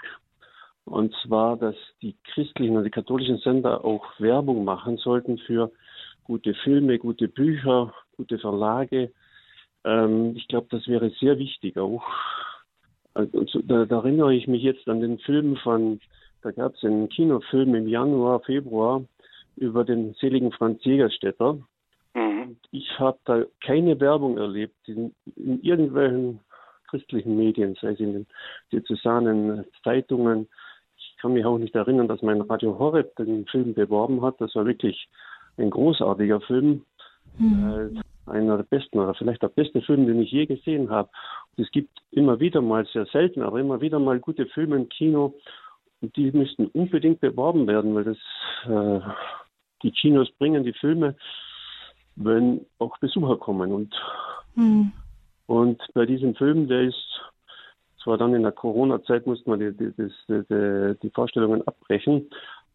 und 0.84 1.14
zwar, 1.22 1.56
dass 1.56 1.76
die 2.00 2.16
christlichen 2.24 2.76
und 2.76 2.84
die 2.84 2.90
katholischen 2.90 3.38
Sender 3.38 3.84
auch 3.84 4.04
Werbung 4.18 4.64
machen 4.64 4.96
sollten 4.96 5.38
für 5.38 5.70
gute 6.24 6.54
Filme, 6.54 6.98
gute 6.98 7.28
Bücher, 7.28 7.92
gute 8.16 8.38
Verlage. 8.38 9.12
Ähm, 9.84 10.34
ich 10.36 10.48
glaube, 10.48 10.66
das 10.70 10.86
wäre 10.88 11.10
sehr 11.20 11.38
wichtig 11.38 11.76
auch. 11.78 12.02
Also, 13.14 13.60
da, 13.62 13.84
da, 13.84 13.96
erinnere 13.96 14.34
ich 14.34 14.48
mich 14.48 14.62
jetzt 14.62 14.88
an 14.88 15.00
den 15.00 15.18
Film 15.18 15.56
von, 15.56 16.00
da 16.42 16.50
gab 16.50 16.74
es 16.74 16.82
einen 16.82 17.08
Kinofilm 17.08 17.74
im 17.74 17.86
Januar, 17.86 18.40
Februar 18.40 19.04
über 19.56 19.84
den 19.84 20.14
seligen 20.14 20.50
Franz 20.50 20.82
Jägerstätter. 20.84 21.58
Mhm. 22.14 22.56
Ich 22.70 22.98
habe 22.98 23.18
da 23.24 23.44
keine 23.64 24.00
Werbung 24.00 24.38
erlebt 24.38 24.88
in, 24.88 25.14
in 25.36 25.60
irgendwelchen 25.62 26.40
christlichen 26.92 27.36
Medien, 27.36 27.74
sei 27.80 27.92
es 27.92 28.00
in 28.00 28.12
den 28.12 28.26
diözesanen 28.70 29.64
Zeitungen. 29.82 30.46
Ich 30.98 31.16
kann 31.20 31.32
mich 31.32 31.44
auch 31.46 31.58
nicht 31.58 31.74
erinnern, 31.74 32.06
dass 32.06 32.20
mein 32.20 32.42
Radio 32.42 32.78
Horeb 32.78 33.16
den 33.16 33.46
Film 33.46 33.72
beworben 33.72 34.20
hat. 34.22 34.40
Das 34.40 34.54
war 34.54 34.66
wirklich 34.66 35.08
ein 35.56 35.70
großartiger 35.70 36.42
Film. 36.42 36.84
Mhm. 37.38 37.94
Äh, 37.96 38.30
einer 38.30 38.56
der 38.58 38.64
besten 38.64 38.98
oder 38.98 39.14
vielleicht 39.14 39.42
der 39.42 39.48
beste 39.48 39.80
Film, 39.80 40.06
den 40.06 40.20
ich 40.20 40.30
je 40.30 40.46
gesehen 40.46 40.90
habe. 40.90 41.08
es 41.56 41.70
gibt 41.72 41.90
immer 42.10 42.38
wieder 42.38 42.60
mal, 42.60 42.86
sehr 42.86 43.06
selten, 43.06 43.42
aber 43.42 43.58
immer 43.58 43.80
wieder 43.80 43.98
mal 43.98 44.20
gute 44.20 44.46
Filme 44.46 44.76
im 44.76 44.88
Kino. 44.88 45.34
Und 46.00 46.14
die 46.16 46.30
müssten 46.32 46.66
unbedingt 46.66 47.20
beworben 47.20 47.66
werden, 47.66 47.94
weil 47.94 48.04
das 48.04 48.18
äh, 48.68 49.00
die 49.82 49.90
Kinos 49.92 50.30
bringen 50.38 50.64
die 50.64 50.72
Filme, 50.72 51.16
wenn 52.16 52.66
auch 52.78 52.98
Besucher 52.98 53.36
kommen. 53.38 53.72
Und 53.72 53.94
mhm. 54.54 54.92
Und 55.46 55.80
bei 55.94 56.06
diesem 56.06 56.34
Film, 56.34 56.68
der 56.68 56.82
ist 56.82 57.20
zwar 58.02 58.18
dann 58.18 58.34
in 58.34 58.42
der 58.42 58.52
Corona-Zeit 58.52 59.26
musste 59.26 59.48
man 59.48 59.60
die, 59.60 59.72
die, 59.72 59.92
die, 59.96 60.96
die, 61.02 61.10
Vorstellungen 61.10 61.66
abbrechen, 61.66 62.28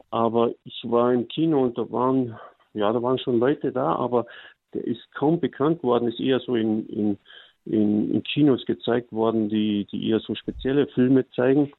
aber 0.09 0.51
ich 0.63 0.81
war 0.85 1.13
im 1.13 1.27
Kino 1.27 1.63
und 1.63 1.77
da 1.77 1.91
waren, 1.91 2.37
ja, 2.73 2.91
da 2.93 3.01
waren 3.01 3.19
schon 3.19 3.39
Leute 3.39 3.71
da, 3.71 3.95
aber 3.95 4.25
der 4.73 4.85
ist 4.85 5.01
kaum 5.13 5.39
bekannt 5.39 5.83
worden, 5.83 6.07
ist 6.07 6.19
eher 6.19 6.39
so 6.39 6.55
in, 6.55 6.87
in, 6.87 7.17
in, 7.65 8.13
in 8.13 8.23
Kinos 8.23 8.65
gezeigt 8.65 9.11
worden, 9.11 9.49
die, 9.49 9.85
die 9.91 10.09
eher 10.09 10.19
so 10.19 10.35
spezielle 10.35 10.87
Filme 10.87 11.29
zeigen. 11.31 11.71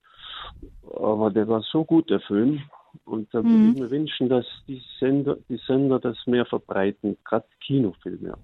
Aber 0.94 1.30
der 1.30 1.48
war 1.48 1.62
so 1.62 1.84
gut, 1.84 2.10
der 2.10 2.20
Film. 2.20 2.62
Und 3.04 3.32
da 3.32 3.42
mhm. 3.42 3.48
würde 3.48 3.72
ich 3.72 3.80
mir 3.80 3.90
wünschen, 3.90 4.28
dass 4.28 4.46
die 4.66 4.82
Sender, 4.98 5.36
die 5.48 5.60
Sender 5.66 5.98
das 5.98 6.16
mehr 6.26 6.46
verbreiten, 6.46 7.16
gerade 7.24 7.46
Kinofilme. 7.60 8.34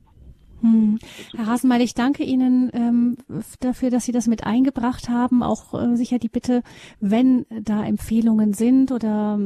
Hm. 0.65 0.99
Herr 1.37 1.47
Hasenmeil, 1.47 1.83
ich 1.83 1.93
danke 1.93 2.25
Ihnen 2.25 2.71
ähm, 2.73 3.19
dafür, 3.61 3.91
dass 3.91 4.07
Sie 4.07 4.13
das 4.13 4.27
mit 4.27 4.45
eingebracht 4.45 5.11
haben. 5.11 5.43
Auch 5.43 5.75
äh, 5.75 5.95
sicher 5.95 6.19
die 6.19 6.31
Bitte, 6.31 6.63
wenn 7.01 7.45
da 7.51 7.85
Empfehlungen 7.85 8.55
sind 8.55 8.91
oder 8.91 9.39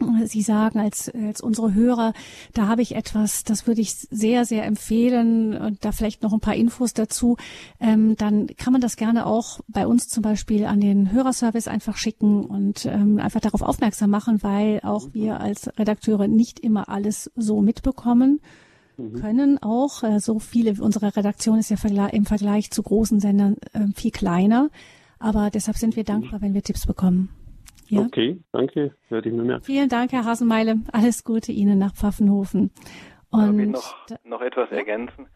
äh, 0.00 0.26
Sie 0.26 0.42
sagen 0.42 0.78
als, 0.78 1.10
als 1.14 1.40
unsere 1.40 1.72
Hörer, 1.72 2.12
da 2.52 2.66
habe 2.68 2.82
ich 2.82 2.94
etwas, 2.94 3.42
das 3.42 3.66
würde 3.66 3.80
ich 3.80 3.94
sehr, 4.10 4.44
sehr 4.44 4.66
empfehlen 4.66 5.56
und 5.56 5.82
da 5.82 5.92
vielleicht 5.92 6.22
noch 6.22 6.34
ein 6.34 6.40
paar 6.40 6.56
Infos 6.56 6.92
dazu. 6.92 7.38
Ähm, 7.80 8.16
dann 8.16 8.48
kann 8.58 8.74
man 8.74 8.82
das 8.82 8.96
gerne 8.96 9.24
auch 9.24 9.60
bei 9.66 9.86
uns 9.86 10.08
zum 10.08 10.22
Beispiel 10.22 10.66
an 10.66 10.80
den 10.80 11.10
Hörerservice 11.10 11.68
einfach 11.68 11.96
schicken 11.96 12.44
und 12.44 12.84
ähm, 12.84 13.18
einfach 13.18 13.40
darauf 13.40 13.62
aufmerksam 13.62 14.10
machen, 14.10 14.42
weil 14.42 14.80
auch 14.82 15.14
wir 15.14 15.40
als 15.40 15.70
Redakteure 15.78 16.28
nicht 16.28 16.60
immer 16.60 16.90
alles 16.90 17.30
so 17.34 17.62
mitbekommen. 17.62 18.40
Mhm. 19.00 19.20
können 19.20 19.58
auch. 19.62 20.02
Äh, 20.02 20.20
so 20.20 20.38
viele, 20.38 20.74
unsere 20.82 21.16
Redaktion 21.16 21.58
ist 21.58 21.70
ja 21.70 21.76
im 22.08 22.24
Vergleich 22.24 22.70
zu 22.70 22.82
großen 22.82 23.20
Sendern 23.20 23.56
äh, 23.72 23.86
viel 23.94 24.10
kleiner. 24.10 24.68
Aber 25.18 25.50
deshalb 25.52 25.76
sind 25.76 25.96
wir 25.96 26.04
dankbar, 26.04 26.40
wenn 26.40 26.54
wir 26.54 26.62
Tipps 26.62 26.86
bekommen. 26.86 27.28
Ja? 27.88 28.00
Okay, 28.00 28.38
danke. 28.52 28.94
Werde 29.08 29.28
ich 29.28 29.34
mir 29.34 29.42
merken. 29.42 29.64
Vielen 29.64 29.88
Dank, 29.88 30.12
Herr 30.12 30.24
Hasenmeile. 30.24 30.76
Alles 30.92 31.24
Gute 31.24 31.52
Ihnen 31.52 31.78
nach 31.78 31.92
Pfaffenhofen. 31.94 32.70
Und 33.30 33.58
ich 33.58 33.68
noch, 33.68 34.06
noch 34.24 34.40
etwas 34.40 34.70
ergänzen. 34.70 35.28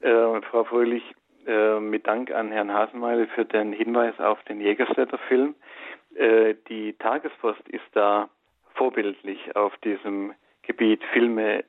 Äh, 0.00 0.40
Frau 0.50 0.64
Fröhlich, 0.64 1.02
äh, 1.46 1.80
mit 1.80 2.06
Dank 2.06 2.30
an 2.30 2.52
Herrn 2.52 2.72
Hasenmeile 2.72 3.26
für 3.28 3.44
den 3.44 3.72
Hinweis 3.72 4.18
auf 4.18 4.42
den 4.44 4.60
Jägerstädter 4.60 5.18
Film. 5.28 5.54
Äh, 6.14 6.54
die 6.68 6.94
Tagespost 6.98 7.66
ist 7.68 7.84
da 7.92 8.28
vorbildlich 8.74 9.56
auf 9.56 9.76
diesem 9.78 10.32
Gebiet, 10.66 11.02
Filme, 11.12 11.64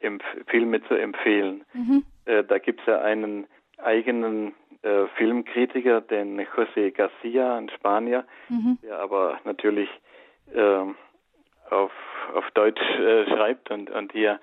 Filme 0.48 0.84
zu 0.84 0.96
empfehlen. 0.96 1.64
Mhm. 1.74 2.04
Äh, 2.26 2.44
da 2.44 2.58
gibt 2.58 2.82
es 2.82 2.86
ja 2.88 3.02
einen 3.02 3.48
eigenen 3.78 4.54
äh, 4.82 5.08
Filmkritiker, 5.18 6.02
den 6.02 6.40
José 6.40 6.92
Garcia, 6.92 7.58
ein 7.58 7.70
Spanier, 7.70 8.26
mhm. 8.50 8.78
der 8.84 9.00
aber 9.00 9.40
natürlich 9.44 9.90
äh, 10.54 10.86
auf, 11.70 11.92
auf 12.34 12.52
Deutsch 12.54 12.82
äh, 13.00 13.26
schreibt 13.26 13.72
und, 13.72 13.90
und 13.90 14.12
hier 14.12 14.40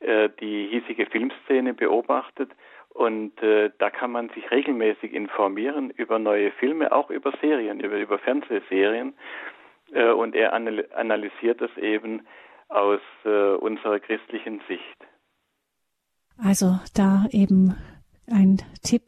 äh, 0.00 0.28
die 0.40 0.68
hiesige 0.70 1.06
Filmszene 1.06 1.74
beobachtet. 1.74 2.50
Und 2.90 3.42
äh, 3.42 3.70
da 3.78 3.90
kann 3.90 4.12
man 4.12 4.28
sich 4.30 4.50
regelmäßig 4.50 5.12
informieren 5.12 5.90
über 5.90 6.18
neue 6.18 6.52
Filme, 6.52 6.92
auch 6.92 7.10
über 7.10 7.32
Serien, 7.40 7.80
über, 7.80 7.96
über 7.96 8.18
Fernsehserien. 8.18 9.14
und 10.16 10.34
er 10.34 10.52
analysiert 10.52 11.60
das 11.60 11.76
eben 11.76 12.22
aus 12.68 13.00
äh, 13.24 13.54
unserer 13.56 14.00
christlichen 14.00 14.60
Sicht. 14.68 14.96
Also 16.36 16.78
da 16.94 17.26
eben 17.30 17.76
ein 18.30 18.58
Tipp, 18.82 19.02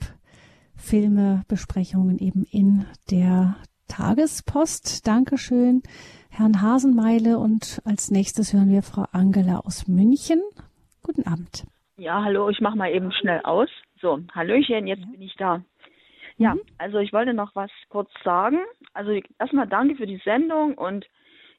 Filme, 0.76 1.42
Besprechungen 1.48 2.18
eben 2.18 2.44
in 2.50 2.86
der 3.10 3.56
Tagespost. 3.88 5.06
Dankeschön, 5.06 5.82
Herrn 6.30 6.60
Hasenmeile. 6.60 7.38
Und 7.38 7.80
als 7.84 8.10
nächstes 8.10 8.52
hören 8.52 8.70
wir 8.70 8.82
Frau 8.82 9.04
Angela 9.12 9.58
aus 9.58 9.88
München. 9.88 10.42
Guten 11.02 11.26
Abend. 11.26 11.64
Ja, 11.96 12.22
hallo, 12.22 12.50
ich 12.50 12.60
mache 12.60 12.76
mal 12.76 12.92
eben 12.92 13.10
schnell 13.12 13.40
aus. 13.42 13.70
So, 14.00 14.20
Hallöchen, 14.34 14.86
jetzt 14.86 15.00
ja. 15.00 15.10
bin 15.10 15.22
ich 15.22 15.34
da. 15.36 15.62
Ja, 16.36 16.54
mhm. 16.54 16.60
also 16.78 16.98
ich 16.98 17.12
wollte 17.12 17.32
noch 17.32 17.54
was 17.54 17.70
kurz 17.88 18.10
sagen. 18.22 18.58
Also 18.92 19.18
erstmal 19.38 19.66
danke 19.66 19.96
für 19.96 20.06
die 20.06 20.20
Sendung 20.24 20.74
und 20.74 21.06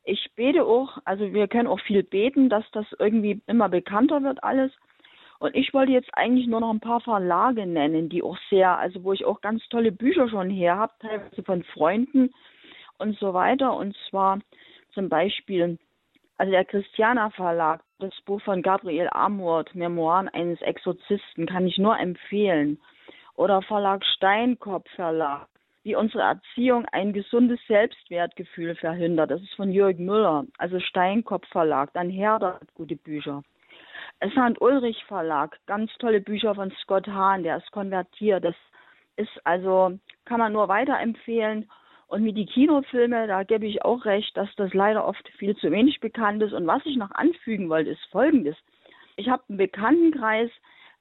ich 0.08 0.32
bete 0.36 0.64
auch, 0.66 0.98
also 1.06 1.34
wir 1.34 1.48
können 1.48 1.68
auch 1.68 1.80
viel 1.82 2.04
beten, 2.04 2.50
dass 2.50 2.64
das 2.72 2.86
irgendwie 2.98 3.42
immer 3.48 3.70
bekannter 3.70 4.24
wird 4.24 4.44
alles. 4.44 4.72
Und 5.40 5.56
ich 5.56 5.74
wollte 5.74 5.92
jetzt 5.92 6.10
eigentlich 6.14 6.48
nur 6.48 6.62
noch 6.62 6.72
ein 6.72 6.80
paar 6.80 7.02
Verlage 7.02 7.68
nennen, 7.68 8.10
die 8.10 8.24
auch 8.24 8.38
sehr, 8.50 8.78
also 8.78 9.04
wo 9.04 9.14
ich 9.14 9.26
auch 9.26 9.42
ganz 9.42 9.68
tolle 9.70 9.92
Bücher 9.92 10.30
schon 10.30 10.50
her 10.50 10.78
habe, 10.78 10.94
teilweise 11.00 11.44
von 11.44 11.64
Freunden. 11.64 12.32
und 13.00 13.18
so 13.20 13.34
weiter. 13.34 13.76
Und 13.76 13.96
zwar 14.10 14.40
zum 14.94 15.10
Beispiel, 15.10 15.78
also 16.38 16.52
der 16.52 16.66
Christiana 16.66 17.30
Verlag, 17.30 17.82
das 18.00 18.14
Buch 18.26 18.42
von 18.42 18.62
Gabriel 18.62 19.10
Amort, 19.12 19.74
Memoiren 19.76 20.30
eines 20.30 20.62
Exorzisten, 20.62 21.46
kann 21.46 21.68
ich 21.68 21.78
nur 21.78 21.98
empfehlen. 22.00 22.80
Oder 23.36 23.62
Verlag 23.62 24.04
Steinkopf 24.04 24.90
Verlag, 24.96 25.48
wie 25.88 25.96
unsere 25.96 26.24
Erziehung 26.24 26.86
ein 26.92 27.14
gesundes 27.14 27.62
Selbstwertgefühl 27.66 28.76
verhindert. 28.76 29.32
Das 29.32 29.42
ist 29.42 29.56
von 29.56 29.72
Jürgen 29.72 30.04
Müller, 30.04 30.46
also 30.58 30.82
Steinkopf 30.82 31.48
Verlag. 31.48 31.94
Dann 31.94 32.10
Herder 32.10 32.56
hat 32.56 32.74
gute 32.74 32.98
Bücher. 32.98 33.42
Es 34.20 34.36
hat 34.36 34.60
Ulrich 34.60 35.02
Verlag, 35.06 35.58
ganz 35.66 35.90
tolle 36.00 36.20
Bücher 36.20 36.56
von 36.56 36.72
Scott 36.82 37.08
Hahn, 37.08 37.44
der 37.44 37.58
ist 37.58 37.72
konvertiert. 37.72 38.44
Das 38.44 38.56
ist 39.16 39.32
also, 39.46 39.98
kann 40.26 40.40
man 40.40 40.52
nur 40.52 40.68
weiterempfehlen. 40.68 41.70
Und 42.08 42.24
mit 42.24 42.36
die 42.36 42.46
Kinofilme, 42.46 43.28
da 43.28 43.44
gebe 43.44 43.66
ich 43.66 43.86
auch 43.86 44.04
recht, 44.04 44.36
dass 44.36 44.54
das 44.58 44.74
leider 44.74 45.08
oft 45.08 45.26
viel 45.38 45.56
zu 45.56 45.72
wenig 45.72 46.02
bekannt 46.02 46.44
ist. 46.44 46.52
Und 46.52 46.68
was 46.68 46.86
ich 46.86 46.98
noch 46.98 47.12
anfügen 47.12 47.70
wollte, 47.70 47.92
ist 47.92 48.06
Folgendes. 48.12 48.58
Ich 49.16 49.30
habe 49.30 49.44
einen 49.48 49.58
Bekanntenkreis 49.58 50.52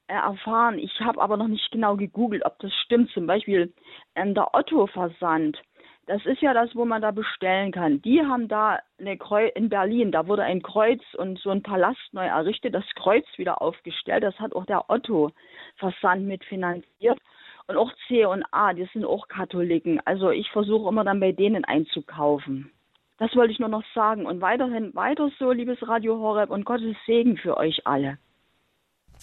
erfahren, 0.07 0.79
ich 0.79 0.99
habe 1.01 1.21
aber 1.21 1.37
noch 1.37 1.47
nicht 1.47 1.71
genau 1.71 1.95
gegoogelt, 1.95 2.45
ob 2.45 2.57
das 2.59 2.73
stimmt. 2.73 3.11
Zum 3.11 3.27
Beispiel 3.27 3.73
ähm, 4.15 4.33
der 4.33 4.53
Otto-Versand. 4.53 5.61
Das 6.05 6.25
ist 6.25 6.41
ja 6.41 6.53
das, 6.53 6.73
wo 6.73 6.85
man 6.85 7.01
da 7.01 7.11
bestellen 7.11 7.73
kann. 7.73 8.01
Die 8.01 8.21
haben 8.21 8.47
da 8.47 8.79
eine 8.97 9.17
Kreuz 9.17 9.51
in 9.55 9.67
Berlin, 9.67 10.13
da 10.13 10.25
wurde 10.27 10.43
ein 10.43 10.61
Kreuz 10.61 11.01
und 11.15 11.37
so 11.39 11.49
ein 11.49 11.63
Palast 11.63 12.13
neu 12.13 12.25
errichtet, 12.25 12.73
das 12.73 12.85
Kreuz 12.95 13.25
wieder 13.35 13.61
aufgestellt. 13.61 14.23
Das 14.23 14.39
hat 14.39 14.55
auch 14.55 14.65
der 14.65 14.89
Otto-Versand 14.89 16.25
mitfinanziert 16.25 17.19
und 17.67 17.75
auch 17.75 17.91
C 18.07 18.25
und 18.25 18.45
A, 18.51 18.71
die 18.71 18.87
sind 18.93 19.03
auch 19.03 19.27
Katholiken. 19.27 19.99
Also 20.05 20.31
ich 20.31 20.49
versuche 20.51 20.87
immer 20.87 21.03
dann 21.03 21.19
bei 21.19 21.33
denen 21.33 21.65
einzukaufen. 21.65 22.71
Das 23.17 23.35
wollte 23.35 23.51
ich 23.51 23.59
nur 23.59 23.69
noch 23.69 23.83
sagen. 23.93 24.25
Und 24.25 24.39
weiterhin 24.39 24.95
weiter 24.95 25.29
so, 25.39 25.51
liebes 25.51 25.85
Radio 25.85 26.17
Horeb 26.17 26.51
und 26.51 26.63
Gottes 26.63 26.95
Segen 27.05 27.35
für 27.35 27.57
euch 27.57 27.85
alle. 27.85 28.17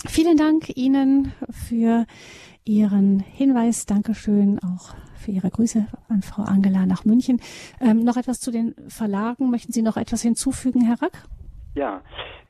Vielen 0.06 0.36
Dank 0.36 0.76
Ihnen 0.76 1.32
für 1.50 2.06
Ihren 2.64 3.20
Hinweis. 3.20 3.86
Dankeschön 3.86 4.58
auch 4.58 4.94
für 5.16 5.30
Ihre 5.30 5.50
Grüße 5.50 5.86
an 6.08 6.22
Frau 6.22 6.42
Angela 6.42 6.86
nach 6.86 7.04
München. 7.04 7.40
Ähm, 7.80 8.04
noch 8.04 8.16
etwas 8.16 8.40
zu 8.40 8.50
den 8.50 8.74
Verlagen. 8.88 9.50
Möchten 9.50 9.72
Sie 9.72 9.82
noch 9.82 9.96
etwas 9.96 10.22
hinzufügen, 10.22 10.82
Herr 10.82 11.00
Rack? 11.00 11.24
Ja, 11.74 12.02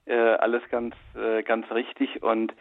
äh, 0.07 0.15
alles 0.15 0.63
ganz, 0.71 0.95
äh, 1.15 1.43
ganz 1.43 1.71
richtig. 1.71 2.23
Und 2.23 2.53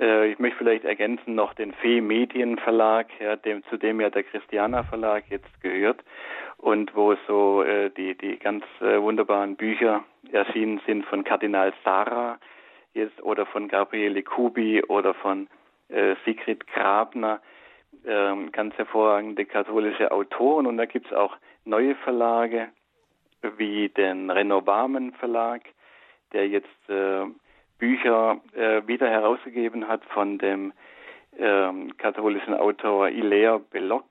äh, 0.00 0.30
ich 0.30 0.38
möchte 0.38 0.58
vielleicht 0.58 0.84
ergänzen 0.84 1.34
noch 1.34 1.54
den 1.54 1.72
Fee 1.72 2.00
Medienverlag, 2.00 3.08
ja, 3.20 3.36
dem, 3.36 3.62
zu 3.64 3.76
dem 3.76 4.00
ja 4.00 4.10
der 4.10 4.22
Christiana 4.22 4.82
Verlag 4.84 5.24
jetzt 5.28 5.60
gehört 5.60 6.02
und 6.56 6.94
wo 6.94 7.14
so 7.26 7.62
äh, 7.62 7.90
die, 7.90 8.16
die 8.16 8.38
ganz 8.38 8.64
äh, 8.80 9.00
wunderbaren 9.00 9.56
Bücher 9.56 10.04
erschienen 10.32 10.80
sind 10.86 11.04
von 11.06 11.24
Kardinal 11.24 11.72
Sarah 11.84 12.38
jetzt 12.94 13.22
oder 13.22 13.46
von 13.46 13.68
Gabriele 13.68 14.22
Kubi 14.22 14.82
oder 14.84 15.14
von 15.14 15.48
äh, 15.88 16.14
Sigrid 16.24 16.66
Grabner, 16.66 17.40
äh, 18.04 18.34
ganz 18.52 18.74
hervorragende 18.76 19.44
katholische 19.44 20.10
Autoren 20.10 20.66
und 20.66 20.76
da 20.76 20.86
gibt 20.86 21.06
es 21.06 21.12
auch 21.12 21.36
neue 21.64 21.94
Verlage 21.96 22.68
wie 23.56 23.88
den 23.88 24.30
Renovamen 24.30 25.12
Verlag, 25.14 25.62
der 26.32 26.48
jetzt 26.48 26.88
äh, 26.88 27.24
Bücher 27.78 28.40
äh, 28.54 28.86
wieder 28.86 29.08
herausgegeben 29.08 29.86
hat 29.88 30.04
von 30.06 30.38
dem 30.38 30.72
ähm, 31.38 31.96
katholischen 31.96 32.54
Autor 32.54 33.08
Ilea 33.08 33.58
Belloc. 33.70 34.06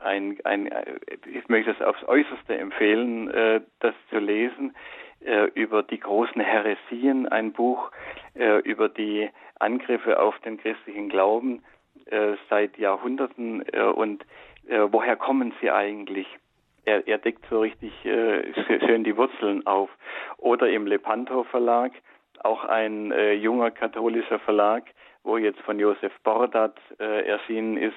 Ein, 0.00 0.38
ein, 0.44 0.66
äh, 0.66 0.98
ich 1.30 1.48
möchte 1.48 1.72
es 1.72 1.82
aufs 1.82 2.02
Äußerste 2.04 2.56
empfehlen, 2.56 3.30
äh, 3.30 3.60
das 3.80 3.94
zu 4.10 4.18
lesen, 4.18 4.74
äh, 5.24 5.46
über 5.54 5.82
die 5.82 6.00
großen 6.00 6.40
Heresien, 6.40 7.28
ein 7.28 7.52
Buch 7.52 7.90
äh, 8.34 8.60
über 8.60 8.88
die 8.88 9.28
Angriffe 9.58 10.20
auf 10.20 10.38
den 10.40 10.58
christlichen 10.58 11.08
Glauben 11.08 11.62
äh, 12.06 12.34
seit 12.48 12.78
Jahrhunderten 12.78 13.62
und 13.94 14.24
woher 14.90 15.16
kommen 15.16 15.54
sie 15.62 15.70
eigentlich? 15.70 16.26
Er, 16.84 17.08
er 17.08 17.16
deckt 17.16 17.42
so 17.48 17.60
richtig 17.60 17.90
schön 18.02 19.02
die 19.02 19.16
Wurzeln 19.16 19.66
auf. 19.66 19.88
Oder 20.36 20.68
im 20.68 20.86
Lepanto 20.86 21.44
Verlag 21.44 21.92
auch 22.44 22.64
ein 22.64 23.12
äh, 23.12 23.32
junger 23.32 23.70
katholischer 23.70 24.38
Verlag, 24.40 24.84
wo 25.22 25.36
jetzt 25.36 25.60
von 25.60 25.78
Josef 25.78 26.12
Bordat 26.22 26.76
äh, 26.98 27.26
erschienen 27.26 27.76
ist, 27.76 27.96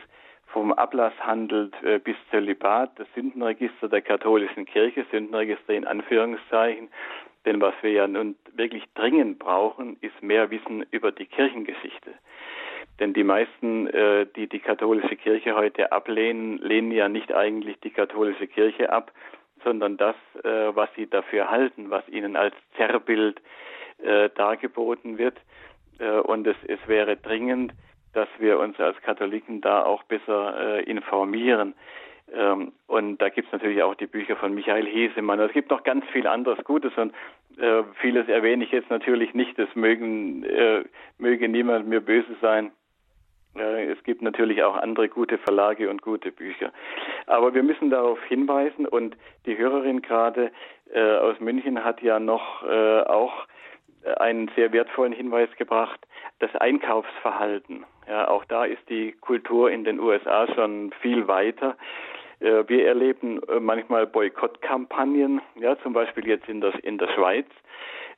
vom 0.52 0.74
Ablass 0.74 1.14
handelt 1.20 1.74
äh, 1.84 2.00
bis 2.00 2.16
Zölibat, 2.30 2.92
das 3.00 3.08
Sündenregister 3.16 3.90
der 3.90 4.02
katholischen 4.02 4.66
Kirche, 4.66 5.06
Sündenregister 5.12 5.74
in 5.74 5.86
Anführungszeichen. 5.86 6.90
Denn 7.46 7.60
was 7.60 7.74
wir 7.82 7.92
ja 7.92 8.08
nun 8.08 8.36
wirklich 8.54 8.84
dringend 8.94 9.40
brauchen, 9.40 9.98
ist 10.02 10.22
mehr 10.22 10.52
Wissen 10.52 10.86
über 10.92 11.12
die 11.12 11.26
Kirchengeschichte. 11.26 12.14
Denn 13.00 13.14
die 13.14 13.24
meisten, 13.24 13.88
äh, 13.88 14.28
die 14.36 14.48
die 14.48 14.60
katholische 14.60 15.16
Kirche 15.16 15.56
heute 15.56 15.92
ablehnen, 15.92 16.60
lehnen 16.60 16.92
ja 16.92 17.10
nicht 17.10 17.34
eigentlich 17.34 17.80
die 17.80 17.90
katholische 17.90 18.48
Kirche 18.48 18.92
ab, 18.92 19.12
sondern 19.64 19.98
das, 19.98 20.16
äh, 20.44 20.76
was 20.76 20.90
sie 20.96 21.08
dafür 21.08 21.50
halten, 21.50 21.90
was 21.90 22.08
ihnen 22.10 22.36
als 22.36 22.56
Zerrbild 22.76 23.42
äh, 24.04 24.30
dargeboten 24.36 25.18
wird. 25.18 25.38
Äh, 26.00 26.20
und 26.20 26.46
es, 26.46 26.58
es 26.68 26.80
wäre 26.88 27.18
dringend, 27.18 27.74
dass 28.14 28.28
wir 28.40 28.60
uns 28.60 28.80
als 28.80 29.00
Katholiken 29.02 29.62
da 29.62 29.84
auch 29.84 30.04
besser 30.04 30.80
äh, 30.80 30.84
informieren. 30.84 31.74
Ähm, 32.34 32.72
und 32.88 33.18
da 33.18 33.30
gibt 33.30 33.48
es 33.48 33.52
natürlich 33.52 33.84
auch 33.84 33.96
die 33.96 34.08
Bücher 34.08 34.36
von 34.36 34.54
Michael 34.54 34.86
Hesemann. 34.86 35.40
Es 35.40 35.52
gibt 35.52 35.70
noch 35.70 35.84
ganz 35.84 36.06
viel 36.12 36.28
anderes 36.28 36.64
Gutes 36.64 36.94
und 36.98 37.14
äh, 37.58 37.84
vieles 38.00 38.28
erwähne 38.28 38.64
ich 38.64 38.72
jetzt 38.72 38.90
natürlich 38.90 39.34
nicht. 39.34 39.58
Das 39.60 39.74
mögen, 39.76 40.44
äh, 40.44 40.84
möge 41.18 41.50
niemand 41.50 41.88
mir 41.88 42.02
böse 42.02 42.36
sein. 42.42 42.72
Äh, 43.56 43.92
es 43.92 44.02
gibt 44.04 44.22
natürlich 44.22 44.64
auch 44.64 44.76
andere 44.76 45.10
gute 45.10 45.38
Verlage 45.38 45.90
und 45.90 46.02
gute 46.02 46.32
Bücher. 46.32 46.72
Aber 47.28 47.54
wir 47.54 47.64
müssen 47.64 47.90
darauf 47.90 48.22
hinweisen 48.24 48.86
und 48.86 49.18
die 49.46 49.58
Hörerin 49.58 50.02
gerade 50.02 50.52
äh, 50.94 51.18
aus 51.18 51.40
München 51.40 51.84
hat 51.84 52.02
ja 52.02 52.20
noch 52.20 52.64
äh, 52.64 53.02
auch 53.02 53.46
einen 54.18 54.50
sehr 54.56 54.72
wertvollen 54.72 55.14
Hinweis 55.14 55.50
gebracht, 55.58 56.00
das 56.40 56.56
Einkaufsverhalten. 56.56 57.86
Ja, 58.08 58.28
auch 58.28 58.46
da 58.46 58.66
ist 58.66 58.82
die 58.90 59.14
Kultur 59.14 59.70
in 59.70 59.84
den 59.84 60.00
USA 60.00 60.48
schon 60.54 60.92
viel 61.02 61.28
weiter. 61.28 61.78
Äh, 62.42 62.68
wir 62.68 62.88
erleben 62.88 63.42
äh, 63.44 63.60
manchmal 63.60 64.08
Boykottkampagnen, 64.08 65.42
ja, 65.56 65.78
zum 65.80 65.94
Beispiel 65.94 66.28
jetzt 66.28 66.50
in 66.50 66.62
der, 66.62 66.74
in 66.84 66.98
der 66.98 67.08
Schweiz. 67.10 67.46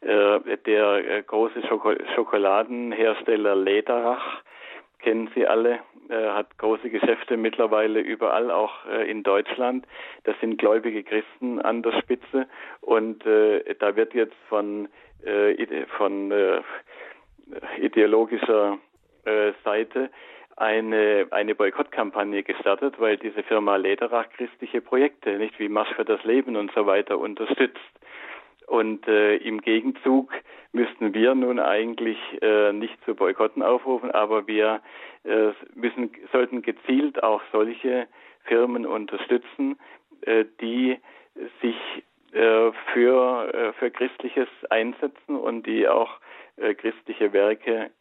Äh, 0.02 0.58
der 0.66 1.24
große 1.24 1.62
Schokoladenhersteller 2.16 3.56
Lederach, 3.56 4.42
kennen 5.00 5.30
Sie 5.36 5.46
alle, 5.46 5.80
hat 6.10 6.58
große 6.58 6.90
Geschäfte 6.90 7.38
mittlerweile 7.38 8.00
überall, 8.00 8.52
auch 8.52 8.86
in 9.08 9.24
Deutschland. 9.24 9.86
Das 10.26 10.36
sind 10.42 10.58
gläubige 10.58 11.04
Christen 11.04 11.60
an 11.60 11.82
der 11.82 11.94
Spitze 12.02 12.48
und 12.82 13.24
da 13.26 13.96
wird 13.96 14.14
jetzt 14.14 14.36
von 14.48 14.90
äh, 15.26 15.86
von 15.98 16.32
äh, 16.32 16.62
ideologischer 17.80 18.80
äh, 19.26 19.52
Seite 19.64 20.10
eine, 20.56 21.28
eine 21.32 21.56
Boykottkampagne 21.56 22.44
gestartet, 22.44 23.00
weil 23.00 23.18
diese 23.18 23.44
Firma 23.44 23.76
Lederach 23.76 24.30
christliche 24.30 24.82
Projekte, 24.82 25.38
nicht 25.38 25.58
wie 25.60 25.70
Marsch 25.70 25.94
für 25.96 26.06
das 26.06 26.24
Leben 26.24 26.56
und 26.56 26.72
so 26.74 26.86
weiter 26.86 27.18
unterstützt. 27.18 27.80
Und 28.68 29.08
äh, 29.08 29.38
im 29.38 29.62
Gegenzug 29.62 30.32
müssten 30.72 31.14
wir 31.14 31.36
nun 31.36 31.60
eigentlich 31.60 32.18
äh, 32.42 32.72
nicht 32.72 32.98
zu 33.04 33.16
Boykotten 33.16 33.62
aufrufen, 33.62 34.12
aber 34.12 34.48
wir 34.48 34.82
äh, 35.24 35.52
müssen, 35.76 36.12
sollten 36.32 36.62
gezielt 36.62 37.24
auch 37.24 37.42
solche 37.52 38.08
Firmen 38.46 38.86
unterstützen, 38.86 39.78
äh, 40.22 40.46
die 40.62 40.98
sich 41.62 41.76
für, 42.34 43.54
äh, 43.54 43.74
für 43.74 43.92
Christliches 43.92 44.50
einsetzen 44.70 45.36
und 45.36 45.66
die 45.68 45.88
auch 45.88 46.20
äh, 46.58 46.74
christliche 46.74 47.34
Werke 47.34 47.92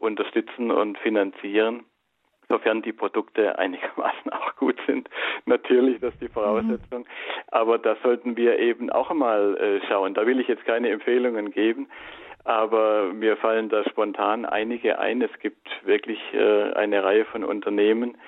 unterstützen 0.00 0.70
und 0.70 0.98
finanzieren, 0.98 1.86
sofern 2.50 2.82
die 2.82 2.92
Produkte 2.92 3.58
einigermaßen 3.58 4.30
auch 4.30 4.56
gut 4.56 4.78
sind. 4.86 5.08
Natürlich, 5.46 6.00
das 6.00 6.12
ist 6.12 6.20
die 6.20 6.28
Voraussetzung. 6.28 7.00
Mhm. 7.00 7.06
Aber 7.46 7.78
da 7.78 7.96
sollten 8.02 8.36
wir 8.36 8.58
eben 8.58 8.90
auch 8.90 9.10
mal 9.14 9.80
schauen. 9.88 10.12
Da 10.12 10.26
will 10.26 10.38
ich 10.38 10.48
jetzt 10.48 10.66
keine 10.66 10.90
Empfehlungen 10.90 11.50
geben. 11.50 11.88
Aber 12.44 13.04
mir 13.14 13.38
fallen 13.38 13.70
da 13.70 13.88
spontan 13.88 14.44
einige 14.44 14.98
ein. 14.98 15.22
Es 15.22 15.32
gibt 15.38 15.66
wirklich 15.86 16.20
eine 16.34 17.02
Reihe 17.02 17.24
von 17.24 17.44
Unternehmen, 17.44 18.18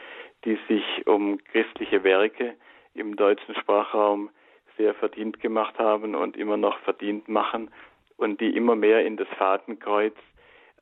die 0.46 0.58
sich 0.68 1.06
um 1.06 1.36
christliche 1.52 2.02
Werke 2.02 2.54
im 2.94 3.14
deutschen 3.14 3.54
Sprachraum 3.56 4.30
sehr 4.80 4.94
verdient 4.94 5.40
gemacht 5.40 5.78
haben 5.78 6.14
und 6.14 6.36
immer 6.36 6.56
noch 6.56 6.78
verdient 6.80 7.28
machen 7.28 7.70
und 8.16 8.40
die 8.40 8.56
immer 8.56 8.76
mehr 8.76 9.04
in 9.04 9.18
das 9.18 9.28
Fadenkreuz 9.36 10.14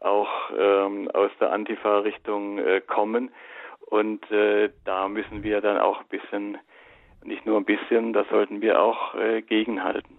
auch 0.01 0.29
ähm, 0.57 1.11
aus 1.13 1.33
der 1.41 1.53
Antifa-Richtung 1.53 2.59
äh, 2.59 2.81
kommen. 2.81 3.31
Und 3.91 4.31
äh, 4.31 4.71
da 4.85 5.09
müssen 5.09 5.43
wir 5.43 5.61
dann 5.61 5.79
auch 5.79 6.01
ein 6.01 6.09
bisschen 6.09 6.59
nicht 7.25 7.45
nur 7.45 7.57
ein 7.57 7.65
bisschen, 7.65 8.13
da 8.13 8.25
sollten 8.31 8.61
wir 8.61 8.81
auch 8.81 9.15
äh, 9.17 9.43
gegenhalten. 9.43 10.19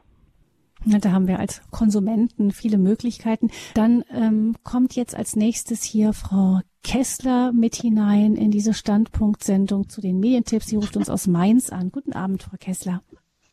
Da 0.85 1.11
haben 1.11 1.27
wir 1.27 1.39
als 1.39 1.61
Konsumenten 1.71 2.51
viele 2.51 2.77
Möglichkeiten. 2.77 3.51
Dann 3.73 4.03
ähm, 4.11 4.55
kommt 4.63 4.95
jetzt 4.95 5.15
als 5.15 5.35
nächstes 5.35 5.83
hier 5.83 6.13
Frau 6.13 6.61
Kessler 6.83 7.51
mit 7.51 7.75
hinein 7.75 8.35
in 8.35 8.51
diese 8.51 8.73
Standpunktsendung 8.73 9.89
zu 9.89 10.01
den 10.01 10.19
Medientipps. 10.19 10.67
Sie 10.67 10.77
ruft 10.77 10.95
uns 10.95 11.09
aus 11.09 11.27
Mainz 11.27 11.69
an. 11.69 11.91
Guten 11.91 12.13
Abend, 12.13 12.43
Frau 12.43 12.55
Kessler. 12.57 13.01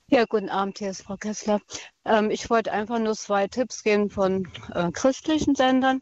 Ja, 0.08 0.24
guten 0.24 0.48
Abend, 0.50 0.78
hier 0.78 0.90
ist 0.90 1.02
Frau 1.02 1.16
Kessler. 1.16 1.60
Ähm, 2.04 2.30
ich 2.30 2.48
wollte 2.48 2.70
einfach 2.70 3.00
nur 3.00 3.16
zwei 3.16 3.48
Tipps 3.48 3.82
geben 3.82 4.08
von 4.08 4.48
äh, 4.72 4.92
christlichen 4.92 5.56
Sendern. 5.56 6.00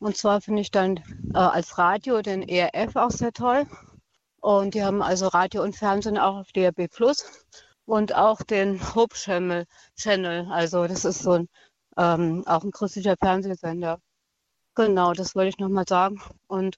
Und 0.00 0.16
zwar 0.16 0.40
finde 0.40 0.62
ich 0.62 0.72
dann 0.72 0.96
äh, 1.32 1.38
als 1.38 1.78
Radio 1.78 2.20
den 2.20 2.42
ERF 2.42 2.96
auch 2.96 3.12
sehr 3.12 3.32
toll. 3.32 3.66
Und 4.40 4.74
die 4.74 4.82
haben 4.82 5.02
also 5.02 5.28
Radio 5.28 5.62
und 5.62 5.76
Fernsehen 5.76 6.18
auch 6.18 6.38
auf 6.38 6.52
DRB 6.52 6.90
Plus 6.90 7.30
und 7.86 8.12
auch 8.16 8.42
den 8.42 8.80
Hope 8.96 9.14
Channel. 9.14 9.66
Also 10.50 10.88
das 10.88 11.04
ist 11.04 11.20
so 11.20 11.32
ein, 11.34 11.48
ähm, 11.96 12.42
auch 12.46 12.64
ein 12.64 12.72
christlicher 12.72 13.14
Fernsehsender. 13.20 14.00
Genau, 14.74 15.12
das 15.12 15.36
wollte 15.36 15.50
ich 15.50 15.58
nochmal 15.58 15.86
sagen. 15.88 16.20
Und 16.48 16.76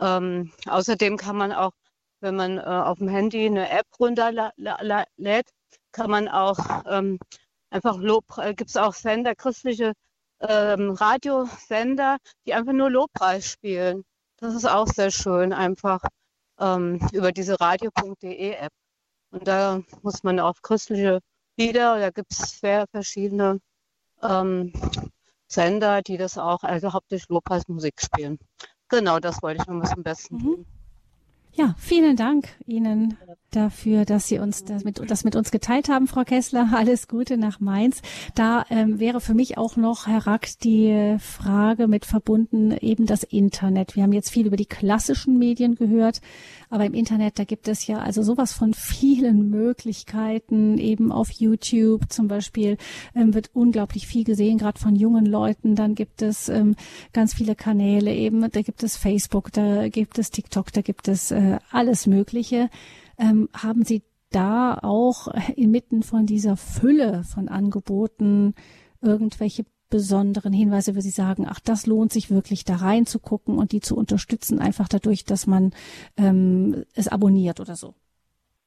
ähm, 0.00 0.52
außerdem 0.66 1.16
kann 1.16 1.36
man 1.36 1.52
auch, 1.52 1.72
wenn 2.20 2.36
man 2.36 2.58
äh, 2.58 2.62
auf 2.62 2.98
dem 2.98 3.08
Handy 3.08 3.46
eine 3.46 3.70
App 3.70 3.86
runterlädt, 3.98 5.48
kann 5.92 6.10
man 6.10 6.28
auch 6.28 6.58
ähm, 6.86 7.18
einfach 7.70 7.96
Lob, 7.98 8.24
äh, 8.38 8.54
gibt 8.54 8.70
es 8.70 8.76
auch 8.76 8.94
Sender, 8.94 9.34
christliche 9.34 9.92
ähm, 10.40 10.90
Radiosender, 10.90 12.18
die 12.46 12.54
einfach 12.54 12.72
nur 12.72 12.90
Lobpreis 12.90 13.46
spielen. 13.46 14.04
Das 14.38 14.54
ist 14.54 14.66
auch 14.66 14.88
sehr 14.88 15.10
schön, 15.10 15.52
einfach 15.52 16.02
ähm, 16.58 17.00
über 17.12 17.32
diese 17.32 17.60
radio.de 17.60 18.52
App. 18.52 18.72
Und 19.30 19.46
da 19.46 19.82
muss 20.02 20.22
man 20.22 20.40
auf 20.40 20.60
christliche 20.62 21.20
Lieder, 21.56 21.98
da 21.98 22.10
gibt 22.10 22.32
es 22.32 22.60
sehr 22.60 22.86
verschiedene 22.90 23.60
ähm, 24.22 24.72
Sender, 25.46 26.02
die 26.02 26.16
das 26.16 26.38
auch, 26.38 26.62
also 26.62 26.92
hauptsächlich 26.92 27.28
Lobpreismusik 27.28 28.00
spielen. 28.00 28.38
Genau, 28.88 29.20
das 29.20 29.42
wollte 29.42 29.62
ich 29.62 29.68
noch 29.68 29.74
mal 29.74 29.88
zum 29.88 30.02
Besten 30.02 30.36
mhm. 30.36 30.66
Ja, 31.54 31.74
vielen 31.78 32.16
Dank 32.16 32.48
Ihnen 32.66 33.18
dafür, 33.56 34.04
dass 34.04 34.28
Sie 34.28 34.38
uns 34.38 34.64
das 34.64 34.84
mit, 34.84 35.00
das 35.10 35.24
mit 35.24 35.36
uns 35.36 35.50
geteilt 35.50 35.88
haben, 35.88 36.06
Frau 36.06 36.24
Kessler. 36.24 36.70
Alles 36.74 37.08
Gute 37.08 37.36
nach 37.36 37.60
Mainz. 37.60 38.02
Da 38.34 38.64
ähm, 38.70 38.98
wäre 38.98 39.20
für 39.20 39.34
mich 39.34 39.58
auch 39.58 39.76
noch, 39.76 40.06
Herr 40.06 40.26
Rack, 40.26 40.48
die 40.62 41.16
Frage 41.18 41.88
mit 41.88 42.04
verbunden, 42.04 42.72
eben 42.72 43.06
das 43.06 43.22
Internet. 43.22 43.96
Wir 43.96 44.02
haben 44.02 44.12
jetzt 44.12 44.30
viel 44.30 44.46
über 44.46 44.56
die 44.56 44.66
klassischen 44.66 45.38
Medien 45.38 45.74
gehört, 45.74 46.20
aber 46.70 46.86
im 46.86 46.94
Internet, 46.94 47.38
da 47.38 47.44
gibt 47.44 47.68
es 47.68 47.86
ja 47.86 47.98
also 47.98 48.22
sowas 48.22 48.52
von 48.52 48.72
vielen 48.74 49.50
Möglichkeiten. 49.50 50.78
Eben 50.78 51.12
auf 51.12 51.30
YouTube 51.30 52.10
zum 52.10 52.28
Beispiel 52.28 52.78
ähm, 53.14 53.34
wird 53.34 53.50
unglaublich 53.52 54.06
viel 54.06 54.24
gesehen, 54.24 54.58
gerade 54.58 54.80
von 54.80 54.96
jungen 54.96 55.26
Leuten. 55.26 55.74
Dann 55.74 55.94
gibt 55.94 56.22
es 56.22 56.48
ähm, 56.48 56.76
ganz 57.12 57.34
viele 57.34 57.54
Kanäle 57.54 58.14
eben. 58.14 58.50
Da 58.50 58.62
gibt 58.62 58.82
es 58.82 58.96
Facebook, 58.96 59.52
da 59.52 59.88
gibt 59.88 60.18
es 60.18 60.30
TikTok, 60.30 60.72
da 60.72 60.80
gibt 60.80 61.08
es 61.08 61.30
äh, 61.30 61.58
alles 61.70 62.06
Mögliche. 62.06 62.70
Ähm, 63.22 63.48
haben 63.54 63.84
Sie 63.84 64.02
da 64.32 64.78
auch 64.82 65.28
inmitten 65.56 66.02
von 66.02 66.26
dieser 66.26 66.56
Fülle 66.56 67.22
von 67.22 67.48
Angeboten 67.48 68.54
irgendwelche 69.00 69.64
besonderen 69.90 70.52
Hinweise, 70.52 70.96
wo 70.96 71.00
Sie 71.00 71.10
sagen, 71.10 71.46
ach, 71.48 71.60
das 71.60 71.86
lohnt 71.86 72.12
sich 72.12 72.30
wirklich 72.30 72.64
da 72.64 72.76
reinzugucken 72.76 73.58
und 73.58 73.72
die 73.72 73.80
zu 73.80 73.94
unterstützen, 73.96 74.58
einfach 74.58 74.88
dadurch, 74.88 75.24
dass 75.24 75.46
man 75.46 75.72
ähm, 76.18 76.84
es 76.96 77.08
abonniert 77.12 77.60
oder 77.60 77.74
so? 77.74 77.94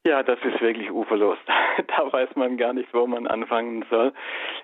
Ja, 0.05 0.21
das 0.21 0.37
ist 0.43 0.61
wirklich 0.61 0.89
uferlos. 0.91 1.37
Da 1.87 2.09
weiß 2.09 2.29
man 2.35 2.55
gar 2.55 2.71
nicht, 2.71 2.93
wo 2.93 3.05
man 3.05 3.27
anfangen 3.27 3.83
soll. 3.89 4.13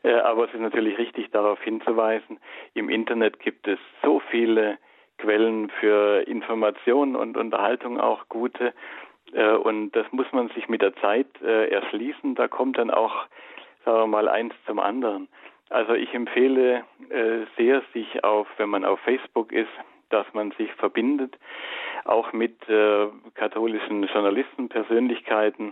Äh, 0.04 0.14
aber 0.14 0.46
es 0.46 0.54
ist 0.54 0.62
natürlich 0.62 0.98
richtig, 0.98 1.30
darauf 1.32 1.62
hinzuweisen. 1.62 2.40
Im 2.74 2.88
Internet 2.88 3.40
gibt 3.42 3.68
es 3.68 3.80
so 4.02 4.22
viele 4.32 4.78
Quellen 5.18 5.70
für 5.82 6.22
Informationen 6.26 7.18
und 7.18 7.36
Unterhaltung 7.36 8.00
auch 8.00 8.30
gute. 8.30 8.74
Äh, 9.34 9.54
und 9.54 9.92
das 9.92 10.06
muss 10.12 10.32
man 10.32 10.50
sich 10.50 10.68
mit 10.70 10.82
der 10.82 10.96
Zeit 10.98 11.28
äh, 11.42 11.70
erschließen. 11.70 12.36
Da 12.36 12.48
kommt 12.48 12.78
dann 12.78 12.92
auch, 12.92 13.26
sagen 13.86 14.00
wir 14.00 14.08
mal, 14.08 14.28
eins 14.28 14.54
zum 14.66 14.80
anderen. 14.80 15.28
Also 15.70 15.94
ich 15.94 16.14
empfehle 16.14 16.84
äh, 17.10 17.46
sehr, 17.58 17.82
sich 17.94 18.24
auf, 18.24 18.48
wenn 18.58 18.70
man 18.70 18.86
auf 18.86 19.00
Facebook 19.02 19.52
ist, 19.52 19.72
dass 20.10 20.26
man 20.34 20.52
sich 20.52 20.72
verbindet, 20.74 21.38
auch 22.04 22.34
mit 22.34 22.58
katholischen 23.36 24.04
Journalisten, 24.08 24.68
Persönlichkeiten, 24.68 25.72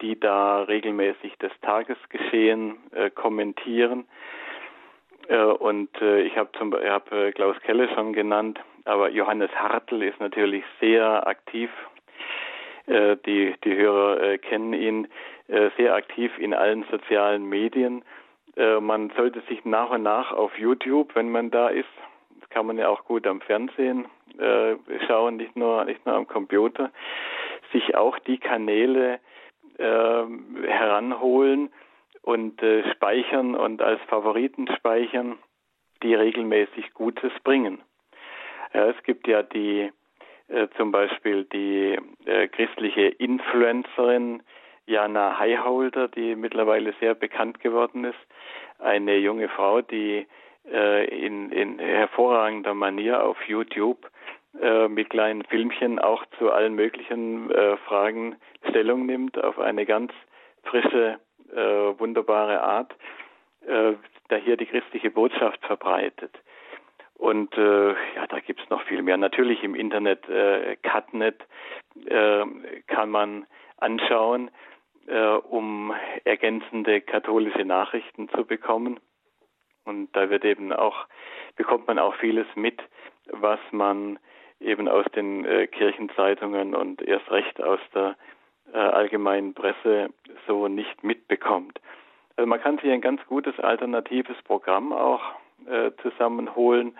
die 0.00 0.18
da 0.18 0.62
regelmäßig 0.62 1.34
das 1.40 1.52
Tagesgeschehen 1.60 2.78
kommentieren. 3.14 4.06
Und 5.58 5.90
ich 6.00 6.38
habe 6.38 6.48
zum 6.56 6.72
hab, 6.72 7.10
Klaus 7.34 7.60
Kelle 7.60 7.92
schon 7.94 8.14
genannt, 8.14 8.58
aber 8.86 9.10
Johannes 9.10 9.50
Hartl 9.54 10.02
ist 10.04 10.20
natürlich 10.20 10.64
sehr 10.80 11.26
aktiv 11.26 11.68
die, 12.90 13.54
die 13.64 13.76
Hörer 13.76 14.20
äh, 14.20 14.38
kennen 14.38 14.72
ihn, 14.72 15.08
äh, 15.48 15.70
sehr 15.76 15.94
aktiv 15.94 16.32
in 16.38 16.54
allen 16.54 16.84
sozialen 16.90 17.48
Medien. 17.48 18.04
man 18.80 19.10
sollte 19.16 19.40
sich 19.48 19.64
nach 19.64 19.90
und 19.90 20.02
nach 20.02 20.32
auf 20.32 20.58
YouTube, 20.58 21.14
wenn 21.14 21.30
man 21.30 21.50
da 21.50 21.68
ist, 21.68 21.88
das 22.40 22.50
kann 22.50 22.66
man 22.66 22.78
ja 22.78 22.88
auch 22.88 23.04
gut 23.04 23.26
am 23.26 23.40
Fernsehen 23.40 24.06
schauen, 25.06 25.36
nicht 25.36 25.54
nur, 25.56 25.84
nicht 25.84 26.04
nur 26.04 26.16
am 26.16 26.26
Computer, 26.26 26.90
sich 27.72 27.94
auch 27.94 28.18
die 28.18 28.38
Kanäle 28.38 29.20
heranholen 29.78 31.70
und 32.22 32.60
speichern 32.92 33.54
und 33.54 33.80
als 33.82 34.00
Favoriten 34.08 34.68
speichern, 34.76 35.38
die 36.02 36.14
regelmäßig 36.14 36.92
Gutes 36.92 37.32
bringen. 37.44 37.80
Es 38.72 39.00
gibt 39.04 39.26
ja 39.28 39.42
die 39.42 39.80
äh, 39.82 39.90
zum 40.76 40.92
Beispiel 40.92 41.44
die 41.44 41.98
äh, 42.26 42.48
christliche 42.48 43.02
Influencerin 43.02 44.42
Jana 44.86 45.38
Highholder, 45.38 46.08
die 46.08 46.34
mittlerweile 46.34 46.92
sehr 46.98 47.14
bekannt 47.14 47.60
geworden 47.60 48.04
ist. 48.04 48.18
Eine 48.78 49.16
junge 49.18 49.48
Frau, 49.48 49.82
die 49.82 50.26
äh, 50.70 51.04
in, 51.06 51.52
in 51.52 51.78
hervorragender 51.78 52.74
Manier 52.74 53.22
auf 53.22 53.36
YouTube 53.46 54.10
äh, 54.60 54.88
mit 54.88 55.10
kleinen 55.10 55.44
Filmchen 55.44 55.98
auch 55.98 56.24
zu 56.38 56.50
allen 56.50 56.74
möglichen 56.74 57.50
äh, 57.50 57.76
Fragen 57.78 58.36
Stellung 58.68 59.06
nimmt, 59.06 59.42
auf 59.42 59.58
eine 59.58 59.86
ganz 59.86 60.12
frische, 60.64 61.20
äh, 61.54 61.98
wunderbare 61.98 62.60
Art, 62.60 62.94
da 63.66 64.36
hier 64.36 64.56
die 64.56 64.64
christliche 64.64 65.10
Botschaft 65.10 65.62
verbreitet. 65.66 66.32
Und 67.20 67.54
äh, 67.58 67.90
ja, 67.90 68.26
da 68.30 68.40
gibt's 68.40 68.70
noch 68.70 68.82
viel 68.84 69.02
mehr. 69.02 69.18
Natürlich 69.18 69.62
im 69.62 69.74
Internet, 69.74 70.26
äh, 70.30 70.76
Cutnet 70.76 71.46
äh, 72.06 72.46
kann 72.86 73.10
man 73.10 73.46
anschauen, 73.76 74.50
äh, 75.06 75.34
um 75.34 75.92
ergänzende 76.24 77.02
katholische 77.02 77.66
Nachrichten 77.66 78.30
zu 78.30 78.46
bekommen. 78.46 79.00
Und 79.84 80.08
da 80.16 80.30
wird 80.30 80.46
eben 80.46 80.72
auch, 80.72 81.06
bekommt 81.56 81.86
man 81.88 81.98
auch 81.98 82.14
vieles 82.14 82.46
mit, 82.54 82.80
was 83.26 83.60
man 83.70 84.18
eben 84.58 84.88
aus 84.88 85.04
den 85.14 85.44
äh, 85.44 85.66
Kirchenzeitungen 85.66 86.74
und 86.74 87.02
erst 87.02 87.30
recht 87.30 87.62
aus 87.62 87.80
der 87.94 88.16
äh, 88.72 88.78
allgemeinen 88.78 89.52
Presse 89.52 90.08
so 90.46 90.68
nicht 90.68 91.04
mitbekommt. 91.04 91.82
Also 92.36 92.48
man 92.48 92.62
kann 92.62 92.78
sich 92.78 92.90
ein 92.90 93.02
ganz 93.02 93.20
gutes 93.26 93.60
alternatives 93.60 94.40
Programm 94.44 94.94
auch 94.94 95.20
äh, 95.66 95.90
zusammenholen. 96.02 96.96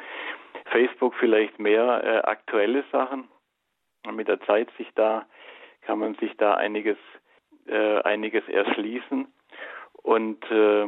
Facebook 0.67 1.15
vielleicht 1.15 1.59
mehr 1.59 2.03
äh, 2.05 2.19
aktuelle 2.29 2.85
Sachen. 2.93 3.29
Mit 4.11 4.29
der 4.29 4.41
Zeit 4.43 4.69
sich 4.79 4.89
da 4.95 5.27
kann 5.83 5.99
man 5.99 6.15
sich 6.17 6.37
da 6.37 6.55
einiges 6.55 6.97
äh, 7.67 8.01
einiges 8.03 8.47
erschließen. 8.49 9.27
Und 10.03 10.51
äh, 10.51 10.87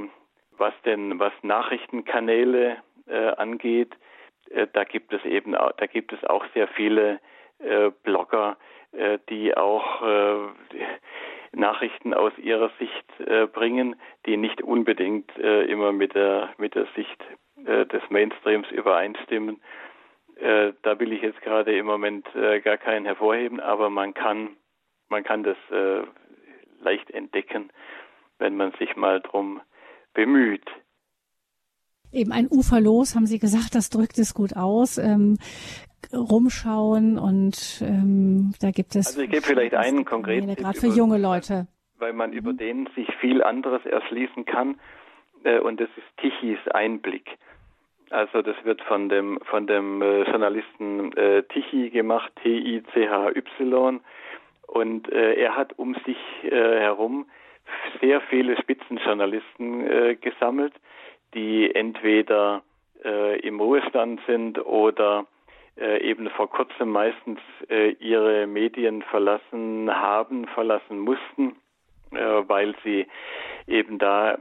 was 0.56 0.74
denn 0.84 1.18
was 1.18 1.32
Nachrichtenkanäle 1.42 2.78
äh, 3.06 3.28
angeht, 3.36 3.94
äh, 4.50 4.66
da 4.72 4.84
gibt 4.84 5.12
es 5.12 5.24
eben 5.24 5.54
auch, 5.54 5.72
da 5.72 5.86
gibt 5.86 6.12
es 6.12 6.24
auch 6.24 6.44
sehr 6.54 6.68
viele 6.68 7.20
Blogger, 8.02 8.56
die 9.28 9.56
auch 9.56 10.02
Nachrichten 11.52 12.14
aus 12.14 12.32
ihrer 12.38 12.70
Sicht 12.78 13.20
äh, 13.20 13.46
bringen, 13.46 13.96
die 14.26 14.36
nicht 14.36 14.62
unbedingt 14.62 15.30
äh, 15.38 15.64
immer 15.64 15.92
mit 15.92 16.14
der 16.14 16.52
mit 16.56 16.74
der 16.74 16.86
Sicht 16.96 17.22
äh, 17.66 17.86
des 17.86 18.02
Mainstreams 18.10 18.70
übereinstimmen. 18.70 19.60
Äh, 20.36 20.72
da 20.82 20.98
will 20.98 21.12
ich 21.12 21.22
jetzt 21.22 21.40
gerade 21.42 21.76
im 21.76 21.86
Moment 21.86 22.26
äh, 22.34 22.60
gar 22.60 22.76
keinen 22.76 23.06
hervorheben, 23.06 23.60
aber 23.60 23.90
man 23.90 24.14
kann, 24.14 24.56
man 25.08 25.24
kann 25.24 25.42
das 25.42 25.56
leicht 26.80 27.10
entdecken, 27.10 27.70
wenn 28.38 28.56
man 28.56 28.72
sich 28.78 28.96
mal 28.96 29.20
drum 29.20 29.60
bemüht. 30.14 30.68
Eben 32.10 32.32
ein 32.32 32.48
Ufer 32.50 32.80
los, 32.80 33.14
haben 33.14 33.26
Sie 33.26 33.38
gesagt, 33.38 33.74
das 33.74 33.88
drückt 33.88 34.18
es 34.18 34.34
gut 34.34 34.56
aus. 34.56 34.98
Ähm, 34.98 35.38
rumschauen 36.12 37.18
und 37.18 37.80
ähm, 37.82 38.52
da 38.60 38.70
gibt 38.70 38.96
es. 38.96 39.08
Also 39.08 39.22
ich 39.22 39.30
gebe 39.30 39.42
vielleicht 39.42 39.74
einen 39.74 40.04
konkreten 40.04 40.54
gerade 40.54 40.78
für 40.78 40.88
junge 40.88 41.18
Leute, 41.18 41.68
weil 41.98 42.12
man 42.12 42.30
mhm. 42.30 42.36
über 42.36 42.52
den 42.52 42.88
sich 42.94 43.08
viel 43.20 43.42
anderes 43.42 43.84
erschließen 43.86 44.44
kann 44.44 44.80
äh, 45.44 45.58
und 45.58 45.80
das 45.80 45.88
ist 45.96 46.16
Tichys 46.18 46.58
Einblick. 46.68 47.38
Also 48.10 48.42
das 48.42 48.56
wird 48.64 48.82
von 48.82 49.08
dem 49.08 49.38
von 49.44 49.66
dem 49.66 50.02
äh, 50.02 50.22
Journalisten 50.24 51.16
äh, 51.16 51.42
Tichy 51.44 51.90
gemacht, 51.90 52.30
T-I-C-H-Y 52.42 54.00
und 54.72 55.12
äh, 55.12 55.34
er 55.34 55.54
hat 55.54 55.78
um 55.78 55.94
sich 56.06 56.16
äh, 56.44 56.50
herum 56.50 57.26
sehr 58.00 58.22
viele 58.22 58.56
Spitzenjournalisten 58.58 59.86
äh, 59.86 60.16
gesammelt, 60.16 60.72
die 61.34 61.74
entweder 61.74 62.62
im 63.42 63.58
Ruhestand 63.58 64.20
sind 64.28 64.64
oder 64.64 65.26
eben 65.76 66.30
vor 66.30 66.48
kurzem 66.48 66.90
meistens 66.90 67.40
ihre 67.98 68.46
Medien 68.46 69.02
verlassen 69.02 69.90
haben, 69.92 70.46
verlassen 70.46 71.00
mussten, 71.00 71.56
weil 72.12 72.76
sie 72.84 73.08
eben 73.66 73.98
da 73.98 74.38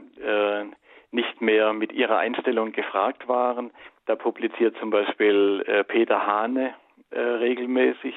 nicht 1.12 1.40
mehr 1.40 1.72
mit 1.72 1.92
ihrer 1.92 2.18
Einstellung 2.18 2.72
gefragt 2.72 3.28
waren. 3.28 3.70
Da 4.06 4.16
publiziert 4.16 4.76
zum 4.78 4.90
Beispiel 4.90 5.62
äh, 5.66 5.84
Peter 5.84 6.26
Hane 6.26 6.74
äh, 7.10 7.20
regelmäßig, 7.20 8.14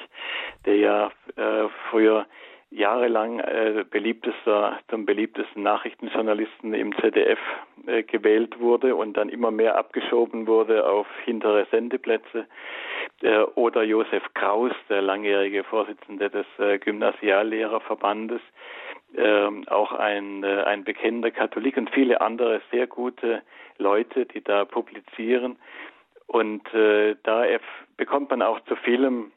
der 0.64 0.76
ja 0.76 1.10
äh, 1.36 1.68
früher 1.90 2.26
jahrelang 2.70 3.38
äh, 3.40 3.84
beliebtester, 3.88 4.78
zum 4.88 5.06
beliebtesten 5.06 5.62
Nachrichtenjournalisten 5.62 6.74
im 6.74 6.94
ZDF 6.96 7.38
äh, 7.86 8.02
gewählt 8.02 8.58
wurde 8.58 8.96
und 8.96 9.16
dann 9.16 9.28
immer 9.28 9.50
mehr 9.50 9.78
abgeschoben 9.78 10.46
wurde 10.46 10.88
auf 10.88 11.06
hintere 11.24 11.66
Sendeplätze. 11.70 12.46
Äh, 13.22 13.42
oder 13.54 13.82
Josef 13.82 14.24
Kraus, 14.34 14.72
der 14.88 15.02
langjährige 15.02 15.62
Vorsitzende 15.64 16.28
des 16.28 16.46
Gymnasiallehrerverbandes, 16.80 18.40
ähm, 19.14 19.66
auch 19.68 19.92
ein, 19.92 20.42
äh, 20.42 20.62
ein 20.64 20.84
bekennender 20.84 21.30
Katholik 21.30 21.76
und 21.76 21.90
viele 21.90 22.20
andere 22.20 22.60
sehr 22.70 22.86
gute 22.86 23.42
Leute, 23.78 24.26
die 24.26 24.42
da 24.42 24.64
publizieren. 24.64 25.58
Und 26.26 26.72
äh, 26.74 27.16
da 27.22 27.44
bekommt 27.96 28.30
man 28.30 28.42
auch 28.42 28.60
zu 28.64 28.76
vielem 28.76 29.32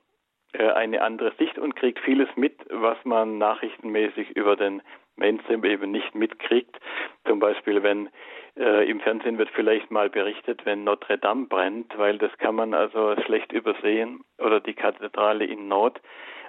äh, 0.53 0.71
eine 0.71 1.01
andere 1.01 1.33
Sicht 1.37 1.59
und 1.59 1.75
kriegt 1.75 1.99
vieles 1.99 2.29
mit, 2.35 2.55
was 2.69 2.97
man 3.03 3.37
nachrichtenmäßig 3.37 4.31
über 4.31 4.55
den 4.55 4.81
Mainstream 5.15 5.63
eben 5.63 5.91
nicht 5.91 6.15
mitkriegt. 6.15 6.79
Zum 7.25 7.39
Beispiel, 7.39 7.83
wenn 7.83 8.09
äh, 8.57 8.89
im 8.89 8.99
Fernsehen 9.01 9.37
wird 9.37 9.49
vielleicht 9.51 9.91
mal 9.91 10.09
berichtet, 10.09 10.65
wenn 10.65 10.83
Notre 10.83 11.17
Dame 11.17 11.45
brennt, 11.45 11.95
weil 11.97 12.17
das 12.17 12.35
kann 12.39 12.55
man 12.55 12.73
also 12.73 13.15
schlecht 13.25 13.51
übersehen 13.51 14.21
oder 14.39 14.59
die 14.59 14.73
Kathedrale 14.73 15.45
in 15.45 15.67
Nord. 15.67 16.01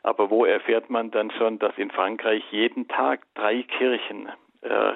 Aber 0.02 0.30
wo 0.30 0.44
erfährt 0.44 0.90
man 0.90 1.10
dann 1.10 1.30
schon, 1.32 1.58
dass 1.58 1.76
in 1.76 1.90
Frankreich 1.90 2.42
jeden 2.50 2.88
Tag 2.88 3.22
drei 3.34 3.62
Kirchen 3.62 4.28
äh, 4.62 4.92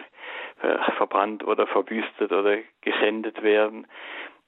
äh 0.62 0.92
verbrannt 0.96 1.44
oder 1.44 1.66
verwüstet 1.66 2.32
oder 2.32 2.58
geschändet 2.80 3.42
werden? 3.42 3.86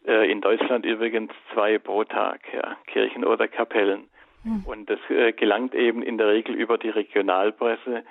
Äh, 0.07 0.31
in 0.31 0.41
Deutschland 0.41 0.87
übrigens 0.87 1.33
zwei 1.53 1.78
pro 1.78 2.05
Tag, 2.05 2.41
ja, 2.53 2.77
Kirchen 2.87 3.24
oder 3.24 3.49
Kapellen. 3.49 4.09
Hm. 4.45 4.65
Und 4.65 4.89
das 4.89 5.01
äh, 5.11 5.33
gelangt 5.33 5.74
eben 5.74 6.03
in 6.03 6.16
der 6.16 6.28
Regel 6.28 6.55
über 6.55 6.78
die 6.78 6.91
Regionalpresse 6.91 8.05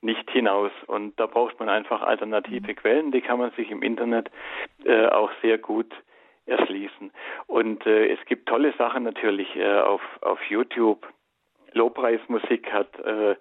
nicht 0.00 0.30
hinaus. 0.30 0.72
Und 0.86 1.18
da 1.20 1.26
braucht 1.26 1.58
man 1.60 1.68
einfach 1.68 2.02
alternative 2.02 2.72
mhm. 2.72 2.76
Quellen, 2.76 3.12
die 3.12 3.22
kann 3.22 3.38
man 3.38 3.50
sich 3.52 3.70
im 3.70 3.82
Internet 3.82 4.30
äh, 4.84 5.06
auch 5.06 5.30
sehr 5.40 5.56
gut 5.56 5.90
erschließen. 6.44 7.10
Und 7.46 7.86
es 7.86 8.18
gibt 8.26 8.46
tolle 8.46 8.74
Sachen 8.76 9.04
natürlich 9.04 9.48
auf, 9.64 10.02
auf 10.20 10.42
YouTube. 10.50 11.06
Lobpreismusik 11.74 12.72
hat 12.72 12.88
äh, 13.00 13.32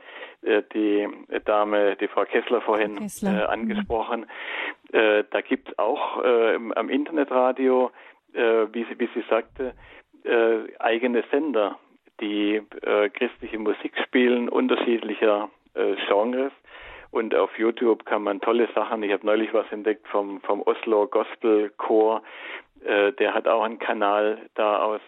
äh 0.41 0.63
die 0.73 1.07
Dame, 1.45 1.95
die 1.95 2.07
Frau 2.07 2.25
Kessler 2.25 2.61
vorhin 2.61 2.97
Kessler. 2.97 3.31
Äh, 3.31 3.43
mhm. 3.43 3.49
angesprochen. 3.49 4.25
Mhm. 4.91 4.97
Äh, 4.97 5.23
da 5.29 5.41
gibt 5.41 5.69
es 5.69 5.79
auch 5.79 6.23
äh, 6.23 6.55
am 6.75 6.89
Internetradio, 6.89 7.91
äh, 8.33 8.67
wie, 8.71 8.85
sie, 8.85 8.99
wie 8.99 9.09
sie 9.13 9.23
sagte, 9.29 9.73
äh, 10.23 10.77
eigene 10.79 11.23
Sender, 11.31 11.77
die 12.21 12.61
äh, 12.81 13.09
christliche 13.09 13.59
Musik 13.59 13.93
spielen, 14.03 14.49
unterschiedlicher 14.49 15.49
äh, 15.73 15.95
Genres. 16.07 16.51
Und 17.11 17.35
auf 17.35 17.59
YouTube 17.59 18.05
kann 18.05 18.23
man 18.23 18.41
tolle 18.41 18.67
Sachen. 18.73 19.03
Ich 19.03 19.11
habe 19.11 19.25
neulich 19.25 19.53
was 19.53 19.71
entdeckt 19.71 20.07
vom, 20.07 20.41
vom 20.41 20.63
Oslo 20.63 21.05
Gospel 21.07 21.71
Chor. 21.77 22.23
Äh, 22.83 23.11
der 23.13 23.33
hat 23.33 23.47
auch 23.47 23.63
einen 23.63 23.79
Kanal 23.79 24.39
da 24.55 24.79
aus 24.79 25.01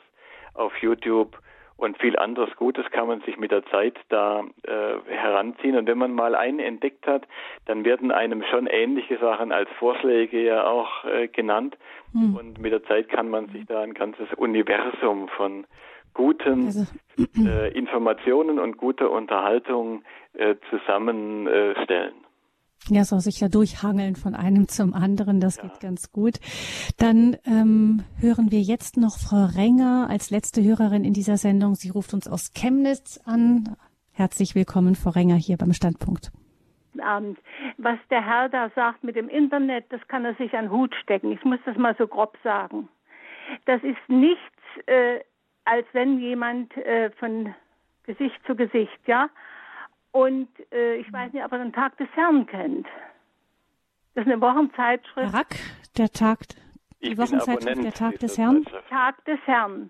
auf 0.54 0.78
YouTube 0.78 1.38
und 1.78 1.98
viel 2.00 2.18
anderes 2.18 2.56
Gutes 2.56 2.86
kann 2.92 3.08
man 3.08 3.22
sich 3.22 3.38
mit 3.38 3.52
der 3.52 3.66
Zeit 3.66 3.98
da 4.10 4.44
äh, 4.64 4.96
heranziehen. 5.08 5.78
Und 5.78 5.88
wenn 5.88 5.98
man 5.98 6.14
mal 6.14 6.34
einen 6.36 6.60
entdeckt 6.60 7.06
hat, 7.06 7.28
dann 7.66 7.84
werden 7.84 8.12
einem 8.12 8.44
schon 8.50 8.68
ähnliche 8.68 9.18
Sachen 9.18 9.52
als 9.52 9.70
Vorschläge 9.78 10.42
ja 10.42 10.66
auch 10.66 11.04
äh, 11.04 11.28
genannt. 11.28 11.78
Hm. 12.14 12.36
Und 12.36 12.60
mit 12.60 12.72
der 12.72 12.84
Zeit 12.86 13.10
kann 13.10 13.30
man 13.30 13.50
sich 13.50 13.66
da 13.66 13.82
ein 13.82 13.94
ganzes 13.94 14.34
Universum 14.38 15.28
von 15.30 15.66
guten 16.14 16.66
also. 16.66 16.86
äh, 17.46 17.72
Informationen 17.78 18.58
und 18.58 18.78
guter 18.78 19.12
Unterhaltung 19.12 20.04
äh, 20.34 20.56
zusammenstellen. 20.70 22.25
Ja, 22.90 23.04
so 23.04 23.20
sich 23.20 23.40
da 23.40 23.48
durchhangeln 23.48 24.16
von 24.16 24.36
einem 24.36 24.68
zum 24.68 24.94
anderen, 24.94 25.40
das 25.40 25.58
ja. 25.58 25.64
geht 25.64 25.80
ganz 25.80 26.12
gut. 26.12 26.40
Dann 26.98 27.36
ähm, 27.46 28.04
hören 28.20 28.52
wir 28.52 28.62
jetzt 28.62 28.98
noch 28.98 29.18
Frau 29.18 29.46
Renger 29.46 30.08
als 30.10 30.30
letzte 30.30 30.64
Hörerin 30.64 31.04
in 31.04 31.14
dieser 31.14 31.38
Sendung. 31.38 31.76
Sie 31.76 31.90
ruft 31.90 32.14
uns 32.14 32.28
aus 32.28 32.52
Chemnitz 32.54 33.20
an. 33.26 33.76
Herzlich 34.14 34.56
willkommen, 34.56 34.96
Frau 34.96 35.10
Renger, 35.10 35.36
hier 35.36 35.58
beim 35.58 35.74
Standpunkt. 35.74 36.32
Abend. 37.04 37.38
Was 37.78 37.98
der 38.10 38.26
Herr 38.26 38.50
da 38.50 38.70
sagt 38.76 39.04
mit 39.04 39.16
dem 39.16 39.28
Internet, 39.28 39.86
das 39.90 40.00
kann 40.08 40.24
er 40.24 40.36
sich 40.36 40.54
an 40.54 40.72
Hut 40.72 40.96
stecken. 41.04 41.32
Ich 41.32 41.44
muss 41.44 41.60
das 41.66 41.76
mal 41.78 41.96
so 41.98 42.08
grob 42.08 42.38
sagen. 42.44 42.88
Das 43.66 43.84
ist 43.84 43.98
nichts 44.08 44.42
äh, 44.86 45.20
als 45.66 45.88
wenn 45.94 46.20
jemand 46.20 46.76
äh, 46.78 47.10
von 47.12 47.54
Gesicht 48.04 48.40
zu 48.46 48.56
Gesicht, 48.56 49.00
ja. 49.08 49.30
Und 50.16 50.48
äh, 50.72 50.96
ich 50.96 51.12
weiß 51.12 51.34
nicht, 51.34 51.44
ob 51.44 51.52
er 51.52 51.58
den 51.58 51.74
Tag 51.74 51.98
des 51.98 52.08
Herrn 52.16 52.46
kennt. 52.46 52.88
Das 54.14 54.26
ist 54.26 54.32
eine 54.32 54.40
Wochenzeitschrift. 54.40 55.34
Rack, 55.34 55.56
der 55.98 56.10
Tag, 56.10 56.40
die 57.02 57.18
Wochenzeitschrift 57.18 57.84
Der 57.84 57.92
Tag 57.92 58.20
des 58.20 58.38
Herrn. 58.38 58.64
Tag 58.90 59.26
des 59.26 59.40
Herrn. 59.46 59.90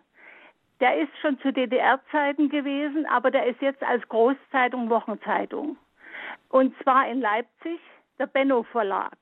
Der 0.79 0.99
ist 0.99 1.11
schon 1.21 1.37
zu 1.41 1.53
DDR-Zeiten 1.53 2.49
gewesen, 2.49 3.05
aber 3.05 3.29
der 3.29 3.45
ist 3.45 3.61
jetzt 3.61 3.83
als 3.83 4.01
Großzeitung 4.09 4.89
Wochenzeitung. 4.89 5.77
Und 6.49 6.75
zwar 6.81 7.07
in 7.07 7.21
Leipzig, 7.21 7.79
der 8.17 8.25
Benno 8.25 8.63
Verlag. 8.63 9.19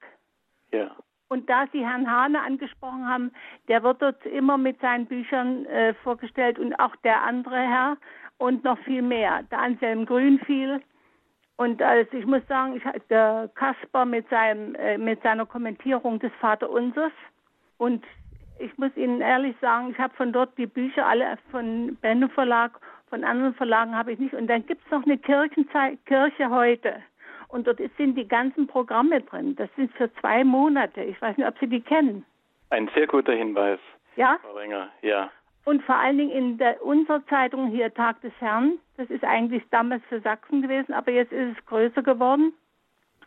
Ja. 0.71 0.95
Und 1.27 1.49
da 1.49 1.65
Sie 1.73 1.85
Herrn 1.85 2.09
Hahne 2.09 2.39
angesprochen 2.39 3.09
haben, 3.09 3.33
der 3.67 3.83
wird 3.83 4.01
dort 4.01 4.25
immer 4.25 4.57
mit 4.57 4.79
seinen 4.79 5.07
Büchern 5.07 5.65
äh, 5.65 5.95
vorgestellt 5.95 6.59
und 6.59 6.73
auch 6.75 6.95
der 7.03 7.23
andere 7.23 7.57
Herr 7.57 7.97
und 8.37 8.63
noch 8.63 8.79
viel 8.85 9.01
mehr. 9.01 9.43
Der 9.51 9.59
Anselm 9.59 10.05
Grünfiel. 10.05 10.81
Und 11.57 11.81
also 11.81 12.17
ich 12.17 12.25
muss 12.25 12.45
sagen, 12.47 12.75
ich, 12.75 12.83
der 13.09 13.49
Kasper 13.55 14.05
mit, 14.05 14.27
seinem, 14.29 14.75
äh, 14.75 14.97
mit 14.97 15.21
seiner 15.21 15.45
Kommentierung 15.45 16.19
des 16.19 16.31
Vaterunsers. 16.39 17.11
Und 17.77 18.03
ich 18.59 18.75
muss 18.77 18.95
Ihnen 18.95 19.21
ehrlich 19.21 19.55
sagen, 19.61 19.91
ich 19.91 19.97
habe 19.99 20.15
von 20.15 20.33
dort 20.33 20.57
die 20.57 20.65
Bücher 20.65 21.05
alle 21.05 21.37
von 21.51 21.95
Benno 22.01 22.27
Verlag, 22.29 22.79
von 23.09 23.23
anderen 23.23 23.53
Verlagen 23.53 23.95
habe 23.95 24.13
ich 24.13 24.19
nicht. 24.19 24.33
Und 24.33 24.47
dann 24.47 24.65
gibt 24.65 24.83
es 24.85 24.91
noch 24.91 25.05
eine 25.05 25.17
Kirchenzei 25.17 25.97
Kirche 26.05 26.49
heute. 26.49 26.95
Und 27.49 27.67
dort 27.67 27.79
sind 27.97 28.15
die 28.15 28.27
ganzen 28.27 28.65
Programme 28.65 29.21
drin. 29.21 29.55
Das 29.55 29.69
sind 29.75 29.93
für 29.93 30.11
zwei 30.15 30.43
Monate. 30.43 31.03
Ich 31.03 31.21
weiß 31.21 31.37
nicht, 31.37 31.47
ob 31.47 31.57
Sie 31.59 31.67
die 31.67 31.81
kennen. 31.81 32.25
Ein 32.71 32.89
sehr 32.95 33.05
guter 33.05 33.33
Hinweis. 33.33 33.79
Ja? 34.15 34.39
Frau 34.41 34.53
Ringer, 34.53 34.89
ja. 35.03 35.29
Und 35.65 35.81
vor 35.83 35.95
allen 35.95 36.17
Dingen 36.17 36.31
in 36.31 36.57
der, 36.57 36.83
unserer 36.83 37.25
Zeitung 37.27 37.67
hier 37.67 37.93
Tag 37.93 38.21
des 38.21 38.33
Herrn. 38.39 38.73
Das 38.97 39.09
ist 39.09 39.23
eigentlich 39.23 39.63
damals 39.71 40.03
für 40.09 40.19
Sachsen 40.21 40.61
gewesen, 40.61 40.93
aber 40.93 41.11
jetzt 41.11 41.31
ist 41.31 41.57
es 41.57 41.65
größer 41.65 42.03
geworden, 42.03 42.53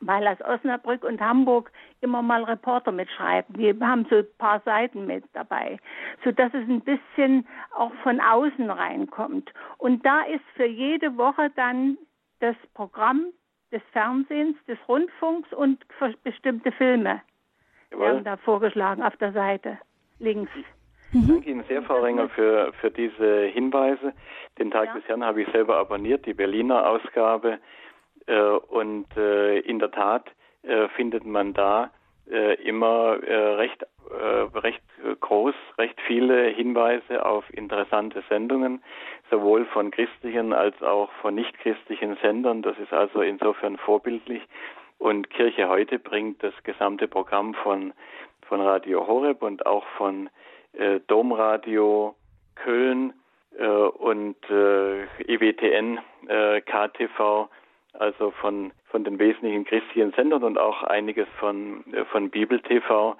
weil 0.01 0.27
aus 0.29 0.41
Osnabrück 0.43 1.03
und 1.03 1.21
Hamburg 1.21 1.73
immer 2.03 2.21
mal 2.21 2.45
Reporter 2.45 2.93
mitschreiben. 2.93 3.57
Die 3.57 3.75
haben 3.81 4.07
so 4.11 4.17
ein 4.17 4.27
paar 4.39 4.61
Seiten 4.61 5.07
mit 5.07 5.25
dabei, 5.33 5.79
sodass 6.25 6.53
es 6.53 6.69
ein 6.69 6.83
bisschen 6.83 7.47
auch 7.75 7.93
von 8.03 8.21
außen 8.21 8.71
reinkommt. 8.71 9.53
Und 9.79 10.05
da 10.05 10.23
ist 10.23 10.45
für 10.55 10.67
jede 10.67 11.17
Woche 11.17 11.51
dann 11.57 11.97
das 12.41 12.57
Programm 12.75 13.27
des 13.73 13.83
Fernsehens, 13.93 14.57
des 14.67 14.79
Rundfunks 14.89 15.53
und 15.53 15.85
für 15.99 16.15
bestimmte 16.23 16.71
Filme 16.73 17.23
werden 17.91 18.25
da 18.25 18.37
vorgeschlagen 18.37 19.03
auf 19.03 19.17
der 19.17 19.33
Seite 19.33 19.79
links. 20.19 20.51
Ich 21.13 21.27
danke 21.27 21.49
Ihnen 21.51 21.65
sehr, 21.69 21.83
Frau 21.83 22.01
Renger, 22.01 22.29
für, 22.29 22.73
für 22.81 22.91
diese 22.91 23.45
Hinweise. 23.45 24.13
Den 24.59 24.71
Tag 24.71 24.87
ja. 24.87 24.95
des 24.95 25.05
Herrn 25.09 25.25
habe 25.25 25.43
ich 25.43 25.49
selber 25.53 25.77
abonniert, 25.77 26.27
die 26.27 26.35
Berliner 26.35 26.89
Ausgabe. 26.89 27.59
Äh, 28.27 28.41
und 28.41 29.07
äh, 29.17 29.61
in 29.61 29.79
der 29.79 29.91
Tat 29.91 30.31
äh, 30.63 30.89
findet 30.89 31.25
man 31.25 31.55
da 31.55 31.91
äh, 32.31 32.55
immer 32.63 33.23
äh, 33.23 33.55
recht, 33.55 33.87
äh, 34.11 34.59
recht 34.59 34.83
groß, 35.21 35.55
recht 35.79 36.01
viele 36.07 36.49
Hinweise 36.49 37.25
auf 37.25 37.45
interessante 37.53 38.25
Sendungen, 38.29 38.83
sowohl 39.31 39.65
von 39.67 39.93
christlichen 39.93 40.53
als 40.53 40.81
auch 40.83 41.11
von 41.23 41.37
nichtchristlichen 41.37 42.17
Sendern. 42.21 42.63
Das 42.63 42.77
ist 42.79 42.93
also 42.93 43.21
insofern 43.21 43.77
vorbildlich. 43.77 44.43
Und 44.99 45.31
Kirche 45.31 45.69
heute 45.69 45.99
bringt 45.99 46.43
das 46.43 46.55
gesamte 46.65 47.07
Programm 47.07 47.55
von, 47.55 47.93
von 48.49 48.61
Radio 48.61 49.07
Horeb 49.07 49.43
und 49.43 49.67
auch 49.67 49.85
von 49.97 50.29
äh, 50.77 51.01
Domradio 51.07 52.15
Köln 52.55 53.13
äh, 53.59 53.67
und 53.67 54.37
äh, 54.51 55.05
EWTN, 55.27 55.99
äh, 56.29 56.61
KTV, 56.61 57.49
also 57.93 58.31
von, 58.33 58.73
von 58.91 59.05
den 59.05 59.19
wesentlichen 59.19 59.65
christlichen 59.65 60.13
Sendern 60.13 60.43
und 60.43 60.59
auch 60.59 60.83
einiges 60.83 61.29
von, 61.39 61.85
äh, 61.93 62.05
von 62.07 62.31
Bibel 62.31 62.61
TV. 62.61 63.17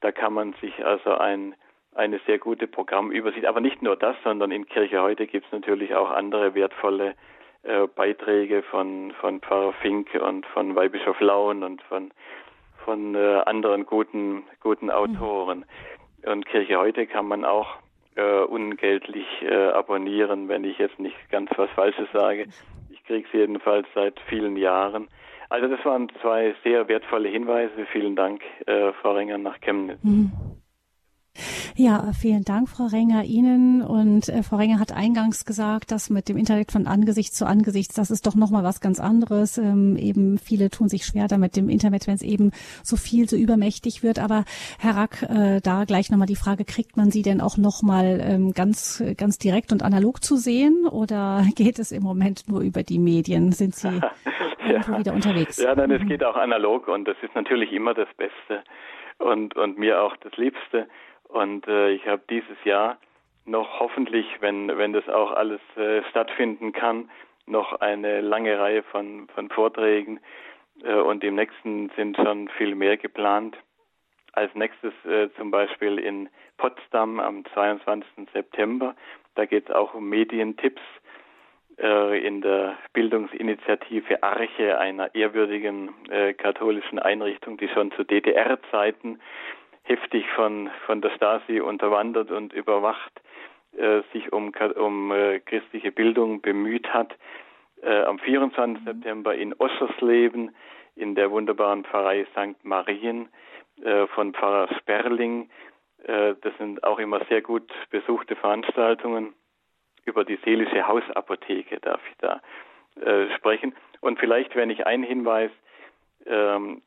Da 0.00 0.12
kann 0.12 0.32
man 0.32 0.54
sich 0.60 0.84
also 0.84 1.14
ein, 1.14 1.54
eine 1.94 2.20
sehr 2.26 2.38
gute 2.38 2.66
Programmübersicht, 2.66 3.46
aber 3.46 3.60
nicht 3.60 3.82
nur 3.82 3.96
das, 3.96 4.16
sondern 4.24 4.50
in 4.50 4.66
Kirche 4.66 5.00
heute 5.00 5.26
gibt 5.26 5.46
es 5.46 5.52
natürlich 5.52 5.94
auch 5.94 6.10
andere 6.10 6.54
wertvolle 6.54 7.14
äh, 7.62 7.86
Beiträge 7.86 8.62
von, 8.64 9.12
von 9.20 9.40
Pfarrer 9.40 9.72
Fink 9.74 10.14
und 10.14 10.44
von 10.46 10.74
Weihbischof 10.74 11.20
Laun 11.20 11.62
und 11.62 11.82
von, 11.82 12.10
von 12.84 13.14
äh, 13.14 13.42
anderen 13.46 13.86
guten, 13.86 14.44
guten 14.60 14.90
Autoren. 14.90 15.64
Und 16.24 16.46
Kirche 16.46 16.78
heute 16.78 17.06
kann 17.06 17.26
man 17.26 17.44
auch 17.44 17.76
äh, 18.14 18.42
ungeltlich 18.42 19.26
äh, 19.42 19.70
abonnieren, 19.70 20.48
wenn 20.48 20.64
ich 20.64 20.78
jetzt 20.78 20.98
nicht 20.98 21.16
ganz 21.30 21.50
was 21.56 21.70
Falsches 21.70 22.08
sage. 22.12 22.46
Ich 22.90 23.04
kriege 23.04 23.26
es 23.26 23.32
jedenfalls 23.32 23.86
seit 23.94 24.20
vielen 24.28 24.56
Jahren. 24.56 25.08
Also 25.48 25.68
das 25.68 25.84
waren 25.84 26.08
zwei 26.20 26.54
sehr 26.64 26.88
wertvolle 26.88 27.28
Hinweise. 27.28 27.86
Vielen 27.92 28.16
Dank, 28.16 28.42
äh, 28.66 28.92
Frau 29.00 29.12
Renger, 29.12 29.38
nach 29.38 29.60
Chemnitz. 29.60 30.02
Mhm. 30.02 30.30
Ja, 31.74 32.12
vielen 32.12 32.44
Dank, 32.44 32.68
Frau 32.68 32.84
Renger, 32.86 33.24
Ihnen. 33.24 33.82
Und 33.82 34.28
äh, 34.28 34.42
Frau 34.42 34.56
Renger 34.56 34.78
hat 34.78 34.92
eingangs 34.92 35.44
gesagt, 35.44 35.90
dass 35.90 36.10
mit 36.10 36.28
dem 36.28 36.36
Internet 36.36 36.70
von 36.70 36.86
Angesicht 36.86 37.34
zu 37.34 37.46
Angesicht, 37.46 37.96
das 37.96 38.10
ist 38.10 38.26
doch 38.26 38.34
nochmal 38.34 38.62
was 38.62 38.80
ganz 38.80 39.00
anderes. 39.00 39.56
Ähm, 39.56 39.96
eben 39.96 40.38
viele 40.38 40.68
tun 40.68 40.88
sich 40.88 41.04
schwer 41.04 41.28
damit 41.28 41.56
dem 41.56 41.70
Internet, 41.70 42.06
wenn 42.06 42.14
es 42.14 42.22
eben 42.22 42.50
so 42.82 42.96
viel, 42.96 43.28
so 43.28 43.36
übermächtig 43.36 44.02
wird. 44.02 44.18
Aber 44.18 44.44
Herr 44.78 44.96
Rack, 44.96 45.22
äh, 45.22 45.60
da 45.62 45.84
gleich 45.84 46.10
nochmal 46.10 46.26
die 46.26 46.36
Frage, 46.36 46.64
kriegt 46.64 46.96
man 46.96 47.10
Sie 47.10 47.22
denn 47.22 47.40
auch 47.40 47.56
nochmal 47.56 48.20
ähm, 48.22 48.52
ganz, 48.52 49.02
ganz 49.16 49.38
direkt 49.38 49.72
und 49.72 49.82
analog 49.82 50.22
zu 50.22 50.36
sehen? 50.36 50.86
Oder 50.86 51.46
geht 51.56 51.78
es 51.78 51.92
im 51.92 52.02
Moment 52.02 52.48
nur 52.48 52.60
über 52.60 52.82
die 52.82 52.98
Medien? 52.98 53.52
Sind 53.52 53.74
Sie 53.74 53.88
ja. 54.68 54.98
wieder 54.98 55.14
unterwegs? 55.14 55.56
Ja, 55.56 55.74
nein, 55.74 55.90
es 55.90 56.02
mhm. 56.02 56.08
geht 56.08 56.24
auch 56.24 56.36
analog 56.36 56.88
und 56.88 57.08
das 57.08 57.16
ist 57.22 57.34
natürlich 57.34 57.72
immer 57.72 57.94
das 57.94 58.08
Beste 58.18 58.62
und, 59.18 59.56
und 59.56 59.78
mir 59.78 60.02
auch 60.02 60.16
das 60.18 60.36
Liebste. 60.36 60.86
Und 61.32 61.66
äh, 61.66 61.90
ich 61.92 62.06
habe 62.06 62.22
dieses 62.28 62.62
Jahr 62.64 62.98
noch 63.46 63.80
hoffentlich, 63.80 64.26
wenn, 64.40 64.68
wenn 64.76 64.92
das 64.92 65.08
auch 65.08 65.32
alles 65.32 65.60
äh, 65.76 66.02
stattfinden 66.10 66.72
kann, 66.72 67.10
noch 67.46 67.80
eine 67.80 68.20
lange 68.20 68.58
Reihe 68.58 68.82
von, 68.82 69.28
von 69.34 69.48
Vorträgen 69.48 70.20
äh, 70.84 70.94
und 70.94 71.24
im 71.24 71.34
nächsten 71.34 71.90
sind 71.96 72.16
schon 72.16 72.48
viel 72.50 72.74
mehr 72.74 72.98
geplant. 72.98 73.56
Als 74.32 74.54
nächstes 74.54 74.92
äh, 75.04 75.30
zum 75.38 75.50
Beispiel 75.50 75.98
in 75.98 76.28
Potsdam 76.58 77.18
am 77.18 77.44
22. 77.54 78.28
September. 78.32 78.94
Da 79.34 79.46
geht 79.46 79.68
es 79.68 79.74
auch 79.74 79.94
um 79.94 80.08
Medientipps 80.08 80.82
äh, 81.78 82.26
in 82.26 82.42
der 82.42 82.76
Bildungsinitiative 82.92 84.22
Arche, 84.22 84.78
einer 84.78 85.14
ehrwürdigen 85.14 85.90
äh, 86.10 86.34
katholischen 86.34 86.98
Einrichtung, 86.98 87.56
die 87.56 87.68
schon 87.68 87.90
zu 87.92 88.04
DDR-Zeiten 88.04 89.18
heftig 89.82 90.28
von, 90.34 90.70
von 90.86 91.00
der 91.00 91.10
Stasi 91.10 91.60
unterwandert 91.60 92.30
und 92.30 92.52
überwacht 92.52 93.20
äh, 93.76 94.02
sich 94.12 94.32
um, 94.32 94.52
um 94.76 95.12
äh, 95.12 95.40
christliche 95.40 95.92
Bildung 95.92 96.40
bemüht 96.40 96.92
hat. 96.92 97.16
Äh, 97.82 98.02
am 98.02 98.18
24. 98.18 98.82
Mhm. 98.82 98.84
September 98.84 99.34
in 99.34 99.54
Oschersleben 99.54 100.54
in 100.94 101.14
der 101.14 101.30
wunderbaren 101.30 101.84
Pfarrei 101.84 102.26
St. 102.32 102.64
Marien 102.64 103.28
äh, 103.82 104.06
von 104.08 104.34
Pfarrer 104.34 104.68
Sperling. 104.78 105.50
Äh, 106.04 106.34
das 106.40 106.56
sind 106.58 106.84
auch 106.84 106.98
immer 106.98 107.24
sehr 107.28 107.42
gut 107.42 107.72
besuchte 107.90 108.36
Veranstaltungen. 108.36 109.34
Über 110.04 110.24
die 110.24 110.38
seelische 110.44 110.86
Hausapotheke 110.86 111.80
darf 111.80 112.00
ich 112.10 112.16
da 112.18 112.40
äh, 113.00 113.34
sprechen. 113.36 113.74
Und 114.00 114.18
vielleicht, 114.18 114.54
wenn 114.54 114.70
ich 114.70 114.86
einen 114.86 115.04
Hinweis 115.04 115.50
ähm, 116.26 116.82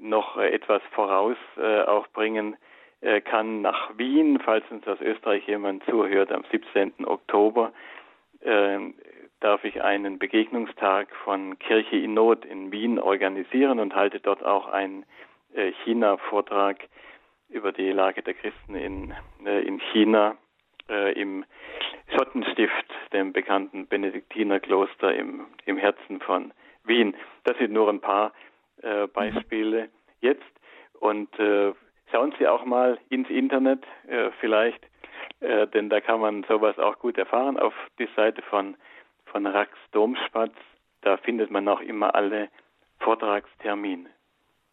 noch 0.00 0.36
etwas 0.36 0.82
voraus 0.92 1.36
äh, 1.56 1.82
auch 1.82 2.06
bringen 2.08 2.56
äh, 3.00 3.20
kann 3.20 3.62
nach 3.62 3.96
Wien, 3.96 4.40
falls 4.44 4.64
uns 4.70 4.86
aus 4.86 5.00
Österreich 5.00 5.46
jemand 5.46 5.84
zuhört, 5.84 6.32
am 6.32 6.44
17. 6.50 7.06
Oktober 7.06 7.72
äh, 8.40 8.78
darf 9.40 9.64
ich 9.64 9.82
einen 9.82 10.18
Begegnungstag 10.18 11.08
von 11.24 11.58
Kirche 11.58 11.96
in 11.96 12.14
Not 12.14 12.44
in 12.44 12.72
Wien 12.72 12.98
organisieren 12.98 13.78
und 13.78 13.94
halte 13.94 14.20
dort 14.20 14.44
auch 14.44 14.68
einen 14.68 15.04
äh, 15.54 15.72
China-Vortrag 15.84 16.88
über 17.48 17.72
die 17.72 17.90
Lage 17.90 18.22
der 18.22 18.34
Christen 18.34 18.74
in, 18.74 19.14
äh, 19.44 19.62
in 19.62 19.80
China 19.92 20.36
äh, 20.88 21.12
im 21.12 21.44
Schottenstift, 22.14 22.86
dem 23.12 23.32
bekannten 23.32 23.86
Benediktinerkloster 23.86 25.14
im, 25.14 25.46
im 25.64 25.78
Herzen 25.78 26.20
von 26.20 26.52
Wien. 26.84 27.16
Das 27.44 27.56
sind 27.58 27.72
nur 27.72 27.88
ein 27.88 28.00
paar 28.00 28.32
äh, 28.82 29.06
Beispiele 29.06 29.88
jetzt. 30.20 30.42
Und 30.98 31.38
äh, 31.38 31.72
schauen 32.10 32.34
Sie 32.38 32.46
auch 32.46 32.64
mal 32.64 32.98
ins 33.08 33.28
Internet 33.30 33.84
äh, 34.06 34.30
vielleicht, 34.40 34.84
äh, 35.40 35.66
denn 35.68 35.88
da 35.88 36.00
kann 36.00 36.20
man 36.20 36.44
sowas 36.44 36.78
auch 36.78 36.98
gut 36.98 37.18
erfahren. 37.18 37.58
Auf 37.58 37.74
die 37.98 38.08
Seite 38.16 38.42
von, 38.42 38.76
von 39.26 39.46
Rax 39.46 39.72
Domspatz, 39.92 40.54
da 41.02 41.16
findet 41.16 41.50
man 41.50 41.66
auch 41.68 41.80
immer 41.80 42.14
alle 42.14 42.48
Vortragstermine. 42.98 44.10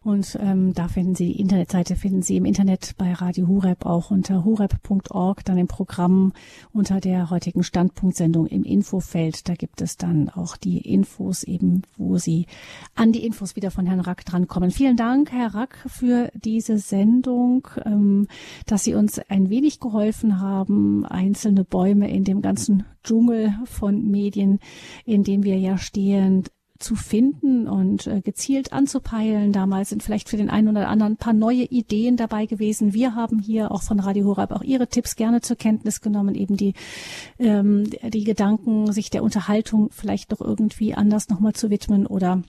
Und 0.03 0.37
ähm, 0.39 0.73
da 0.73 0.87
finden 0.87 1.15
Sie 1.15 1.33
die 1.33 1.41
Internetseite, 1.41 1.95
finden 1.95 2.21
Sie 2.21 2.37
im 2.37 2.45
Internet 2.45 2.93
bei 2.97 3.13
Radio 3.13 3.47
Hureb 3.47 3.85
auch 3.85 4.11
unter 4.11 4.45
hureb.org, 4.45 5.43
dann 5.43 5.57
im 5.57 5.67
Programm 5.67 6.33
unter 6.71 7.01
der 7.01 7.31
heutigen 7.31 7.63
Standpunktsendung 7.63 8.45
im 8.45 8.63
Infofeld. 8.63 9.49
Da 9.49 9.55
gibt 9.55 9.81
es 9.81 9.97
dann 9.97 10.29
auch 10.29 10.55
die 10.55 10.77
Infos 10.77 11.43
eben, 11.43 11.81
wo 11.97 12.17
Sie 12.17 12.45
an 12.93 13.11
die 13.11 13.25
Infos 13.25 13.55
wieder 13.55 13.71
von 13.71 13.87
Herrn 13.87 13.99
Rack 13.99 14.23
drankommen. 14.23 14.69
Vielen 14.69 14.97
Dank, 14.97 15.31
Herr 15.31 15.55
Rack, 15.55 15.83
für 15.87 16.31
diese 16.35 16.77
Sendung, 16.77 17.67
ähm, 17.83 18.27
dass 18.67 18.83
Sie 18.83 18.93
uns 18.93 19.17
ein 19.17 19.49
wenig 19.49 19.79
geholfen 19.79 20.39
haben, 20.39 21.05
einzelne 21.05 21.63
Bäume 21.63 22.09
in 22.09 22.23
dem 22.23 22.43
ganzen 22.43 22.85
Dschungel 23.03 23.53
von 23.65 24.09
Medien, 24.09 24.59
in 25.05 25.23
dem 25.23 25.43
wir 25.43 25.57
ja 25.57 25.77
stehen, 25.77 26.43
zu 26.79 26.95
finden 26.95 27.67
und 27.67 28.07
äh, 28.07 28.21
gezielt 28.21 28.73
anzupeilen. 28.73 29.51
Damals 29.51 29.89
sind 29.89 30.03
vielleicht 30.03 30.29
für 30.29 30.37
den 30.37 30.49
einen 30.49 30.69
oder 30.69 30.87
anderen 30.87 31.13
ein 31.13 31.17
paar 31.17 31.33
neue 31.33 31.63
Ideen 31.63 32.17
dabei 32.17 32.45
gewesen. 32.45 32.93
Wir 32.93 33.15
haben 33.15 33.39
hier 33.39 33.71
auch 33.71 33.83
von 33.83 33.99
Radio 33.99 34.25
Horab 34.25 34.51
auch 34.51 34.63
Ihre 34.63 34.87
Tipps 34.87 35.15
gerne 35.15 35.41
zur 35.41 35.57
Kenntnis 35.57 36.01
genommen, 36.01 36.35
eben 36.35 36.57
die, 36.57 36.73
ähm, 37.39 37.89
die 38.03 38.23
Gedanken, 38.23 38.91
sich 38.91 39.09
der 39.09 39.23
Unterhaltung 39.23 39.89
vielleicht 39.91 40.31
doch 40.31 40.41
irgendwie 40.41 40.93
anders 40.93 41.29
nochmal 41.29 41.53
zu 41.53 41.69
widmen 41.69 42.05
oder 42.05 42.41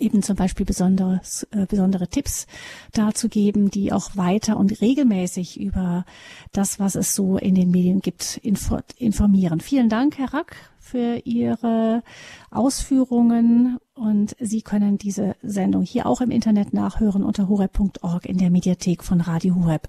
eben 0.00 0.22
zum 0.22 0.36
Beispiel 0.36 0.66
besonderes, 0.66 1.46
äh, 1.50 1.66
besondere 1.66 2.08
Tipps 2.08 2.46
dazu 2.92 3.28
geben, 3.28 3.70
die 3.70 3.92
auch 3.92 4.16
weiter 4.16 4.56
und 4.56 4.80
regelmäßig 4.80 5.60
über 5.60 6.04
das, 6.52 6.78
was 6.78 6.94
es 6.94 7.14
so 7.14 7.36
in 7.36 7.54
den 7.54 7.70
Medien 7.70 8.00
gibt, 8.00 8.38
info 8.38 8.78
informieren. 8.96 9.60
Vielen 9.60 9.88
Dank, 9.88 10.18
Herr 10.18 10.32
Rack, 10.32 10.56
für 10.82 11.20
Ihre 11.24 12.02
Ausführungen 12.50 13.78
und 13.94 14.36
Sie 14.40 14.62
können 14.62 14.98
diese 14.98 15.36
Sendung 15.42 15.82
hier 15.82 16.06
auch 16.06 16.20
im 16.20 16.30
Internet 16.30 16.74
nachhören 16.74 17.24
unter 17.24 17.48
horeb.org 17.48 18.26
in 18.26 18.36
der 18.36 18.50
Mediathek 18.50 19.04
von 19.04 19.20
Radio 19.20 19.54
Horeb. 19.54 19.88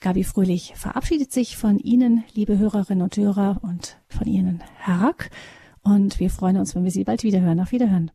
Gabi 0.00 0.24
Fröhlich 0.24 0.74
verabschiedet 0.76 1.32
sich 1.32 1.56
von 1.56 1.78
Ihnen, 1.78 2.24
liebe 2.34 2.58
Hörerinnen 2.58 3.02
und 3.02 3.16
Hörer 3.16 3.60
und 3.62 3.98
von 4.08 4.26
Ihnen, 4.26 4.62
Herr 4.76 5.00
Rack. 5.00 5.30
Und 5.82 6.18
wir 6.18 6.28
freuen 6.28 6.56
uns, 6.58 6.74
wenn 6.74 6.84
wir 6.84 6.90
Sie 6.90 7.04
bald 7.04 7.22
wieder 7.22 7.40
hören. 7.40 7.60
Auf 7.60 7.72
Wiederhören. 7.72 8.10